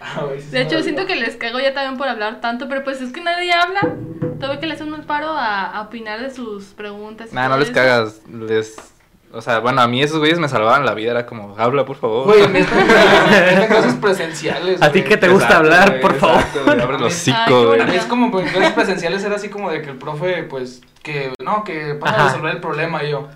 Ah, 0.00 0.22
De 0.50 0.60
hecho, 0.62 0.82
siento 0.82 1.06
que 1.06 1.16
les 1.16 1.36
cago 1.36 1.58
ya 1.58 1.74
también 1.74 1.96
por 1.98 2.08
hablar 2.08 2.40
tanto, 2.40 2.68
pero 2.68 2.84
pues 2.84 3.00
es 3.00 3.12
que 3.12 3.20
nadie 3.20 3.52
habla. 3.52 3.80
Tuve 4.40 4.60
que 4.60 4.66
le 4.66 4.74
hacer 4.74 4.86
un 4.86 5.02
paro 5.04 5.28
a, 5.30 5.66
a 5.66 5.80
opinar 5.82 6.20
de 6.20 6.30
sus 6.30 6.66
preguntas. 6.66 7.32
Nah, 7.32 7.48
no 7.48 7.56
les 7.58 7.66
eso. 7.68 7.74
cagas. 7.74 8.20
Les. 8.28 8.76
O 9.30 9.42
sea, 9.42 9.58
bueno, 9.58 9.82
a 9.82 9.88
mí 9.88 10.00
esos 10.02 10.18
güeyes 10.20 10.38
me 10.38 10.48
salvaban 10.48 10.86
la 10.86 10.94
vida. 10.94 11.10
Era 11.10 11.26
como, 11.26 11.54
habla, 11.58 11.84
por 11.84 11.96
favor. 11.96 12.26
Güey, 12.26 12.44
en 12.44 12.56
estas 12.56 13.66
clases 13.66 13.94
presenciales. 13.96 14.80
a 14.80 14.90
ti 14.92 15.02
que 15.02 15.16
te 15.16 15.28
gusta 15.28 15.48
Exacto, 15.48 15.64
hablar, 15.66 15.88
güey, 15.90 16.00
por 16.00 16.12
exacto, 16.14 16.58
favor. 16.60 16.64
güey, 16.74 16.80
Abre 16.80 16.98
los 17.00 17.12
hocico, 17.14 17.66
güey. 17.66 17.80
A 17.80 17.84
mí 17.84 17.96
es 17.96 18.04
como, 18.04 18.30
pues, 18.30 18.46
en 18.46 18.52
clases 18.52 18.72
presenciales 18.72 19.24
era 19.24 19.36
así 19.36 19.48
como 19.50 19.70
de 19.70 19.82
que 19.82 19.90
el 19.90 19.96
profe, 19.98 20.44
pues, 20.44 20.80
que, 21.02 21.32
no, 21.44 21.64
que 21.64 21.94
pasa 22.00 22.14
Ajá. 22.14 22.22
a 22.24 22.28
resolver 22.28 22.54
el 22.54 22.60
problema 22.60 23.02
y 23.04 23.10
yo. 23.10 23.28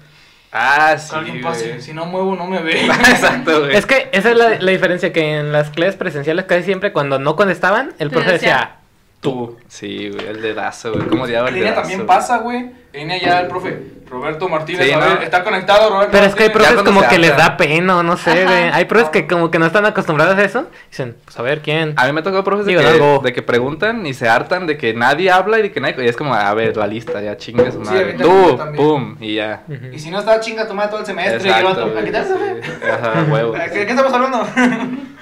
Ah, 0.53 0.99
sí. 0.99 1.15
alguien 1.17 1.41
pase, 1.41 1.81
si 1.81 1.95
no 1.95 2.05
muevo, 2.05 2.37
no 2.37 2.47
me 2.47 2.61
ve. 2.61 2.85
Exacto, 2.87 3.61
güey. 3.61 3.75
Es 3.75 3.87
que 3.87 4.11
esa 4.13 4.31
es 4.33 4.37
la, 4.37 4.61
la 4.61 4.71
diferencia, 4.71 5.13
que 5.13 5.39
en 5.39 5.51
las 5.51 5.71
clases 5.71 5.97
presenciales 5.97 6.45
casi 6.45 6.65
siempre 6.65 6.93
cuando 6.93 7.19
no 7.19 7.37
contestaban, 7.37 7.95
el 7.99 8.11
profe 8.11 8.33
decía, 8.33 8.77
tú. 9.23 9.57
Sí, 9.68 10.11
güey, 10.11 10.27
el 10.27 10.43
dedazo, 10.43 10.93
güey. 10.93 11.07
¿Cómo 11.07 11.23
odiaba 11.25 11.49
En 11.49 11.55
el 11.55 11.61
línea 11.61 11.70
dedazo? 11.70 11.81
también 11.89 12.01
güey? 12.01 12.07
pasa, 12.18 12.39
güey. 12.39 12.59
En 12.93 13.01
línea 13.09 13.18
ya 13.23 13.41
el 13.41 13.47
profe, 13.47 13.81
Roberto 14.11 14.47
Martínez, 14.51 14.85
Sí, 14.87 14.93
a 14.93 14.99
¿no? 14.99 15.23
está 15.23 15.43
conectado, 15.43 15.89
Roberto 15.89 16.11
Pero 16.12 16.27
es 16.27 16.35
que 16.35 16.43
hay 16.43 16.49
Martínez. 16.51 16.73
profes 16.75 16.85
como 16.93 17.09
que 17.09 17.18
les 17.18 17.35
da 17.35 17.57
pena 17.57 18.03
no 18.03 18.16
sé, 18.18 18.31
Ajá. 18.33 18.43
güey. 18.43 18.62
Hay 18.70 18.85
profes 18.85 19.09
que 19.09 19.27
como 19.27 19.51
que 19.51 19.59
no 19.59 19.64
están 19.64 19.87
acostumbrados 19.87 20.37
a 20.37 20.45
eso. 20.45 20.66
Dicen, 20.91 21.16
pues 21.25 21.39
a 21.39 21.43
ver 21.43 21.62
quién. 21.62 21.95
A 21.97 22.05
mí 22.07 22.12
me 22.12 22.20
tocó 22.20 22.45
profes 22.45 22.66
de 22.66 22.77
Digo 22.77 23.20
que, 23.23 23.29
de 23.29 23.33
que 23.33 23.41
preguntan 23.41 24.05
y 24.05 24.12
se 24.12 24.29
hartan 24.29 24.66
de 24.66 24.77
que 24.77 24.93
nadie 24.93 25.31
habla 25.31 25.59
y 25.59 25.62
de 25.62 25.73
que 25.73 25.81
nadie. 25.81 26.05
Y 26.05 26.09
es 26.09 26.16
como, 26.18 26.35
a 26.35 26.53
ver, 26.53 26.77
la 26.77 26.87
lista, 26.87 27.23
ya 27.23 27.39
chingue 27.39 27.73
su 27.73 27.83
Sí, 27.87 27.95
Tú, 28.20 28.59
pum, 28.77 29.16
y 29.20 29.37
ya. 29.37 29.62
Ujú. 29.66 29.87
Y 29.95 29.99
si 29.99 30.11
no 30.11 30.18
está 30.18 30.39
chinga 30.41 30.68
tu 30.68 30.75
madre 30.75 30.91
todo 30.91 31.01
el 31.01 31.07
semestre, 31.07 31.49
y 31.49 31.51
el 31.51 31.59
Exacto, 31.61 31.87
güey, 31.89 31.99
¿a 31.99 32.05
qué 32.05 32.11
te 32.11 32.18
haces, 32.18 32.39
güey? 32.39 32.62
sí. 32.62 32.70
Ajá, 32.93 33.27
huevo. 33.31 33.53
¿Qué, 33.73 33.87
qué 33.87 33.91
estamos 33.93 34.12
hablando? 34.12 34.47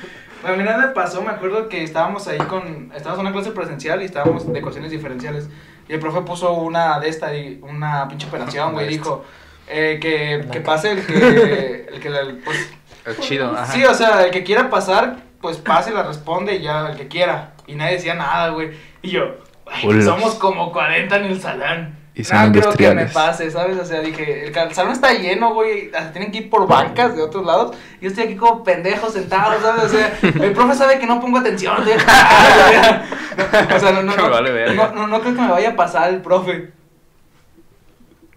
Bueno, 0.43 0.57
mira, 0.57 0.77
me 0.79 0.89
pasó, 0.89 1.23
me 1.23 1.31
acuerdo 1.31 1.69
que 1.69 1.83
estábamos 1.83 2.27
ahí 2.29 2.39
con, 2.39 2.91
estábamos 2.95 3.21
en 3.21 3.27
una 3.27 3.33
clase 3.33 3.51
presencial 3.53 4.01
y 4.03 4.07
estábamos 4.07 4.51
de 4.51 4.59
ecuaciones 4.59 4.91
diferenciales. 4.91 5.49
Y 5.89 5.93
el 5.93 6.01
profe 6.01 6.23
puso 6.23 6.53
una 6.53 6.99
de 7.01 7.09
esta, 7.09 7.35
y 7.37 7.61
una 7.63 8.09
pinche 8.09 8.27
operación, 8.27 8.73
güey, 8.73 8.89
dijo 8.89 9.25
eh, 9.69 9.99
que, 10.01 10.47
que 10.51 10.61
pase 10.61 10.93
el 10.93 11.07
que, 11.07 11.87
el 11.93 12.01
que, 12.01 12.11
la- 12.11 12.35
pues, 12.45 12.73
El 13.05 13.17
chido, 13.19 13.53
ajá. 13.55 13.67
sí, 13.73 13.85
o 13.85 13.95
sea, 13.95 14.25
el 14.25 14.31
que 14.31 14.43
quiera 14.45 14.71
pasar, 14.71 15.17
pues 15.41 15.59
pase, 15.59 15.91
la 15.91 16.03
responde 16.05 16.55
y 16.57 16.63
ya, 16.63 16.91
el 16.91 16.97
que 16.97 17.09
quiera. 17.09 17.53
Y 17.67 17.75
nadie 17.75 17.95
decía 17.97 18.15
nada, 18.15 18.49
güey. 18.51 18.71
Y 19.03 19.11
yo, 19.11 19.25
ay, 19.71 20.03
somos 20.03 20.35
como 20.37 20.73
40 20.73 21.17
en 21.17 21.25
el 21.25 21.41
salón. 21.41 21.99
Y 22.15 22.25
son 22.25 22.53
no 22.53 22.61
creo 22.61 22.73
que 22.73 22.95
me 22.95 23.07
pase, 23.07 23.51
¿sabes? 23.51 23.79
O 23.79 23.85
sea, 23.85 24.01
dije, 24.01 24.47
el, 24.47 24.75
salón 24.75 24.93
está 24.93 25.13
lleno, 25.13 25.55
güey. 25.55 25.91
Tienen 26.13 26.33
que 26.33 26.39
ir 26.39 26.51
por 26.51 26.67
bancas 26.67 27.15
de 27.15 27.23
otros 27.23 27.47
lados. 27.47 27.77
Yo 28.01 28.09
estoy 28.09 28.25
aquí 28.25 28.37
como 28.37 28.65
pendejo 28.65 29.11
sentado, 29.11 29.61
¿sabes? 29.61 29.85
O 29.85 29.89
sea, 29.89 30.19
el 30.23 30.53
profe 30.53 30.75
sabe 30.75 30.99
que 30.99 31.07
no 31.07 31.21
pongo 31.21 31.39
atención. 31.39 31.77
no, 31.77 31.83
o 33.77 33.81
sea, 33.81 33.93
no, 33.93 34.03
no, 34.03 34.93
no, 34.93 35.07
no, 35.07 35.21
creo 35.21 35.35
que 35.35 35.41
me 35.41 35.51
vaya 35.51 35.71
a 35.71 35.77
pasar 35.77 36.11
el 36.11 36.21
profe. 36.21 36.73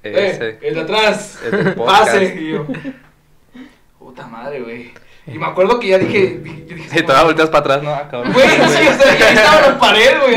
Ese. 0.04 0.50
Eh, 0.50 0.60
el 0.62 0.76
de 0.76 0.82
atrás. 0.82 1.40
El 1.44 1.74
podcast. 1.76 2.06
Pase. 2.06 2.36
Y 2.36 2.52
yo, 2.52 2.68
puta 3.98 4.28
madre, 4.28 4.62
güey. 4.62 4.94
Y 5.26 5.40
me 5.40 5.46
acuerdo 5.46 5.80
que 5.80 5.88
ya 5.88 5.98
dije. 5.98 6.40
dije, 6.44 6.76
dije 6.76 7.00
Y 7.00 7.04
todavía 7.04 7.24
volteas 7.26 7.50
para 7.50 7.60
atrás, 7.62 7.84
¿no? 7.84 7.92
Ah, 7.94 8.08
cabrón. 8.12 8.34
Güey, 8.34 8.46
sí, 8.50 8.88
o 8.88 8.94
sea, 9.02 9.18
ya 9.18 9.30
estaba 9.32 9.60
en 9.66 9.72
la 9.74 9.80
pared, 9.80 10.18
güey. 10.22 10.36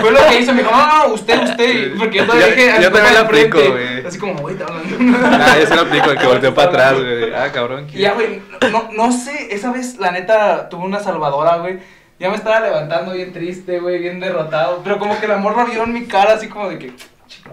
Fue 0.00 0.10
lo 0.12 0.26
que 0.28 0.38
hizo, 0.40 0.52
me 0.54 0.62
dijo, 0.62 0.74
no, 0.74 0.86
no, 1.08 1.14
usted, 1.14 1.42
usted. 1.42 1.92
Porque 1.98 2.16
yo 2.18 2.24
todavía 2.26 2.48
Yo- 2.48 2.54
dije, 2.56 2.72
yo 2.82 2.90
también 2.92 3.12
de 3.14 3.20
aplico, 3.20 3.58
güey. 3.58 4.06
Así 4.06 4.18
como, 4.18 4.34
güey, 4.40 4.54
está 4.56 4.66
hablando. 4.66 5.18
Ah, 5.44 5.56
yo 5.60 5.66
se 5.66 5.74
lo 5.74 5.82
aplico, 5.82 6.10
el 6.10 6.18
que 6.18 6.26
volteó 6.26 6.54
para 6.54 6.68
atrás, 6.70 6.94
güey. 6.98 7.34
Ah, 7.34 7.52
cabrón. 7.52 7.86
Y 7.92 7.98
ya, 7.98 8.14
güey, 8.14 8.40
no, 8.72 8.88
no 8.92 9.12
sé, 9.12 9.48
esa 9.54 9.72
vez, 9.72 9.98
la 9.98 10.10
neta, 10.10 10.68
tuve 10.70 10.84
una 10.86 11.00
salvadora, 11.00 11.56
güey. 11.58 11.78
Ya 12.18 12.30
me 12.30 12.36
estaba 12.36 12.60
levantando 12.60 13.12
bien 13.12 13.32
triste, 13.34 13.78
güey, 13.78 13.98
bien 13.98 14.20
derrotado. 14.20 14.80
Pero 14.82 14.98
como 14.98 15.20
que 15.20 15.28
la 15.28 15.36
morra 15.36 15.66
vio 15.66 15.84
en 15.84 15.92
mi 15.92 16.06
cara 16.06 16.32
así 16.34 16.48
como 16.48 16.68
de 16.70 16.78
que. 16.78 16.92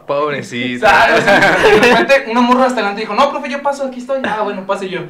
Pobrecito. 0.07 0.87
¿Sabes? 0.87 1.25
De 1.25 1.79
repente 1.95 2.25
una 2.31 2.41
morra 2.41 2.65
hasta 2.65 2.79
adelante 2.79 3.01
dijo, 3.01 3.13
no, 3.13 3.29
profe, 3.29 3.49
yo 3.49 3.61
paso, 3.61 3.85
aquí 3.85 3.99
estoy. 3.99 4.21
Ah, 4.23 4.41
bueno, 4.43 4.65
pase 4.65 4.89
yo. 4.89 5.01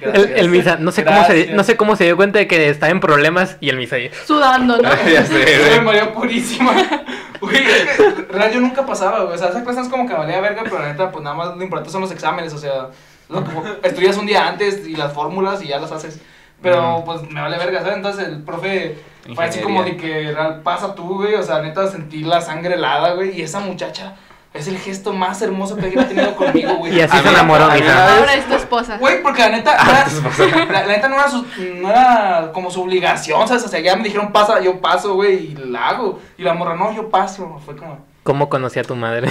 El, 0.00 0.32
el 0.36 0.48
Misa, 0.48 0.76
no 0.76 0.92
sé, 0.92 1.04
cómo 1.04 1.24
se, 1.24 1.46
no 1.52 1.64
sé 1.64 1.76
cómo 1.76 1.96
se 1.96 2.04
dio 2.04 2.16
cuenta 2.16 2.38
de 2.38 2.46
que 2.46 2.68
estaba 2.68 2.90
en 2.90 3.00
problemas 3.00 3.56
y 3.60 3.68
el 3.70 3.76
Misa 3.76 3.96
ahí. 3.96 4.10
Sudando, 4.26 4.76
¿no? 4.76 4.82
ya 5.12 5.24
sé, 5.24 5.80
güey. 5.82 6.12
Purísima. 6.12 6.72
Güey, 7.40 7.56
es 7.56 7.96
que, 7.96 8.02
en 8.04 8.28
realidad 8.30 8.50
yo 8.52 8.60
nunca 8.60 8.84
pasaba, 8.84 9.20
güey. 9.22 9.36
O 9.36 9.38
sea, 9.38 9.50
esa 9.50 9.62
clase 9.62 9.82
es 9.82 9.88
como 9.88 10.08
que 10.08 10.12
valía 10.14 10.40
verga, 10.40 10.62
pero 10.64 10.80
la 10.80 10.88
neta, 10.88 11.12
pues 11.12 11.22
nada 11.22 11.36
más 11.36 11.56
lo 11.56 11.62
importante 11.62 11.92
son 11.92 12.00
los 12.00 12.10
exámenes. 12.10 12.52
O 12.52 12.58
sea, 12.58 12.88
lo 13.28 13.44
que- 13.44 13.86
estudias 13.88 14.16
un 14.16 14.26
día 14.26 14.48
antes 14.48 14.84
y 14.88 14.96
las 14.96 15.12
fórmulas 15.12 15.62
y 15.62 15.68
ya 15.68 15.78
las 15.78 15.92
haces. 15.92 16.18
Pero 16.60 16.98
Mm. 16.98 17.04
pues 17.04 17.22
me 17.30 17.40
vale 17.40 17.56
verga, 17.56 17.78
¿sabes? 17.82 17.94
Entonces 17.94 18.26
el 18.26 18.42
profe 18.42 18.98
fue 19.36 19.44
así 19.44 19.60
como 19.60 19.84
de 19.84 19.90
Ingeniería. 19.90 20.30
que 20.30 20.34
"Ra- 20.34 20.62
pasa 20.64 20.96
tú, 20.96 21.14
güey. 21.18 21.36
O 21.36 21.42
sea, 21.44 21.60
neta, 21.62 21.86
sentí 21.86 22.24
la 22.24 22.40
sangre 22.40 22.74
helada, 22.74 23.12
güey. 23.12 23.38
Y 23.38 23.42
esa 23.42 23.60
muchacha 23.60 24.16
es 24.58 24.68
el 24.68 24.78
gesto 24.78 25.12
más 25.12 25.40
hermoso 25.42 25.76
que 25.76 25.86
ha 25.98 26.08
tenido 26.08 26.34
conmigo, 26.36 26.74
güey. 26.76 26.94
Y 26.96 27.00
así 27.00 27.16
A 27.16 27.22
se 27.22 27.28
enamoró, 27.28 27.64
una 27.66 27.74
vez- 27.74 27.88
Ahora 27.88 28.34
es 28.34 28.46
tu 28.46 28.54
esposa. 28.54 28.98
Güey, 28.98 29.22
porque 29.22 29.42
la 29.42 29.48
neta, 29.50 29.76
Ah, 29.78 30.04
era- 30.38 30.64
la, 30.72 30.86
la 30.86 30.86
neta 30.86 31.08
no 31.08 31.14
era, 31.16 31.28
su, 31.30 31.46
no 31.76 31.90
era 31.90 32.50
como 32.52 32.70
su 32.70 32.82
obligación, 32.82 33.46
¿sabes? 33.48 33.64
O 33.64 33.68
sea, 33.68 33.80
ya 33.80 33.96
me 33.96 34.04
dijeron 34.04 34.32
pasa, 34.32 34.60
yo 34.60 34.80
paso, 34.80 35.14
güey, 35.14 35.52
y 35.52 35.54
la 35.56 35.88
hago. 35.88 36.20
Y 36.36 36.42
la 36.42 36.54
morra, 36.54 36.74
no, 36.76 36.94
yo 36.94 37.08
paso. 37.08 37.60
Fue 37.64 37.76
como, 37.76 38.06
¿Cómo 38.24 38.48
conocí 38.50 38.78
a 38.78 38.84
tu 38.84 38.94
madre? 38.94 39.28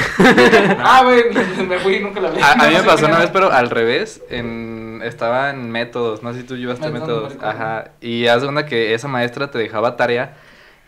ah, 0.84 1.02
güey, 1.04 1.24
me 1.68 1.78
fui 1.80 1.96
y 1.96 2.00
nunca 2.00 2.20
la 2.20 2.30
vi. 2.32 2.42
A, 2.42 2.54
a 2.54 2.56
mí 2.56 2.74
No 2.74 2.80
me 2.80 2.84
pasó 2.84 3.06
una 3.06 3.10
era. 3.16 3.20
vez, 3.20 3.30
pero 3.32 3.52
al 3.52 3.70
revés. 3.70 4.22
En, 4.30 5.02
estaba 5.04 5.52
en 5.52 5.70
métodos. 5.70 6.24
No 6.24 6.34
sé 6.34 6.40
si 6.42 6.46
tú 6.48 6.56
llevaste 6.58 6.90
Métodos, 6.90 7.36
no. 7.36 7.48
Ajá. 7.48 7.92
Y 8.02 8.26
haz 8.28 8.44
cuenta 8.44 8.66
que 8.66 8.94
esa 8.96 9.08
maestra 9.08 9.52
te 9.52 9.60
dejaba 9.60 9.96
tarea. 9.98 10.36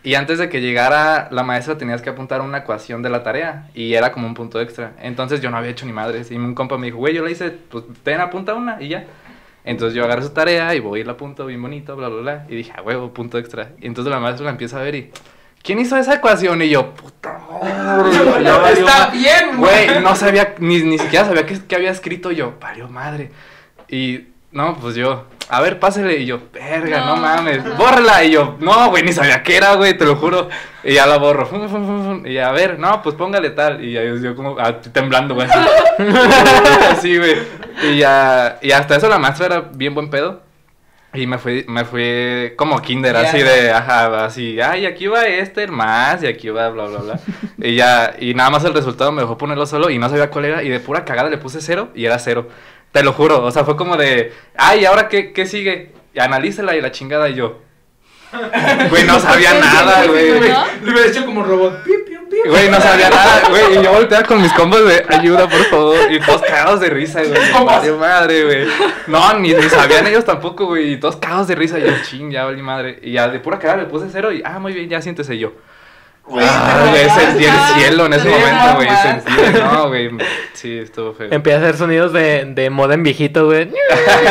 Y 0.02 0.14
antes 0.14 0.38
de 0.38 0.48
que 0.48 0.60
llegara 0.60 1.28
la 1.30 1.42
maestra 1.42 1.76
tenías 1.76 2.00
que 2.00 2.08
apuntar 2.08 2.40
una 2.40 2.58
ecuación 2.58 3.02
de 3.02 3.10
la 3.10 3.22
tarea. 3.22 3.68
Y 3.74 3.94
era 3.94 4.12
como 4.12 4.26
un 4.26 4.34
punto 4.34 4.60
extra. 4.60 4.92
Entonces 5.00 5.40
yo 5.40 5.50
no 5.50 5.58
había 5.58 5.70
hecho 5.70 5.84
ni 5.84 5.92
madres. 5.92 6.30
Y 6.30 6.36
un 6.36 6.54
compa 6.54 6.78
me 6.78 6.86
dijo, 6.86 6.98
güey, 6.98 7.14
yo 7.14 7.22
la 7.22 7.30
hice, 7.30 7.50
pues 7.50 7.84
ten, 8.02 8.20
apunta 8.20 8.54
una 8.54 8.80
y 8.80 8.88
ya. 8.88 9.04
Entonces 9.62 9.94
yo 9.94 10.04
agarré 10.04 10.22
su 10.22 10.30
tarea 10.30 10.74
y 10.74 10.80
voy 10.80 11.00
y 11.00 11.04
la 11.04 11.12
apunto 11.12 11.44
bien 11.44 11.60
bonito, 11.60 11.94
bla, 11.96 12.08
bla, 12.08 12.20
bla. 12.22 12.46
Y 12.48 12.56
dije, 12.56 12.72
a 12.74 12.82
huevo, 12.82 13.12
punto 13.12 13.38
extra. 13.38 13.72
Y 13.78 13.86
entonces 13.86 14.10
la 14.10 14.20
maestra 14.20 14.46
la 14.46 14.52
empieza 14.52 14.80
a 14.80 14.82
ver 14.82 14.94
y, 14.94 15.10
¿quién 15.62 15.78
hizo 15.78 15.98
esa 15.98 16.14
ecuación? 16.14 16.62
Y 16.62 16.70
yo, 16.70 16.94
puta 16.94 17.38
madre. 17.50 18.24
valió 18.30 18.66
Está 18.66 19.10
bien, 19.10 19.58
Güey, 19.58 20.00
no 20.02 20.16
sabía, 20.16 20.54
ni, 20.58 20.82
ni 20.82 20.98
siquiera 20.98 21.26
sabía 21.26 21.44
qué, 21.44 21.60
qué 21.68 21.76
había 21.76 21.90
escrito 21.90 22.30
yo. 22.30 22.54
Valió 22.58 22.88
madre. 22.88 23.32
Y, 23.86 24.28
no, 24.52 24.76
pues 24.76 24.94
yo, 24.94 25.26
a 25.48 25.60
ver, 25.60 25.78
pásele. 25.78 26.16
Y 26.18 26.26
yo, 26.26 26.40
verga, 26.52 27.00
no, 27.00 27.16
No. 27.16 27.22
mames, 27.22 27.76
bórrala. 27.76 28.24
Y 28.24 28.32
yo, 28.32 28.56
no, 28.60 28.90
güey, 28.90 29.02
ni 29.02 29.12
sabía 29.12 29.42
qué 29.42 29.56
era, 29.56 29.74
güey, 29.74 29.96
te 29.96 30.04
lo 30.04 30.16
juro. 30.16 30.48
Y 30.84 30.94
ya 30.94 31.06
la 31.06 31.18
borro. 31.18 31.48
Y 32.24 32.38
a 32.38 32.52
ver, 32.52 32.78
no, 32.78 33.02
pues 33.02 33.14
póngale 33.16 33.50
tal. 33.50 33.84
Y 33.84 33.92
ya 33.92 34.04
yo, 34.04 34.16
yo 34.16 34.36
como, 34.36 34.56
ah, 34.58 34.80
temblando, 34.80 35.34
güey. 35.34 35.48
Así, 36.90 37.16
güey. 37.18 37.36
Y 37.82 37.98
ya, 37.98 38.58
y 38.62 38.72
hasta 38.72 38.96
eso 38.96 39.08
la 39.08 39.18
maestra 39.18 39.46
era 39.46 39.60
bien 39.74 39.94
buen 39.94 40.10
pedo. 40.10 40.42
Y 41.12 41.26
me 41.26 41.38
fui, 41.38 41.64
me 41.66 41.84
fui 41.84 42.52
como 42.56 42.80
kinder, 42.80 43.16
así 43.16 43.38
de, 43.42 43.72
ajá, 43.72 44.26
así, 44.26 44.60
ay, 44.60 44.86
aquí 44.86 45.08
va 45.08 45.24
este, 45.26 45.64
el 45.64 45.72
más, 45.72 46.22
y 46.22 46.28
aquí 46.28 46.50
va, 46.50 46.68
bla, 46.68 46.84
bla, 46.84 46.98
bla. 47.00 47.20
y 47.58 47.74
ya, 47.74 48.14
y 48.16 48.32
nada 48.34 48.50
más 48.50 48.64
el 48.64 48.72
resultado 48.72 49.10
me 49.10 49.22
dejó 49.22 49.36
ponerlo 49.36 49.66
solo 49.66 49.90
y 49.90 49.98
no 49.98 50.08
sabía 50.08 50.30
cuál 50.30 50.44
era, 50.44 50.62
y 50.62 50.68
de 50.68 50.78
pura 50.78 51.04
cagada 51.04 51.28
le 51.28 51.36
puse 51.36 51.60
cero 51.60 51.88
y 51.96 52.04
era 52.04 52.16
cero. 52.20 52.46
Te 52.92 53.02
lo 53.02 53.12
juro, 53.12 53.44
o 53.44 53.50
sea, 53.50 53.64
fue 53.64 53.76
como 53.76 53.96
de, 53.96 54.32
ay, 54.56 54.84
¿ahora 54.84 55.08
qué, 55.08 55.32
qué 55.32 55.46
sigue? 55.46 55.92
Y 56.12 56.18
analícela 56.18 56.74
y 56.74 56.80
la 56.80 56.90
chingada 56.90 57.28
y 57.28 57.34
yo. 57.34 57.58
Güey, 58.90 59.04
no 59.04 59.18
sabía 59.18 59.54
nada, 59.60 60.06
güey. 60.06 60.40
Le 60.40 60.90
hubiera 60.90 61.06
hecho 61.06 61.24
como 61.24 61.42
robot. 61.42 61.84
Güey, 62.46 62.70
no 62.70 62.80
sabía 62.80 63.10
nada, 63.10 63.48
güey. 63.48 63.78
Y 63.78 63.82
yo 63.82 63.92
volteaba 63.92 64.24
con 64.24 64.40
mis 64.40 64.52
combos 64.52 64.86
de 64.86 65.04
ayuda, 65.08 65.48
por 65.48 65.64
favor. 65.64 65.96
Y 66.10 66.20
todos 66.20 66.42
cagados 66.42 66.80
de 66.80 66.90
risa, 66.90 67.22
güey. 67.22 67.40
¿Cómo? 67.52 67.66
Valió 67.66 67.96
madre, 67.96 68.44
güey. 68.44 68.68
No, 69.08 69.38
ni, 69.38 69.52
ni 69.52 69.68
sabían 69.68 70.06
ellos 70.06 70.24
tampoco, 70.24 70.66
güey. 70.66 70.92
Y 70.92 70.96
todos 70.98 71.16
cagados 71.16 71.48
de 71.48 71.56
risa. 71.56 71.78
Y 71.78 71.82
yo, 71.82 71.92
ching, 72.02 72.30
ya 72.30 72.44
valí 72.44 72.62
madre. 72.62 72.98
Y 73.02 73.12
ya 73.12 73.28
de 73.28 73.40
pura 73.40 73.58
cagada 73.58 73.82
le 73.82 73.88
puse 73.88 74.06
cero 74.10 74.32
y, 74.32 74.42
ah, 74.44 74.58
muy 74.58 74.72
bien, 74.72 74.88
ya 74.88 75.02
siéntese 75.02 75.36
yo. 75.38 75.52
Güey, 76.26 76.46
Ah, 76.48 76.86
güey, 76.90 77.10
sentí 77.10 77.44
el 77.44 77.52
cielo 77.74 78.06
en 78.06 78.12
ese 78.12 78.22
Sí, 78.22 78.28
momento, 78.28 78.74
güey. 78.76 78.88
Sentí, 79.02 79.32
no, 79.60 79.88
güey. 79.88 80.10
Sí, 80.52 80.78
estuvo 80.78 81.14
feo. 81.14 81.28
Empieza 81.30 81.58
a 81.58 81.62
hacer 81.62 81.76
sonidos 81.76 82.12
de, 82.12 82.44
de 82.44 82.68
modem 82.70 83.02
viejito, 83.02 83.46
güey. 83.46 83.70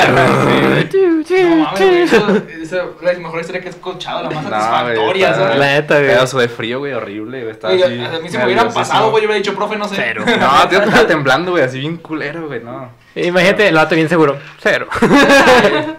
No 0.09 1.55
mames, 1.65 1.79
güey, 1.79 2.01
eso, 2.01 2.37
esa 2.61 2.77
es 2.77 2.83
la 3.01 3.13
mejor 3.19 3.39
historia 3.41 3.61
que 3.61 3.67
he 3.67 3.71
escuchado, 3.71 4.23
la 4.23 4.29
más 4.29 4.43
No, 4.43 4.49
satisfactoria, 4.49 5.27
güey, 5.29 5.39
¿sabes? 5.39 5.59
La 5.59 5.65
neta, 5.67 5.95
güey. 5.95 6.07
Pedazo 6.07 6.39
de 6.39 6.49
frío, 6.49 6.79
güey, 6.79 6.93
horrible, 6.93 7.39
güey. 7.41 7.51
Estaba 7.51 7.73
Güey, 7.75 7.83
así. 8.03 8.15
a 8.15 8.19
mí 8.19 8.29
se 8.29 8.37
me 8.37 8.45
hubieran 8.45 8.73
pasado, 8.73 9.11
güey, 9.11 9.23
yo 9.23 9.27
hubiera 9.29 9.37
dicho, 9.43 9.55
profe, 9.55 9.75
no 9.77 9.87
sé. 9.87 9.95
Cero. 9.97 10.23
No, 10.25 10.67
tío, 10.69 10.81
estaba 10.81 11.07
temblando, 11.07 11.51
güey, 11.51 11.63
así 11.63 11.79
bien 11.79 11.97
culero, 11.97 12.47
güey, 12.47 12.61
no. 12.63 12.91
Imagínate, 13.15 13.67
el 13.67 13.75
vato 13.75 13.95
bien 13.95 14.09
seguro. 14.09 14.37
Cero. 14.59 14.87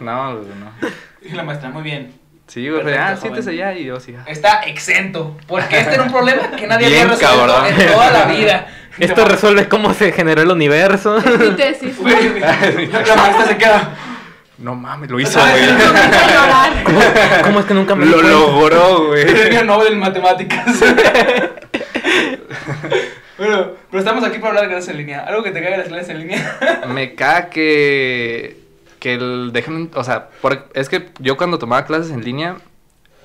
No, 0.01 0.37
güey, 0.37 0.49
no. 0.59 0.89
Y 1.23 1.29
la 1.31 1.43
maestra, 1.43 1.69
muy 1.71 1.83
bien. 1.83 2.20
Sí, 2.51 2.69
güey, 2.69 2.83
Perfecto, 2.83 3.07
ah, 3.07 3.17
siéntese 3.17 3.55
ya 3.55 3.73
y 3.75 3.85
yo 3.85 4.01
sí. 4.01 4.13
Está 4.27 4.63
exento. 4.63 5.37
Porque 5.47 5.79
este 5.79 5.95
era 5.95 6.03
un 6.03 6.11
problema 6.11 6.51
que 6.51 6.67
nadie 6.67 6.89
Bien 6.89 7.03
había 7.03 7.13
resuelto 7.17 7.47
cabrón. 7.47 7.67
en 7.81 7.93
toda 7.93 8.11
la 8.11 8.25
vida. 8.33 8.67
Esto 8.99 9.25
resuelve 9.25 9.69
cómo 9.69 9.95
se 9.95 10.11
generó 10.11 10.43
el 10.43 10.51
universo. 10.51 11.23
Mi 11.39 11.51
tesis. 11.53 11.97
Güey, 12.01 12.41
la 12.41 13.17
maestra 13.17 13.47
se 13.47 13.57
queda. 13.57 13.91
No 14.59 14.75
mames, 14.75 15.09
lo 15.11 15.21
hizo, 15.21 15.39
güey. 15.41 15.63
¿Cómo, 16.85 17.01
cómo 17.45 17.61
es 17.61 17.67
que 17.67 17.75
nunca 17.75 17.95
me 17.95 18.05
Lo 18.07 18.21
logró, 18.21 19.07
güey. 19.07 19.25
Premio 19.27 19.63
Nobel 19.65 19.93
en 19.93 19.99
matemáticas. 20.01 20.67
bueno, 23.39 23.69
pero 23.91 23.99
estamos 24.01 24.25
aquí 24.25 24.39
para 24.39 24.49
hablar 24.49 24.65
de 24.65 24.71
clases 24.71 24.91
en 24.91 24.97
línea. 24.99 25.21
Algo 25.21 25.45
que 25.45 25.53
te 25.53 25.61
caiga 25.63 25.77
de 25.77 25.79
las 25.85 25.89
clases 25.89 26.09
en 26.11 26.19
línea. 26.19 26.59
Me 26.89 27.15
caga 27.15 27.49
que. 27.49 28.60
Que 29.01 29.15
el. 29.15 29.51
Dejen. 29.53 29.91
O 29.95 30.05
sea, 30.05 30.29
por- 30.41 30.69
es 30.75 30.89
que 30.89 31.11
yo 31.19 31.37
cuando 31.37 31.59
tomaba 31.59 31.85
clases 31.85 32.13
en 32.13 32.23
línea. 32.25 32.57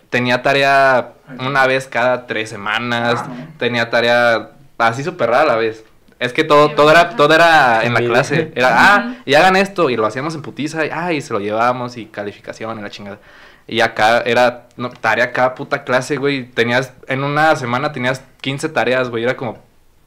Tenía 0.09 0.41
tarea 0.41 1.13
una 1.39 1.67
vez 1.67 1.87
cada 1.87 2.25
tres 2.25 2.49
semanas. 2.49 3.19
Ah, 3.19 3.27
no. 3.27 3.47
Tenía 3.57 3.89
tarea 3.89 4.51
así 4.77 5.03
súper 5.03 5.29
rara 5.29 5.43
a 5.43 5.45
la 5.45 5.55
vez. 5.55 5.83
Es 6.19 6.31
que 6.31 6.45
todo, 6.45 6.71
todo 6.71 6.89
era, 6.91 7.17
todo 7.17 7.33
era 7.33 7.83
en 7.83 7.93
la 7.93 7.99
clase. 7.99 8.53
Era, 8.55 8.69
ah, 8.71 9.15
y 9.25 9.33
hagan 9.33 9.57
esto. 9.57 9.89
Y 9.89 9.97
lo 9.97 10.05
hacíamos 10.05 10.33
en 10.35 10.41
putiza. 10.41 10.85
Y, 10.85 10.89
ah, 10.93 11.11
y 11.11 11.21
se 11.21 11.33
lo 11.33 11.39
llevábamos. 11.39 11.97
Y 11.97 12.05
calificación 12.05 12.79
y 12.79 12.81
la 12.81 12.89
chingada. 12.89 13.19
Y 13.67 13.81
acá 13.81 14.19
era 14.21 14.67
no, 14.77 14.89
tarea 14.91 15.33
cada 15.33 15.55
puta 15.55 15.83
clase, 15.83 16.15
güey. 16.17 16.45
Tenías, 16.45 16.93
en 17.07 17.23
una 17.23 17.55
semana 17.57 17.91
tenías 17.91 18.21
15 18.41 18.69
tareas, 18.69 19.09
güey. 19.09 19.23
Era 19.23 19.35
como, 19.35 19.57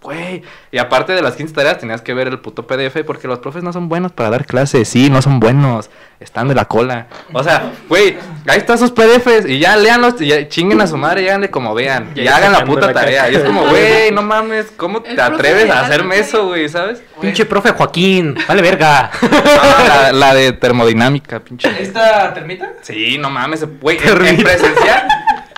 güey. 0.02 0.42
Y 0.70 0.78
aparte 0.78 1.12
de 1.12 1.22
las 1.22 1.34
15 1.36 1.54
tareas 1.54 1.78
tenías 1.78 2.02
que 2.02 2.14
ver 2.14 2.28
el 2.28 2.38
puto 2.40 2.66
PDF 2.66 3.04
porque 3.06 3.28
los 3.28 3.38
profes 3.38 3.62
no 3.62 3.72
son 3.72 3.88
buenos 3.88 4.12
para 4.12 4.30
dar 4.30 4.46
clases. 4.46 4.88
Sí, 4.88 5.10
no 5.10 5.22
son 5.22 5.40
buenos. 5.40 5.90
Están 6.20 6.48
de 6.48 6.54
la 6.54 6.64
cola. 6.64 7.06
O 7.32 7.42
sea, 7.44 7.72
güey, 7.88 8.16
ahí 8.46 8.58
están 8.58 8.78
sus 8.78 8.90
PDFs 8.90 9.48
y 9.48 9.58
ya 9.60 9.76
léanlos 9.76 10.20
y 10.20 10.26
ya 10.26 10.48
chinguen 10.48 10.80
a 10.80 10.86
su 10.86 10.96
madre 10.96 11.22
y 11.22 11.28
háganle 11.28 11.50
como 11.50 11.74
vean. 11.74 12.12
Ya 12.14 12.22
Y 12.22 12.28
hagan 12.28 12.52
la 12.52 12.64
puta 12.64 12.88
la 12.88 12.92
tarea. 12.92 13.30
Y 13.30 13.36
es 13.36 13.44
como, 13.44 13.66
güey, 13.66 14.10
no 14.12 14.22
mames, 14.22 14.66
¿cómo 14.76 15.02
El 15.04 15.14
te 15.14 15.22
atreves 15.22 15.70
a 15.70 15.80
hacerme 15.86 16.18
eso, 16.18 16.46
güey, 16.46 16.68
sabes? 16.68 17.02
Pinche 17.20 17.44
profe 17.44 17.70
Joaquín. 17.70 18.36
Vale, 18.48 18.62
verga. 18.62 19.10
No, 19.22 19.84
la, 19.88 20.12
la 20.12 20.34
de 20.34 20.52
termodinámica, 20.52 21.40
pinche. 21.40 21.70
¿Esta 21.80 22.34
termita? 22.34 22.72
Sí, 22.82 23.16
no 23.18 23.30
mames, 23.30 23.66
güey, 23.80 23.98
en 24.02 24.42
presencial, 24.42 25.08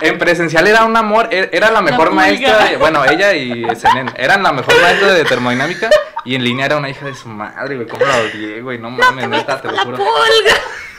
en 0.01 0.17
presencial 0.17 0.67
era 0.67 0.83
un 0.85 0.95
amor, 0.97 1.29
e- 1.31 1.49
era 1.51 1.71
la 1.71 1.81
mejor 1.81 2.11
maestra, 2.11 2.65
de- 2.65 2.77
bueno, 2.77 3.03
ella 3.05 3.33
y 3.33 3.65
Senen, 3.75 4.11
eran 4.15 4.43
la 4.43 4.51
mejor 4.51 4.73
maestra 4.81 5.13
de 5.13 5.23
termodinámica 5.25 5.89
y 6.25 6.35
en 6.35 6.43
línea 6.43 6.65
era 6.65 6.77
una 6.77 6.89
hija 6.89 7.05
de 7.05 7.13
su 7.15 7.27
madre, 7.29 7.75
güey, 7.75 7.87
cómo 7.87 8.05
la 8.05 8.17
odié, 8.17 8.61
güey, 8.61 8.77
no 8.77 8.89
mames, 8.91 9.27
neta, 9.29 9.61
te 9.61 9.67
lo 9.71 9.77
juro. 9.79 9.97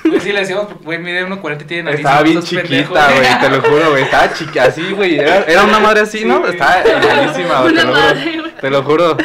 Güey, 0.05 0.21
sí, 0.21 0.33
le 0.33 0.41
decíamos, 0.41 0.67
güey, 0.83 0.99
mide 0.99 1.25
1.40 1.25 1.63
y 1.63 1.65
tiene 1.65 1.83
nariz. 1.85 2.01
Estaba 2.01 2.19
¿no? 2.19 2.25
bien 2.25 2.43
chiquita, 2.43 3.09
güey, 3.13 3.41
te 3.41 3.49
lo 3.51 3.61
juro, 3.63 3.91
güey, 3.93 4.03
estaba 4.03 4.33
chica, 4.35 4.65
así, 4.65 4.91
güey, 4.93 5.19
era, 5.19 5.45
era 5.47 5.63
una 5.63 5.79
madre 5.79 6.01
así, 6.01 6.19
Sí, 6.19 6.25
¿no? 6.25 6.45
Estaba 6.47 6.83
buenísima, 7.03 7.61
güey, 7.61 7.75
te 7.75 7.85
lo 7.85 7.95
juro, 7.95 8.15
te 8.61 8.71
lo 8.71 8.83
juro. 8.83 9.19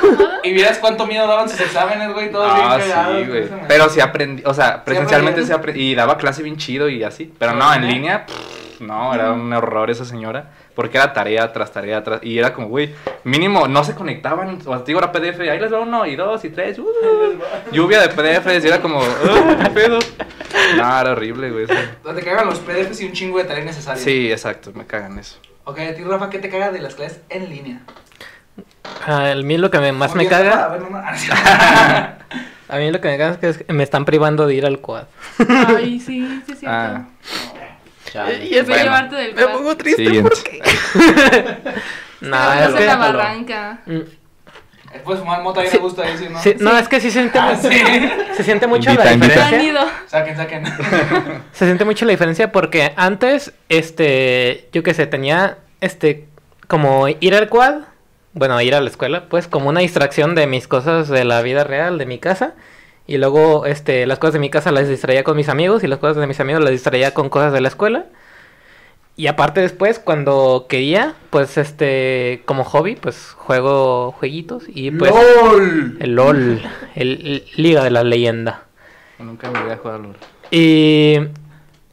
Mamada. 0.00 0.27
Y 0.44 0.52
vieras 0.52 0.78
cuánto 0.78 1.06
miedo 1.06 1.26
daban 1.26 1.48
sus 1.48 1.60
exámenes, 1.60 2.12
güey, 2.12 2.28
bien 2.28 2.40
Ah, 2.42 2.78
cagados. 2.78 3.18
sí, 3.20 3.26
güey. 3.28 3.48
Pero 3.68 3.88
sí 3.88 4.00
aprendí, 4.00 4.42
o 4.44 4.54
sea, 4.54 4.84
presencialmente 4.84 5.44
sí 5.44 5.52
aprendí. 5.52 5.80
Y 5.90 5.94
daba 5.94 6.16
clase 6.18 6.42
bien 6.42 6.56
chido 6.56 6.88
y 6.88 7.02
así. 7.04 7.24
Pero 7.38 7.52
¿Pero 7.52 7.64
no, 7.64 7.74
en 7.74 7.86
línea, 7.86 8.26
pff, 8.26 8.80
no, 8.80 9.14
era 9.14 9.32
un 9.32 9.52
horror 9.52 9.90
esa 9.90 10.04
señora. 10.04 10.50
Porque 10.74 10.96
era 10.96 11.12
tarea 11.12 11.52
tras 11.52 11.72
tarea 11.72 12.04
tras. 12.04 12.22
Y 12.22 12.38
era 12.38 12.54
como, 12.54 12.68
güey, 12.68 12.94
mínimo 13.24 13.66
no 13.66 13.82
se 13.82 13.96
conectaban. 13.96 14.60
O 14.64 14.70
sea, 14.76 14.78
te 14.78 14.92
digo, 14.92 15.00
era 15.00 15.10
PDF. 15.10 15.40
Ahí 15.40 15.58
les 15.58 15.72
va 15.72 15.80
uno 15.80 16.06
y 16.06 16.14
dos 16.14 16.44
y 16.44 16.50
tres. 16.50 16.78
uh, 16.78 16.86
lluvia 17.72 18.00
de 18.00 18.10
PDFs. 18.10 18.64
Y 18.64 18.68
era 18.68 18.80
como, 18.80 19.00
"Ah, 19.02 19.56
¿qué 19.64 19.70
pedo? 19.70 19.98
No, 20.76 21.00
era 21.00 21.10
horrible, 21.10 21.50
güey. 21.50 21.66
Donde 22.04 22.22
cagan 22.22 22.46
los 22.46 22.60
PDFs 22.60 23.00
y 23.00 23.06
un 23.06 23.12
chingo 23.12 23.38
de 23.38 23.44
tarea 23.44 23.64
innecesaria. 23.64 24.00
Sí, 24.00 24.30
exacto, 24.30 24.70
me 24.72 24.86
cagan 24.86 25.18
eso. 25.18 25.38
Ok, 25.64 25.80
a 25.80 25.94
ti, 25.94 26.04
Rafa, 26.04 26.30
¿qué 26.30 26.38
te 26.38 26.48
caga 26.48 26.70
de 26.70 26.78
las 26.80 26.94
clases 26.94 27.22
en 27.28 27.50
línea? 27.50 27.80
A 29.06 29.34
mí 29.36 29.56
lo 29.58 29.70
que 29.70 29.78
me- 29.78 29.92
más 29.92 30.14
me 30.14 30.26
caga. 30.26 30.68
ver, 30.68 30.80
no, 30.82 30.90
no. 30.90 30.98
A 32.70 32.76
mí 32.76 32.90
lo 32.90 33.00
que 33.00 33.08
me 33.08 33.16
caga 33.16 33.38
es 33.40 33.58
que 33.58 33.72
me 33.72 33.82
están 33.82 34.04
privando 34.04 34.46
de 34.46 34.54
ir 34.54 34.66
al 34.66 34.80
quad. 34.80 35.04
Ay, 35.48 35.98
sí, 36.00 36.42
sí, 36.46 36.52
es 36.52 36.58
cierto. 36.60 36.66
Ah. 36.76 37.06
Y 38.42 38.54
es 38.54 38.66
Voy 38.66 38.74
a 38.74 38.76
bueno. 38.76 38.82
llevarte 38.84 39.16
del 39.16 39.34
Me 39.34 39.42
cuad. 39.44 39.52
pongo 39.54 39.76
triste 39.76 40.04
Siguiente. 40.04 40.30
porque. 40.30 40.62
no, 42.20 42.36
Te 42.52 42.64
es 42.64 42.70
que. 42.74 42.86
la 42.86 42.96
barranca. 42.96 43.78
Mm, 43.86 43.98
Después 44.92 45.18
fumar 45.18 45.42
mota 45.42 45.60
ahí 45.60 45.68
Sí. 45.68 45.76
gusta 45.78 46.02
ahí, 46.02 46.16
sí, 46.16 46.26
¿no? 46.30 46.40
sí, 46.42 46.54
no, 46.60 46.76
es 46.78 46.88
que 46.88 46.98
sí 47.00 47.10
se 47.10 47.18
siente, 47.20 47.38
Ah, 47.38 47.52
mucho- 47.54 47.68
sí. 47.70 48.10
se 48.36 48.42
siente 48.44 48.66
mucho 48.66 48.90
Invita, 48.90 49.04
la. 49.10 49.16
Me 49.18 49.26
diferencia. 49.28 49.86
Saquen, 50.06 50.36
saquen. 50.36 50.64
Se 51.52 51.64
siente 51.66 51.84
mucho 51.84 52.06
la 52.06 52.12
diferencia 52.12 52.50
porque 52.52 52.92
antes, 52.96 53.52
este, 53.68 54.68
yo 54.72 54.82
qué 54.82 54.94
sé, 54.94 55.06
tenía, 55.06 55.58
este, 55.82 56.26
como 56.66 57.06
ir 57.08 57.34
al 57.34 57.48
quad, 57.50 57.80
bueno, 58.38 58.60
ir 58.60 58.74
a 58.74 58.80
la 58.80 58.88
escuela, 58.88 59.24
pues 59.28 59.48
como 59.48 59.68
una 59.68 59.80
distracción 59.80 60.34
de 60.34 60.46
mis 60.46 60.68
cosas 60.68 61.08
de 61.08 61.24
la 61.24 61.42
vida 61.42 61.64
real, 61.64 61.98
de 61.98 62.06
mi 62.06 62.18
casa. 62.18 62.54
Y 63.06 63.18
luego, 63.18 63.66
este, 63.66 64.06
las 64.06 64.18
cosas 64.18 64.34
de 64.34 64.38
mi 64.38 64.50
casa 64.50 64.70
las 64.70 64.88
distraía 64.88 65.24
con 65.24 65.36
mis 65.36 65.48
amigos 65.48 65.82
y 65.82 65.86
las 65.86 65.98
cosas 65.98 66.18
de 66.18 66.26
mis 66.26 66.40
amigos 66.40 66.62
las 66.62 66.70
distraía 66.70 67.14
con 67.14 67.30
cosas 67.30 67.52
de 67.52 67.60
la 67.60 67.68
escuela. 67.68 68.06
Y 69.16 69.26
aparte 69.26 69.60
después, 69.60 69.98
cuando 69.98 70.66
quería, 70.68 71.14
pues, 71.30 71.58
este, 71.58 72.42
como 72.44 72.62
hobby, 72.64 72.94
pues 72.94 73.32
juego 73.36 74.12
jueguitos 74.12 74.64
y 74.68 74.92
pues... 74.92 75.10
¡LOL! 75.10 75.96
El 75.98 76.14
LOL, 76.14 76.62
el, 76.94 77.10
el 77.26 77.44
Liga 77.56 77.82
de 77.82 77.90
la 77.90 78.04
Leyenda. 78.04 78.66
nunca 79.18 79.50
me 79.50 79.60
voy 79.60 79.72
a 79.72 79.76
jugar 79.76 80.00
LOL. 80.00 80.16
Y, 80.52 81.18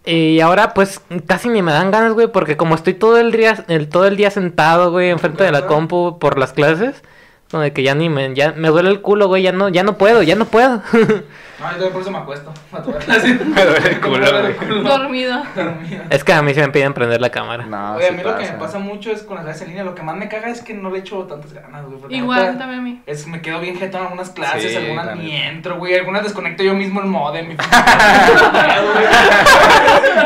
y 0.06 0.40
ahora 0.40 0.74
pues 0.74 1.02
casi 1.28 1.50
ni 1.50 1.62
me 1.62 1.72
dan 1.72 1.92
ganas, 1.92 2.14
güey, 2.14 2.28
porque 2.28 2.58
como 2.58 2.76
estoy 2.76 2.94
todo 2.94 3.18
el 3.18 3.32
día, 3.32 3.66
el, 3.68 3.90
todo 3.90 4.06
el 4.06 4.18
día 4.18 4.32
sentado, 4.32 4.92
güey, 4.92 5.10
enfrente 5.10 5.44
de 5.44 5.52
la 5.52 5.68
compu 5.68 6.20
por 6.20 6.38
las 6.38 6.54
clases, 6.54 7.02
donde 7.52 7.74
que 7.74 7.84
ya 7.84 7.96
ni 7.96 8.10
me, 8.10 8.34
ya 8.36 8.54
me 8.54 8.70
duele 8.70 8.90
el 8.90 9.02
culo, 9.02 9.28
güey, 9.28 9.44
ya 9.44 9.52
no, 9.52 9.70
ya 9.70 9.84
no 9.84 9.98
puedo, 9.98 10.24
ya 10.24 10.36
no 10.36 10.46
puedo. 10.46 10.82
No, 11.60 11.66
yo 11.68 11.72
también 11.72 11.94
por 11.94 12.02
eso 12.02 12.12
me 12.12 12.18
acuesto. 12.18 12.54
A 12.74 12.82
tu 12.82 12.92
clase. 12.92 13.34
Me 13.34 13.66
duele 13.66 13.90
el 13.90 14.02
culo, 14.02 14.42
güey. 14.42 14.84
Dormido. 14.84 15.44
Dormido. 15.56 16.04
es 16.10 16.24
que 16.24 16.34
a 16.34 16.42
mí 16.42 16.54
se 16.54 16.62
me 16.62 16.70
piden 16.70 16.94
prender 16.94 17.22
la 17.22 17.30
cámara. 17.30 17.66
No, 17.66 17.96
Oye, 17.96 18.08
a 18.08 18.10
sí 18.10 18.16
mí 18.16 18.24
lo 18.24 18.36
que 18.36 18.44
me 18.44 18.58
pasa 18.58 18.80
mucho 18.80 19.12
es 19.12 19.24
con 19.24 19.36
las 19.36 19.46
clases 19.46 19.62
en 19.64 19.70
línea. 19.70 19.84
Lo 19.84 19.96
que 19.96 20.04
más 20.04 20.18
me 20.18 20.28
caga 20.28 20.50
es 20.50 20.62
que 20.62 20.74
no 20.74 20.90
le 20.90 21.00
echo 21.00 21.24
tantas 21.24 21.54
ganas, 21.54 21.86
güey. 21.86 21.98
Igual, 22.10 22.42
neta, 22.42 22.58
también 22.60 22.80
a 22.80 22.84
mí. 22.84 23.02
Es, 23.06 23.26
me 23.28 23.42
quedo 23.42 23.62
bien 23.62 23.78
jeto 23.78 23.98
en 23.98 24.04
algunas 24.04 24.32
clases, 24.32 24.72
Sí, 24.72 24.78
algunas 24.78 25.06
la 25.06 25.16
ni 25.16 25.34
entro, 25.36 25.78
güey. 25.78 25.96
Algunas 25.96 26.24
desconecto 26.24 26.64
yo 26.64 26.74
mismo 26.74 27.00
el 27.00 27.08
modem. 27.08 27.56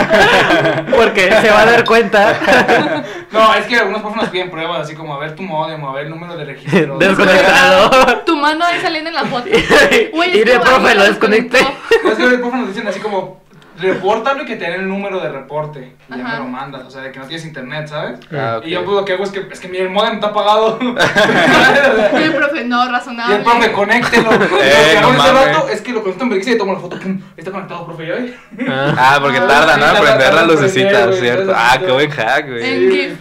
Porque 0.95 1.31
se 1.31 1.49
va 1.51 1.61
a 1.61 1.65
dar 1.65 1.85
cuenta. 1.85 2.39
no, 3.31 3.53
es 3.53 3.65
que 3.67 3.75
algunos 3.77 4.01
profes 4.01 4.21
nos 4.21 4.29
piden 4.29 4.49
pruebas, 4.49 4.81
así 4.81 4.95
como 4.95 5.13
a 5.13 5.19
ver 5.19 5.35
tu 5.35 5.43
modem, 5.43 5.83
a 5.83 5.93
ver 5.93 6.05
el 6.05 6.09
número 6.09 6.35
de 6.35 6.45
registro. 6.45 6.97
Desconectado. 6.97 8.19
Tu 8.25 8.35
mano 8.35 8.65
saliendo 8.79 9.09
en 9.09 9.15
la 9.15 9.25
foto. 9.25 9.49
Güey, 10.13 10.39
Y 10.39 10.43
que 10.43 10.59
profe, 10.59 10.95
lo 10.95 11.03
desconecté. 11.03 11.59
Es 12.05 12.15
que 12.17 12.23
el 12.23 12.39
profe 12.39 12.57
nos 12.57 12.67
dicen 12.69 12.87
así 12.87 12.99
como, 12.99 13.39
repórtalo 13.79 14.43
y 14.43 14.45
que 14.45 14.55
te 14.57 14.65
den 14.65 14.73
el 14.81 14.87
número 14.89 15.19
de 15.21 15.29
reporte. 15.29 15.95
Y 16.09 16.17
ya 16.17 16.23
me 16.23 16.37
lo 16.37 16.45
mandas, 16.45 16.83
o 16.85 16.91
sea, 16.91 17.01
de 17.01 17.11
que 17.11 17.19
no 17.19 17.25
tienes 17.25 17.45
internet, 17.45 17.87
¿sabes? 17.87 18.19
Ah. 18.33 18.59
Y 18.63 18.71
yo 18.71 18.83
pues 18.83 18.95
lo 18.97 19.05
que 19.05 19.13
hago 19.13 19.23
es 19.23 19.29
que, 19.31 19.47
es 19.51 19.59
que 19.59 19.67
mira, 19.69 19.83
el 19.83 19.89
modem 19.89 20.15
está 20.15 20.27
apagado. 20.27 20.77
Y 22.19 22.23
el 22.23 22.33
profe, 22.35 22.63
no, 22.65 22.85
y 22.85 22.89
razonable. 22.89 23.35
el 23.37 23.43
profe, 23.43 23.71
conéctelo. 23.71 24.31
Eh, 24.33 24.37
lo 24.39 24.49
que 24.49 24.97
hago 24.97 25.01
no 25.01 25.09
en 25.09 25.15
ese 25.21 25.33
mames. 25.33 25.55
rato 25.55 25.69
es 25.69 25.81
que 25.81 25.91
lo 25.93 26.01
conecto 26.01 26.23
en 26.23 26.29
Brix 26.29 26.47
y 26.47 26.57
tomo 26.57 26.73
la 26.73 26.79
foto, 26.79 26.99
pum, 26.99 27.21
está 27.37 27.51
conectado, 27.51 27.85
profe, 27.85 28.05
y 28.07 28.11
ahí. 28.11 28.35
Ah. 28.67 28.93
Ah, 28.97 29.17
porque 29.21 29.37
Ah, 29.37 29.47
tarda, 29.47 29.77
¿no? 29.77 29.95
sí, 29.95 30.01
prender 30.01 30.33
las 30.33 30.47
lucecitas, 30.47 31.15
¿cierto? 31.19 31.53
Ah, 31.55 31.77
qué 31.79 31.91
buen 31.91 32.09
hack, 32.09 32.47
güey. 32.49 33.13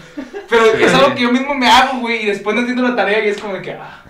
Pero 0.49 0.65
es 0.65 0.95
algo 0.95 1.15
que 1.15 1.23
yo 1.23 1.31
mismo 1.33 1.55
me 1.55 1.69
hago, 1.71 1.99
güey, 2.01 2.23
y 2.23 2.27
después 2.27 2.55
no 2.55 2.61
entiendo 2.63 2.83
la 2.89 2.97
tarea 2.97 3.25
y 3.25 3.29
es 3.29 3.39
como 3.39 3.55
de 3.55 3.63
que, 3.63 3.73
ah, 3.73 4.03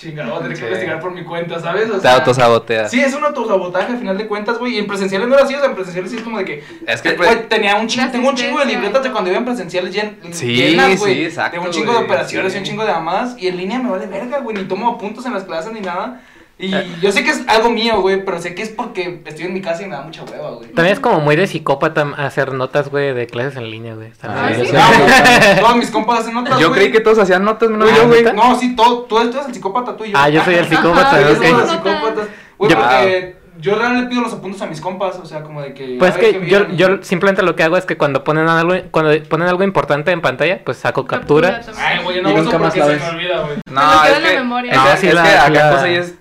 chingada, 0.00 0.30
voy 0.30 0.38
a 0.38 0.42
tener 0.42 0.58
que 0.58 0.64
investigar 0.64 1.00
por 1.00 1.12
mi 1.12 1.24
cuenta, 1.24 1.60
¿sabes? 1.60 1.90
O 1.90 1.94
Te 1.94 2.00
sea, 2.00 2.14
autosaboteas. 2.14 2.90
Sí, 2.90 3.00
es 3.00 3.14
un 3.14 3.24
autosabotaje 3.24 3.92
al 3.92 3.98
final 3.98 4.16
de 4.18 4.26
cuentas, 4.26 4.58
güey. 4.58 4.74
Y 4.76 4.78
en 4.78 4.86
presenciales 4.86 5.28
no 5.28 5.34
era 5.34 5.44
así, 5.44 5.54
o 5.54 5.58
sea, 5.58 5.68
en 5.68 5.74
presenciales 5.74 6.10
sí 6.10 6.16
es 6.18 6.22
como 6.22 6.38
de 6.38 6.44
que. 6.44 6.64
Es 6.86 7.00
que, 7.02 7.10
eh, 7.10 7.14
pues- 7.16 7.28
güey, 7.34 7.48
tenía 7.48 7.76
un 7.76 7.86
chingo, 7.86 8.10
tengo 8.10 8.28
un 8.30 8.34
chingo 8.34 8.58
de 8.60 8.66
libretas 8.66 9.02
de 9.02 9.10
cuando 9.12 9.30
iba 9.30 9.38
en 9.38 9.44
presenciales 9.44 9.94
llen- 9.94 10.16
Sí, 10.32 10.46
llenas, 10.54 10.98
güey. 10.98 11.14
sí, 11.14 11.24
exacto, 11.24 11.60
De 11.60 11.66
un 11.66 11.72
chingo 11.72 11.92
de 11.92 11.98
operaciones 11.98 12.52
sí. 12.52 12.58
y 12.58 12.60
un 12.62 12.66
chingo 12.66 12.84
de 12.84 12.92
llamadas. 12.92 13.36
Y 13.38 13.48
en 13.48 13.56
línea 13.56 13.78
me 13.78 13.90
vale 13.90 14.06
verga, 14.06 14.38
güey. 14.40 14.56
Ni 14.56 14.64
tomo 14.64 14.88
apuntos 14.88 15.24
en 15.26 15.34
las 15.34 15.44
clases 15.44 15.72
ni 15.72 15.80
nada. 15.80 16.20
Y 16.60 17.00
yo 17.00 17.10
sé 17.12 17.24
que 17.24 17.30
es 17.30 17.42
algo 17.48 17.70
mío, 17.70 18.00
güey, 18.00 18.24
pero 18.24 18.40
sé 18.40 18.54
que 18.54 18.62
es 18.62 18.68
porque 18.68 19.22
estoy 19.24 19.46
en 19.46 19.54
mi 19.54 19.60
casa 19.62 19.82
y 19.82 19.86
me 19.86 19.94
da 19.94 20.02
mucha 20.02 20.22
hueva, 20.24 20.50
güey. 20.50 20.68
También 20.72 20.92
es 20.94 21.00
como 21.00 21.20
muy 21.20 21.36
de 21.36 21.46
psicópata 21.46 22.06
hacer 22.18 22.52
notas, 22.52 22.90
güey, 22.90 23.14
de 23.14 23.26
clases 23.26 23.56
en 23.56 23.70
línea, 23.70 23.94
güey. 23.94 24.12
Ah, 24.22 24.50
yo 24.56 24.64
¿sí? 24.64 24.72
No, 24.72 25.60
todos 25.62 25.76
mis 25.76 25.90
compas 25.90 26.20
hacen 26.20 26.34
notas, 26.34 26.58
Yo 26.60 26.70
creí 26.72 26.90
que 26.92 27.00
todos 27.00 27.18
hacían 27.18 27.44
notas, 27.44 27.70
menos 27.70 27.88
Ah, 27.90 27.96
yo, 27.96 28.08
güey. 28.08 28.22
No, 28.34 28.58
sí, 28.58 28.76
todo, 28.76 29.02
tú 29.04 29.18
eres 29.18 29.34
el 29.46 29.54
psicópata, 29.54 29.96
tú 29.96 30.04
y 30.04 30.10
yo. 30.12 30.18
Ah, 30.18 30.28
yo 30.28 30.44
soy 30.44 30.54
el 30.54 30.66
psicópata, 30.68 31.10
Ajá, 31.16 31.30
Ustedes 31.30 31.38
ok. 31.38 31.44
son 31.46 31.58
los 31.60 31.70
ok. 31.70 31.76
psicópatas. 31.76 32.28
Güey, 32.58 32.70
Yo- 32.70 32.78
porque 32.78 33.40
yo 33.62 33.74
realmente 33.74 34.08
pido 34.08 34.22
los 34.22 34.32
apuntes 34.32 34.62
a 34.62 34.66
mis 34.66 34.80
compas, 34.80 35.16
o 35.16 35.26
sea, 35.26 35.42
como 35.42 35.60
de 35.60 35.74
que... 35.74 35.96
Pues 35.98 36.16
que 36.16 36.40
qué 36.40 36.48
yo, 36.48 36.66
yo 36.70 37.02
simplemente 37.02 37.42
lo 37.42 37.56
que 37.56 37.62
hago 37.62 37.76
es 37.76 37.84
que 37.84 37.98
cuando 37.98 38.24
ponen 38.24 38.48
algo, 38.48 38.74
cuando 38.90 39.12
ponen 39.28 39.48
algo 39.48 39.62
importante 39.64 40.10
en 40.12 40.22
pantalla, 40.22 40.62
pues 40.64 40.78
saco 40.78 41.04
captura. 41.06 41.60
Ay, 41.76 42.02
güey, 42.02 42.16
yo 42.16 42.22
no 42.22 42.30
Y 42.30 42.32
uso 42.34 42.42
nunca 42.44 42.58
más 42.58 42.72
se 42.72 42.80
me 42.80 42.86
olvida, 42.86 43.40
güey. 43.42 43.58
No, 43.70 44.04
es 44.04 44.22
la 44.22 44.28
que, 44.30 44.36
memoria. 44.38 44.72
no, 44.74 44.88
es 44.92 45.00
que 45.00 45.10
acá 45.10 45.48
la- 45.50 45.70
cosa 45.72 45.84
ahí 45.84 45.94
es 45.96 46.14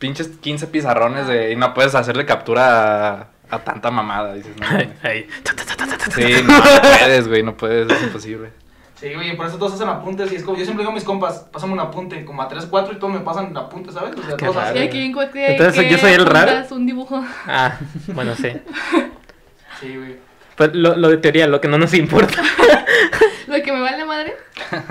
pinches 0.00 0.26
15 0.28 0.66
pizarrones 0.66 1.28
de, 1.28 1.52
y 1.52 1.56
no 1.56 1.72
puedes 1.74 1.94
hacerle 1.94 2.26
captura 2.26 3.10
a, 3.20 3.26
a 3.50 3.58
tanta 3.60 3.92
mamada, 3.92 4.34
dices, 4.34 4.56
no. 4.58 4.66
Sí, 6.14 6.34
no, 6.44 6.58
no 6.58 6.98
puedes, 6.98 7.28
güey, 7.28 7.42
no 7.44 7.56
puedes, 7.56 7.88
es 7.90 8.02
imposible. 8.02 8.50
Sí, 8.96 9.14
güey, 9.14 9.34
por 9.36 9.46
eso 9.46 9.56
todos 9.56 9.74
hacen 9.74 9.88
apuntes 9.88 10.30
y 10.32 10.36
es 10.36 10.42
como, 10.42 10.58
yo 10.58 10.64
siempre 10.64 10.82
digo 10.82 10.90
a 10.90 10.94
mis 10.94 11.04
compas, 11.04 11.46
pásame 11.52 11.72
un 11.72 11.80
apunte, 11.80 12.22
como 12.24 12.42
a 12.42 12.48
3, 12.48 12.66
4 12.66 12.94
y 12.94 12.98
todos 12.98 13.12
me 13.14 13.20
pasan 13.20 13.56
apuntes, 13.56 13.94
¿sabes? 13.94 14.14
O 14.14 14.22
sea, 14.22 14.36
Qué 14.36 14.44
todos 14.44 14.56
raro. 14.56 14.68
así. 14.70 14.78
Y 14.78 14.82
aquí 14.82 15.04
encontré 15.06 15.52
Entonces, 15.52 15.90
¿yo 15.90 15.96
soy 15.98 16.12
el 16.12 16.26
raro? 16.26 16.52
un 16.74 16.86
dibujo. 16.86 17.24
Ah, 17.46 17.78
bueno, 18.08 18.34
sí. 18.34 18.48
Sí, 19.80 19.96
güey. 19.96 20.16
Pues 20.56 20.74
lo, 20.74 20.94
lo 20.96 21.08
de 21.08 21.16
teoría, 21.16 21.46
lo 21.46 21.58
que 21.62 21.68
no 21.68 21.78
nos 21.78 21.94
importa. 21.94 22.42
Lo 23.46 23.60
que 23.62 23.72
me 23.72 23.80
vale 23.80 24.04
madre. 24.04 24.36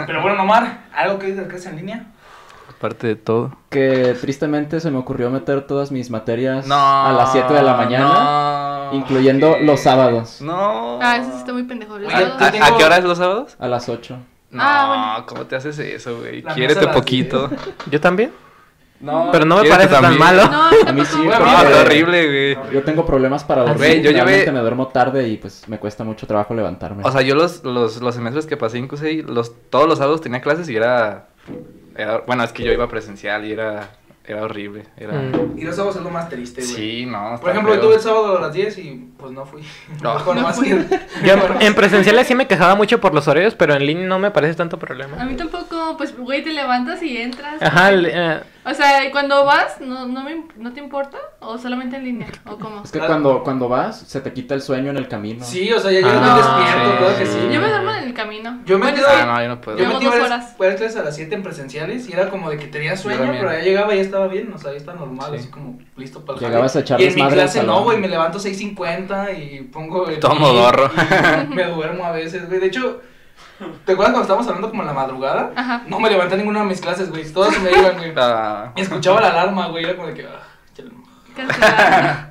Pero 0.06 0.22
bueno, 0.22 0.42
Omar, 0.44 0.80
¿algo 0.94 1.18
que 1.18 1.28
dices 1.28 1.48
que 1.48 1.56
es 1.56 1.66
en 1.68 1.78
línea? 1.78 2.08
Aparte 2.80 3.08
de 3.08 3.16
todo. 3.18 3.52
Que 3.70 4.16
tristemente 4.20 4.80
se 4.80 4.90
me 4.90 4.98
ocurrió 4.98 5.30
meter 5.30 5.68
todas 5.68 5.92
mis 5.92 6.10
materias 6.10 6.66
No. 6.66 6.76
a 6.76 7.12
las 7.12 7.34
7 7.34 7.54
de 7.54 7.62
la 7.62 7.74
mañana, 7.76 8.90
no. 8.92 8.98
incluyendo 8.98 9.54
¿Qué? 9.56 9.64
los 9.66 9.82
sábados. 9.82 10.40
No. 10.42 10.98
Ah, 11.02 11.18
eso 11.18 11.30
sí 11.34 11.38
está 11.40 11.52
muy 11.54 11.64
pendejo. 11.64 11.96
¿A, 11.96 12.52
tengo- 12.52 12.66
a 12.66 12.78
qué 12.78 12.84
hora 12.86 12.98
es 12.98 13.04
los 13.04 13.18
sábados? 13.18 13.56
A 13.60 13.68
las 13.68 13.90
8. 13.90 14.18
No, 14.52 14.64
Ah, 14.64 14.86
bueno. 15.18 15.26
¿cómo 15.28 15.46
te 15.46 15.58
haces 15.58 15.78
eso, 15.78 16.20
güey? 16.20 16.42
Quiérete 16.42 16.88
poquito. 16.88 17.50
Yo 17.92 18.00
también. 18.00 18.32
No, 19.02 19.30
Pero 19.32 19.46
no 19.46 19.62
me 19.62 19.70
parece 19.70 19.90
tan 19.90 20.18
malo. 20.18 20.44
No, 20.50 20.64
A 20.88 20.92
mí 20.92 21.04
sí, 21.06 21.18
No, 21.26 21.82
horrible, 21.82 22.56
güey. 22.56 22.74
Yo 22.74 22.84
tengo 22.84 23.06
problemas 23.06 23.44
para 23.46 23.62
dormir. 23.62 23.78
Güey, 23.78 24.02
yo 24.02 24.12
llevé- 24.12 24.50
me 24.52 24.60
duermo 24.60 24.88
tarde 24.88 25.28
y 25.28 25.38
pues 25.38 25.68
me 25.70 25.80
cuesta 25.80 26.04
mucho 26.04 26.28
trabajo 26.28 26.54
levantarme. 26.54 27.04
O 27.06 27.12
sea, 27.12 27.22
yo 27.22 27.36
los, 27.36 27.64
los, 27.64 28.02
los 28.02 28.16
semestres 28.16 28.46
que 28.46 28.58
pasé 28.58 28.78
en 28.78 28.88
QCI, 28.90 29.22
los, 29.24 29.54
todos 29.70 29.88
los 29.88 29.98
sábados 30.00 30.20
tenía 30.22 30.42
clases 30.42 30.68
y 30.70 30.76
era, 30.76 31.28
era- 32.02 32.24
Bueno, 32.26 32.44
es 32.44 32.52
que 32.54 32.64
yo 32.64 32.72
iba 32.72 32.88
presencial 32.88 33.46
y 33.46 33.52
era, 33.54 33.92
era 34.26 34.44
horrible. 34.44 34.86
Era... 34.98 35.14
Mm. 35.14 35.58
Y 35.58 35.64
los 35.64 35.76
sábados 35.76 35.98
es 35.98 36.04
lo 36.04 36.10
más 36.10 36.30
triste, 36.30 36.62
güey. 36.62 36.74
Sí, 36.74 37.06
no. 37.06 37.38
Por 37.42 37.50
ejemplo, 37.50 37.74
yo 37.76 37.82
tuve 37.82 37.96
el 37.96 38.02
sábado 38.02 38.38
a 38.38 38.42
las 38.42 38.54
10 38.54 38.78
y 38.78 39.10
pues 39.18 39.32
no 39.32 39.46
fui. 39.46 39.62
No. 40.02 40.14
Mejor 40.16 40.36
No 40.36 40.42
nomás 40.42 40.56
fui. 40.58 40.70
que- 40.70 41.00
Yo 41.26 41.34
en, 41.34 41.62
en 41.62 41.76
presenciales 41.76 42.28
sí 42.28 42.36
me 42.36 42.48
quejaba 42.48 42.76
mucho 42.76 43.00
por 43.02 43.14
los 43.14 43.28
horarios, 43.28 43.56
pero 43.56 43.74
en 43.76 43.86
línea 43.86 44.08
no 44.08 44.20
me 44.20 44.32
parece 44.32 44.56
tanto 44.56 44.76
A 44.76 44.80
problema. 44.80 45.24
mí 45.26 45.36
tampoco, 45.36 45.96
pues, 45.98 46.16
güey, 46.18 46.44
te 46.44 46.52
levantas 46.52 47.02
y 47.04 47.18
entras. 47.18 47.62
Ajá, 47.62 47.90
el, 47.90 48.06
eh, 48.06 48.40
O 48.70 48.74
sea, 48.74 49.04
¿y 49.06 49.12
cuando 49.12 49.46
vas, 49.46 49.80
no, 49.82 50.06
no, 50.08 50.24
me, 50.24 50.44
¿no 50.58 50.72
te 50.74 50.80
importa? 50.80 51.18
¿O 51.40 51.58
solamente 51.58 51.96
en 51.96 52.04
línea? 52.04 52.28
¿O 52.46 52.58
cómo? 52.58 52.84
Es 52.84 52.92
que 52.92 53.00
cuando, 53.00 53.44
cuando 53.44 53.68
vas, 53.68 54.00
se 54.00 54.22
te 54.22 54.32
quita 54.34 54.54
el 54.54 54.62
sueño 54.62 54.92
en 54.92 54.98
el 54.98 55.08
camino. 55.08 55.44
Sí, 55.44 55.72
o 55.72 55.80
sea, 55.80 55.92
ya 55.92 56.02
yo 56.02 56.08
Ah, 56.12 56.20
me 56.20 56.68
despierto, 56.68 56.92
sí. 56.92 56.98
claro 56.98 57.18
que 57.18 57.26
sí. 57.26 57.40
Yo 57.54 57.62
me 57.62 57.68
duermo 57.70 57.92
en 57.92 58.04
el 58.04 58.14
camino. 58.14 58.60
Yo 58.66 58.78
me 58.78 58.84
Bueno, 58.92 58.98
quedo-. 58.98 59.08
Ah, 59.10 59.26
no, 59.26 59.42
yo 59.42 59.48
no 59.50 59.62
puedo. 59.62 59.78
Yo 59.78 59.86
dos 59.90 60.04
varias, 60.04 60.26
horas. 60.26 60.56
clases 60.58 60.96
a 60.98 61.04
las 61.04 61.16
7 61.16 61.36
en 61.36 61.44
presenciales 61.44 62.08
y 62.10 62.14
era 62.14 62.30
como 62.30 62.50
de 62.50 62.58
que 62.58 62.68
tenía 62.68 62.96
sueño, 62.96 63.32
pero 63.32 63.52
ya 63.52 63.60
llegaba 63.60 63.94
y 63.94 63.98
ya 63.98 64.04
estaba 64.04 64.28
bien, 64.28 64.52
o 64.54 64.58
sea, 64.58 64.72
ya 64.72 64.78
estaba 64.78 65.00
normal, 65.00 65.32
Sí. 65.32 65.38
así 65.40 65.48
como 65.50 65.80
listo 65.96 66.24
para 66.26 66.38
el 66.40 66.46
Llegabas 66.46 66.74
jale. 66.74 66.82
a 66.82 66.86
echar 66.86 67.02
Y 67.02 67.06
en 67.06 67.16
mi 67.16 67.28
clase 67.28 67.64
no, 67.64 67.84
güey, 67.84 67.98
me 68.00 68.08
levanto 68.08 68.40
6.50 68.40 69.38
y 69.38 69.62
pongo... 69.64 70.08
el 70.08 70.20
modorro. 70.40 70.92
y 71.50 71.54
me 71.54 71.64
duermo 71.66 72.04
a 72.06 72.12
veces, 72.12 72.48
güey. 72.48 72.60
De 72.60 72.68
hecho, 72.68 73.02
¿te 73.86 73.92
acuerdas 73.94 74.14
cuando 74.14 74.22
estábamos 74.22 74.48
hablando 74.48 74.70
como 74.70 74.82
en 74.84 74.88
la 74.88 74.94
madrugada? 74.94 75.52
Ajá. 75.56 75.84
No 75.88 76.00
me 76.00 76.10
levanté 76.10 76.36
a 76.36 76.38
ninguna 76.38 76.60
de 76.62 76.66
mis 76.66 76.82
clases, 76.82 77.10
güey, 77.10 77.32
todas 77.32 77.54
se 77.54 77.60
me 77.60 77.72
iban, 77.72 77.98
güey. 77.98 78.14
Ah, 78.18 78.72
Y 78.76 78.82
escuchaba 78.82 79.22
la 79.22 79.30
alarma, 79.30 79.68
güey, 79.68 79.84
era 79.86 79.96
como 79.96 80.08
de 80.08 80.14
que... 80.14 80.28
ah. 80.28 80.44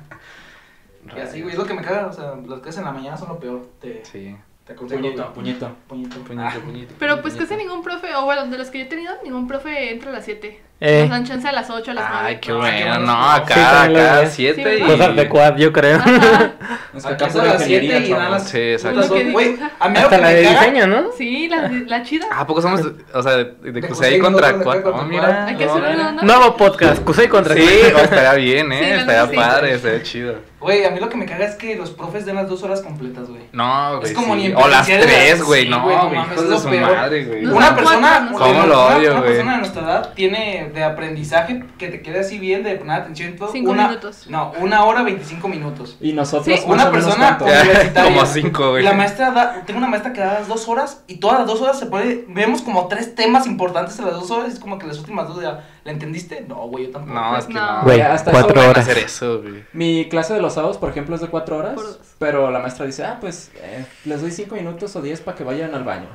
Y 1.15 1.19
así, 1.19 1.41
güey, 1.41 1.53
es 1.53 1.57
lo 1.59 1.65
que 1.65 1.73
me 1.73 1.81
caga, 1.81 2.07
o 2.07 2.13
sea, 2.13 2.35
las 2.47 2.59
clases 2.59 2.77
en 2.79 2.85
la 2.85 2.91
mañana 2.91 3.17
son 3.17 3.29
lo 3.29 3.39
peor. 3.39 3.67
Te, 3.81 4.05
sí. 4.05 4.35
te 4.63 4.73
aconsejo, 4.73 5.01
Puñito, 5.01 5.33
puñito. 5.33 5.71
Puñito. 5.87 6.19
Puñito, 6.21 6.41
Ah. 6.45 6.53
puñito. 6.63 6.93
Pero 6.99 7.21
pues 7.21 7.35
casi 7.35 7.55
ningún 7.55 7.81
profe, 7.81 8.13
o 8.15 8.25
bueno, 8.25 8.45
de 8.45 8.57
los 8.57 8.69
que 8.69 8.79
yo 8.79 8.85
he 8.85 8.87
tenido, 8.87 9.13
ningún 9.23 9.47
profe 9.47 9.91
entra 9.91 10.11
a 10.11 10.13
las 10.13 10.25
7. 10.25 10.61
Eh. 10.81 11.01
Nos 11.01 11.09
dan 11.09 11.25
chance 11.25 11.45
a 11.47 11.51
las 11.51 11.69
8, 11.69 11.91
a 11.91 11.93
las 11.93 12.05
9. 12.09 12.25
Ay, 12.27 12.37
qué 12.39 12.51
Ah, 12.51 12.55
bueno. 12.55 12.99
No, 12.99 13.31
acá, 13.31 13.53
Sí, 13.53 13.59
acá, 13.59 13.87
veía. 13.87 14.25
siete 14.29 14.77
Sí, 14.77 14.81
y... 14.83 14.87
cosas 14.87 15.15
de 15.15 15.27
quad, 15.29 15.57
yo 15.57 15.73
creo. 15.73 15.99
Que 16.01 17.07
Acá 17.07 17.27
pura 17.27 17.43
las 17.45 17.63
7 17.63 17.85
ingeniería, 17.85 17.99
y 17.99 18.11
dan 18.13 18.31
las 18.31 18.49
Sí, 18.49 18.57
exacto. 18.59 19.07
Güey, 19.31 19.57
a 19.79 19.89
mí 19.89 19.97
Hasta 19.97 20.17
la 20.17 20.29
de 20.29 20.41
diseño, 20.41 20.87
¿no? 20.87 21.11
Sí, 21.17 21.47
la, 21.49 21.69
la 21.85 22.03
chida. 22.03 22.27
Ah, 22.31 22.41
¿a 22.41 22.47
poco 22.47 22.61
somos, 22.61 22.81
o 23.13 23.21
sea, 23.23 23.33
de, 23.37 23.71
de, 23.71 23.81
QCI 23.81 24.19
contra 24.19 24.53
contra 24.53 24.91
Oh, 24.91 25.03
mira. 25.03 25.45
Hay 25.47 25.55
que 25.57 25.65
hacer 25.65 25.83
¿no? 26.15 26.21
Nuevo 26.23 26.55
podcast, 26.55 27.03
Kusei 27.03 27.27
contra 27.27 27.55
Sí, 27.55 27.61
Kusei. 27.61 27.93
oh, 27.93 27.97
estaría 27.99 28.33
bien, 28.35 28.67
Sí, 28.69 28.75
¿eh? 28.77 28.95
estaría 28.99 29.27
sí. 29.27 29.35
padre, 29.35 29.73
estaría 29.75 30.03
chido. 30.03 30.35
Güey, 30.59 30.83
a 30.83 30.91
mí 30.91 30.99
lo 30.99 31.07
que 31.07 31.15
me 31.15 31.25
caga 31.25 31.45
es 31.45 31.55
que 31.55 31.75
los 31.77 31.91
profes 31.91 32.25
den 32.25 32.35
las 32.35 32.49
dos 32.49 32.63
horas 32.63 32.81
completas, 32.81 33.29
güey. 33.29 33.43
No, 33.53 33.97
güey. 33.99 34.09
Es 34.11 34.13
como 34.17 34.33
sí. 34.33 34.39
ni 34.41 34.45
en 34.47 34.55
O 34.57 34.67
las 34.67 34.85
tres, 34.85 35.37
las- 35.39 35.43
güey. 35.43 35.63
sí, 35.63 35.69
no, 35.69 35.83
güey, 35.83 35.95
hijos 35.95 36.49
de 36.49 36.57
su 36.59 36.69
madre, 36.69 37.23
güey. 37.25 37.45
Una 37.45 37.75
persona. 37.75 38.29
¿Cómo 38.33 38.49
una- 38.49 38.65
lo 38.65 38.85
una- 38.87 38.97
odio, 38.97 39.11
una 39.11 39.19
güey? 39.21 39.31
persona 39.31 39.51
de 39.53 39.57
nuestra 39.59 39.81
edad 39.83 40.13
tiene 40.15 40.68
de 40.73 40.83
aprendizaje 40.83 41.63
que 41.77 41.89
te 41.89 42.01
quede 42.01 42.19
así 42.19 42.39
bien, 42.39 42.63
de 42.63 42.75
poner 42.75 43.01
atención 43.01 43.33
y 43.33 43.35
todo. 43.35 43.51
Cinco 43.51 43.71
una, 43.71 43.87
minutos. 43.87 44.25
No, 44.29 44.51
una 44.59 44.83
hora 44.85 45.03
25 45.03 45.47
minutos. 45.47 45.97
Y 45.99 46.13
nosotros 46.13 46.59
Sí. 46.59 46.65
Una 46.67 46.91
persona 46.91 47.37
universitaria. 47.41 48.03
como 48.13 48.25
cinco, 48.25 48.69
güey. 48.71 48.81
Y 48.83 48.85
la 48.85 48.93
maestra 48.93 49.31
da, 49.31 49.63
tengo 49.65 49.77
una 49.79 49.87
maestra 49.87 50.13
que 50.13 50.21
da 50.21 50.33
las 50.39 50.47
dos 50.47 50.67
horas 50.67 51.03
y 51.07 51.17
todas 51.17 51.39
las 51.39 51.47
dos 51.47 51.61
horas 51.61 51.77
se 51.79 51.85
pone, 51.87 52.25
vemos 52.27 52.61
como 52.61 52.87
tres 52.87 53.15
temas 53.15 53.45
importantes 53.47 53.97
en 53.99 54.05
las 54.05 54.13
dos 54.15 54.29
horas 54.31 54.49
y 54.49 54.53
es 54.53 54.59
como 54.59 54.77
que 54.79 54.87
las 54.87 54.97
últimas 54.99 55.27
dos 55.27 55.41
ya, 55.41 55.65
¿la 55.83 55.91
entendiste? 55.91 56.45
No, 56.47 56.55
güey, 56.67 56.85
yo 56.85 56.91
tampoco. 56.91 57.13
No, 57.19 57.37
es 57.37 57.45
que 57.45 57.53
No. 57.53 57.77
no. 57.77 57.83
Güey, 57.83 58.01
hasta 58.01 58.31
cuatro 58.31 58.59
eso, 58.61 58.69
horas. 58.69 58.87
hacer 58.87 58.97
eso, 59.03 59.41
güey. 59.41 59.63
Mi 59.73 60.07
clase 60.09 60.33
de 60.33 60.41
los 60.41 60.53
sábados, 60.53 60.77
por 60.77 60.89
ejemplo, 60.89 61.15
es 61.15 61.21
de 61.21 61.27
cuatro 61.27 61.57
horas. 61.57 61.79
Pero 62.19 62.51
la 62.51 62.59
maestra 62.59 62.85
dice, 62.85 63.03
ah, 63.05 63.17
pues 63.21 63.51
eh, 63.61 63.85
les 64.05 64.21
doy 64.21 64.31
cinco 64.31 64.55
minutos 64.55 64.95
o 64.95 65.01
diez 65.01 65.21
para 65.21 65.37
que 65.37 65.43
vayan 65.43 65.73
al 65.73 65.83
baño. 65.83 66.07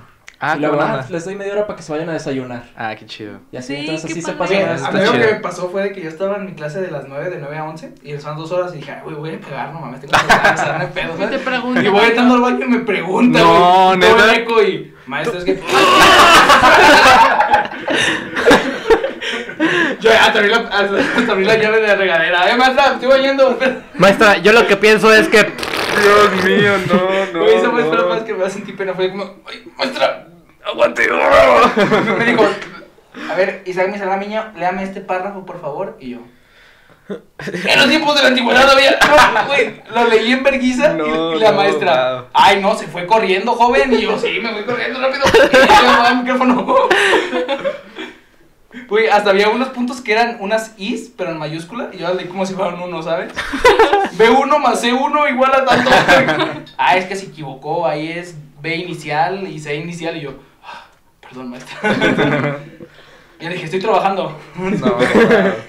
Ah, 0.46 0.56
y 0.58 0.60
luego, 0.60 0.76
¿cómo 0.76 0.88
ah, 0.88 1.06
les 1.08 1.24
doy 1.24 1.36
media 1.36 1.54
hora 1.54 1.66
para 1.66 1.78
que 1.78 1.82
se 1.82 1.90
vayan 1.90 2.10
a 2.10 2.12
desayunar. 2.12 2.64
Ah, 2.76 2.94
qué 2.94 3.06
chido. 3.06 3.40
Y 3.50 3.56
así, 3.56 3.74
Sí, 3.74 3.80
entonces 3.80 4.10
así 4.10 4.20
se 4.20 4.32
padre. 4.34 4.66
pasa. 4.66 4.88
A 4.88 4.90
mí 4.92 5.00
lo 5.02 5.12
que 5.12 5.18
me 5.18 5.34
pasó 5.36 5.70
fue 5.70 5.84
de 5.84 5.92
que 5.92 6.02
yo 6.02 6.10
estaba 6.10 6.36
en 6.36 6.44
mi 6.44 6.52
clase 6.52 6.82
de 6.82 6.90
las 6.90 7.08
9, 7.08 7.30
de 7.30 7.38
9 7.38 7.56
a 7.56 7.64
11, 7.64 7.94
y 8.02 8.18
son 8.18 8.36
dos 8.36 8.52
horas, 8.52 8.74
y 8.74 8.76
dije, 8.76 8.94
güey, 9.02 9.16
voy 9.16 9.30
a 9.30 9.40
cagar, 9.40 9.72
no 9.72 9.80
mames, 9.80 10.00
tengo 10.00 10.12
que 10.12 10.18
no 10.26 10.34
hay 10.80 10.88
pedo, 10.88 11.14
Y 11.14 11.18
te. 11.80 11.86
Y 11.86 11.88
voy 11.88 12.04
entrando 12.04 12.34
al 12.34 12.40
baño 12.42 12.66
y 12.66 12.68
me 12.68 12.80
pregunta, 12.80 13.38
No, 13.38 13.96
güey, 13.96 14.10
el 14.12 14.30
eco 14.34 14.62
y, 14.62 14.94
maestro, 15.06 15.38
es 15.38 15.44
que... 15.46 15.54
yo 20.00 20.10
hasta 20.10 20.38
abrí 20.38 20.50
la, 20.50 20.56
hasta 20.58 21.32
abrí 21.32 21.44
la 21.46 21.56
llave 21.56 21.80
de 21.80 21.86
la 21.86 21.96
regadera, 21.96 22.50
eh, 22.50 22.56
maestra, 22.56 22.92
estoy 22.92 23.08
bañando, 23.08 23.58
Maestra, 23.94 24.36
yo 24.38 24.52
lo 24.52 24.66
que 24.66 24.76
pienso 24.76 25.10
es 25.10 25.26
que. 25.28 25.38
Dios 26.02 26.44
mío, 26.44 26.72
no, 26.92 27.40
Güey, 27.40 27.54
esa 27.54 27.70
maestra 27.70 28.02
la 28.02 28.06
más 28.08 28.22
que 28.22 28.32
me 28.32 28.40
va 28.40 28.46
a 28.48 28.50
sentir 28.50 28.76
pena 28.76 28.94
fue 28.94 29.10
como, 29.10 29.36
ay, 29.46 29.64
maestra, 29.78 30.26
Aguante. 30.66 31.08
me 32.18 32.24
dijo, 32.24 32.44
a 33.30 33.34
ver, 33.34 33.62
Isaac 33.66 33.88
Misalamiño, 33.92 34.52
léame 34.56 34.82
este 34.82 35.00
párrafo, 35.00 35.44
por 35.44 35.60
favor, 35.60 35.96
y 36.00 36.10
yo... 36.10 36.18
En 37.08 37.78
los 37.78 37.88
tiempos 37.88 38.14
de 38.16 38.22
la 38.22 38.28
antigüedad 38.28 38.70
había. 38.70 38.92
No, 38.92 39.46
güey, 39.46 39.82
lo 39.94 40.08
leí 40.08 40.32
en 40.32 40.42
verguiza 40.42 40.92
y- 40.94 40.96
No, 40.96 41.34
y, 41.34 41.38
la 41.38 41.50
no, 41.50 41.56
maestra. 41.58 42.14
wow. 42.14 42.24
Ay, 42.32 42.60
no, 42.62 42.74
se 42.76 42.86
fue 42.86 43.06
corriendo, 43.06 43.52
joven. 43.52 43.92
Y 43.92 44.00
yo, 44.02 44.18
sí, 44.18 44.38
me 44.42 44.52
voy 44.52 44.62
corriendo 44.64 45.00
rápido. 45.00 45.22
Y 45.26 45.54
yo, 45.54 45.60
"Ah, 45.68 46.08
el 46.12 46.16
micrófono. 46.22 46.66
Güey, 48.88 49.08
hasta 49.08 49.30
había 49.30 49.50
unos 49.50 49.68
puntos 49.68 50.00
que 50.00 50.12
eran 50.12 50.38
unas 50.40 50.72
is, 50.78 51.12
pero 51.16 51.30
en 51.30 51.38
mayúscula. 51.38 51.90
Y 51.92 51.98
yo 51.98 52.08
las 52.08 52.16
leí 52.16 52.26
como 52.26 52.44
si 52.46 52.54
fueran 52.54 52.80
uno, 52.82 53.02
¿sabes? 53.02 53.32
B1 54.16 54.58
más 54.58 54.82
C1 54.82 55.30
igual 55.30 55.52
a 55.54 55.64
tanto. 55.64 55.90
Ah, 56.78 56.96
es 56.96 57.04
que 57.04 57.16
se 57.16 57.26
equivocó. 57.26 57.86
Ahí 57.86 58.10
es 58.10 58.34
B 58.60 58.74
inicial 58.76 59.46
y 59.46 59.60
C 59.60 59.74
inicial. 59.76 60.16
Y 60.16 60.22
yo, 60.22 60.30
"Ah, 60.30 60.43
perdón, 61.34 61.50
maestra. 61.50 62.56
Y 63.40 63.46
le 63.46 63.54
dije, 63.54 63.64
estoy 63.64 63.80
trabajando. 63.80 64.38
No. 64.56 64.96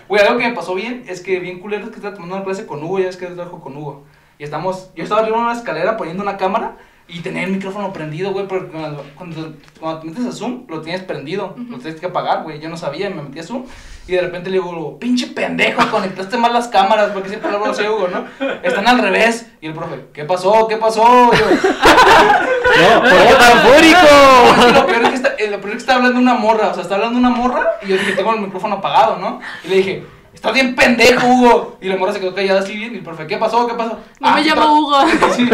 Güey, 0.08 0.22
algo 0.22 0.40
que 0.40 0.48
me 0.48 0.54
pasó 0.54 0.76
bien 0.76 1.04
es 1.08 1.20
que 1.20 1.40
bien 1.40 1.60
culero 1.60 1.86
es 1.86 1.90
que 1.90 1.96
estaba 1.96 2.14
tomando 2.14 2.36
una 2.36 2.46
clase 2.46 2.68
con 2.68 2.84
Hugo, 2.84 3.00
ya 3.00 3.10
es 3.10 3.18
que 3.18 3.26
trabajo 3.26 3.60
con 3.60 3.76
Hugo. 3.76 4.06
Y 4.38 4.44
estamos, 4.44 4.92
yo 4.96 5.04
estaba 5.04 5.22
arriba 5.22 5.38
en 5.38 5.44
una 5.44 5.54
escalera 5.54 5.98
poniendo 5.98 6.22
una 6.22 6.38
cámara 6.38 6.78
y 7.08 7.20
tenía 7.20 7.44
el 7.44 7.52
micrófono 7.52 7.92
prendido, 7.92 8.32
güey, 8.32 8.48
porque 8.48 8.68
cuando, 8.72 9.04
cuando, 9.16 9.54
cuando 9.80 10.00
te 10.02 10.08
metes 10.08 10.26
a 10.26 10.32
Zoom 10.32 10.66
lo 10.68 10.82
tienes 10.82 11.04
prendido, 11.04 11.56
lo 11.70 11.78
tienes 11.80 12.00
que 12.00 12.06
apagar, 12.06 12.44
güey. 12.44 12.60
Yo 12.60 12.70
no 12.70 12.78
sabía, 12.78 13.10
me 13.10 13.24
metí 13.24 13.40
a 13.40 13.44
Zoom 13.44 13.66
y 14.08 14.12
de 14.14 14.22
repente 14.22 14.52
le 14.52 14.58
digo, 14.58 15.00
pinche 15.00 15.28
pendejo, 15.28 15.90
conectaste 15.90 16.38
mal 16.38 16.54
las 16.54 16.68
cámaras, 16.68 17.12
porque 17.12 17.30
siempre 17.30 17.50
así 17.50 17.84
a 17.84 17.92
Hugo, 17.92 18.08
¿no? 18.08 18.26
Están 18.62 18.88
al 18.88 19.00
revés. 19.00 19.48
Y 19.62 19.68
el 19.68 19.74
profe, 19.74 20.06
¿qué 20.14 20.24
pasó? 20.26 20.68
¿Qué 20.68 20.78
pasó? 20.78 21.32
Y 21.34 21.38
yo, 21.38 21.46
No, 22.76 23.02
¿Por 23.02 23.10
qué 23.10 23.36
tan 23.36 23.60
fúrico? 23.60 24.72
lo 24.74 24.86
peor 24.86 25.04
es 25.04 25.10
que 25.10 25.16
está, 25.36 25.44
eh, 25.44 25.50
lo 25.52 25.58
peor 25.60 25.70
es 25.72 25.74
que 25.76 25.80
está 25.80 25.96
hablando 25.96 26.20
una 26.20 26.34
morra, 26.36 26.70
o 26.70 26.74
sea, 26.74 26.84
está 26.84 26.96
hablando 26.96 27.20
una 27.20 27.30
morra 27.30 27.66
y 27.82 27.88
yo 27.90 27.98
dije, 27.98 28.14
tengo 28.14 28.34
el 28.34 28.42
micrófono 28.42 28.76
apagado, 28.76 29.18
¿no? 29.18 29.40
Y 29.64 29.68
le 29.70 29.76
dije, 29.78 30.04
está 30.34 30.50
estás 30.50 30.54
bien 30.54 30.76
pendejo, 30.76 31.28
Hugo. 31.28 31.78
Y 31.82 31.88
la 31.90 31.96
morra 31.98 32.14
se 32.14 32.20
quedó 32.20 32.34
callada 32.36 32.60
así 32.60 32.76
bien. 32.76 32.94
Y 32.94 32.98
el 32.98 33.04
profe, 33.04 33.26
¿qué 33.28 33.38
pasó? 33.38 33.68
¿Qué 33.68 33.74
pasó? 33.74 34.00
No 34.20 34.28
"Ah, 34.28 34.36
me 34.36 34.44
sí, 34.44 34.50
llamo 34.50 34.80
Hugo. 34.80 34.98
Sí. 35.36 35.50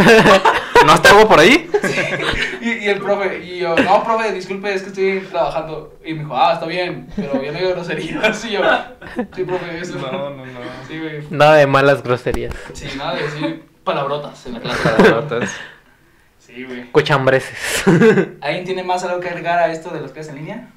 ¿No 0.86 0.94
está 0.96 1.10
algo 1.12 1.28
por 1.28 1.40
ahí? 1.40 1.70
Y, 2.62 2.70
y 2.86 2.90
el 2.90 3.00
profe, 3.00 3.44
y 3.44 3.60
yo, 3.60 3.76
no, 3.76 4.04
profe, 4.04 4.32
disculpe, 4.32 4.74
es 4.74 4.82
que 4.82 4.90
estoy 4.90 5.20
trabajando. 5.32 5.94
Y 6.04 6.14
me 6.14 6.20
dijo, 6.24 6.36
ah, 6.36 6.54
está 6.54 6.66
bien, 6.66 7.08
pero 7.16 7.42
yo 7.42 7.52
no 7.52 7.60
digo 7.60 7.72
groserías. 7.72 8.46
Y 8.46 8.52
yo, 8.52 8.62
sí, 9.36 9.44
profe, 9.44 9.80
eso. 9.80 9.98
No, 10.00 10.12
no, 10.32 10.46
no. 10.46 10.60
Sí, 10.88 11.00
güey. 11.00 11.24
Nada 11.30 11.56
de 11.56 11.68
malas 11.68 12.02
groserías. 12.04 12.54
Sí, 12.74 12.88
nada 12.98 13.16
de 13.16 13.24
decir 13.24 13.64
palabrotas 13.84 14.46
en 14.48 14.54
la 14.54 14.60
clase. 14.62 14.90
Palabrotas. 14.90 15.52
Sí, 16.54 16.64
güey. 16.64 16.92
Cochambreses. 16.92 17.84
¿Alguien 18.42 18.66
tiene 18.66 18.84
más 18.84 19.04
algo 19.04 19.20
que 19.20 19.30
agregar 19.30 19.60
a 19.60 19.72
esto 19.72 19.90
de 19.90 20.02
las 20.02 20.12
clases 20.12 20.32
en 20.34 20.40
línea? 20.40 20.68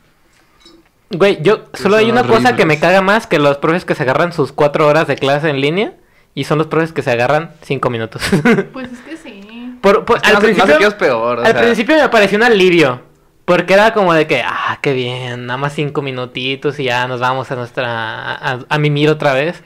Güey, 1.11 1.39
yo 1.43 1.65
solo 1.75 1.97
hay 1.97 2.11
una 2.11 2.25
cosa 2.25 2.57
que 2.57 2.65
me 2.65 2.79
caga 2.81 3.01
más 3.01 3.27
que 3.27 3.39
los 3.39 3.59
profes 3.59 3.85
que 3.85 3.95
se 3.95 4.03
agarran 4.03 4.33
sus 4.33 4.53
cuatro 4.53 4.87
horas 4.87 5.07
de 5.07 5.17
clase 5.17 5.49
en 5.49 5.61
línea 5.61 5.93
y 6.35 6.45
son 6.45 6.59
los 6.59 6.67
profes 6.67 6.93
que 6.93 7.03
se 7.03 7.11
agarran 7.13 7.53
cinco 7.63 7.91
minutos. 7.91 8.23
Pues 8.73 8.91
es 8.93 8.99
que 9.01 9.17
sí. 9.17 9.77
Por- 9.81 10.05
por- 10.05 10.17
Es 10.17 10.23
que 10.23 10.29
al 10.29 10.35
no 10.35 10.41
no 10.41 10.45
principio, 10.47 10.89
es 10.89 10.95
peor. 10.95 11.41
al 11.41 11.53
sea, 11.53 11.61
principio 11.61 11.97
me 11.97 12.09
pareció 12.09 12.39
un 12.39 12.45
alivio. 12.45 13.03
Porque 13.45 13.75
era 13.75 13.93
como 13.93 14.15
de 14.15 14.27
que, 14.27 14.43
ah, 14.43 14.79
qué 14.81 14.95
bien, 14.95 15.45
nada 15.45 15.59
más 15.59 15.75
cinco 15.75 16.01
minutitos 16.01 16.79
y 16.81 16.85
ya 16.85 17.07
nos 17.07 17.21
vamos 17.21 17.51
a 17.51 17.57
nuestra. 17.57 18.33
a, 18.35 18.59
a 18.67 18.79
mimir 18.79 19.11
otra 19.11 19.35
vez. 19.35 19.63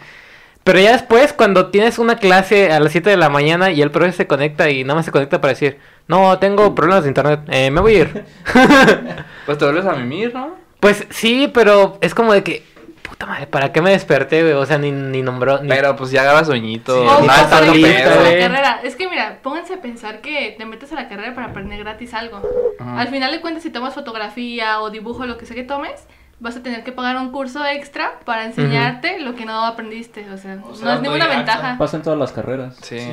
Pero 0.64 0.80
ya 0.80 0.90
después, 0.93 1.32
cuando 1.32 1.68
tienes 1.68 1.98
una 2.01 2.16
clase 2.16 2.72
a 2.72 2.80
las 2.80 2.90
7 2.93 3.09
de 3.09 3.16
la 3.16 3.28
mañana 3.30 3.70
y 3.70 3.80
el 3.80 3.90
profe 3.93 4.12
se 4.12 4.26
conecta 4.26 4.68
y 4.68 4.82
nada 4.82 4.97
más 4.97 5.05
se 5.06 5.12
conecta 5.12 5.40
para 5.40 5.52
decir, 5.55 5.78
no, 6.09 6.39
tengo 6.39 6.74
problemas 6.74 7.05
de 7.05 7.09
internet, 7.09 7.40
eh, 7.48 7.70
me 7.70 7.80
voy 7.80 7.94
a 7.94 7.98
ir. 8.01 8.24
Pues 9.47 9.56
te 9.56 9.64
vuelves 9.64 9.86
a 9.86 9.94
mimir, 9.94 10.35
¿no? 10.35 10.56
Pues 10.78 11.06
sí, 11.09 11.51
pero 11.55 11.97
es 12.02 12.14
como 12.14 12.35
de 12.35 12.44
que, 12.44 12.62
puta 13.01 13.24
madre, 13.24 13.47
¿para 13.47 13.72
qué 13.72 13.80
me 13.80 13.90
desperté, 13.90 14.43
güey? 14.43 14.52
O 14.52 14.66
sea, 14.66 14.76
ni, 14.76 14.93
ni 14.93 15.22
nombró. 15.22 15.62
Ni... 15.62 15.70
Pero 15.70 15.97
pues 15.97 16.10
ya 16.10 16.20
agarras 16.20 16.48
sueñito. 16.48 17.01
Sí, 17.01 17.06
no 17.06 17.20
es 17.20 17.26
la 17.26 17.48
carrera. 17.48 18.80
Es 18.82 18.94
que 18.94 19.09
mira, 19.09 19.39
pónganse 19.43 19.72
a 19.72 19.80
pensar 19.80 20.20
que 20.20 20.55
te 20.59 20.66
metes 20.66 20.93
a 20.93 20.97
la 20.97 21.09
carrera 21.09 21.35
para 21.35 21.47
aprender 21.47 21.78
gratis 21.78 22.12
algo. 22.12 22.43
Ajá. 22.78 23.01
Al 23.01 23.09
final 23.09 23.32
de 23.32 23.40
cuentas, 23.40 23.62
si 23.62 23.70
tomas 23.70 23.94
fotografía 23.94 24.82
o 24.82 24.90
dibujo, 24.90 25.24
lo 25.24 25.39
que 25.39 25.47
sea 25.47 25.56
que 25.56 25.64
tomes, 25.64 26.06
vas 26.39 26.56
a 26.56 26.62
tener 26.62 26.85
que 26.85 26.93
pagar 26.93 27.16
un 27.16 27.32
curso 27.32 27.64
extra 27.64 28.20
para 28.26 28.44
enseñarte 28.44 29.18
lo 29.20 29.35
que 29.35 29.47
no 29.47 29.64
aprendiste. 29.64 30.30
O 30.30 30.36
sea, 30.36 30.59
O 30.62 30.74
sea, 30.74 30.89
no 30.89 30.94
es 30.94 31.01
ninguna 31.01 31.26
ventaja. 31.26 31.76
Pasa 31.78 31.97
en 31.97 32.02
todas 32.02 32.18
las 32.18 32.32
carreras. 32.32 32.76
Sí. 32.82 33.01
Sí. 33.01 33.12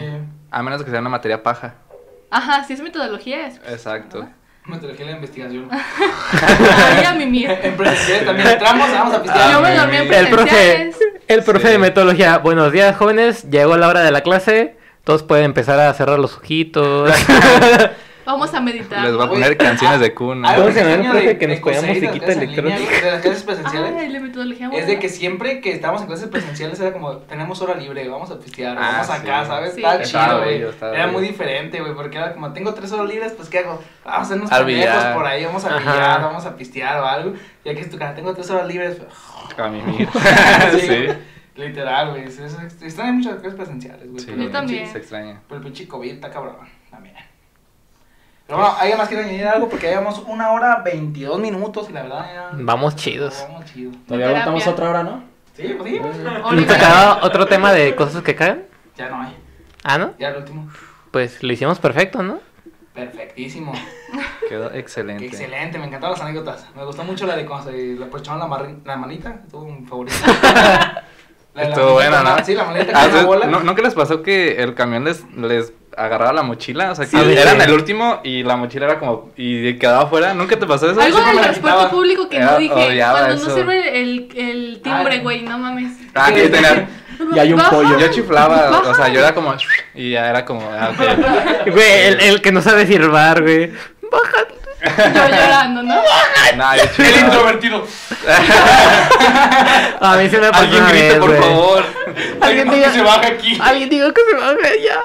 A 0.51 0.61
menos 0.61 0.83
que 0.83 0.91
sea 0.91 0.99
una 0.99 1.09
materia 1.09 1.41
paja. 1.41 1.75
Ajá, 2.35 2.65
si 2.65 2.73
es 2.73 2.81
metodología, 2.81 3.47
es. 3.47 3.55
Exacto. 3.65 4.27
Metodología 4.65 5.05
de 5.05 5.11
la 5.11 5.17
investigación. 5.17 5.69
Voy 5.69 7.05
a 7.05 7.13
mimir. 7.13 7.49
en 7.63 7.77
presenciales 7.77 8.25
también 8.25 8.47
entramos, 8.49 8.91
vamos 8.91 9.13
a 9.13 9.23
pistear. 9.23 9.51
Yo 9.53 9.61
me 9.61 9.73
dormí 9.73 9.95
en 9.95 10.13
El 10.13 10.27
profe, 10.27 10.91
el 11.29 11.43
profe 11.43 11.67
Sí. 11.67 11.71
de 11.71 11.77
metodología, 11.77 12.37
buenos 12.39 12.73
días 12.73 12.97
jóvenes, 12.97 13.49
llegó 13.49 13.77
la 13.77 13.87
hora 13.87 14.01
de 14.01 14.11
la 14.11 14.19
clase, 14.19 14.75
todos 15.05 15.23
pueden 15.23 15.45
empezar 15.45 15.79
a 15.79 15.93
cerrar 15.93 16.19
los 16.19 16.35
ojitos. 16.35 17.09
Vamos 18.25 18.53
a 18.53 18.59
meditar. 18.59 19.03
Les 19.03 19.13
voy 19.13 19.21
a 19.21 19.25
Oye, 19.25 19.33
poner 19.33 19.57
canciones 19.57 19.99
de 19.99 20.05
Algo 20.07 20.15
cuna. 20.15 20.55
¿Cómo 20.55 20.67
que 20.67 20.73
se 20.73 20.79
llama 20.79 20.91
el 20.93 20.99
extraño 20.99 21.11
profe 21.11 21.27
de- 21.27 21.37
que 21.37 21.47
nos 21.47 21.65
las 21.75 21.83
musiquita 21.85 22.31
electrónica? 22.31 22.77
línea, 22.79 23.01
De 23.01 23.11
las 23.11 23.21
clases 23.21 23.43
presenciales. 23.43 23.93
Ay, 23.97 24.09
la 24.09 24.19
metodología. 24.19 24.69
Es 24.73 24.87
de 24.87 24.99
que 24.99 25.09
siempre 25.09 25.61
que 25.61 25.71
estábamos 25.71 26.01
en 26.01 26.07
clases 26.07 26.27
presenciales 26.29 26.79
era 26.79 26.91
como, 26.91 27.17
tenemos 27.17 27.61
hora 27.61 27.75
libre, 27.75 28.07
vamos 28.09 28.31
a 28.31 28.39
pistear, 28.39 28.77
Ah, 28.79 28.91
vamos 28.93 29.09
acá, 29.11 29.41
sí. 29.43 29.47
¿sabes? 29.47 29.73
Sí. 29.73 29.77
Estaba 29.81 29.95
Estaba 30.01 30.25
chido, 30.27 30.37
güey. 30.43 30.55
Era 30.61 31.05
bello. 31.05 31.11
muy 31.11 31.21
diferente, 31.27 31.79
güey, 31.81 31.93
porque 31.93 32.17
era 32.17 32.33
como, 32.33 32.51
tengo 32.51 32.73
tres 32.73 32.91
horas 32.91 33.07
libres, 33.07 33.33
pues 33.33 33.47
¿qué 33.49 33.59
hago? 33.59 33.79
Vamos 34.03 34.19
a 34.19 34.21
hacer 34.23 34.37
unos 34.37 34.51
Al 34.51 34.65
pendejos 34.65 35.03
por 35.13 35.25
ahí, 35.27 35.45
vamos 35.45 35.65
a 35.65 35.67
Ajá. 35.75 35.77
billar, 35.93 36.21
vamos 36.23 36.45
a 36.45 36.55
pistear 36.57 36.97
o 37.01 37.05
algo. 37.05 37.33
Ya 37.63 37.75
que 37.75 37.81
es 37.81 37.89
tu 37.89 37.97
cara, 37.97 38.15
tengo 38.15 38.33
tres 38.33 38.49
horas 38.49 38.67
libres, 38.67 38.95
pues, 38.95 39.57
A 39.59 39.67
mimir. 39.69 40.09
Sí, 40.71 40.79
sí. 40.81 41.07
literal, 41.55 42.09
güey. 42.09 42.23
Extraño 42.23 43.13
muchas 43.13 43.35
clases 43.35 43.53
presenciales, 43.55 44.09
güey. 44.09 44.19
Sí, 44.19 44.31
Yo 44.35 44.49
también. 44.49 44.87
Se 44.87 44.97
extraña. 44.97 45.41
Pero 45.47 45.59
el 45.59 45.63
pinche 45.63 45.87
COVID 45.87 46.11
está 46.11 46.31
cabrón, 46.31 46.55
también. 46.89 47.15
Pero 48.47 48.59
bueno, 48.59 48.75
¿alguien 48.79 48.97
más 48.97 49.07
quiere 49.07 49.23
añadir 49.23 49.47
algo? 49.47 49.69
Porque 49.69 49.85
ya 49.87 49.91
llevamos 49.93 50.19
una 50.27 50.51
hora 50.51 50.81
22 50.83 51.39
minutos 51.39 51.89
y 51.89 51.93
la 51.93 52.03
verdad 52.03 52.25
ya... 52.33 52.49
Vamos 52.53 52.95
chidos. 52.95 53.43
Vamos 53.49 53.65
chido. 53.65 53.91
Todavía 54.07 54.27
aguantamos 54.27 54.67
otra 54.67 54.89
hora, 54.89 55.03
¿no? 55.03 55.23
Sí, 55.55 55.75
pues 55.77 55.93
sí. 55.93 55.99
¿Te 56.67 56.75
quedaba 56.75 57.19
otro 57.23 57.47
tema 57.47 57.71
de 57.73 57.95
cosas 57.95 58.21
que 58.21 58.35
cagan? 58.35 58.63
Ya 58.95 59.09
no 59.09 59.21
hay. 59.21 59.35
Ah, 59.83 59.97
¿no? 59.97 60.13
Ya 60.19 60.29
el 60.29 60.37
último. 60.37 60.69
Pues 61.11 61.41
lo 61.41 61.51
hicimos 61.53 61.79
perfecto, 61.79 62.21
¿no? 62.21 62.39
Perfectísimo. 62.93 63.73
Quedó 64.47 64.71
excelente. 64.73 65.25
Excelente, 65.25 65.77
me 65.79 65.85
encantaron 65.85 66.13
las 66.13 66.21
anécdotas. 66.21 66.67
Me 66.75 66.85
gustó 66.85 67.03
mucho 67.03 67.25
la 67.25 67.35
de 67.35 67.45
cuando 67.45 67.71
se 67.71 67.77
le 67.77 68.05
aprocharon 68.05 68.39
la, 68.39 68.75
la 68.85 68.97
manita. 68.97 69.41
Estuvo 69.43 69.63
un 69.63 69.85
favorito. 69.87 70.15
La 71.55 71.61
de 71.61 71.69
la 71.69 71.75
Estuvo 71.75 71.93
buena, 71.93 72.21
¿no? 72.21 72.43
Sí, 72.43 72.53
la 72.53 72.65
manita 72.65 72.91
Ah. 72.93 73.47
¿No, 73.47 73.61
¿No 73.61 73.75
que 73.75 73.81
les 73.81 73.93
pasó 73.93 74.21
que 74.21 74.61
el 74.61 74.75
camión 74.75 75.05
les, 75.05 75.23
les 75.35 75.71
agarraba 75.97 76.33
la 76.33 76.43
mochila? 76.43 76.91
O 76.91 76.95
sea, 76.95 77.05
que 77.05 77.11
Sí. 77.17 77.37
eran 77.37 77.61
el 77.61 77.71
último 77.71 78.19
y 78.23 78.43
la 78.43 78.55
mochila 78.57 78.85
era 78.85 78.99
como... 78.99 79.31
Y 79.37 79.75
quedaba 79.77 80.03
afuera. 80.03 80.33
¿Nunca 80.33 80.57
te 80.57 80.65
pasó 80.65 80.89
eso? 80.91 80.99
Algo 81.01 81.19
del 81.21 81.39
transporte 81.41 81.87
público 81.87 82.29
que 82.29 82.37
Era- 82.37 82.51
no 82.51 82.57
dije. 82.59 82.99
Cuando 82.99 83.33
eso. 83.35 83.47
no 83.49 83.55
sirve 83.55 84.01
el, 84.01 84.29
el 84.35 84.81
timbre, 84.83 85.13
Ay. 85.15 85.19
güey, 85.21 85.41
no 85.43 85.57
mames. 85.57 85.93
Ah, 86.13 86.31
que 86.33 86.49
tenía... 86.49 86.87
Y 87.33 87.39
hay 87.39 87.53
un 87.53 87.59
Baja. 87.59 87.69
pollo. 87.71 87.97
Yo 87.97 88.07
chiflaba, 88.11 88.69
o 88.81 88.83
sea, 88.83 88.91
Baja. 88.91 89.07
yo 89.09 89.19
era 89.21 89.33
como... 89.33 89.55
Y 89.93 90.11
ya 90.11 90.29
era 90.29 90.43
como... 90.45 90.69
ah. 90.71 90.91
Güey, 91.65 92.01
el, 92.07 92.19
el 92.19 92.41
que 92.41 92.51
no 92.51 92.61
sabe 92.61 92.85
silbar, 92.85 93.41
güey. 93.41 93.71
Bájate. 94.11 94.55
Yo 94.85 95.27
llorando, 95.29 95.81
¿no? 95.81 95.95
Nah, 96.57 96.75
yo 96.75 96.83
El 97.03 97.19
introvertido. 97.25 97.87
A 99.99 100.17
mí 100.17 100.29
se 100.29 100.37
me 100.39 100.49
pasó 100.51 100.63
Alguien 100.63 100.85
grite, 100.87 101.07
vez, 101.09 101.17
por 101.17 101.29
güey. 101.29 101.41
favor. 101.41 101.83
Alguien 102.41 102.69
que 102.69 102.75
diga- 102.77 102.91
se 102.93 103.01
baja 103.01 103.27
aquí. 103.27 103.57
Alguien 103.61 103.89
diga 103.89 104.13
que 104.13 104.21
se 104.29 104.35
baje 104.35 104.81
ya. 104.83 104.99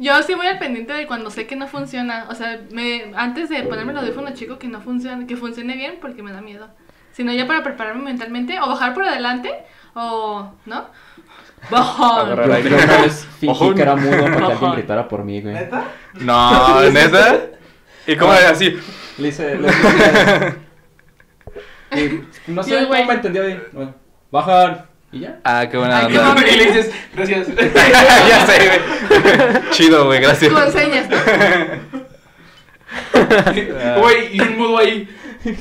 Yo 0.00 0.22
sí 0.22 0.34
voy 0.34 0.46
al 0.46 0.58
pendiente 0.58 0.94
de 0.94 1.06
cuando 1.06 1.30
sé 1.30 1.46
que 1.46 1.56
no 1.56 1.68
funciona. 1.68 2.24
O 2.30 2.34
sea, 2.34 2.58
me, 2.70 3.12
antes 3.14 3.50
de 3.50 3.62
ponerme 3.64 3.92
el 3.92 3.98
audífono 3.98 4.32
chico 4.32 4.58
que 4.58 4.66
no 4.66 4.80
funcione, 4.80 5.26
que 5.26 5.36
funcione 5.36 5.76
bien 5.76 5.98
porque 6.00 6.22
me 6.22 6.32
da 6.32 6.40
miedo. 6.40 6.68
Sino 7.12 7.34
ya 7.34 7.46
para 7.46 7.62
prepararme 7.62 8.02
mentalmente, 8.02 8.58
o 8.60 8.66
bajar 8.66 8.94
por 8.94 9.04
adelante, 9.04 9.52
o. 9.94 10.52
¿no? 10.64 10.86
Bajar. 11.70 12.24
Agarrar 12.24 12.46
Yo, 12.46 12.54
aire. 12.54 12.70
yo 12.70 12.76
una 12.76 13.02
vez 13.02 13.28
fingí 13.38 13.74
que 13.74 13.82
era 13.82 13.94
mudo 13.94 14.24
para 14.24 14.46
que 14.46 14.52
alguien 14.52 14.72
gritara 14.72 15.06
por 15.06 15.22
mí, 15.22 15.42
güey. 15.42 15.52
¿Neta? 15.52 15.84
No, 16.14 16.80
¿neta? 16.90 17.36
¿Y 18.06 18.16
cómo 18.16 18.32
era 18.32 18.50
así? 18.50 18.80
Le 19.18 19.28
hice... 19.28 19.58
Le 19.58 19.68
hice 19.68 20.54
y 22.48 22.50
no 22.50 22.62
sé 22.62 22.86
cómo 22.88 23.04
me 23.04 23.12
entendió 23.12 23.42
ahí. 23.42 23.62
Bueno, 23.72 23.94
bajan. 24.30 24.86
Y 25.12 25.20
ya. 25.20 25.40
Ah, 25.44 25.66
qué 25.70 25.76
buena 25.76 25.98
Ay, 25.98 26.12
qué 26.12 26.18
onda. 26.18 26.48
Y 26.48 26.56
le 26.56 26.66
dices, 26.66 26.90
gracias. 27.14 27.48
ya 27.56 28.46
sé, 28.46 28.58
güey. 28.66 29.70
Chido, 29.70 30.06
güey, 30.06 30.20
gracias. 30.20 30.52
Tú 30.52 30.58
enseñas, 30.58 31.08
¿no? 31.08 31.16
Güey, 34.00 34.36
y 34.36 34.40
un 34.40 34.56
mudo 34.56 34.78
ahí. 34.78 35.08
¿Qué 35.42 35.52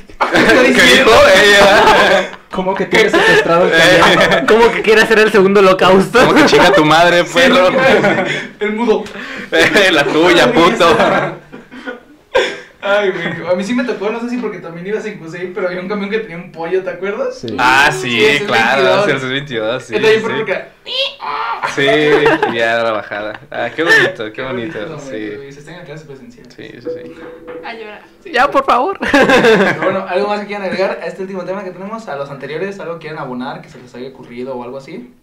dijo 0.68 1.12
ella? 1.44 2.32
¿Cómo 2.52 2.76
que 2.76 2.86
tienes 2.86 3.12
secuestrado 3.12 3.66
el 3.66 3.72
Eh. 3.74 4.46
Como 4.48 4.72
que 4.72 4.82
quiere 4.82 5.02
hacer 5.02 5.20
el 5.20 5.32
segundo 5.32 5.62
holocausto. 5.62 6.20
Como 6.20 6.34
que 6.34 6.46
chinga 6.46 6.72
tu 6.72 6.84
madre, 6.84 7.26
Sí, 7.26 7.34
perro. 7.34 7.70
El 8.60 8.74
mudo. 8.74 9.04
La 9.92 10.04
tuya, 10.04 10.52
puto. 10.52 10.98
Ay, 12.90 13.12
güey. 13.12 13.48
A 13.52 13.56
mí 13.56 13.64
sí 13.64 13.74
me 13.74 13.84
tocó, 13.84 14.10
no 14.10 14.20
sé 14.20 14.30
si 14.30 14.38
porque 14.38 14.60
también 14.60 14.88
ibas 14.88 15.06
en 15.06 15.20
Cusey, 15.20 15.52
pero 15.54 15.68
había 15.68 15.82
un 15.82 15.88
camión 15.88 16.10
que 16.10 16.20
tenía 16.20 16.38
un 16.38 16.52
pollo, 16.52 16.84
¿te 16.84 16.90
acuerdas? 16.90 17.38
Sí. 17.40 17.56
Ah, 17.58 17.90
Sí, 17.92 18.20
sí, 18.38 18.46
claro. 18.46 19.06
22. 19.06 19.06
Sí, 19.06 19.12
ese 19.12 19.26
es 19.26 19.32
22, 19.32 19.84
sí. 19.84 19.96
Entonces, 19.96 20.18
sí. 20.18 20.22
por 20.28 20.36
porque. 20.38 20.64
Sí, 21.76 21.86
ya 22.56 22.84
la 22.84 22.92
bajada. 22.92 23.40
Ah, 23.52 23.70
qué 23.76 23.84
bonito, 23.84 24.32
qué 24.34 24.42
bonito. 24.42 25.00
Sí. 25.00 25.32
güey, 25.36 25.52
Se 25.52 25.60
están 25.60 25.76
en 25.76 25.86
clases 25.86 26.08
presenciales. 26.08 26.54
Sí, 26.54 26.68
sí, 26.68 26.82
sí. 26.82 27.16
A 27.64 27.74
llorar. 27.74 28.02
Ya, 28.26 28.50
por 28.50 28.66
favor. 28.66 28.98
Pero 29.00 29.82
bueno, 29.84 30.06
¿algo 30.08 30.28
más 30.28 30.42
que 30.42 30.48
quieran 30.48 30.66
agregar 30.66 31.00
a 31.02 31.06
este 31.06 31.22
último 31.22 31.44
tema 31.44 31.64
que 31.64 31.72
tenemos? 31.72 32.08
A 32.08 32.16
los 32.16 32.30
anteriores, 32.30 32.80
¿algo 32.80 32.96
que 32.96 33.08
quieran 33.08 33.20
abonar, 33.20 33.62
que 33.62 33.70
se 33.70 33.80
les 33.80 33.94
haya 33.96 34.10
ocurrido 34.10 34.56
o 34.56 34.64
algo 34.64 34.78
así? 34.78 35.14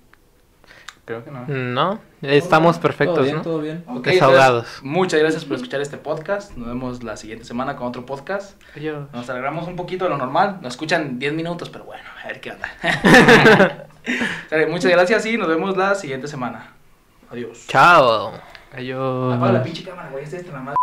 Creo 1.07 1.24
que 1.24 1.31
no. 1.31 1.47
No, 1.47 2.01
estamos 2.20 2.77
Todo 2.77 2.83
perfectos, 2.83 3.23
bien, 3.23 3.37
¿no? 3.37 3.43
todo 3.43 3.61
bien. 3.61 3.85
Ok, 3.87 4.07
Desahogados. 4.07 4.65
entonces, 4.65 4.83
muchas 4.83 5.20
gracias 5.20 5.45
por 5.45 5.55
escuchar 5.57 5.81
este 5.81 5.97
podcast. 5.99 6.57
Nos 6.57 6.66
vemos 6.66 7.05
la 7.05 7.16
siguiente 7.16 7.45
semana 7.45 7.77
con 7.77 7.87
otro 7.87 8.05
podcast. 8.05 8.61
Nos 9.12 9.31
alegramos 9.31 9.69
un 9.69 9.77
poquito 9.77 10.05
de 10.05 10.11
lo 10.11 10.19
normal. 10.19 10.59
Nos 10.62 10.74
escuchan 10.74 11.20
10 11.20 11.33
minutos, 11.33 11.70
pero 11.70 11.85
bueno, 11.85 12.03
a 12.24 12.27
ver 12.27 12.41
qué 12.41 12.51
onda. 12.51 12.69
Muchas 14.69 14.91
gracias 14.91 15.24
y 15.27 15.39
nos 15.39 15.47
vemos 15.47 15.77
la 15.77 15.95
siguiente 15.95 16.27
semana. 16.27 16.73
Adiós. 17.31 17.66
Chao. 17.69 18.33
Adiós. 18.73 19.35
Apaga 19.37 19.53
la 19.53 19.62
pinche 19.62 19.85
cámara, 19.85 20.11
güey. 20.11 20.24
Esta 20.24 20.39
es 20.39 20.49
la 20.49 20.59
madre. 20.61 20.77